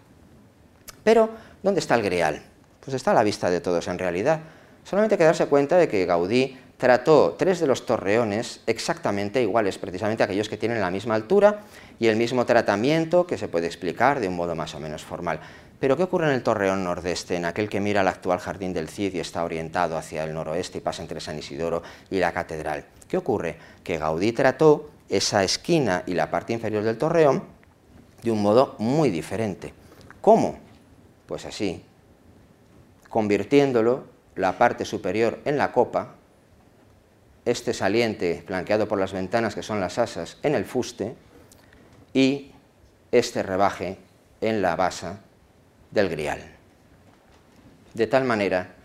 Pero, 1.03 1.29
¿dónde 1.61 1.81
está 1.81 1.93
el 1.95 2.01
Grial? 2.01 2.41
Pues 2.79 2.95
está 2.95 3.11
a 3.11 3.13
la 3.13 3.23
vista 3.23 3.51
de 3.51 3.61
todos 3.61 3.87
en 3.87 3.99
realidad. 3.99 4.39
Solamente 4.83 5.15
hay 5.15 5.19
que 5.19 5.25
darse 5.25 5.45
cuenta 5.45 5.77
de 5.77 5.87
que 5.87 6.05
Gaudí 6.05 6.57
trató 6.83 7.35
tres 7.39 7.61
de 7.61 7.67
los 7.67 7.85
torreones 7.85 8.59
exactamente 8.67 9.41
iguales, 9.41 9.77
precisamente 9.77 10.21
aquellos 10.21 10.49
que 10.49 10.57
tienen 10.57 10.81
la 10.81 10.91
misma 10.91 11.15
altura 11.15 11.61
y 11.97 12.07
el 12.07 12.17
mismo 12.17 12.45
tratamiento 12.45 13.25
que 13.25 13.37
se 13.37 13.47
puede 13.47 13.67
explicar 13.67 14.19
de 14.19 14.27
un 14.27 14.35
modo 14.35 14.53
más 14.53 14.75
o 14.75 14.81
menos 14.81 15.01
formal. 15.01 15.39
Pero 15.79 15.95
¿qué 15.95 16.03
ocurre 16.03 16.27
en 16.27 16.33
el 16.33 16.43
torreón 16.43 16.83
nordeste, 16.83 17.37
en 17.37 17.45
aquel 17.45 17.69
que 17.69 17.79
mira 17.79 18.01
al 18.01 18.09
actual 18.09 18.39
jardín 18.39 18.73
del 18.73 18.89
Cid 18.89 19.13
y 19.13 19.21
está 19.21 19.45
orientado 19.45 19.95
hacia 19.95 20.25
el 20.25 20.33
noroeste 20.33 20.79
y 20.79 20.81
pasa 20.81 21.01
entre 21.01 21.21
San 21.21 21.39
Isidoro 21.39 21.83
y 22.11 22.19
la 22.19 22.33
catedral? 22.33 22.83
¿Qué 23.07 23.15
ocurre? 23.15 23.55
Que 23.81 23.97
Gaudí 23.97 24.33
trató 24.33 24.89
esa 25.07 25.41
esquina 25.41 26.03
y 26.05 26.15
la 26.15 26.29
parte 26.29 26.51
inferior 26.51 26.83
del 26.83 26.97
torreón 26.97 27.43
de 28.23 28.29
un 28.29 28.41
modo 28.41 28.75
muy 28.79 29.09
diferente. 29.09 29.73
¿Cómo? 30.19 30.59
Pues 31.27 31.45
así, 31.45 31.81
convirtiéndolo 33.07 34.03
la 34.35 34.57
parte 34.57 34.83
superior 34.83 35.39
en 35.45 35.57
la 35.57 35.71
copa 35.71 36.15
este 37.45 37.73
saliente 37.73 38.43
flanqueado 38.45 38.87
por 38.87 38.99
las 38.99 39.13
ventanas 39.13 39.55
que 39.55 39.63
son 39.63 39.79
las 39.79 39.97
asas 39.97 40.37
en 40.43 40.55
el 40.55 40.65
fuste 40.65 41.15
y 42.13 42.51
este 43.11 43.43
rebaje 43.43 43.97
en 44.41 44.61
la 44.61 44.75
basa 44.75 45.21
del 45.91 46.09
grial. 46.09 46.41
De 47.93 48.07
tal 48.07 48.23
manera 48.23 48.75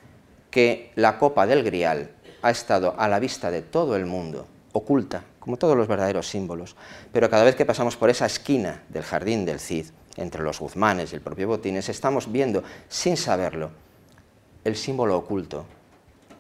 que 0.50 0.92
la 0.96 1.18
copa 1.18 1.46
del 1.46 1.62
grial 1.62 2.11
ha 2.42 2.50
estado 2.50 2.94
a 2.98 3.09
la 3.09 3.18
vista 3.18 3.50
de 3.50 3.62
todo 3.62 3.96
el 3.96 4.06
mundo, 4.06 4.46
oculta, 4.72 5.24
como 5.38 5.56
todos 5.56 5.76
los 5.76 5.88
verdaderos 5.88 6.28
símbolos, 6.28 6.76
pero 7.12 7.30
cada 7.30 7.44
vez 7.44 7.54
que 7.54 7.64
pasamos 7.64 7.96
por 7.96 8.11
esa 8.11 8.26
esquina 8.26 8.82
del 8.88 9.02
jardín 9.02 9.44
del 9.44 9.61
Cid, 9.61 9.86
entre 10.16 10.42
los 10.42 10.59
Guzmanes 10.59 11.12
y 11.12 11.14
el 11.14 11.20
propio 11.20 11.48
Botines, 11.48 11.88
estamos 11.88 12.30
viendo, 12.30 12.62
sin 12.88 13.16
saberlo, 13.16 13.70
el 14.64 14.76
símbolo 14.76 15.16
oculto, 15.16 15.64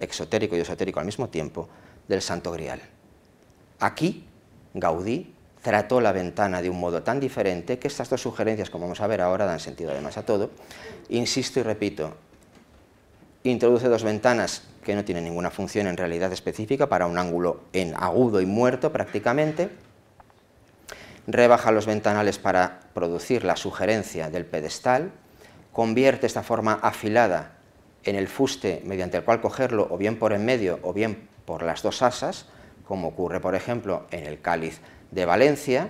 exotérico 0.00 0.56
y 0.56 0.60
esotérico 0.60 1.00
al 1.00 1.06
mismo 1.06 1.28
tiempo, 1.28 1.68
del 2.08 2.22
Santo 2.22 2.50
Grial. 2.52 2.80
Aquí, 3.78 4.26
Gaudí 4.74 5.34
trató 5.62 6.00
la 6.00 6.12
ventana 6.12 6.62
de 6.62 6.70
un 6.70 6.80
modo 6.80 7.02
tan 7.02 7.20
diferente 7.20 7.78
que 7.78 7.88
estas 7.88 8.08
dos 8.10 8.22
sugerencias, 8.22 8.70
como 8.70 8.84
vamos 8.84 9.00
a 9.00 9.06
ver 9.06 9.20
ahora, 9.20 9.44
dan 9.44 9.60
sentido 9.60 9.90
además 9.90 10.16
a 10.16 10.24
todo. 10.24 10.50
Insisto 11.10 11.60
y 11.60 11.62
repito, 11.62 12.16
introduce 13.44 13.88
dos 13.88 14.02
ventanas 14.02 14.62
que 14.84 14.94
no 14.94 15.04
tienen 15.04 15.24
ninguna 15.24 15.50
función 15.50 15.86
en 15.86 15.96
realidad 15.96 16.32
específica 16.32 16.88
para 16.88 17.06
un 17.06 17.18
ángulo 17.18 17.60
en 17.72 17.94
agudo 17.94 18.40
y 18.40 18.46
muerto 18.46 18.92
prácticamente, 18.92 19.70
rebaja 21.26 21.70
los 21.72 21.84
ventanales 21.84 22.38
para 22.38 22.80
producir 22.94 23.44
la 23.44 23.56
sugerencia 23.56 24.30
del 24.30 24.46
pedestal, 24.46 25.12
convierte 25.72 26.26
esta 26.26 26.42
forma 26.42 26.78
afilada 26.82 27.58
en 28.04 28.16
el 28.16 28.28
fuste 28.28 28.80
mediante 28.86 29.18
el 29.18 29.24
cual 29.24 29.40
cogerlo 29.40 29.86
o 29.90 29.98
bien 29.98 30.18
por 30.18 30.32
en 30.32 30.44
medio 30.44 30.78
o 30.82 30.94
bien 30.94 31.28
por 31.48 31.62
las 31.62 31.80
dos 31.80 32.02
asas, 32.02 32.44
como 32.86 33.08
ocurre 33.08 33.40
por 33.40 33.54
ejemplo 33.54 34.04
en 34.10 34.26
el 34.26 34.42
cáliz 34.42 34.82
de 35.10 35.24
Valencia, 35.24 35.88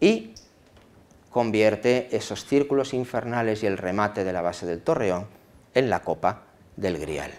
y 0.00 0.34
convierte 1.30 2.14
esos 2.14 2.44
círculos 2.44 2.92
infernales 2.92 3.62
y 3.62 3.66
el 3.66 3.78
remate 3.78 4.22
de 4.22 4.34
la 4.34 4.42
base 4.42 4.66
del 4.66 4.82
torreón 4.82 5.28
en 5.72 5.88
la 5.88 6.00
copa 6.00 6.42
del 6.76 6.98
grial. 6.98 7.30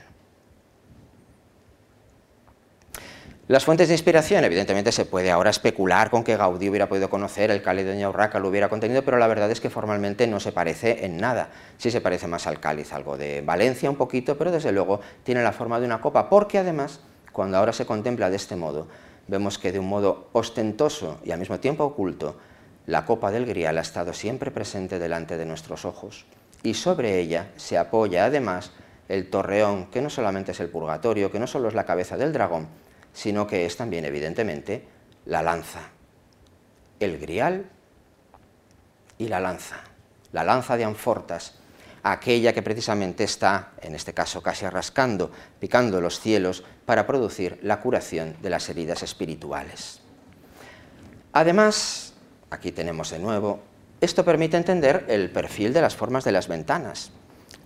Las 3.47 3.65
fuentes 3.65 3.87
de 3.87 3.93
inspiración, 3.93 4.43
evidentemente 4.45 4.91
se 4.91 5.05
puede 5.05 5.29
ahora 5.29 5.51
especular 5.51 6.09
con 6.09 6.23
que 6.23 6.35
Gaudí 6.35 6.69
hubiera 6.69 6.89
podido 6.89 7.11
conocer 7.11 7.51
el 7.51 7.61
cáliz 7.61 7.85
de 7.85 8.07
Urraca, 8.07 8.39
lo 8.39 8.47
hubiera 8.47 8.67
contenido, 8.67 9.03
pero 9.03 9.19
la 9.19 9.27
verdad 9.27 9.51
es 9.51 9.61
que 9.61 9.69
formalmente 9.69 10.25
no 10.25 10.39
se 10.39 10.53
parece 10.53 11.05
en 11.05 11.17
nada. 11.17 11.49
Sí 11.77 11.91
se 11.91 12.01
parece 12.01 12.25
más 12.25 12.47
al 12.47 12.59
cáliz, 12.59 12.93
algo 12.93 13.15
de 13.15 13.41
Valencia 13.41 13.91
un 13.91 13.95
poquito, 13.95 14.39
pero 14.39 14.51
desde 14.51 14.71
luego 14.71 15.01
tiene 15.23 15.43
la 15.43 15.51
forma 15.51 15.79
de 15.79 15.85
una 15.85 16.01
copa, 16.01 16.29
porque 16.29 16.57
además 16.57 17.01
cuando 17.33 17.57
ahora 17.57 17.73
se 17.73 17.85
contempla 17.85 18.29
de 18.29 18.37
este 18.37 18.55
modo, 18.55 18.87
vemos 19.27 19.57
que 19.57 19.71
de 19.71 19.79
un 19.79 19.89
modo 19.89 20.29
ostentoso 20.31 21.19
y 21.25 21.31
al 21.31 21.39
mismo 21.39 21.59
tiempo 21.59 21.83
oculto, 21.83 22.37
la 22.85 23.05
copa 23.05 23.31
del 23.31 23.45
grial 23.45 23.77
ha 23.77 23.81
estado 23.81 24.13
siempre 24.13 24.51
presente 24.51 24.99
delante 24.99 25.37
de 25.37 25.45
nuestros 25.45 25.83
ojos 25.83 26.25
y 26.63 26.75
sobre 26.75 27.19
ella 27.19 27.51
se 27.57 27.77
apoya 27.77 28.25
además 28.25 28.71
el 29.09 29.29
torreón, 29.29 29.87
que 29.87 30.01
no 30.01 30.09
solamente 30.09 30.51
es 30.53 30.59
el 30.59 30.69
purgatorio, 30.69 31.31
que 31.31 31.39
no 31.39 31.47
solo 31.47 31.67
es 31.67 31.73
la 31.73 31.85
cabeza 31.85 32.17
del 32.17 32.33
dragón, 32.33 32.67
sino 33.11 33.47
que 33.47 33.65
es 33.65 33.75
también 33.77 34.05
evidentemente 34.05 34.85
la 35.25 35.41
lanza, 35.41 35.89
el 36.99 37.19
grial 37.19 37.65
y 39.17 39.27
la 39.27 39.39
lanza, 39.39 39.77
la 40.31 40.43
lanza 40.43 40.77
de 40.77 40.85
Anfortas, 40.85 41.59
aquella 42.03 42.53
que 42.53 42.61
precisamente 42.61 43.23
está, 43.23 43.71
en 43.81 43.95
este 43.95 44.13
caso 44.13 44.43
casi 44.43 44.67
rascando, 44.67 45.31
picando 45.59 46.01
los 46.01 46.19
cielos 46.19 46.63
para 46.85 47.07
producir 47.07 47.57
la 47.63 47.79
curación 47.79 48.35
de 48.41 48.49
las 48.49 48.67
heridas 48.69 49.03
espirituales. 49.03 50.01
Además, 51.31 52.13
aquí 52.49 52.71
tenemos 52.71 53.09
de 53.09 53.19
nuevo, 53.19 53.61
esto 54.01 54.25
permite 54.25 54.57
entender 54.57 55.05
el 55.07 55.31
perfil 55.31 55.71
de 55.71 55.81
las 55.81 55.95
formas 55.95 56.25
de 56.25 56.33
las 56.33 56.49
ventanas, 56.49 57.11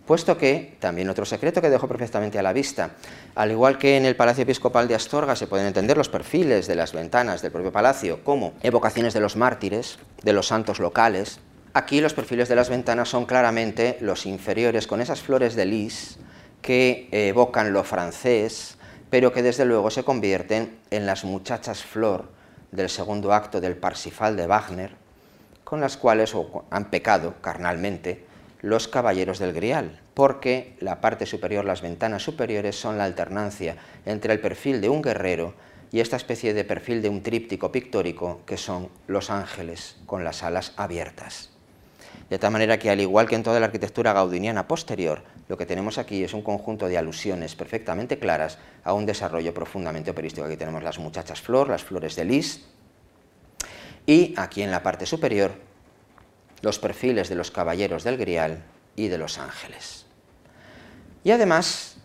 puesto 0.06 0.38
que, 0.38 0.78
también 0.80 1.10
otro 1.10 1.26
secreto 1.26 1.62
que 1.62 1.72
dejo 1.72 1.88
perfectamente 1.88 2.38
a 2.38 2.44
la 2.44 2.54
vista, 2.54 2.92
al 3.34 3.52
igual 3.52 3.80
que 3.80 3.98
en 3.98 4.06
el 4.06 4.16
Palacio 4.16 4.44
Episcopal 4.44 4.88
de 4.88 4.96
Astorga 4.96 5.36
se 5.36 5.48
pueden 5.48 5.66
entender 5.66 5.98
los 5.98 6.10
perfiles 6.10 6.68
de 6.68 6.76
las 6.76 6.94
ventanas 6.94 7.42
del 7.42 7.52
propio 7.52 7.72
palacio 7.72 8.24
como 8.24 8.54
evocaciones 8.62 9.16
de 9.16 9.20
los 9.20 9.36
mártires, 9.36 9.98
de 10.24 10.34
los 10.34 10.48
santos 10.48 10.80
locales, 10.80 11.40
Aquí 11.78 12.02
los 12.02 12.16
perfiles 12.16 12.50
de 12.50 12.56
las 12.56 12.70
ventanas 12.70 13.08
son 13.08 13.28
claramente 13.28 14.00
los 14.02 14.26
inferiores 14.26 14.88
con 14.88 15.00
esas 15.00 15.22
flores 15.22 15.54
de 15.54 15.68
lis 15.68 16.18
que 16.64 17.08
evocan 17.12 17.72
lo 17.72 17.84
francés, 17.84 18.80
pero 19.12 19.32
que 19.32 19.44
desde 19.44 19.64
luego 19.64 19.92
se 19.92 20.04
convierten 20.04 20.80
en 20.90 21.06
las 21.06 21.24
muchachas 21.24 21.84
flor 21.84 22.32
del 22.72 22.90
segundo 22.90 23.32
acto 23.32 23.62
del 23.62 23.76
Parsifal 23.76 24.36
de 24.36 24.48
Wagner, 24.48 24.96
con 25.64 25.80
las 25.80 25.98
cuales 25.98 26.34
han 26.72 26.90
pecado 26.90 27.36
carnalmente 27.42 28.26
los 28.62 28.88
caballeros 28.88 29.38
del 29.38 29.54
Grial, 29.54 30.02
porque 30.16 30.76
la 30.80 31.00
parte 31.00 31.28
superior, 31.28 31.64
las 31.64 31.84
ventanas 31.84 32.24
superiores, 32.24 32.76
son 32.76 32.98
la 32.98 33.04
alternancia 33.04 33.76
entre 34.08 34.34
el 34.34 34.40
perfil 34.40 34.82
de 34.82 34.90
un 34.90 35.04
guerrero 35.04 35.54
y 35.92 36.00
esta 36.00 36.16
especie 36.16 36.56
de 36.56 36.64
perfil 36.64 37.04
de 37.04 37.10
un 37.10 37.22
tríptico 37.22 37.72
pictórico 37.72 38.42
que 38.48 38.58
son 38.58 38.90
los 39.06 39.30
ángeles 39.30 39.98
con 40.08 40.24
las 40.24 40.42
alas 40.42 40.74
abiertas. 40.76 41.52
De 42.30 42.38
tal 42.38 42.52
manera 42.52 42.78
que, 42.78 42.90
al 42.90 43.00
igual 43.00 43.28
que 43.28 43.36
en 43.36 43.44
toda 43.44 43.60
la 43.60 43.68
arquitectura 43.68 44.12
gaudiniana 44.12 44.68
posterior, 44.68 45.24
lo 45.48 45.58
que 45.58 45.66
tenemos 45.66 45.98
aquí 45.98 46.24
es 46.24 46.34
un 46.34 46.42
conjunto 46.42 46.88
de 46.88 46.98
alusiones 46.98 47.56
perfectamente 47.56 48.20
claras 48.20 48.58
a 48.84 48.94
un 48.94 49.06
desarrollo 49.06 49.54
profundamente 49.54 50.12
operístico. 50.12 50.46
Aquí 50.46 50.58
tenemos 50.58 50.84
las 50.84 51.00
muchachas 51.00 51.42
flor, 51.42 51.70
las 51.70 51.84
flores 51.84 52.16
de 52.18 52.26
lis, 52.26 52.66
y 54.06 54.34
aquí 54.38 54.62
en 54.62 54.72
la 54.72 54.84
parte 54.84 55.06
superior 55.06 55.52
los 56.62 56.80
perfiles 56.80 57.30
de 57.30 57.36
los 57.36 57.52
caballeros 57.52 58.04
del 58.04 58.18
Grial 58.18 58.64
y 58.96 59.08
de 59.08 59.18
los 59.18 59.38
ángeles. 59.38 60.06
Y 61.24 61.32
además, 61.32 61.98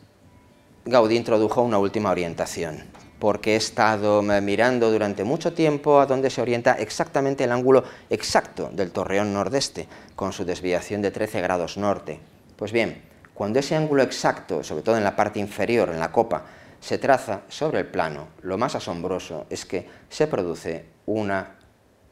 Gaudí 0.85 1.16
introdujo 1.16 1.62
una 1.62 1.78
última 1.78 2.11
orientación, 2.11 2.82
porque 3.23 3.53
he 3.53 3.57
estado 3.57 4.20
mirando 4.20 4.90
durante 4.90 5.23
mucho 5.23 5.53
tiempo 5.53 6.01
a 6.01 6.07
dónde 6.07 6.28
se 6.28 6.43
orienta 6.43 6.73
exactamente 6.73 7.44
el 7.44 7.53
ángulo 7.53 7.85
exacto 8.11 8.69
del 8.73 8.90
torreón 8.90 9.32
nordeste, 9.32 9.86
con 10.16 10.32
su 10.32 10.44
desviación 10.44 11.03
de 11.03 11.12
13 11.12 11.40
grados 11.40 11.77
norte. 11.77 12.19
Pues 12.57 12.73
bien, 12.73 13.01
cuando 13.32 13.61
ese 13.61 13.77
ángulo 13.77 14.03
exacto, 14.03 14.65
sobre 14.65 14.82
todo 14.82 14.97
en 14.97 15.05
la 15.05 15.15
parte 15.15 15.39
inferior, 15.39 15.90
en 15.90 16.01
la 16.01 16.11
copa, 16.11 16.47
se 16.81 16.99
traza 16.99 17.43
sobre 17.47 17.78
el 17.78 17.86
plano, 17.86 18.27
lo 18.43 18.59
más 18.59 18.74
asombroso 18.74 19.47
es 19.51 19.66
que 19.66 19.86
se 20.09 20.27
produce 20.27 20.86
una 21.07 21.59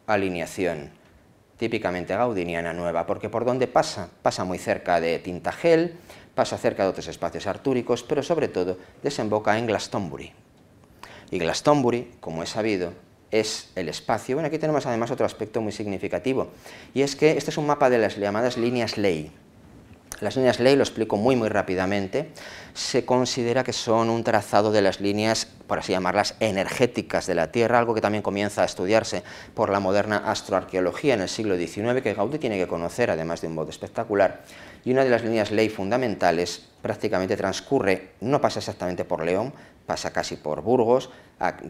alineación 0.07 0.93
típicamente 1.57 2.15
gaudiniana 2.15 2.73
nueva, 2.73 3.05
porque 3.05 3.29
por 3.29 3.45
donde 3.45 3.67
pasa, 3.67 4.11
pasa 4.23 4.45
muy 4.45 4.59
cerca 4.59 5.01
de 5.01 5.19
Tintagel, 5.19 5.97
pasa 6.37 6.57
cerca 6.57 6.85
de 6.85 6.91
otros 6.91 7.09
espacios 7.09 7.49
artúricos, 7.49 8.05
pero 8.05 8.23
sobre 8.23 8.47
todo 8.47 8.79
desemboca 9.03 9.59
en 9.59 9.67
Glastonbury, 9.67 10.33
y 11.31 11.39
Glastonbury, 11.39 12.11
como 12.21 12.43
es 12.43 12.51
sabido, 12.51 12.93
es 13.31 13.71
el 13.77 13.89
espacio. 13.89 14.37
Bueno, 14.37 14.49
aquí 14.49 14.59
tenemos 14.59 14.87
además 14.87 15.11
otro 15.11 15.27
aspecto 15.27 15.61
muy 15.61 15.73
significativo, 15.73 16.49
y 16.95 17.03
es 17.03 17.17
que 17.17 17.37
este 17.37 17.51
es 17.51 17.59
un 17.59 17.67
mapa 17.67 17.91
de 17.91 17.99
las 17.99 18.17
llamadas 18.17 18.57
líneas 18.57 18.99
ley. 18.99 19.33
Las 20.21 20.37
líneas 20.37 20.61
ley, 20.61 20.77
lo 20.77 20.83
explico 20.83 21.17
muy 21.17 21.35
muy 21.35 21.49
rápidamente, 21.49 22.29
se 22.75 23.07
considera 23.07 23.65
que 23.65 23.73
son 23.73 24.11
un 24.11 24.23
trazado 24.23 24.71
de 24.71 24.83
las 24.83 25.01
líneas, 25.01 25.47
por 25.67 25.79
así 25.79 25.93
llamarlas, 25.93 26.35
energéticas 26.41 27.27
de 27.27 27.35
la 27.35 27.51
Tierra, 27.51 27.79
algo 27.79 27.95
que 27.95 28.03
también 28.03 28.21
comienza 28.21 28.61
a 28.61 28.67
estudiarse 28.67 29.23
por 29.55 29.71
la 29.71 29.81
moderna 29.81 30.19
astroarqueología 30.27 31.15
en 31.15 31.23
el 31.23 31.29
siglo 31.31 31.57
XIX, 31.57 32.03
que 32.03 32.13
Gaudí 32.13 32.39
tiene 32.39 32.59
que 32.59 32.67
conocer, 32.67 33.11
además 33.11 33.41
de 33.41 33.47
un 33.47 33.55
modo 33.55 33.71
espectacular, 33.71 34.43
y 34.85 34.93
una 34.93 35.05
de 35.05 35.11
las 35.11 35.25
líneas 35.25 35.53
ley 35.53 35.71
fundamentales 35.71 36.67
prácticamente 36.83 37.37
transcurre, 37.37 38.11
no 38.21 38.43
pasa 38.43 38.59
exactamente 38.59 39.07
por 39.07 39.25
León, 39.25 39.55
pasa 39.91 40.13
casi 40.13 40.37
por 40.37 40.63
Burgos, 40.63 41.11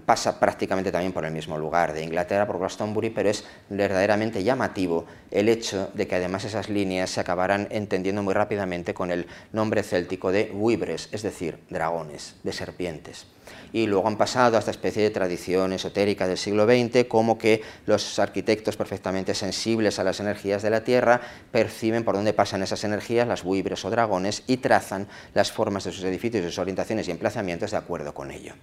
pasa 0.04 0.40
prácticamente 0.40 0.90
también 0.90 1.12
por 1.12 1.24
el 1.24 1.32
mismo 1.32 1.56
lugar 1.56 1.92
de 1.92 2.02
Inglaterra, 2.02 2.46
por 2.46 2.58
Glastonbury, 2.58 3.10
pero 3.10 3.28
es 3.28 3.44
verdaderamente 3.68 4.42
llamativo 4.42 5.06
el 5.30 5.48
hecho 5.48 5.90
de 5.94 6.06
que 6.08 6.16
además 6.16 6.44
esas 6.44 6.68
líneas 6.68 7.10
se 7.10 7.20
acabaran 7.20 7.68
entendiendo 7.70 8.22
muy 8.22 8.34
rápidamente 8.34 8.94
con 8.94 9.10
el 9.10 9.26
nombre 9.52 9.82
céltico 9.82 10.32
de 10.32 10.50
Wibres, 10.52 11.08
es 11.12 11.22
decir, 11.22 11.60
dragones, 11.70 12.36
de 12.42 12.52
serpientes 12.52 13.26
y 13.72 13.86
luego 13.86 14.08
han 14.08 14.16
pasado 14.16 14.56
a 14.56 14.58
esta 14.58 14.70
especie 14.70 15.02
de 15.02 15.10
tradición 15.10 15.72
esotérica 15.72 16.26
del 16.26 16.38
siglo 16.38 16.66
XX, 16.66 17.04
como 17.08 17.38
que 17.38 17.62
los 17.86 18.18
arquitectos 18.18 18.76
perfectamente 18.76 19.34
sensibles 19.34 19.98
a 19.98 20.04
las 20.04 20.20
energías 20.20 20.62
de 20.62 20.70
la 20.70 20.82
Tierra 20.84 21.20
perciben 21.50 22.04
por 22.04 22.16
dónde 22.16 22.32
pasan 22.32 22.62
esas 22.62 22.84
energías, 22.84 23.28
las 23.28 23.42
buibres 23.42 23.84
o 23.84 23.90
dragones, 23.90 24.42
y 24.46 24.58
trazan 24.58 25.08
las 25.34 25.52
formas 25.52 25.84
de 25.84 25.92
sus 25.92 26.04
edificios, 26.04 26.44
sus 26.44 26.58
orientaciones 26.58 27.08
y 27.08 27.10
emplazamientos 27.10 27.70
de 27.70 27.76
acuerdo 27.76 28.14
con 28.14 28.30
ello. 28.30 28.54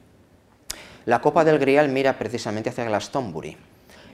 La 1.08 1.22
Copa 1.22 1.46
del 1.46 1.58
Grial 1.58 1.88
mira 1.88 2.20
precisamente 2.20 2.70
hacia 2.70 2.84
Glastonbury, 2.84 3.56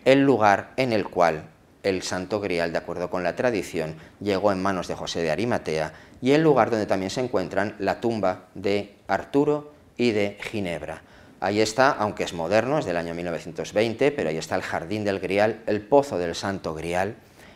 el 0.05 0.21
lugar 0.21 0.73
en 0.77 0.93
el 0.93 1.05
cual 1.09 1.45
el 1.81 2.03
Santo 2.03 2.39
Grial, 2.39 2.71
de 2.71 2.77
acuerdo 2.77 3.09
con 3.09 3.23
la 3.23 3.35
tradición, 3.35 3.95
llegó 4.19 4.51
en 4.51 4.61
manos 4.61 4.87
de 4.87 4.93
José 4.93 5.23
de 5.23 5.31
Arimatea 5.31 5.91
y 6.21 6.33
el 6.33 6.43
lugar 6.43 6.69
donde 6.69 6.85
también 6.85 7.09
se 7.09 7.21
encuentran 7.21 7.73
la 7.79 7.99
tumba 7.99 8.41
de 8.53 8.93
Arturo 9.07 9.73
y 9.97 10.11
de 10.11 10.37
Ginebra. 10.39 11.01
Ahí 11.39 11.61
está, 11.61 11.89
aunque 11.89 12.25
es 12.25 12.33
moderno, 12.33 12.77
es 12.77 12.85
del 12.85 12.97
año 12.97 13.15
1920, 13.15 14.11
pero 14.11 14.29
ahí 14.29 14.37
está 14.37 14.53
el 14.53 14.61
Jardín 14.61 15.03
del 15.03 15.19
Grial, 15.19 15.63
el 15.65 15.81
Pozo 15.81 16.19
del 16.19 16.35
Santo 16.35 16.75
Grial 16.75 17.15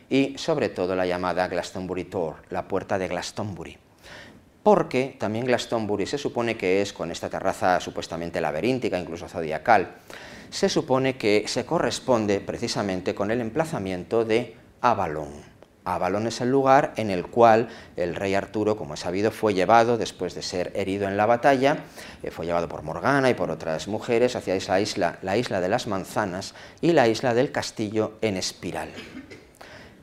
y 0.09 0.35
sobre 0.39 0.69
todo 0.69 0.95
la 0.95 1.05
llamada 1.05 1.47
Glastonbury 1.47 2.05
Tor, 2.05 2.37
la 2.49 2.67
puerta 2.67 2.97
de 2.97 3.07
Glastonbury. 3.07 3.77
Porque 4.67 5.15
también 5.17 5.45
Glastonbury 5.45 6.05
se 6.05 6.17
supone 6.17 6.57
que 6.57 6.81
es, 6.81 6.91
con 6.91 7.09
esta 7.09 7.29
terraza 7.29 7.79
supuestamente 7.79 8.41
laberíntica, 8.41 8.99
incluso 8.99 9.29
zodiacal, 9.29 9.95
se 10.49 10.67
supone 10.67 11.15
que 11.15 11.45
se 11.47 11.65
corresponde 11.65 12.41
precisamente 12.41 13.15
con 13.15 13.31
el 13.31 13.39
emplazamiento 13.39 14.25
de 14.25 14.57
Avalon. 14.81 15.29
Avalon 15.85 16.27
es 16.27 16.41
el 16.41 16.51
lugar 16.51 16.91
en 16.97 17.11
el 17.11 17.27
cual 17.27 17.69
el 17.95 18.13
rey 18.13 18.35
Arturo, 18.35 18.75
como 18.75 18.95
es 18.95 18.99
sabido, 18.99 19.31
fue 19.31 19.53
llevado 19.53 19.97
después 19.97 20.35
de 20.35 20.41
ser 20.41 20.73
herido 20.75 21.07
en 21.07 21.15
la 21.15 21.25
batalla, 21.25 21.85
eh, 22.21 22.29
fue 22.29 22.45
llevado 22.45 22.67
por 22.67 22.83
Morgana 22.83 23.29
y 23.29 23.35
por 23.35 23.51
otras 23.51 23.87
mujeres 23.87 24.35
hacia 24.35 24.53
esa 24.55 24.81
isla, 24.81 25.17
la 25.21 25.37
isla 25.37 25.61
de 25.61 25.69
las 25.69 25.87
manzanas 25.87 26.55
y 26.81 26.91
la 26.91 27.07
isla 27.07 27.33
del 27.33 27.53
castillo 27.53 28.17
en 28.19 28.35
espiral. 28.35 28.89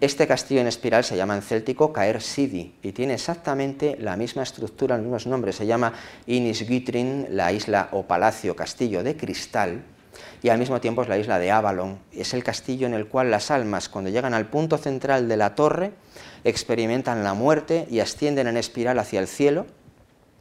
Este 0.04 0.26
castillo 0.26 0.60
en 0.60 0.66
espiral 0.66 1.02
se 1.02 1.16
llama 1.16 1.34
en 1.34 1.40
céltico 1.40 1.90
Caer 1.90 2.20
Sidi 2.20 2.74
y 2.82 2.92
tiene 2.92 3.14
exactamente 3.14 3.96
la 3.98 4.18
misma 4.18 4.42
estructura, 4.42 4.96
los 4.98 5.04
mismos 5.04 5.26
nombres. 5.26 5.56
Se 5.56 5.64
llama 5.64 5.94
Inisgitrin, 6.26 7.28
la 7.30 7.52
isla 7.52 7.88
o 7.90 8.02
palacio 8.02 8.54
castillo 8.54 9.02
de 9.02 9.16
cristal, 9.16 9.82
y 10.42 10.50
al 10.50 10.58
mismo 10.58 10.78
tiempo 10.78 11.00
es 11.00 11.08
la 11.08 11.16
isla 11.16 11.38
de 11.38 11.50
Avalon. 11.50 11.98
Es 12.12 12.34
el 12.34 12.44
castillo 12.44 12.86
en 12.86 12.92
el 12.92 13.06
cual 13.06 13.30
las 13.30 13.50
almas, 13.50 13.88
cuando 13.88 14.10
llegan 14.10 14.34
al 14.34 14.44
punto 14.44 14.76
central 14.76 15.26
de 15.26 15.38
la 15.38 15.54
torre, 15.54 15.92
experimentan 16.44 17.24
la 17.24 17.32
muerte 17.32 17.86
y 17.90 18.00
ascienden 18.00 18.46
en 18.46 18.58
espiral 18.58 18.98
hacia 18.98 19.20
el 19.20 19.26
cielo 19.26 19.64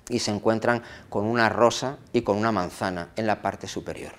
y 0.10 0.19
se 0.19 0.31
encuentran 0.31 0.84
con 1.07 1.23
una 1.23 1.48
rosa 1.48 1.99
y 2.11 2.23
con 2.23 2.35
una 2.35 2.52
manzana 2.52 3.11
en 3.15 3.27
la 3.27 3.41
parte 3.41 3.69
superior. 3.69 4.11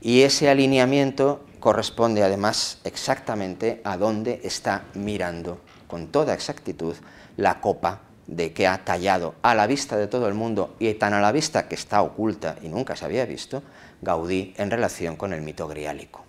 Y 0.00 0.22
ese 0.22 0.48
alineamiento 0.48 1.44
corresponde 1.64 2.22
además 2.22 2.76
exactamente 2.84 3.80
a 3.84 3.96
dónde 3.96 4.38
está 4.44 4.84
mirando 4.92 5.60
con 5.86 6.08
toda 6.08 6.34
exactitud 6.34 6.94
la 7.38 7.62
copa 7.62 8.02
de 8.26 8.52
que 8.52 8.66
ha 8.66 8.84
tallado 8.84 9.34
a 9.40 9.54
la 9.54 9.66
vista 9.66 9.96
de 9.96 10.06
todo 10.06 10.28
el 10.28 10.34
mundo 10.34 10.76
y 10.78 10.92
tan 10.92 11.14
a 11.14 11.22
la 11.22 11.32
vista 11.32 11.66
que 11.66 11.74
está 11.74 12.02
oculta 12.02 12.56
y 12.60 12.68
nunca 12.68 12.96
se 12.96 13.06
había 13.06 13.24
visto, 13.24 13.62
Gaudí 14.02 14.52
en 14.58 14.70
relación 14.70 15.16
con 15.16 15.32
el 15.32 15.40
mito 15.40 15.66
griálico. 15.66 16.22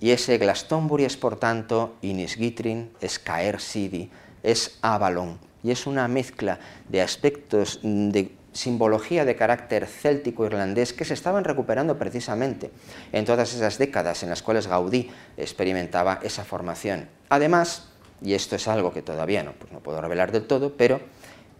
Y 0.00 0.10
ese 0.10 0.38
Glastonbury 0.38 1.04
es, 1.04 1.16
por 1.16 1.36
tanto, 1.36 1.94
Inisgitrin, 2.02 2.90
es 3.00 3.20
Caer 3.20 3.60
Sidi, 3.60 4.10
es 4.42 4.76
Avalon, 4.82 5.38
y 5.62 5.70
es 5.70 5.86
una 5.86 6.08
mezcla 6.08 6.58
de 6.88 7.00
aspectos 7.00 7.78
de 7.84 8.32
simbología 8.58 9.24
de 9.24 9.36
carácter 9.36 9.86
céltico 9.86 10.44
irlandés 10.44 10.92
que 10.92 11.04
se 11.04 11.14
estaban 11.14 11.44
recuperando 11.44 11.96
precisamente 11.96 12.72
en 13.12 13.24
todas 13.24 13.54
esas 13.54 13.78
décadas 13.78 14.24
en 14.24 14.30
las 14.30 14.42
cuales 14.42 14.66
Gaudí 14.66 15.10
experimentaba 15.36 16.18
esa 16.22 16.44
formación. 16.44 17.08
Además, 17.28 17.88
y 18.20 18.34
esto 18.34 18.56
es 18.56 18.66
algo 18.66 18.92
que 18.92 19.00
todavía 19.00 19.44
no, 19.44 19.52
pues 19.52 19.72
no 19.72 19.78
puedo 19.78 20.00
revelar 20.00 20.32
del 20.32 20.46
todo, 20.46 20.76
pero 20.76 21.00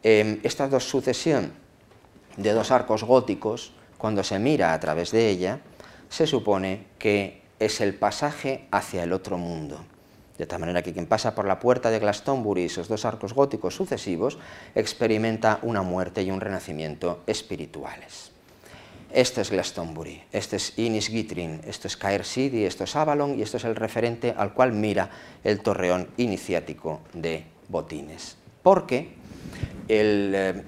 eh, 0.02 0.40
esta 0.42 0.66
dos 0.66 0.84
sucesión 0.84 1.52
de 2.36 2.52
dos 2.52 2.72
arcos 2.72 3.04
góticos 3.04 3.72
cuando 3.96 4.24
se 4.24 4.40
mira 4.40 4.72
a 4.72 4.80
través 4.80 5.12
de 5.12 5.28
ella, 5.28 5.60
se 6.08 6.26
supone 6.26 6.86
que 6.98 7.42
es 7.60 7.80
el 7.80 7.94
pasaje 7.94 8.66
hacia 8.72 9.04
el 9.04 9.12
otro 9.12 9.38
mundo. 9.38 9.84
De 10.38 10.46
tal 10.46 10.60
manera 10.60 10.82
que 10.82 10.92
quien 10.92 11.06
pasa 11.06 11.34
por 11.34 11.46
la 11.46 11.58
puerta 11.58 11.90
de 11.90 11.98
Glastonbury 11.98 12.62
y 12.62 12.66
esos 12.66 12.86
dos 12.86 13.04
arcos 13.04 13.34
góticos 13.34 13.74
sucesivos 13.74 14.38
experimenta 14.76 15.58
una 15.62 15.82
muerte 15.82 16.22
y 16.22 16.30
un 16.30 16.40
renacimiento 16.40 17.22
espirituales. 17.26 18.30
Esto 19.12 19.40
es 19.40 19.50
Glastonbury, 19.50 20.22
este 20.32 20.56
es 20.56 20.78
Innisgitrin, 20.78 21.62
esto 21.66 21.88
es 21.88 21.96
Caer 21.96 22.24
City, 22.24 22.64
esto 22.64 22.84
es 22.84 22.94
Avalon 22.94 23.38
y 23.38 23.42
esto 23.42 23.56
es 23.56 23.64
el 23.64 23.74
referente 23.74 24.34
al 24.36 24.52
cual 24.52 24.72
mira 24.72 25.10
el 25.42 25.60
torreón 25.60 26.08
iniciático 26.18 27.00
de 27.14 27.44
Botines. 27.68 28.36
Porque 28.62 29.14
el 29.88 30.32
eh, 30.36 30.62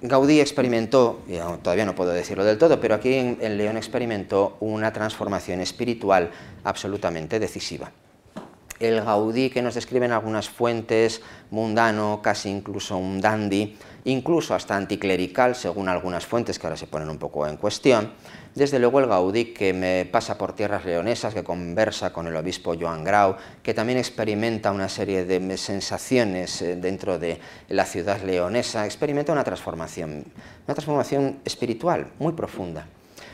Gaudí 0.00 0.40
experimentó, 0.40 1.22
y 1.28 1.36
todavía 1.62 1.84
no 1.84 1.94
puedo 1.94 2.12
decirlo 2.12 2.44
del 2.44 2.56
todo, 2.56 2.80
pero 2.80 2.94
aquí 2.94 3.14
en, 3.14 3.38
en 3.40 3.58
León 3.58 3.76
experimentó 3.76 4.56
una 4.60 4.92
transformación 4.92 5.60
espiritual 5.60 6.30
absolutamente 6.64 7.40
decisiva 7.40 7.90
el 8.82 9.02
Gaudí 9.02 9.50
que 9.50 9.62
nos 9.62 9.74
describen 9.74 10.12
algunas 10.12 10.48
fuentes, 10.48 11.22
mundano, 11.50 12.20
casi 12.22 12.50
incluso 12.50 12.96
un 12.96 13.20
dandy, 13.20 13.76
incluso 14.04 14.54
hasta 14.54 14.76
anticlerical, 14.76 15.54
según 15.54 15.88
algunas 15.88 16.26
fuentes 16.26 16.58
que 16.58 16.66
ahora 16.66 16.76
se 16.76 16.88
ponen 16.88 17.08
un 17.08 17.18
poco 17.18 17.46
en 17.46 17.56
cuestión. 17.56 18.12
Desde 18.54 18.78
luego 18.78 19.00
el 19.00 19.06
Gaudí 19.06 19.46
que 19.54 19.72
me 19.72 20.04
pasa 20.04 20.36
por 20.36 20.54
tierras 20.54 20.84
leonesas, 20.84 21.32
que 21.32 21.44
conversa 21.44 22.12
con 22.12 22.26
el 22.26 22.36
obispo 22.36 22.74
Joan 22.78 23.04
Grau, 23.04 23.36
que 23.62 23.72
también 23.72 23.98
experimenta 23.98 24.72
una 24.72 24.88
serie 24.88 25.24
de 25.24 25.56
sensaciones 25.56 26.60
eh, 26.60 26.76
dentro 26.76 27.18
de 27.18 27.38
la 27.68 27.84
ciudad 27.84 28.20
leonesa, 28.22 28.84
experimenta 28.84 29.32
una 29.32 29.44
transformación, 29.44 30.24
una 30.66 30.74
transformación 30.74 31.38
espiritual 31.44 32.08
muy 32.18 32.32
profunda. 32.32 32.86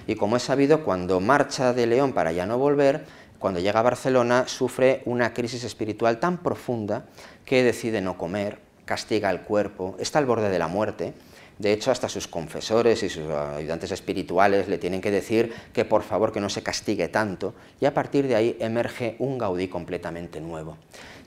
Y 0.08 0.14
como 0.14 0.38
es 0.38 0.42
sabido, 0.42 0.84
cuando 0.84 1.20
marcha 1.20 1.74
de 1.74 1.86
León 1.86 2.14
para 2.14 2.32
ya 2.32 2.46
no 2.46 2.56
volver, 2.56 3.04
cuando 3.38 3.60
llega 3.60 3.80
a 3.80 3.84
Barcelona 3.84 4.48
sufre 4.48 5.02
una 5.04 5.32
crisis 5.32 5.64
espiritual 5.64 6.18
tan 6.18 6.38
profunda 6.38 7.06
que 7.44 7.62
decide 7.62 8.00
no 8.00 8.18
comer, 8.18 8.58
castiga 8.84 9.30
el 9.30 9.42
cuerpo, 9.42 9.96
está 9.98 10.18
al 10.18 10.26
borde 10.26 10.50
de 10.50 10.58
la 10.58 10.68
muerte. 10.68 11.14
De 11.58 11.72
hecho, 11.72 11.90
hasta 11.90 12.08
sus 12.08 12.28
confesores 12.28 13.02
y 13.02 13.08
sus 13.08 13.28
ayudantes 13.30 13.90
espirituales 13.90 14.68
le 14.68 14.78
tienen 14.78 15.00
que 15.00 15.10
decir 15.10 15.52
que 15.72 15.84
por 15.84 16.02
favor 16.02 16.32
que 16.32 16.40
no 16.40 16.48
se 16.48 16.62
castigue 16.62 17.08
tanto 17.08 17.52
y 17.80 17.86
a 17.86 17.94
partir 17.94 18.28
de 18.28 18.36
ahí 18.36 18.56
emerge 18.60 19.16
un 19.18 19.38
Gaudí 19.38 19.68
completamente 19.68 20.40
nuevo. 20.40 20.76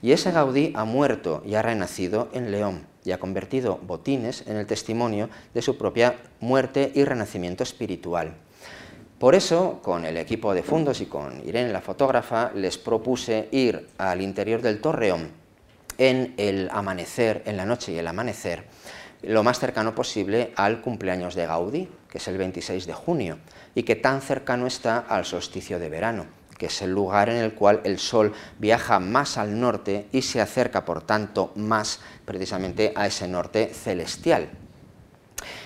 Y 0.00 0.12
ese 0.12 0.32
Gaudí 0.32 0.72
ha 0.74 0.84
muerto 0.84 1.42
y 1.46 1.54
ha 1.54 1.62
renacido 1.62 2.28
en 2.32 2.50
León 2.50 2.86
y 3.04 3.12
ha 3.12 3.18
convertido 3.18 3.78
Botines 3.78 4.44
en 4.46 4.56
el 4.56 4.66
testimonio 4.66 5.28
de 5.54 5.62
su 5.62 5.76
propia 5.76 6.16
muerte 6.40 6.92
y 6.94 7.04
renacimiento 7.04 7.62
espiritual. 7.62 8.34
Por 9.22 9.36
eso, 9.36 9.78
con 9.84 10.04
el 10.04 10.16
equipo 10.16 10.52
de 10.52 10.64
Fundos 10.64 11.00
y 11.00 11.06
con 11.06 11.46
Irene, 11.46 11.72
la 11.72 11.80
fotógrafa, 11.80 12.50
les 12.56 12.76
propuse 12.76 13.46
ir 13.52 13.90
al 13.96 14.20
interior 14.20 14.60
del 14.60 14.80
torreón 14.80 15.30
en 15.96 16.34
el 16.38 16.68
amanecer, 16.72 17.40
en 17.46 17.56
la 17.56 17.64
noche 17.64 17.92
y 17.92 17.98
el 17.98 18.08
amanecer, 18.08 18.64
lo 19.22 19.44
más 19.44 19.60
cercano 19.60 19.94
posible 19.94 20.52
al 20.56 20.80
cumpleaños 20.80 21.36
de 21.36 21.46
Gaudí, 21.46 21.88
que 22.10 22.18
es 22.18 22.26
el 22.26 22.36
26 22.36 22.84
de 22.84 22.94
junio, 22.94 23.38
y 23.76 23.84
que 23.84 23.94
tan 23.94 24.22
cercano 24.22 24.66
está 24.66 24.98
al 24.98 25.24
solsticio 25.24 25.78
de 25.78 25.88
verano, 25.88 26.26
que 26.58 26.66
es 26.66 26.82
el 26.82 26.90
lugar 26.90 27.28
en 27.28 27.36
el 27.36 27.54
cual 27.54 27.80
el 27.84 28.00
Sol 28.00 28.32
viaja 28.58 28.98
más 28.98 29.38
al 29.38 29.60
norte 29.60 30.08
y 30.10 30.22
se 30.22 30.40
acerca, 30.40 30.84
por 30.84 31.00
tanto, 31.00 31.52
más 31.54 32.00
precisamente 32.24 32.92
a 32.96 33.06
ese 33.06 33.28
norte 33.28 33.70
celestial, 33.72 34.48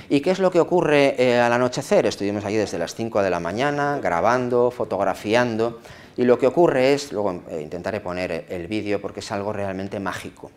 ¿Y 0.08 0.20
qué 0.20 0.30
es 0.30 0.38
lo 0.38 0.52
que 0.52 0.60
ocurre 0.60 1.16
eh, 1.18 1.40
al 1.40 1.52
anochecer? 1.52 2.06
Estuvimos 2.06 2.44
allí 2.44 2.56
desde 2.56 2.78
las 2.78 2.94
5 2.94 3.22
de 3.22 3.30
la 3.30 3.40
mañana, 3.40 3.98
grabando, 4.00 4.70
fotografiando, 4.70 5.80
y 6.16 6.22
lo 6.22 6.38
que 6.38 6.46
ocurre 6.46 6.94
es, 6.94 7.10
luego 7.10 7.42
eh, 7.50 7.60
intentaré 7.60 8.00
poner 8.00 8.46
el 8.48 8.68
vídeo 8.68 9.00
porque 9.00 9.18
es 9.18 9.32
algo 9.32 9.52
realmente 9.52 9.98
mágico, 9.98 10.52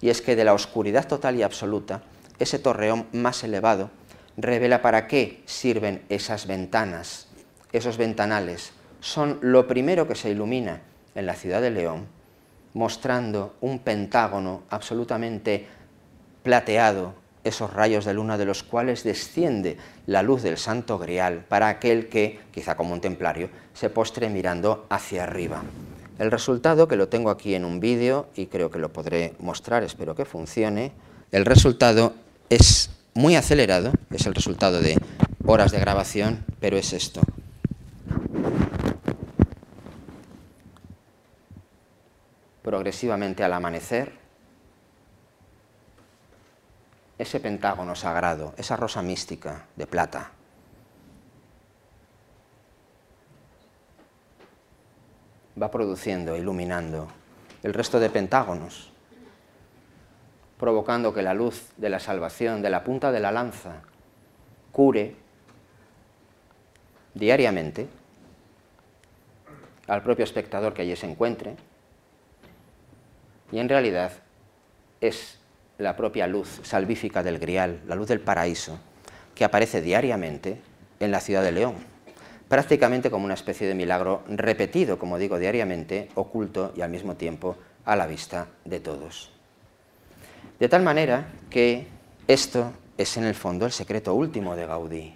y 0.00 0.08
es 0.08 0.22
que 0.22 0.36
de 0.36 0.44
la 0.44 0.54
oscuridad 0.54 1.08
total 1.08 1.34
y 1.34 1.42
absoluta, 1.42 2.02
ese 2.38 2.60
torreón 2.60 3.06
más 3.12 3.42
elevado 3.42 3.90
revela 4.36 4.82
para 4.82 5.08
qué 5.08 5.42
sirven 5.46 6.02
esas 6.08 6.46
ventanas, 6.46 7.26
esos 7.72 7.96
ventanales. 7.96 8.72
Son 9.00 9.38
lo 9.40 9.66
primero 9.66 10.06
que 10.06 10.14
se 10.14 10.30
ilumina 10.30 10.80
en 11.16 11.26
la 11.26 11.34
ciudad 11.34 11.60
de 11.60 11.70
León, 11.70 12.06
mostrando 12.74 13.56
un 13.60 13.80
pentágono 13.80 14.62
absolutamente 14.70 15.66
plateado, 16.44 17.14
esos 17.44 17.72
rayos 17.72 18.04
de 18.04 18.14
luna 18.14 18.38
de 18.38 18.44
los 18.44 18.62
cuales 18.62 19.02
desciende 19.02 19.76
la 20.06 20.22
luz 20.22 20.42
del 20.42 20.58
santo 20.58 20.98
grial 20.98 21.44
para 21.48 21.68
aquel 21.68 22.08
que, 22.08 22.40
quizá 22.52 22.76
como 22.76 22.92
un 22.92 23.00
templario, 23.00 23.50
se 23.74 23.90
postre 23.90 24.28
mirando 24.28 24.86
hacia 24.88 25.24
arriba. 25.24 25.62
El 26.18 26.30
resultado, 26.30 26.86
que 26.86 26.96
lo 26.96 27.08
tengo 27.08 27.30
aquí 27.30 27.54
en 27.54 27.64
un 27.64 27.80
vídeo 27.80 28.28
y 28.36 28.46
creo 28.46 28.70
que 28.70 28.78
lo 28.78 28.92
podré 28.92 29.34
mostrar, 29.40 29.82
espero 29.82 30.14
que 30.14 30.24
funcione, 30.24 30.92
el 31.32 31.44
resultado 31.44 32.14
es 32.48 32.90
muy 33.14 33.34
acelerado, 33.36 33.92
es 34.10 34.26
el 34.26 34.34
resultado 34.34 34.80
de 34.80 34.98
horas 35.44 35.72
de 35.72 35.80
grabación, 35.80 36.44
pero 36.60 36.76
es 36.76 36.92
esto. 36.92 37.22
Progresivamente 42.62 43.42
al 43.42 43.52
amanecer, 43.52 44.21
ese 47.22 47.40
pentágono 47.40 47.94
sagrado, 47.94 48.52
esa 48.56 48.76
rosa 48.76 49.00
mística 49.00 49.66
de 49.76 49.86
plata. 49.86 50.32
Va 55.60 55.70
produciendo, 55.70 56.36
iluminando 56.36 57.08
el 57.62 57.74
resto 57.74 58.00
de 58.00 58.10
pentágonos, 58.10 58.90
provocando 60.58 61.14
que 61.14 61.22
la 61.22 61.34
luz 61.34 61.70
de 61.76 61.90
la 61.90 62.00
salvación, 62.00 62.60
de 62.60 62.70
la 62.70 62.82
punta 62.82 63.12
de 63.12 63.20
la 63.20 63.30
lanza, 63.30 63.82
cure 64.72 65.14
diariamente 67.14 67.88
al 69.86 70.02
propio 70.02 70.24
espectador 70.24 70.74
que 70.74 70.82
allí 70.82 70.96
se 70.96 71.10
encuentre, 71.10 71.56
y 73.52 73.58
en 73.58 73.68
realidad 73.68 74.12
es 75.00 75.41
la 75.78 75.96
propia 75.96 76.26
luz 76.26 76.60
salvífica 76.62 77.22
del 77.22 77.38
Grial, 77.38 77.80
la 77.86 77.94
luz 77.94 78.08
del 78.08 78.20
paraíso, 78.20 78.78
que 79.34 79.44
aparece 79.44 79.80
diariamente 79.80 80.60
en 81.00 81.10
la 81.10 81.20
ciudad 81.20 81.42
de 81.42 81.52
León, 81.52 81.74
prácticamente 82.48 83.10
como 83.10 83.24
una 83.24 83.34
especie 83.34 83.66
de 83.66 83.74
milagro 83.74 84.22
repetido, 84.28 84.98
como 84.98 85.18
digo, 85.18 85.38
diariamente, 85.38 86.10
oculto 86.14 86.72
y 86.76 86.82
al 86.82 86.90
mismo 86.90 87.16
tiempo 87.16 87.56
a 87.84 87.96
la 87.96 88.06
vista 88.06 88.48
de 88.64 88.80
todos. 88.80 89.30
De 90.60 90.68
tal 90.68 90.82
manera 90.82 91.26
que 91.50 91.86
esto 92.28 92.72
es 92.96 93.16
en 93.16 93.24
el 93.24 93.34
fondo 93.34 93.66
el 93.66 93.72
secreto 93.72 94.14
último 94.14 94.54
de 94.54 94.66
Gaudí. 94.66 95.14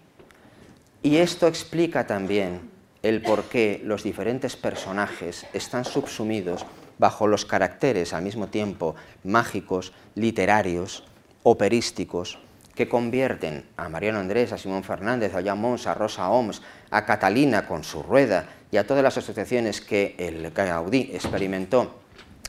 Y 1.02 1.16
esto 1.18 1.46
explica 1.46 2.06
también 2.06 2.70
el 3.02 3.22
por 3.22 3.44
qué 3.44 3.80
los 3.84 4.02
diferentes 4.02 4.56
personajes 4.56 5.46
están 5.52 5.84
subsumidos 5.84 6.66
bajo 6.98 7.27
los 7.27 7.44
caracteres 7.44 8.12
al 8.12 8.23
mismo 8.23 8.48
tiempo 8.48 8.94
mágicos, 9.24 9.93
literarios, 10.14 11.05
operísticos, 11.43 12.39
que 12.74 12.89
convierten 12.89 13.64
a 13.77 13.89
Mariano 13.89 14.18
Andrés, 14.18 14.52
a 14.52 14.59
Simón 14.59 14.85
Fernández, 14.85 15.35
a 15.35 15.43
Jan 15.43 15.59
Mons, 15.59 15.86
a 15.86 15.94
Rosa 15.94 16.28
Oms, 16.28 16.60
a 16.90 17.06
Catalina 17.06 17.66
con 17.66 17.82
su 17.82 18.02
rueda 18.02 18.48
y 18.70 18.77
a 18.77 18.86
todas 18.86 19.02
las 19.02 19.16
asociaciones 19.16 19.81
que 19.81 20.14
el 20.18 20.51
Gaudí 20.51 21.10
experimentó 21.12 22.01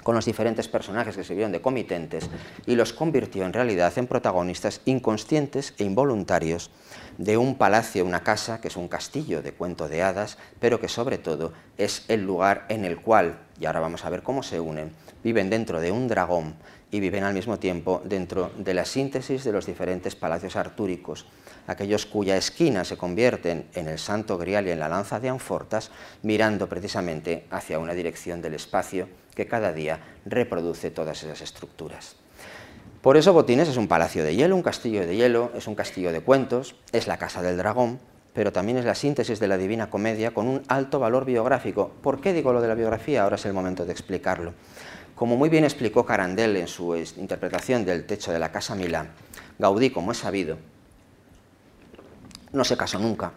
con 0.04 0.16
los 0.16 0.26
diferentes 0.26 0.68
personajes 0.68 1.16
que 1.18 1.24
se 1.24 1.34
vieron 1.34 1.52
de 1.52 1.62
comitentes 1.62 2.30
y 2.66 2.76
los 2.76 2.94
convirtió 2.94 3.46
en 3.46 3.54
realidad 3.54 3.92
en 3.98 4.08
protagonistas 4.08 4.82
inconscientes 4.86 5.74
e 5.78 5.84
involuntarios 5.84 6.72
de 7.18 7.38
un 7.38 7.56
palacio, 7.56 8.06
una 8.06 8.24
casa, 8.24 8.62
que 8.62 8.68
es 8.68 8.78
un 8.78 8.88
castillo 8.88 9.42
de 9.42 9.52
cuento 9.52 9.88
de 9.88 10.04
hadas, 10.04 10.38
pero 10.60 10.80
que 10.80 10.88
sobre 10.88 11.18
todo 11.18 11.54
es 11.78 12.06
el 12.08 12.24
lugar 12.24 12.66
en 12.70 12.86
el 12.86 13.02
cual, 13.02 13.40
y 13.60 13.66
ahora 13.66 13.80
vamos 13.80 14.06
a 14.06 14.10
ver 14.10 14.24
cómo 14.24 14.44
se 14.44 14.60
unen, 14.60 14.92
viven 15.24 15.50
dentro 15.50 15.82
de 15.82 15.92
un 15.92 16.08
dragón 16.08 16.56
y 16.92 17.00
viven 17.00 17.24
al 17.24 17.34
mismo 17.34 17.60
tiempo 17.60 18.02
dentro 18.06 18.52
de 18.58 18.74
la 18.74 18.86
síntesis 18.86 19.44
de 19.44 19.52
los 19.52 19.66
diferentes 19.66 20.16
palacios 20.16 20.56
artúricos, 20.56 21.26
aquellos 21.66 22.06
cuya 22.06 22.38
esquina 22.38 22.86
se 22.86 22.98
convierten 22.98 23.68
en 23.74 23.88
el 23.88 24.00
Santo 24.00 24.38
Grial 24.38 24.68
y 24.68 24.72
en 24.72 24.80
la 24.80 24.88
lanza 24.88 25.20
de 25.20 25.30
Anfortas, 25.30 25.92
mirando 26.22 26.70
precisamente 26.70 27.46
hacia 27.50 27.80
una 27.80 27.94
dirección 27.94 28.42
del 28.42 28.54
espacio 28.54 29.10
que 29.36 29.48
cada 29.48 29.74
día 29.74 30.00
reproduce 30.26 30.92
todas 30.92 31.24
esas 31.24 31.42
estructuras. 31.42 32.16
Por 33.08 33.16
eso 33.16 33.32
Botines 33.32 33.70
es 33.70 33.78
un 33.78 33.88
palacio 33.88 34.22
de 34.26 34.36
hielo, 34.36 34.54
un 34.54 34.62
castillo 34.62 35.08
de 35.08 35.16
hielo, 35.16 35.50
es 35.56 35.68
un 35.68 35.76
castillo 35.76 36.12
de 36.12 36.20
cuentos, 36.20 36.76
es 36.92 37.08
la 37.08 37.16
casa 37.16 37.42
del 37.42 37.56
dragón, 37.56 38.02
pero 38.34 38.52
también 38.52 38.78
es 38.78 38.84
la 38.84 38.96
síntesis 38.96 39.40
de 39.40 39.48
la 39.48 39.58
Divina 39.58 39.90
Comedia 39.90 40.34
con 40.34 40.46
un 40.46 40.62
alto 40.68 41.00
valor 41.00 41.24
biográfico. 41.24 41.90
¿Por 42.02 42.20
qué 42.20 42.34
digo 42.34 42.52
lo 42.52 42.60
de 42.60 42.68
la 42.68 42.76
biografía? 42.76 43.24
Ahora 43.24 43.38
es 43.38 43.46
el 43.46 43.54
momento 43.54 43.86
de 43.86 43.94
explicarlo. 43.94 44.54
Como 45.16 45.38
muy 45.38 45.48
bien 45.48 45.64
explicó 45.64 46.06
Carandel 46.06 46.58
en 46.58 46.68
su 46.68 46.98
interpretación 46.98 47.86
del 47.86 48.06
techo 48.06 48.34
de 48.34 48.40
la 48.40 48.52
Casa 48.52 48.76
Milán, 48.76 49.12
Gaudí, 49.58 49.90
como 49.90 50.12
es 50.12 50.18
sabido, 50.18 50.58
no 52.52 52.66
se 52.66 52.76
casó 52.76 53.00
nunca, 53.00 53.32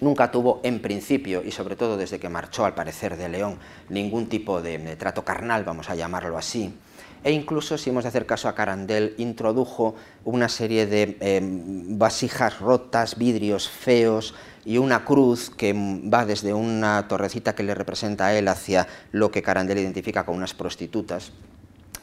nunca 0.00 0.32
tuvo 0.32 0.58
en 0.64 0.82
principio, 0.82 1.44
y 1.44 1.52
sobre 1.52 1.76
todo 1.76 1.96
desde 1.96 2.18
que 2.18 2.28
marchó 2.28 2.64
al 2.64 2.74
parecer 2.74 3.16
de 3.16 3.28
León, 3.28 3.60
ningún 3.88 4.28
tipo 4.28 4.60
de, 4.60 4.96
trato 4.96 5.24
carnal, 5.24 5.62
vamos 5.62 5.90
a 5.90 5.94
llamarlo 5.94 6.36
así, 6.36 6.74
e 7.22 7.32
incluso, 7.32 7.76
si 7.76 7.90
hemos 7.90 8.04
de 8.04 8.08
hacer 8.08 8.24
caso 8.24 8.48
a 8.48 8.54
Carandel, 8.54 9.14
introdujo 9.18 9.94
una 10.24 10.48
serie 10.48 10.86
de 10.86 11.18
em, 11.20 11.98
vasijas 11.98 12.60
rotas, 12.60 13.18
vidrios 13.18 13.68
feos 13.68 14.34
y 14.64 14.78
una 14.78 15.04
cruz 15.04 15.50
que 15.50 15.74
va 15.74 16.24
desde 16.24 16.54
una 16.54 17.08
torrecita 17.08 17.54
que 17.54 17.62
le 17.62 17.74
representa 17.74 18.26
a 18.26 18.34
él 18.38 18.48
hacia 18.48 18.86
lo 19.12 19.30
que 19.30 19.42
Carandel 19.42 19.78
identifica 19.78 20.24
como 20.24 20.38
unas 20.38 20.54
prostitutas. 20.54 21.32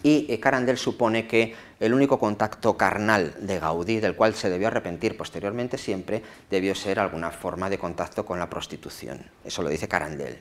Y 0.03 0.27
eh, 0.29 0.39
Carandel 0.39 0.77
supone 0.77 1.27
que 1.27 1.55
el 1.79 1.93
único 1.93 2.19
contacto 2.19 2.77
carnal 2.77 3.33
de 3.39 3.59
Gaudí, 3.59 3.99
del 3.99 4.15
cual 4.15 4.35
se 4.35 4.49
debió 4.49 4.67
arrepentir 4.67 5.17
posteriormente 5.17 5.79
siempre, 5.79 6.21
debió 6.51 6.75
ser 6.75 6.99
alguna 6.99 7.31
forma 7.31 7.69
de 7.69 7.79
contacto 7.79 8.23
con 8.23 8.37
la 8.37 8.49
prostitución. 8.49 9.25
Eso 9.43 9.63
lo 9.63 9.69
dice 9.69 9.87
Carandel. 9.87 10.39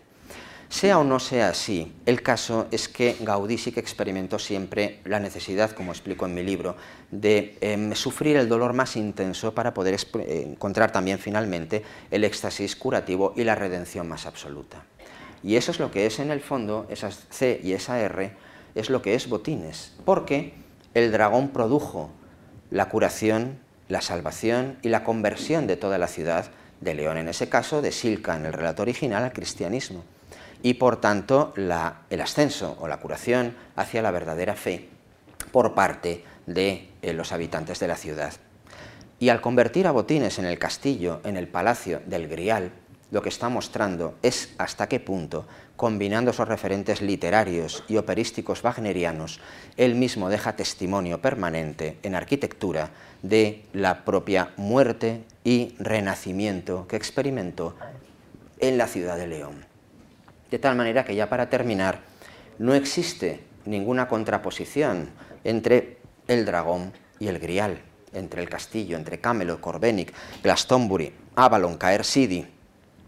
Sea 0.68 0.98
o 0.98 1.04
no 1.04 1.20
sea 1.20 1.50
así, 1.50 1.92
el 2.06 2.22
caso 2.22 2.66
es 2.72 2.88
que 2.88 3.16
Gaudí 3.20 3.56
sí 3.56 3.70
que 3.70 3.78
experimentó 3.78 4.38
siempre 4.38 5.00
la 5.04 5.20
necesidad, 5.20 5.70
como 5.70 5.92
explico 5.92 6.26
en 6.26 6.34
mi 6.34 6.42
libro, 6.42 6.76
de 7.12 7.56
em, 7.60 7.94
sufrir 7.94 8.36
el 8.36 8.48
dolor 8.48 8.72
más 8.72 8.96
intenso 8.96 9.54
para 9.54 9.72
poder 9.72 9.94
eh, 9.94 10.48
encontrar 10.50 10.90
también 10.90 11.20
finalmente 11.20 11.84
el 12.10 12.24
éxtasis 12.24 12.74
curativo 12.74 13.32
y 13.36 13.44
la 13.44 13.54
redención 13.54 14.08
más 14.08 14.26
absoluta. 14.26 14.84
Y 15.44 15.54
eso 15.54 15.70
es 15.70 15.78
lo 15.78 15.92
que 15.92 16.06
es 16.06 16.18
en 16.18 16.32
el 16.32 16.40
fondo, 16.40 16.86
esas 16.90 17.26
C 17.30 17.60
y 17.62 17.72
esa 17.72 18.00
R, 18.00 18.32
es 18.74 18.90
lo 18.90 19.02
que 19.02 19.14
es 19.14 19.28
Botines, 19.28 19.92
porque 20.04 20.54
el 20.94 21.12
dragón 21.12 21.50
produjo 21.50 22.10
la 22.72 22.88
curación, 22.88 23.60
la 23.88 24.00
salvación 24.00 24.78
y 24.82 24.88
la 24.88 25.04
conversión 25.04 25.68
de 25.68 25.76
toda 25.76 25.96
la 25.96 26.08
ciudad 26.08 26.50
de 26.80 26.94
León, 26.94 27.18
en 27.18 27.28
ese 27.28 27.48
caso 27.48 27.82
de 27.82 27.92
Silca, 27.92 28.36
en 28.36 28.46
el 28.46 28.52
relato 28.52 28.82
original, 28.82 29.22
al 29.22 29.32
cristianismo 29.32 30.02
y 30.66 30.74
por 30.74 31.00
tanto 31.00 31.54
el 31.56 32.20
ascenso 32.20 32.76
o 32.80 32.88
la 32.88 32.96
curación 32.96 33.54
hacia 33.76 34.02
la 34.02 34.10
verdadera 34.10 34.56
fe 34.56 34.88
por 35.52 35.74
parte 35.74 36.24
de 36.46 36.88
eh, 37.02 37.12
los 37.12 37.30
habitantes 37.30 37.78
de 37.78 37.86
la 37.86 37.94
ciudad. 37.94 38.32
Y 39.20 39.28
al 39.28 39.40
convertir 39.40 39.86
a 39.86 39.92
Botines 39.92 40.40
en 40.40 40.44
el 40.44 40.58
castillo, 40.58 41.20
en 41.22 41.36
el 41.36 41.46
palacio 41.46 42.02
del 42.06 42.26
Grial, 42.26 42.72
lo 43.12 43.22
que 43.22 43.28
está 43.28 43.48
mostrando 43.48 44.16
es 44.24 44.54
hasta 44.58 44.88
qué 44.88 44.98
punto, 44.98 45.46
combinando 45.76 46.32
esos 46.32 46.48
referentes 46.48 47.00
literarios 47.00 47.84
y 47.86 47.96
operísticos 47.96 48.64
wagnerianos, 48.64 49.38
él 49.76 49.94
mismo 49.94 50.28
deja 50.28 50.56
testimonio 50.56 51.22
permanente 51.22 51.96
en 52.02 52.16
arquitectura 52.16 52.90
de 53.22 53.62
la 53.72 54.04
propia 54.04 54.50
muerte 54.56 55.22
y 55.44 55.76
renacimiento 55.78 56.88
que 56.88 56.96
experimentó 56.96 57.76
en 58.58 58.78
la 58.78 58.88
ciudad 58.88 59.16
de 59.16 59.28
León. 59.28 59.75
De 60.50 60.58
tal 60.58 60.76
manera 60.76 61.04
que 61.04 61.14
ya 61.14 61.28
para 61.28 61.50
terminar, 61.50 62.00
no 62.58 62.74
existe 62.74 63.40
ninguna 63.64 64.08
contraposición 64.08 65.10
entre 65.44 65.98
el 66.28 66.44
dragón 66.44 66.92
y 67.18 67.28
el 67.28 67.38
grial, 67.38 67.80
entre 68.12 68.42
el 68.42 68.48
castillo, 68.48 68.96
entre 68.96 69.20
Camelot, 69.20 69.60
Corbenic, 69.60 70.12
Glastonbury, 70.42 71.12
Avalon, 71.34 71.76
Caer 71.76 72.04
City, 72.04 72.46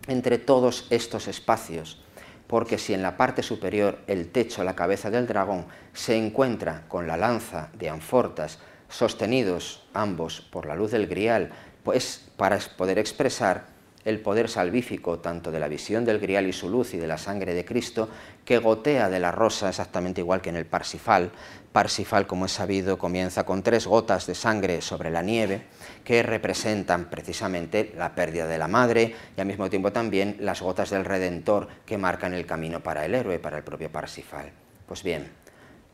entre 0.06 0.39
todos 0.39 0.86
estos 0.90 1.28
espacios, 1.28 2.02
porque 2.47 2.78
si 2.78 2.94
en 2.94 3.02
la 3.02 3.16
parte 3.16 3.43
superior 3.43 3.98
el 4.06 4.31
techo, 4.31 4.65
la 4.65 4.74
cabeza 4.74 5.10
del 5.10 5.27
dragón, 5.27 5.66
se 5.93 6.16
encuentra 6.16 6.85
con 6.89 7.06
la 7.06 7.16
lanza 7.16 7.70
de 7.74 7.89
Anfortas, 7.89 8.59
sostenidos 8.89 9.86
ambos 9.93 10.40
por 10.40 10.66
la 10.66 10.74
luz 10.74 10.90
del 10.90 11.06
grial, 11.06 11.51
pues 11.85 12.31
para 12.36 12.59
poder 12.77 12.98
expresar 12.98 13.66
el 14.09 14.20
poder 14.20 14.48
salvífico 14.48 15.18
tanto 15.18 15.51
de 15.51 15.60
la 15.60 15.68
visión 15.68 16.06
del 16.06 16.18
grial 16.18 16.47
y 16.47 16.55
su 16.55 16.70
luz 16.70 16.94
y 16.94 16.97
de 16.97 17.06
la 17.06 17.18
sangre 17.18 17.52
de 17.52 17.66
Cristo, 17.66 18.09
que 18.43 18.56
gotea 18.56 19.10
de 19.10 19.20
la 19.20 19.32
rosa 19.32 19.68
exactamente 19.68 20.22
igual 20.22 20.40
que 20.40 20.48
en 20.48 20.56
el 20.56 20.64
Parsifal. 20.64 21.30
Parsifal, 21.72 22.26
como 22.26 22.47
es 22.47 22.52
sabido, 22.52 22.97
comienza 22.97 23.44
con 23.44 23.62
tres 23.62 23.86
gotas 23.86 24.26
de 24.26 24.35
sangre 24.35 24.80
sobre 24.80 25.10
la 25.10 25.20
nieve, 25.20 25.66
que 26.05 26.22
representan 26.22 27.10
precisamente 27.10 27.93
la 27.98 28.14
pérdida 28.14 28.47
de 28.47 28.56
la 28.56 28.66
madre 28.66 29.14
y 29.36 29.40
al 29.43 29.47
mismo 29.47 29.68
tiempo 29.68 29.93
también 29.93 30.39
las 30.40 30.62
gotas 30.62 30.89
del 30.89 31.05
Redentor 31.05 31.68
que 31.85 31.98
marcan 31.98 32.32
el 32.32 32.47
camino 32.47 32.80
para 32.80 33.05
el 33.05 33.14
héroe, 33.14 33.39
para 33.39 33.59
el 33.59 33.62
propio 33.62 33.93
Parsifal. 33.93 34.51
Pues 34.86 35.02
bien, 35.02 35.30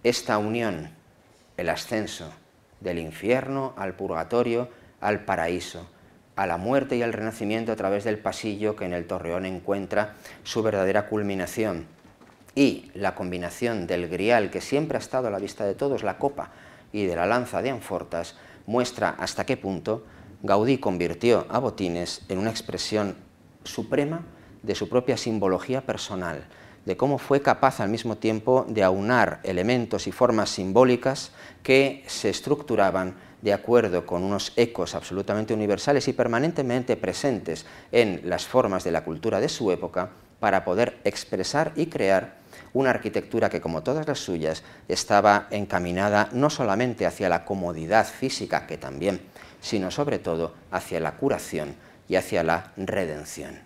esta 0.04 0.38
unión, 0.38 0.88
el 1.56 1.68
ascenso 1.68 2.32
del 2.78 3.00
infierno 3.00 3.74
al 3.76 3.94
purgatorio, 3.94 4.68
al 5.00 5.24
paraíso, 5.24 5.88
a 6.36 6.46
la 6.46 6.56
muerte 6.56 6.96
y 6.96 7.02
al 7.02 7.12
renacimiento 7.12 7.72
a 7.72 7.76
través 7.76 8.04
del 8.04 8.18
pasillo 8.18 8.76
que 8.76 8.84
en 8.84 8.92
el 8.92 9.06
torreón 9.06 9.46
encuentra 9.46 10.14
su 10.42 10.62
verdadera 10.62 11.08
culminación. 11.08 11.86
Y 12.54 12.90
la 12.94 13.14
combinación 13.14 13.86
del 13.86 14.08
grial 14.08 14.50
que 14.50 14.60
siempre 14.60 14.96
ha 14.96 15.00
estado 15.00 15.28
a 15.28 15.30
la 15.30 15.38
vista 15.38 15.64
de 15.64 15.74
todos, 15.74 16.02
la 16.02 16.18
copa, 16.18 16.50
y 16.92 17.06
de 17.06 17.16
la 17.16 17.26
lanza 17.26 17.60
de 17.60 17.70
Anfortas, 17.70 18.36
muestra 18.66 19.10
hasta 19.18 19.44
qué 19.44 19.56
punto 19.56 20.04
Gaudí 20.42 20.78
convirtió 20.78 21.46
a 21.48 21.58
Botines 21.58 22.22
en 22.28 22.38
una 22.38 22.50
expresión 22.50 23.16
suprema 23.64 24.24
de 24.62 24.74
su 24.74 24.88
propia 24.88 25.16
simbología 25.16 25.80
personal, 25.80 26.44
de 26.84 26.96
cómo 26.96 27.18
fue 27.18 27.42
capaz 27.42 27.80
al 27.80 27.88
mismo 27.88 28.16
tiempo 28.16 28.64
de 28.68 28.84
aunar 28.84 29.40
elementos 29.42 30.06
y 30.06 30.12
formas 30.12 30.50
simbólicas 30.50 31.32
que 31.62 32.04
se 32.06 32.30
estructuraban 32.30 33.16
de 33.44 33.52
acuerdo 33.52 34.06
con 34.06 34.24
unos 34.24 34.54
ecos 34.56 34.94
absolutamente 34.94 35.52
universales 35.52 36.08
y 36.08 36.14
permanentemente 36.14 36.96
presentes 36.96 37.66
en 37.92 38.22
las 38.24 38.46
formas 38.46 38.84
de 38.84 38.90
la 38.90 39.04
cultura 39.04 39.38
de 39.38 39.50
su 39.50 39.70
época 39.70 40.12
para 40.40 40.64
poder 40.64 40.98
expresar 41.04 41.70
y 41.76 41.86
crear 41.86 42.38
una 42.72 42.88
arquitectura 42.88 43.50
que, 43.50 43.60
como 43.60 43.82
todas 43.82 44.08
las 44.08 44.18
suyas, 44.18 44.62
estaba 44.88 45.46
encaminada 45.50 46.30
no 46.32 46.48
solamente 46.48 47.04
hacia 47.04 47.28
la 47.28 47.44
comodidad 47.44 48.06
física, 48.06 48.66
que 48.66 48.78
también, 48.78 49.20
sino 49.60 49.90
sobre 49.90 50.18
todo 50.18 50.54
hacia 50.70 50.98
la 50.98 51.18
curación 51.18 51.74
y 52.08 52.16
hacia 52.16 52.42
la 52.44 52.72
redención. 52.78 53.60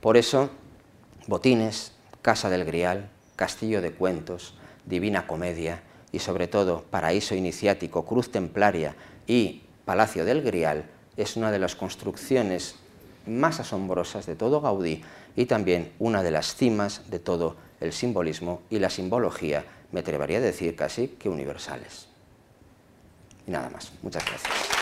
Por 0.00 0.16
eso, 0.16 0.50
Botines, 1.28 1.92
Casa 2.22 2.50
del 2.50 2.64
Grial, 2.64 3.08
Castillo 3.36 3.82
de 3.82 3.92
Cuentos, 3.92 4.58
Divina 4.84 5.28
Comedia 5.28 5.80
y 6.12 6.18
sobre 6.18 6.46
todo 6.46 6.84
Paraíso 6.90 7.34
Iniciático, 7.34 8.04
Cruz 8.04 8.30
Templaria 8.30 8.94
y 9.26 9.62
Palacio 9.84 10.24
del 10.24 10.42
Grial 10.42 10.84
es 11.16 11.36
una 11.36 11.50
de 11.50 11.58
las 11.58 11.76
construcciones 11.76 12.76
más 13.26 13.60
asombrosas 13.60 14.26
de 14.26 14.36
todo 14.36 14.60
Gaudí 14.60 15.02
y 15.36 15.46
también 15.46 15.92
una 15.98 16.22
de 16.22 16.30
las 16.30 16.54
cimas 16.54 17.10
de 17.10 17.18
todo 17.18 17.56
el 17.80 17.92
simbolismo 17.92 18.62
y 18.70 18.78
la 18.78 18.90
simbología, 18.90 19.64
me 19.90 20.00
atrevería 20.00 20.38
a 20.38 20.40
decir 20.40 20.76
casi 20.76 21.08
que 21.08 21.28
universales. 21.28 22.06
Y 23.46 23.50
nada 23.50 23.70
más. 23.70 23.92
Muchas 24.02 24.24
gracias. 24.24 24.81